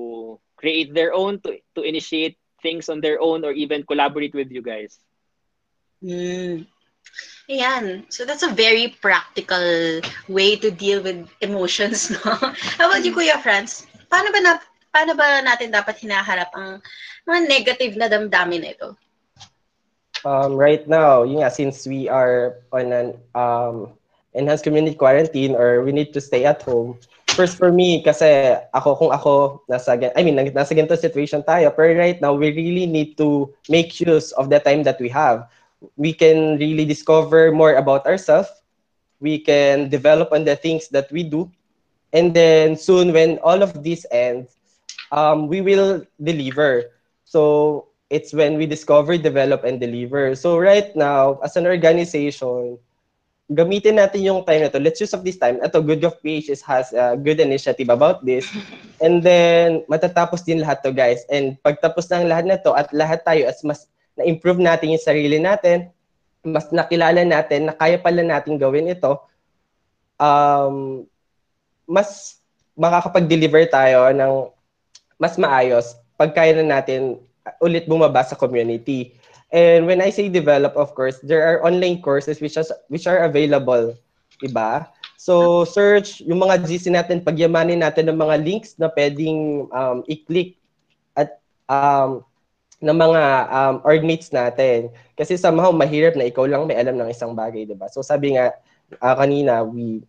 create 0.57 0.89
their 0.97 1.13
own 1.13 1.37
to 1.37 1.53
to 1.77 1.85
initiate 1.85 2.41
things 2.65 2.89
on 2.89 2.97
their 2.99 3.21
own 3.21 3.45
or 3.45 3.53
even 3.53 3.85
collaborate 3.85 4.33
with 4.33 4.49
you 4.49 4.65
guys. 4.65 4.97
Mm. 6.01 6.65
Ayan. 7.45 8.09
So 8.09 8.25
that's 8.25 8.41
a 8.41 8.49
very 8.49 8.97
practical 8.97 10.01
way 10.25 10.57
to 10.57 10.73
deal 10.73 11.05
with 11.05 11.29
emotions, 11.45 12.09
no? 12.25 12.33
How 12.81 12.89
about 12.89 13.05
you, 13.05 13.13
Kuya 13.13 13.37
Franz? 13.45 13.85
Paano 14.09 14.33
ba 14.33 14.41
na 14.41 14.53
paano 14.95 15.11
ba 15.11 15.43
natin 15.43 15.75
dapat 15.75 15.99
hinaharap 15.99 16.55
ang 16.55 16.79
mga 17.27 17.39
negative 17.51 17.93
na 17.99 18.07
damdamin 18.07 18.63
na 18.63 18.71
ito? 18.71 18.95
Um, 20.23 20.55
right 20.55 20.87
now, 20.87 21.27
yun 21.27 21.43
nga, 21.43 21.51
since 21.51 21.83
we 21.83 22.07
are 22.07 22.63
on 22.71 22.95
an 22.95 23.07
um, 23.35 23.91
enhanced 24.31 24.63
community 24.63 24.95
quarantine 24.95 25.51
or 25.51 25.83
we 25.83 25.91
need 25.91 26.15
to 26.15 26.23
stay 26.23 26.47
at 26.47 26.63
home, 26.63 26.95
first 27.35 27.59
for 27.59 27.75
me, 27.75 28.01
kasi 28.01 28.55
ako, 28.71 28.95
kung 28.95 29.11
ako, 29.11 29.61
nasa, 29.67 29.99
I 30.15 30.23
mean, 30.23 30.39
nasa 30.39 30.71
ganito 30.71 30.95
situation 30.95 31.43
tayo, 31.43 31.69
pero 31.75 31.91
right 31.99 32.17
now, 32.23 32.33
we 32.33 32.55
really 32.55 32.87
need 32.87 33.19
to 33.19 33.51
make 33.67 33.99
use 33.99 34.31
of 34.39 34.47
the 34.47 34.63
time 34.63 34.81
that 34.87 34.97
we 34.97 35.11
have. 35.11 35.45
We 35.99 36.15
can 36.15 36.57
really 36.57 36.87
discover 36.87 37.51
more 37.51 37.75
about 37.75 38.07
ourselves. 38.07 38.49
We 39.19 39.43
can 39.43 39.91
develop 39.91 40.31
on 40.31 40.47
the 40.47 40.55
things 40.55 40.87
that 40.95 41.11
we 41.11 41.27
do. 41.27 41.51
And 42.15 42.31
then 42.33 42.79
soon, 42.79 43.11
when 43.11 43.37
all 43.43 43.61
of 43.61 43.83
this 43.83 44.07
ends, 44.09 44.54
um, 45.15 45.47
we 45.47 45.63
will 45.63 46.03
deliver. 46.19 46.91
So 47.23 47.87
it's 48.11 48.35
when 48.35 48.59
we 48.59 48.67
discover, 48.67 49.17
develop, 49.17 49.63
and 49.63 49.79
deliver. 49.79 50.35
So 50.35 50.59
right 50.59 50.91
now, 50.95 51.39
as 51.41 51.55
an 51.55 51.65
organization, 51.65 52.77
gamitin 53.49 53.97
natin 53.97 54.27
yung 54.27 54.43
time 54.43 54.67
na 54.67 54.69
to. 54.69 54.83
Let's 54.83 54.99
use 54.99 55.15
of 55.15 55.23
this 55.23 55.39
time. 55.39 55.63
Ito, 55.63 55.81
Good 55.81 56.03
of 56.03 56.19
PH 56.21 56.51
has 56.67 56.91
a 56.91 57.15
good 57.15 57.39
initiative 57.39 57.89
about 57.89 58.27
this. 58.27 58.45
And 59.03 59.23
then, 59.23 59.83
matatapos 59.91 60.43
din 60.43 60.63
lahat 60.63 60.83
to, 60.83 60.91
guys. 60.91 61.23
And 61.31 61.59
pagtapos 61.63 62.11
ng 62.11 62.27
lahat 62.31 62.45
na 62.47 62.57
to, 62.61 62.75
at 62.75 62.91
lahat 62.95 63.27
tayo, 63.27 63.47
as 63.47 63.59
mas 63.63 63.91
na-improve 64.15 64.63
natin 64.63 64.95
yung 64.95 65.03
sarili 65.03 65.37
natin, 65.37 65.91
mas 66.45 66.71
nakilala 66.71 67.25
natin 67.27 67.67
na 67.67 67.73
kaya 67.75 67.99
pala 67.99 68.23
natin 68.23 68.55
gawin 68.55 68.87
ito, 68.87 69.19
um, 70.15 71.03
mas 71.83 72.39
makakapag-deliver 72.79 73.67
tayo 73.67 74.09
ng 74.15 74.54
mas 75.19 75.39
maayos 75.39 75.95
pag 76.15 76.31
kaya 76.31 76.55
na 76.59 76.79
natin 76.79 77.19
ulit 77.61 77.85
bumaba 77.85 78.23
sa 78.25 78.35
community. 78.39 79.13
And 79.53 79.85
when 79.85 80.01
I 80.01 80.09
say 80.09 80.27
develop, 80.27 80.75
of 80.75 80.97
course, 80.97 81.21
there 81.21 81.45
are 81.45 81.63
online 81.63 82.01
courses 82.01 82.41
which, 82.41 82.57
are, 82.57 82.67
which 82.89 83.07
are 83.07 83.23
available. 83.23 83.95
Diba? 84.41 84.89
So, 85.15 85.63
search 85.63 86.19
yung 86.25 86.43
mga 86.43 86.67
GC 86.67 86.91
natin, 86.91 87.23
pagyamanin 87.23 87.79
natin 87.79 88.11
ng 88.11 88.19
mga 88.19 88.35
links 88.43 88.75
na 88.75 88.91
pwedeng 88.91 89.71
um, 89.71 90.03
i-click 90.11 90.59
at 91.15 91.39
um, 91.71 92.25
ng 92.83 92.97
mga 92.97 93.21
um, 93.47 93.75
orgmates 93.87 94.35
natin. 94.35 94.91
Kasi 95.15 95.39
somehow 95.39 95.71
mahirap 95.71 96.19
na 96.19 96.27
ikaw 96.27 96.43
lang 96.43 96.67
may 96.67 96.75
alam 96.75 96.99
ng 96.99 97.07
isang 97.07 97.31
bagay, 97.31 97.63
diba? 97.63 97.87
So, 97.87 98.03
sabi 98.03 98.35
nga 98.35 98.51
uh, 98.99 99.15
kanina, 99.15 99.63
we 99.63 100.03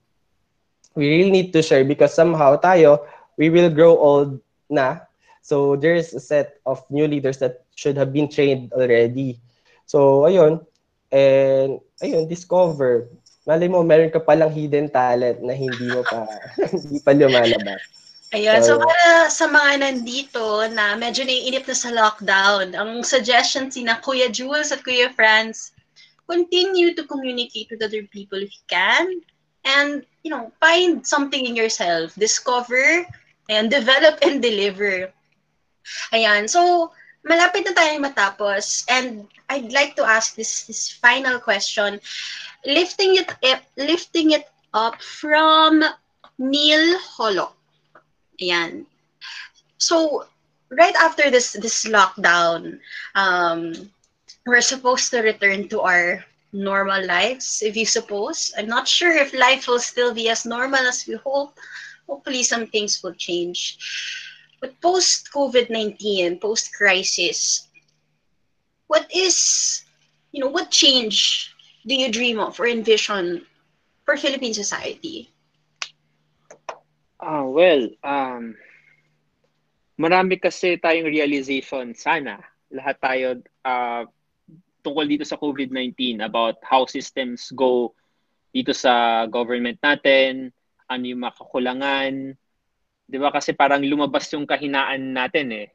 we 0.96 1.04
really 1.06 1.30
need 1.30 1.52
to 1.52 1.60
share 1.60 1.84
because 1.84 2.16
somehow 2.16 2.56
tayo, 2.56 3.04
we 3.36 3.52
will 3.52 3.68
grow 3.68 3.94
old 3.94 4.40
na 4.70 5.06
So 5.46 5.78
there's 5.78 6.10
a 6.10 6.18
set 6.18 6.58
of 6.66 6.82
new 6.90 7.06
leaders 7.06 7.38
that 7.38 7.62
should 7.78 7.94
have 7.94 8.10
been 8.10 8.26
trained 8.26 8.74
already. 8.74 9.38
So 9.86 10.26
ayun, 10.26 10.66
and 11.14 11.78
ayun, 12.02 12.26
discover. 12.26 13.06
Malay 13.46 13.70
mo, 13.70 13.86
meron 13.86 14.10
ka 14.10 14.18
palang 14.18 14.50
hidden 14.50 14.90
talent 14.90 15.38
na 15.46 15.54
hindi 15.54 15.86
mo 15.86 16.02
pa, 16.02 16.26
hindi 16.74 16.98
pa 16.98 17.14
lumalabas. 17.14 17.78
Ayun, 18.34 18.58
so, 18.58 18.74
so 18.74 18.82
para 18.82 19.30
sa 19.30 19.46
mga 19.46 19.86
nandito 19.86 20.66
na 20.74 20.98
medyo 20.98 21.22
naiinip 21.22 21.62
na 21.62 21.78
sa 21.78 21.94
lockdown, 21.94 22.74
ang 22.74 23.06
suggestion 23.06 23.70
si 23.70 23.86
na 23.86 24.02
Kuya 24.02 24.26
Jules 24.26 24.74
at 24.74 24.82
Kuya 24.82 25.14
Franz, 25.14 25.70
continue 26.26 26.90
to 26.98 27.06
communicate 27.06 27.70
with 27.70 27.86
other 27.86 28.02
people 28.10 28.42
if 28.42 28.50
you 28.50 28.66
can. 28.66 29.22
And, 29.62 30.02
you 30.26 30.30
know, 30.34 30.50
find 30.58 31.06
something 31.06 31.46
in 31.46 31.54
yourself. 31.54 32.18
Discover 32.18 33.06
and 33.48 33.70
develop 33.70 34.18
and 34.22 34.42
deliver. 34.42 35.12
Ayan. 36.12 36.48
So, 36.48 36.90
malapit 37.24 37.66
na 37.66 37.74
tayo 37.74 37.98
matapos. 38.02 38.84
And 38.90 39.26
I'd 39.48 39.72
like 39.72 39.94
to 39.96 40.04
ask 40.04 40.34
this 40.34 40.66
this 40.66 40.90
final 40.90 41.38
question. 41.38 42.00
Lifting 42.66 43.16
it 43.22 43.30
up, 43.46 43.62
lifting 43.78 44.34
it 44.34 44.50
up 44.74 44.98
from 45.02 45.82
Neil 46.38 46.98
Holo. 47.16 47.54
Ayan. 48.42 48.86
So, 49.78 50.26
right 50.70 50.94
after 50.98 51.30
this 51.30 51.54
this 51.54 51.86
lockdown, 51.86 52.80
um, 53.14 53.72
we're 54.46 54.64
supposed 54.64 55.10
to 55.10 55.22
return 55.22 55.68
to 55.70 55.82
our 55.82 56.24
normal 56.52 57.04
lives, 57.04 57.62
if 57.62 57.76
you 57.76 57.86
suppose. 57.86 58.52
I'm 58.56 58.66
not 58.66 58.88
sure 58.88 59.12
if 59.12 59.34
life 59.34 59.68
will 59.68 59.80
still 59.80 60.14
be 60.14 60.28
as 60.28 60.46
normal 60.46 60.80
as 60.86 61.06
we 61.06 61.14
hope. 61.14 61.58
Hopefully, 62.08 62.42
some 62.42 62.66
things 62.66 63.02
will 63.02 63.14
change. 63.14 63.78
But 64.60 64.80
post 64.80 65.28
COVID 65.34 65.70
19, 65.70 66.38
post 66.40 66.72
crisis, 66.72 67.68
what 68.86 69.06
is, 69.14 69.84
you 70.32 70.40
know, 70.40 70.50
what 70.50 70.70
change 70.70 71.50
do 71.86 71.94
you 71.94 72.10
dream 72.10 72.40
of 72.40 72.58
or 72.58 72.66
envision 72.66 73.44
for 74.04 74.16
Philippine 74.16 74.54
society? 74.54 75.30
Ah, 77.20 77.42
uh, 77.42 77.46
well, 77.48 77.88
um, 78.04 78.54
marami 79.96 80.36
kasi 80.36 80.76
tayong 80.76 81.08
realization 81.08 81.96
sana. 81.96 82.38
Lahat 82.70 82.96
tayo 83.00 83.26
uh, 83.64 84.04
tungkol 84.84 85.08
dito 85.08 85.24
sa 85.26 85.40
COVID-19 85.40 86.22
about 86.22 86.60
how 86.62 86.86
systems 86.86 87.50
go 87.56 87.96
dito 88.54 88.70
sa 88.70 89.26
government 89.26 89.80
natin, 89.82 90.54
ano 90.86 91.04
yung 91.06 91.22
makakulangan, 91.22 92.34
'Di 93.06 93.16
ba 93.22 93.30
kasi 93.30 93.54
parang 93.54 93.82
lumabas 93.86 94.26
yung 94.34 94.44
kahinaan 94.44 95.14
natin 95.14 95.48
eh. 95.54 95.68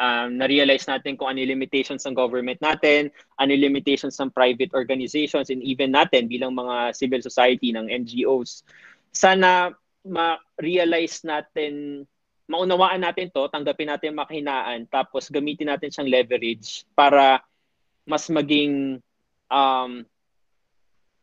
Um, 0.00 0.40
na-realize 0.40 0.88
natin 0.88 1.20
kung 1.20 1.28
ano 1.28 1.44
limitations 1.44 2.02
ng 2.08 2.16
government 2.16 2.58
natin, 2.64 3.12
ano 3.36 3.52
limitations 3.52 4.16
ng 4.18 4.32
private 4.32 4.72
organizations, 4.72 5.52
and 5.52 5.60
even 5.60 5.92
natin 5.92 6.26
bilang 6.26 6.56
mga 6.56 6.96
civil 6.96 7.20
society 7.20 7.70
ng 7.76 7.86
NGOs. 7.86 8.64
Sana 9.12 9.70
ma-realize 10.02 11.22
natin, 11.28 12.02
maunawaan 12.48 13.04
natin 13.04 13.30
to, 13.30 13.46
tanggapin 13.52 13.92
natin 13.92 14.16
makahinaan, 14.16 14.88
tapos 14.88 15.28
gamitin 15.28 15.70
natin 15.70 15.92
siyang 15.92 16.10
leverage 16.10 16.88
para 16.96 17.44
mas 18.02 18.26
maging 18.26 18.98
um, 19.52 20.02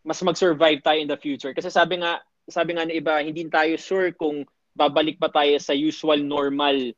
mas 0.06 0.22
mag-survive 0.23 0.80
tayo 0.80 0.99
in 1.01 1.10
the 1.10 1.19
future. 1.19 1.51
Kasi 1.51 1.68
sabi 1.68 1.99
nga, 1.99 2.23
sabi 2.49 2.76
nga 2.76 2.85
ng 2.85 2.97
iba, 2.97 3.21
hindi 3.21 3.45
tayo 3.47 3.73
sure 3.80 4.13
kung 4.13 4.43
babalik 4.73 5.17
pa 5.17 5.30
tayo 5.30 5.57
sa 5.57 5.73
usual 5.73 6.21
normal 6.21 6.93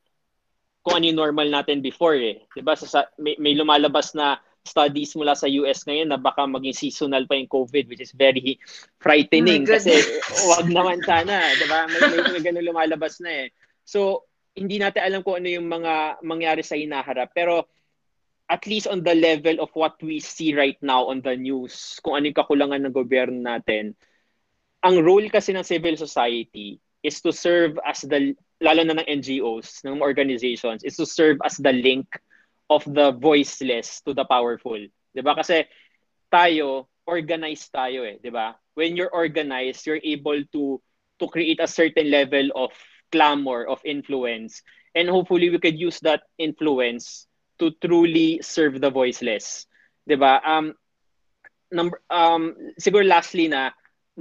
kung 0.81 0.97
ano 0.97 1.05
yung 1.13 1.21
normal 1.21 1.47
natin 1.49 1.79
before 1.79 2.17
eh. 2.17 2.41
'Di 2.53 2.61
ba? 2.65 2.73
Sa, 2.73 3.05
may, 3.21 3.37
may 3.37 3.53
lumalabas 3.53 4.17
na 4.17 4.41
studies 4.61 5.17
mula 5.17 5.33
sa 5.33 5.49
US 5.61 5.85
ngayon 5.85 6.09
na 6.13 6.21
baka 6.21 6.45
maging 6.45 6.77
seasonal 6.77 7.25
pa 7.25 7.37
yung 7.37 7.49
COVID 7.49 7.89
which 7.89 8.01
is 8.01 8.13
very 8.13 8.61
frightening 9.01 9.65
Oh 9.65 9.73
kasi 9.77 9.97
wag 10.49 10.69
naman 10.69 11.01
sana, 11.05 11.53
'di 11.57 11.65
ba? 11.69 11.85
May, 11.89 12.01
may, 12.01 12.21
may 12.37 12.41
ganun 12.41 12.65
lumalabas 12.65 13.21
na 13.21 13.45
eh. 13.45 13.47
So, 13.85 14.29
hindi 14.57 14.77
natin 14.77 15.01
alam 15.05 15.21
kung 15.25 15.41
ano 15.41 15.49
yung 15.49 15.69
mga 15.69 16.21
mangyari 16.21 16.61
sa 16.61 16.77
hinaharap 16.77 17.33
pero 17.33 17.65
at 18.51 18.67
least 18.67 18.85
on 18.91 18.99
the 18.99 19.15
level 19.15 19.63
of 19.63 19.71
what 19.79 19.95
we 20.03 20.19
see 20.19 20.51
right 20.51 20.75
now 20.83 21.07
on 21.07 21.23
the 21.23 21.39
news, 21.39 22.03
kung 22.03 22.19
ano 22.19 22.27
yung 22.27 22.35
kakulangan 22.35 22.83
ng 22.83 22.91
gobyerno 22.91 23.39
natin, 23.39 23.95
ang 24.81 25.01
role 25.05 25.29
kasi 25.29 25.53
ng 25.53 25.65
civil 25.65 25.95
society 25.97 26.81
is 27.01 27.21
to 27.21 27.33
serve 27.33 27.77
as 27.85 28.01
the 28.05 28.33
lalo 28.61 28.85
na 28.85 29.01
ng 29.01 29.21
NGOs, 29.21 29.81
ng 29.85 30.01
organizations, 30.01 30.85
is 30.85 30.97
to 30.97 31.05
serve 31.05 31.41
as 31.41 31.57
the 31.57 31.73
link 31.73 32.05
of 32.69 32.85
the 32.85 33.11
voiceless 33.17 34.01
to 34.05 34.13
the 34.13 34.25
powerful. 34.25 34.77
'Di 34.77 35.21
ba? 35.25 35.33
Kasi 35.33 35.65
tayo, 36.29 36.87
organized 37.09 37.73
tayo 37.73 38.05
eh, 38.05 38.21
'di 38.21 38.31
ba? 38.31 38.53
When 38.77 38.95
you're 38.95 39.11
organized, 39.11 39.85
you're 39.85 40.01
able 40.01 40.39
to 40.53 40.79
to 41.21 41.25
create 41.29 41.61
a 41.61 41.69
certain 41.69 42.09
level 42.09 42.49
of 42.57 42.73
clamor, 43.11 43.67
of 43.67 43.83
influence. 43.83 44.63
And 44.95 45.09
hopefully 45.09 45.51
we 45.51 45.59
could 45.59 45.77
use 45.77 45.99
that 46.01 46.25
influence 46.39 47.27
to 47.59 47.75
truly 47.83 48.41
serve 48.41 48.79
the 48.79 48.93
voiceless. 48.93 49.65
'Di 50.05 50.15
ba? 50.17 50.41
Um 50.45 50.77
number 51.73 51.99
um 52.11 52.55
siguro 52.77 53.03
lastly 53.03 53.47
na 53.49 53.71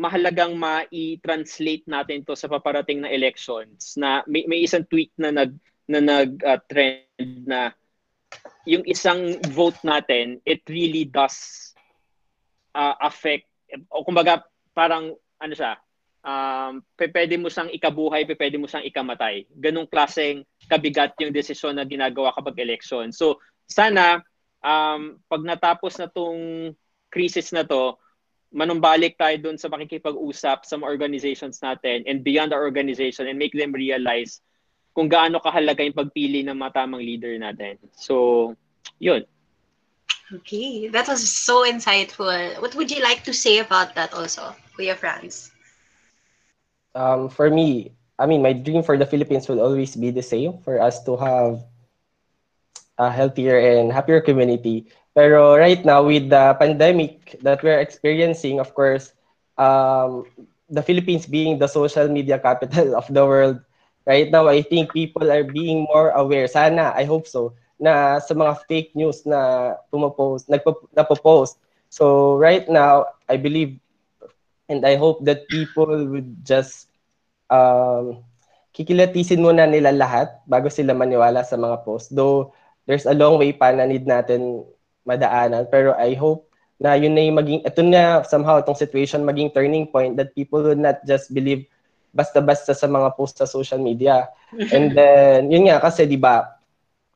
mahalagang 0.01 0.57
ma-translate 0.57 1.85
natin 1.85 2.25
to 2.25 2.33
sa 2.33 2.49
paparating 2.49 3.05
na 3.05 3.13
elections 3.13 4.01
na 4.01 4.25
may, 4.25 4.49
may 4.49 4.65
isang 4.65 4.89
tweet 4.89 5.13
na 5.21 5.29
nag 5.29 5.53
na 5.85 6.01
nag 6.01 6.41
uh, 6.41 6.57
trend 6.65 7.45
na 7.45 7.77
yung 8.65 8.81
isang 8.89 9.37
vote 9.53 9.77
natin 9.85 10.41
it 10.49 10.65
really 10.73 11.05
does 11.05 11.71
uh, 12.73 12.97
affect 13.05 13.45
o 13.93 14.01
kumbaga 14.01 14.41
parang 14.73 15.13
ano 15.37 15.53
siya 15.53 15.77
um 16.21 16.85
pwede 16.97 17.37
mo 17.37 17.53
siyang 17.53 17.73
ikabuhay 17.73 18.25
pwede 18.29 18.57
mo 18.61 18.69
siyang 18.69 18.85
ikamatay. 18.85 19.49
Ganung 19.57 19.89
klaseng 19.89 20.45
kabigat 20.69 21.17
yung 21.17 21.33
desisyon 21.33 21.77
na 21.77 21.89
ginagawa 21.89 22.33
kapag 22.37 22.61
election 22.61 23.13
so 23.13 23.41
sana 23.69 24.21
um 24.65 25.21
pag 25.29 25.43
natapos 25.45 25.97
na 25.97 26.09
tong 26.09 26.73
crisis 27.09 27.53
na 27.53 27.65
to 27.65 27.97
manumbalik 28.51 29.15
tayo 29.15 29.39
dun 29.39 29.57
sa 29.59 29.71
makikipag-usap 29.71 30.67
sa 30.67 30.75
mga 30.77 30.91
organizations 30.91 31.63
natin 31.63 32.03
and 32.07 32.27
beyond 32.27 32.51
our 32.51 32.67
organization 32.67 33.31
and 33.31 33.39
make 33.39 33.55
them 33.55 33.71
realize 33.71 34.43
kung 34.91 35.07
gaano 35.07 35.39
kahalaga 35.39 35.87
yung 35.87 35.95
pagpili 35.95 36.43
ng 36.43 36.59
matamang 36.59 37.03
leader 37.03 37.31
natin. 37.39 37.79
So, 37.95 38.55
yun. 38.99 39.23
Okay, 40.31 40.87
that 40.91 41.07
was 41.11 41.27
so 41.27 41.67
insightful. 41.67 42.31
What 42.63 42.75
would 42.75 42.91
you 42.91 43.03
like 43.03 43.27
to 43.27 43.35
say 43.35 43.59
about 43.59 43.95
that 43.95 44.15
also, 44.15 44.55
Kuya 44.79 44.95
Franz? 44.95 45.51
Um, 46.95 47.31
for 47.31 47.51
me, 47.51 47.95
I 48.19 48.27
mean, 48.27 48.43
my 48.43 48.53
dream 48.53 48.83
for 48.83 48.99
the 48.99 49.07
Philippines 49.07 49.49
will 49.49 49.63
always 49.63 49.97
be 49.97 50.11
the 50.11 50.23
same 50.23 50.59
for 50.63 50.79
us 50.83 51.03
to 51.05 51.17
have 51.17 51.65
a 52.99 53.11
healthier 53.11 53.59
and 53.59 53.91
happier 53.91 54.21
community. 54.21 54.87
Pero 55.21 55.53
right 55.53 55.85
now, 55.85 56.01
with 56.01 56.33
the 56.33 56.57
pandemic 56.57 57.37
that 57.45 57.61
we're 57.61 57.77
experiencing, 57.77 58.57
of 58.57 58.73
course, 58.73 59.13
um, 59.61 60.25
the 60.73 60.81
Philippines 60.81 61.29
being 61.29 61.61
the 61.61 61.69
social 61.69 62.09
media 62.09 62.41
capital 62.41 62.97
of 63.01 63.05
the 63.13 63.21
world, 63.21 63.61
right 64.09 64.33
now, 64.33 64.49
I 64.49 64.65
think 64.65 64.97
people 64.97 65.29
are 65.29 65.45
being 65.45 65.85
more 65.93 66.17
aware. 66.17 66.49
Sana, 66.49 66.97
I 66.97 67.05
hope 67.05 67.29
so, 67.29 67.53
na 67.77 68.17
sa 68.17 68.33
mga 68.33 68.65
fake 68.65 68.97
news 68.97 69.29
na 69.29 69.77
pumapost, 69.93 70.49
nagpo, 70.49 70.89
napopost. 70.97 71.61
So 71.93 72.41
right 72.41 72.65
now, 72.65 73.13
I 73.29 73.37
believe 73.37 73.77
and 74.73 74.89
I 74.89 74.97
hope 74.97 75.21
that 75.29 75.45
people 75.53 76.01
would 76.17 76.49
just 76.49 76.89
um, 77.53 78.25
kikilatisin 78.73 79.45
muna 79.45 79.69
nila 79.69 79.93
lahat 79.93 80.33
bago 80.49 80.73
sila 80.73 80.97
maniwala 80.97 81.45
sa 81.45 81.61
mga 81.61 81.85
post. 81.85 82.09
Though 82.09 82.57
there's 82.89 83.05
a 83.05 83.13
long 83.13 83.37
way 83.37 83.53
pa 83.53 83.69
na 83.77 83.85
need 83.85 84.09
natin 84.09 84.65
madaanan. 85.05 85.67
Pero 85.69 85.97
I 85.97 86.15
hope 86.15 86.51
na 86.81 86.97
yun 86.97 87.13
na 87.13 87.21
yung 87.21 87.37
maging, 87.37 87.61
ito 87.61 87.81
na 87.85 88.25
somehow 88.25 88.57
itong 88.57 88.79
situation 88.79 89.21
maging 89.21 89.53
turning 89.53 89.85
point 89.85 90.17
that 90.17 90.33
people 90.33 90.65
would 90.65 90.81
not 90.81 91.05
just 91.05 91.29
believe 91.29 91.69
basta-basta 92.17 92.73
sa 92.73 92.89
mga 92.89 93.15
post 93.15 93.37
sa 93.37 93.47
social 93.47 93.79
media. 93.79 94.33
And 94.75 94.97
then, 94.97 95.53
yun 95.53 95.69
nga 95.69 95.79
kasi 95.79 96.09
di 96.09 96.17
ba 96.17 96.57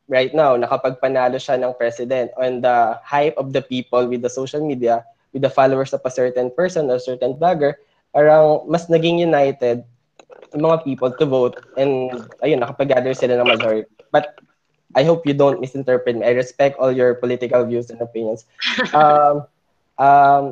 right 0.06 0.36
now, 0.36 0.54
nakapagpanalo 0.60 1.40
siya 1.40 1.56
ng 1.56 1.72
president 1.80 2.30
on 2.36 2.60
the 2.60 3.00
hype 3.00 3.34
of 3.40 3.56
the 3.56 3.64
people 3.64 4.04
with 4.04 4.20
the 4.20 4.28
social 4.28 4.60
media, 4.60 5.00
with 5.32 5.40
the 5.42 5.50
followers 5.50 5.96
of 5.96 6.04
a 6.04 6.12
certain 6.12 6.52
person 6.52 6.92
or 6.92 7.00
certain 7.00 7.32
blogger, 7.34 7.80
parang 8.12 8.68
mas 8.68 8.86
naging 8.92 9.18
united 9.18 9.82
yung 10.54 10.70
mga 10.70 10.84
people 10.86 11.10
to 11.10 11.26
vote 11.26 11.58
and 11.74 12.12
ayun, 12.44 12.62
nakapag-gather 12.62 13.16
sila 13.16 13.40
ng 13.40 13.48
majority. 13.48 13.90
But 14.14 14.38
I 14.94 15.04
hope 15.04 15.26
you 15.26 15.34
don't 15.34 15.60
misinterpret 15.60 16.16
me. 16.16 16.26
I 16.26 16.32
respect 16.32 16.78
all 16.78 16.92
your 16.92 17.14
political 17.14 17.64
views 17.66 17.90
and 17.90 18.00
opinions. 18.00 18.46
Um, 18.94 19.46
um, 19.98 20.44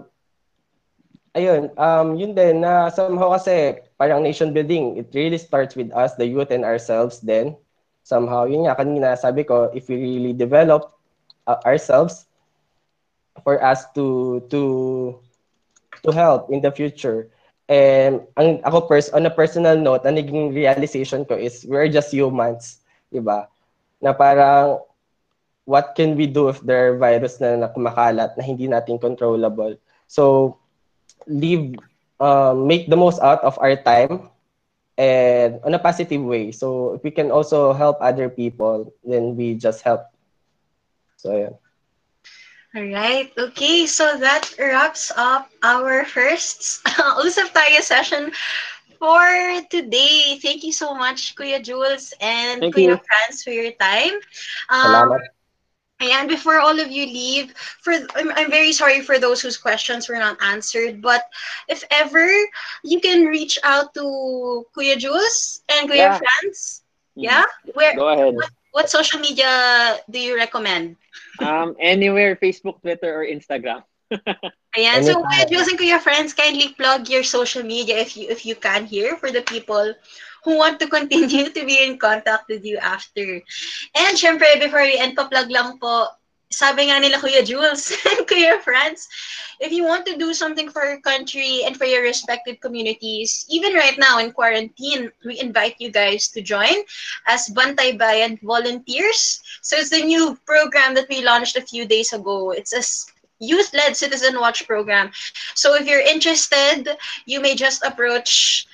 ayun, 1.34 1.72
um, 1.78 2.16
yun 2.18 2.34
din, 2.34 2.60
na 2.60 2.90
somehow 2.90 3.30
kasi 3.30 3.80
parang 3.94 4.22
nation 4.22 4.52
building, 4.52 4.98
it 4.98 5.08
really 5.14 5.38
starts 5.38 5.74
with 5.74 5.90
us, 5.94 6.14
the 6.16 6.26
youth 6.26 6.50
and 6.50 6.64
ourselves 6.64 7.20
then. 7.20 7.56
Somehow, 8.02 8.44
yun 8.44 8.66
nga, 8.66 8.74
kanina 8.74 9.14
sabi 9.14 9.44
ko, 9.44 9.70
if 9.72 9.88
we 9.88 9.96
really 9.96 10.32
develop 10.34 10.92
uh, 11.46 11.58
ourselves 11.64 12.26
for 13.42 13.62
us 13.64 13.86
to 13.94 14.42
to 14.50 15.16
to 16.02 16.10
help 16.12 16.50
in 16.50 16.60
the 16.60 16.70
future. 16.70 17.28
And 17.70 18.26
ang 18.36 18.60
ako 18.66 18.90
pers 18.90 19.08
on 19.14 19.24
a 19.24 19.32
personal 19.32 19.78
note, 19.78 20.04
ang 20.04 20.18
naging 20.18 20.52
realization 20.52 21.24
ko 21.24 21.38
is 21.38 21.64
we're 21.64 21.88
just 21.88 22.12
humans, 22.12 22.82
'di 23.08 23.22
ba? 23.24 23.51
Na 24.02 24.12
parang 24.12 24.82
what 25.64 25.94
can 25.94 26.18
we 26.18 26.26
do 26.26 26.48
if 26.50 26.60
there 26.60 26.90
are 26.90 26.98
virus 26.98 27.38
na, 27.40 27.54
na 27.56 27.68
kumakalat 27.70 28.34
na 28.36 28.42
hindi 28.42 28.66
natin 28.66 29.00
controllable. 29.00 29.78
So, 30.10 30.58
live, 31.26 31.78
uh, 32.18 32.52
make 32.52 32.90
the 32.90 32.98
most 32.98 33.22
out 33.22 33.40
of 33.46 33.56
our 33.62 33.76
time 33.78 34.28
and 34.98 35.62
on 35.64 35.74
a 35.74 35.78
positive 35.78 36.22
way. 36.22 36.50
So, 36.50 36.98
if 36.98 37.02
we 37.06 37.10
can 37.10 37.30
also 37.30 37.72
help 37.72 38.02
other 38.02 38.28
people, 38.28 38.92
then 39.06 39.36
we 39.38 39.54
just 39.54 39.82
help. 39.82 40.10
So, 41.16 41.38
yeah. 41.38 41.54
All 42.74 42.88
right. 42.88 43.30
Okay. 43.36 43.84
So 43.84 44.16
that 44.16 44.48
wraps 44.58 45.12
up 45.14 45.52
our 45.62 46.08
first 46.08 46.80
Usap 47.20 47.52
Tayo 47.52 47.84
session 47.84 48.32
for 49.02 49.26
today. 49.70 50.38
Thank 50.38 50.62
you 50.62 50.70
so 50.72 50.94
much, 50.94 51.34
Kuya 51.34 51.58
Jules 51.62 52.14
and 52.22 52.60
Thank 52.62 52.76
Kuya 52.76 52.94
you. 52.94 53.00
Franz, 53.02 53.42
for 53.42 53.50
your 53.50 53.72
time. 53.74 54.14
Um, 54.70 55.10
Salamat. 55.10 55.26
and 56.00 56.28
before 56.28 56.58
all 56.62 56.78
of 56.78 56.90
you 56.90 57.06
leave, 57.06 57.50
for 57.82 57.94
I'm, 58.14 58.30
I'm 58.38 58.50
very 58.50 58.72
sorry 58.72 59.00
for 59.02 59.18
those 59.18 59.42
whose 59.42 59.58
questions 59.58 60.08
were 60.08 60.18
not 60.22 60.38
answered. 60.42 61.02
But 61.02 61.22
if 61.68 61.82
ever 61.90 62.26
you 62.84 63.00
can 63.00 63.26
reach 63.26 63.58
out 63.64 63.94
to 63.94 64.66
Kuya 64.76 64.98
Jules 64.98 65.62
and 65.70 65.90
Kuya 65.90 65.96
Yeah. 65.96 66.18
Franz, 66.22 66.82
yeah, 67.14 67.44
where 67.74 67.94
Go 67.96 68.08
ahead. 68.08 68.34
what 68.72 68.88
social 68.90 69.18
media 69.20 69.98
do 70.10 70.18
you 70.18 70.36
recommend? 70.36 70.96
Um, 71.40 71.74
anywhere, 71.80 72.36
Facebook, 72.36 72.80
Twitter, 72.82 73.22
or 73.22 73.26
Instagram. 73.26 73.82
Ayan. 74.76 75.04
So, 75.04 75.20
Anytime. 75.20 75.24
Kuya 75.24 75.50
Jules 75.50 75.68
and 75.68 75.78
Kuya 75.78 76.00
Friends, 76.00 76.32
kindly 76.32 76.74
plug 76.76 77.08
your 77.08 77.22
social 77.22 77.62
media 77.62 77.98
if 77.98 78.16
you 78.16 78.28
if 78.28 78.44
you 78.44 78.54
can 78.56 78.86
here 78.86 79.16
for 79.16 79.30
the 79.30 79.42
people 79.42 79.94
who 80.44 80.56
want 80.58 80.80
to 80.80 80.88
continue 80.88 81.50
to 81.50 81.62
be 81.64 81.84
in 81.84 81.98
contact 81.98 82.48
with 82.48 82.64
you 82.64 82.78
after. 82.78 83.40
And 83.94 84.12
syempre, 84.18 84.58
before 84.58 84.82
we 84.82 84.98
end, 84.98 85.14
pa-plug 85.16 85.50
lang 85.50 85.78
po, 85.78 86.08
sabi 86.50 86.90
nga 86.90 87.00
nila 87.00 87.18
Kuya 87.18 87.46
Jules 87.46 87.94
and 88.10 88.26
Kuya 88.26 88.60
France, 88.60 89.08
if 89.60 89.72
you 89.72 89.84
want 89.84 90.04
to 90.06 90.16
do 90.18 90.34
something 90.34 90.68
for 90.68 90.84
your 90.84 91.00
country 91.00 91.62
and 91.64 91.76
for 91.76 91.84
your 91.86 92.02
respective 92.02 92.60
communities, 92.60 93.46
even 93.48 93.72
right 93.74 93.98
now 93.98 94.18
in 94.18 94.32
quarantine, 94.32 95.10
we 95.24 95.40
invite 95.40 95.76
you 95.78 95.90
guys 95.90 96.28
to 96.28 96.42
join 96.42 96.82
as 97.26 97.48
Bantay 97.54 97.96
Bayan 97.98 98.38
volunteers. 98.42 99.40
So 99.62 99.76
it's 99.76 99.90
the 99.90 100.04
new 100.04 100.36
program 100.46 100.94
that 100.94 101.08
we 101.08 101.22
launched 101.24 101.56
a 101.56 101.64
few 101.64 101.86
days 101.86 102.12
ago. 102.12 102.50
It's 102.50 102.72
a 102.74 102.82
youth-led 103.42 103.96
citizen 103.96 104.38
watch 104.38 104.66
program. 104.66 105.10
So 105.54 105.74
if 105.74 105.86
you're 105.86 106.00
interested, 106.00 106.96
you 107.26 107.40
may 107.40 107.54
just 107.54 107.82
approach 107.84 108.66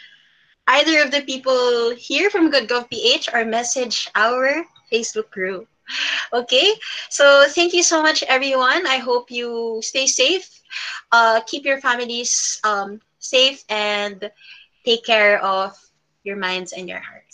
either 0.68 1.02
of 1.02 1.10
the 1.10 1.22
people 1.22 1.94
here 1.96 2.30
from 2.30 2.50
Good 2.50 2.68
Gov 2.68 2.88
PH 2.90 3.30
or 3.32 3.44
message 3.44 4.08
our 4.14 4.64
Facebook 4.92 5.30
group. 5.30 5.66
Okay, 6.32 6.74
so 7.08 7.44
thank 7.48 7.72
you 7.72 7.82
so 7.82 8.02
much, 8.02 8.22
everyone. 8.28 8.86
I 8.86 8.98
hope 8.98 9.30
you 9.30 9.80
stay 9.82 10.06
safe, 10.06 10.60
uh, 11.12 11.40
keep 11.46 11.64
your 11.64 11.80
families 11.80 12.60
um, 12.62 13.00
safe, 13.18 13.64
and 13.70 14.30
take 14.84 15.04
care 15.04 15.42
of 15.42 15.72
your 16.24 16.36
minds 16.36 16.72
and 16.72 16.88
your 16.88 17.00
hearts. 17.00 17.27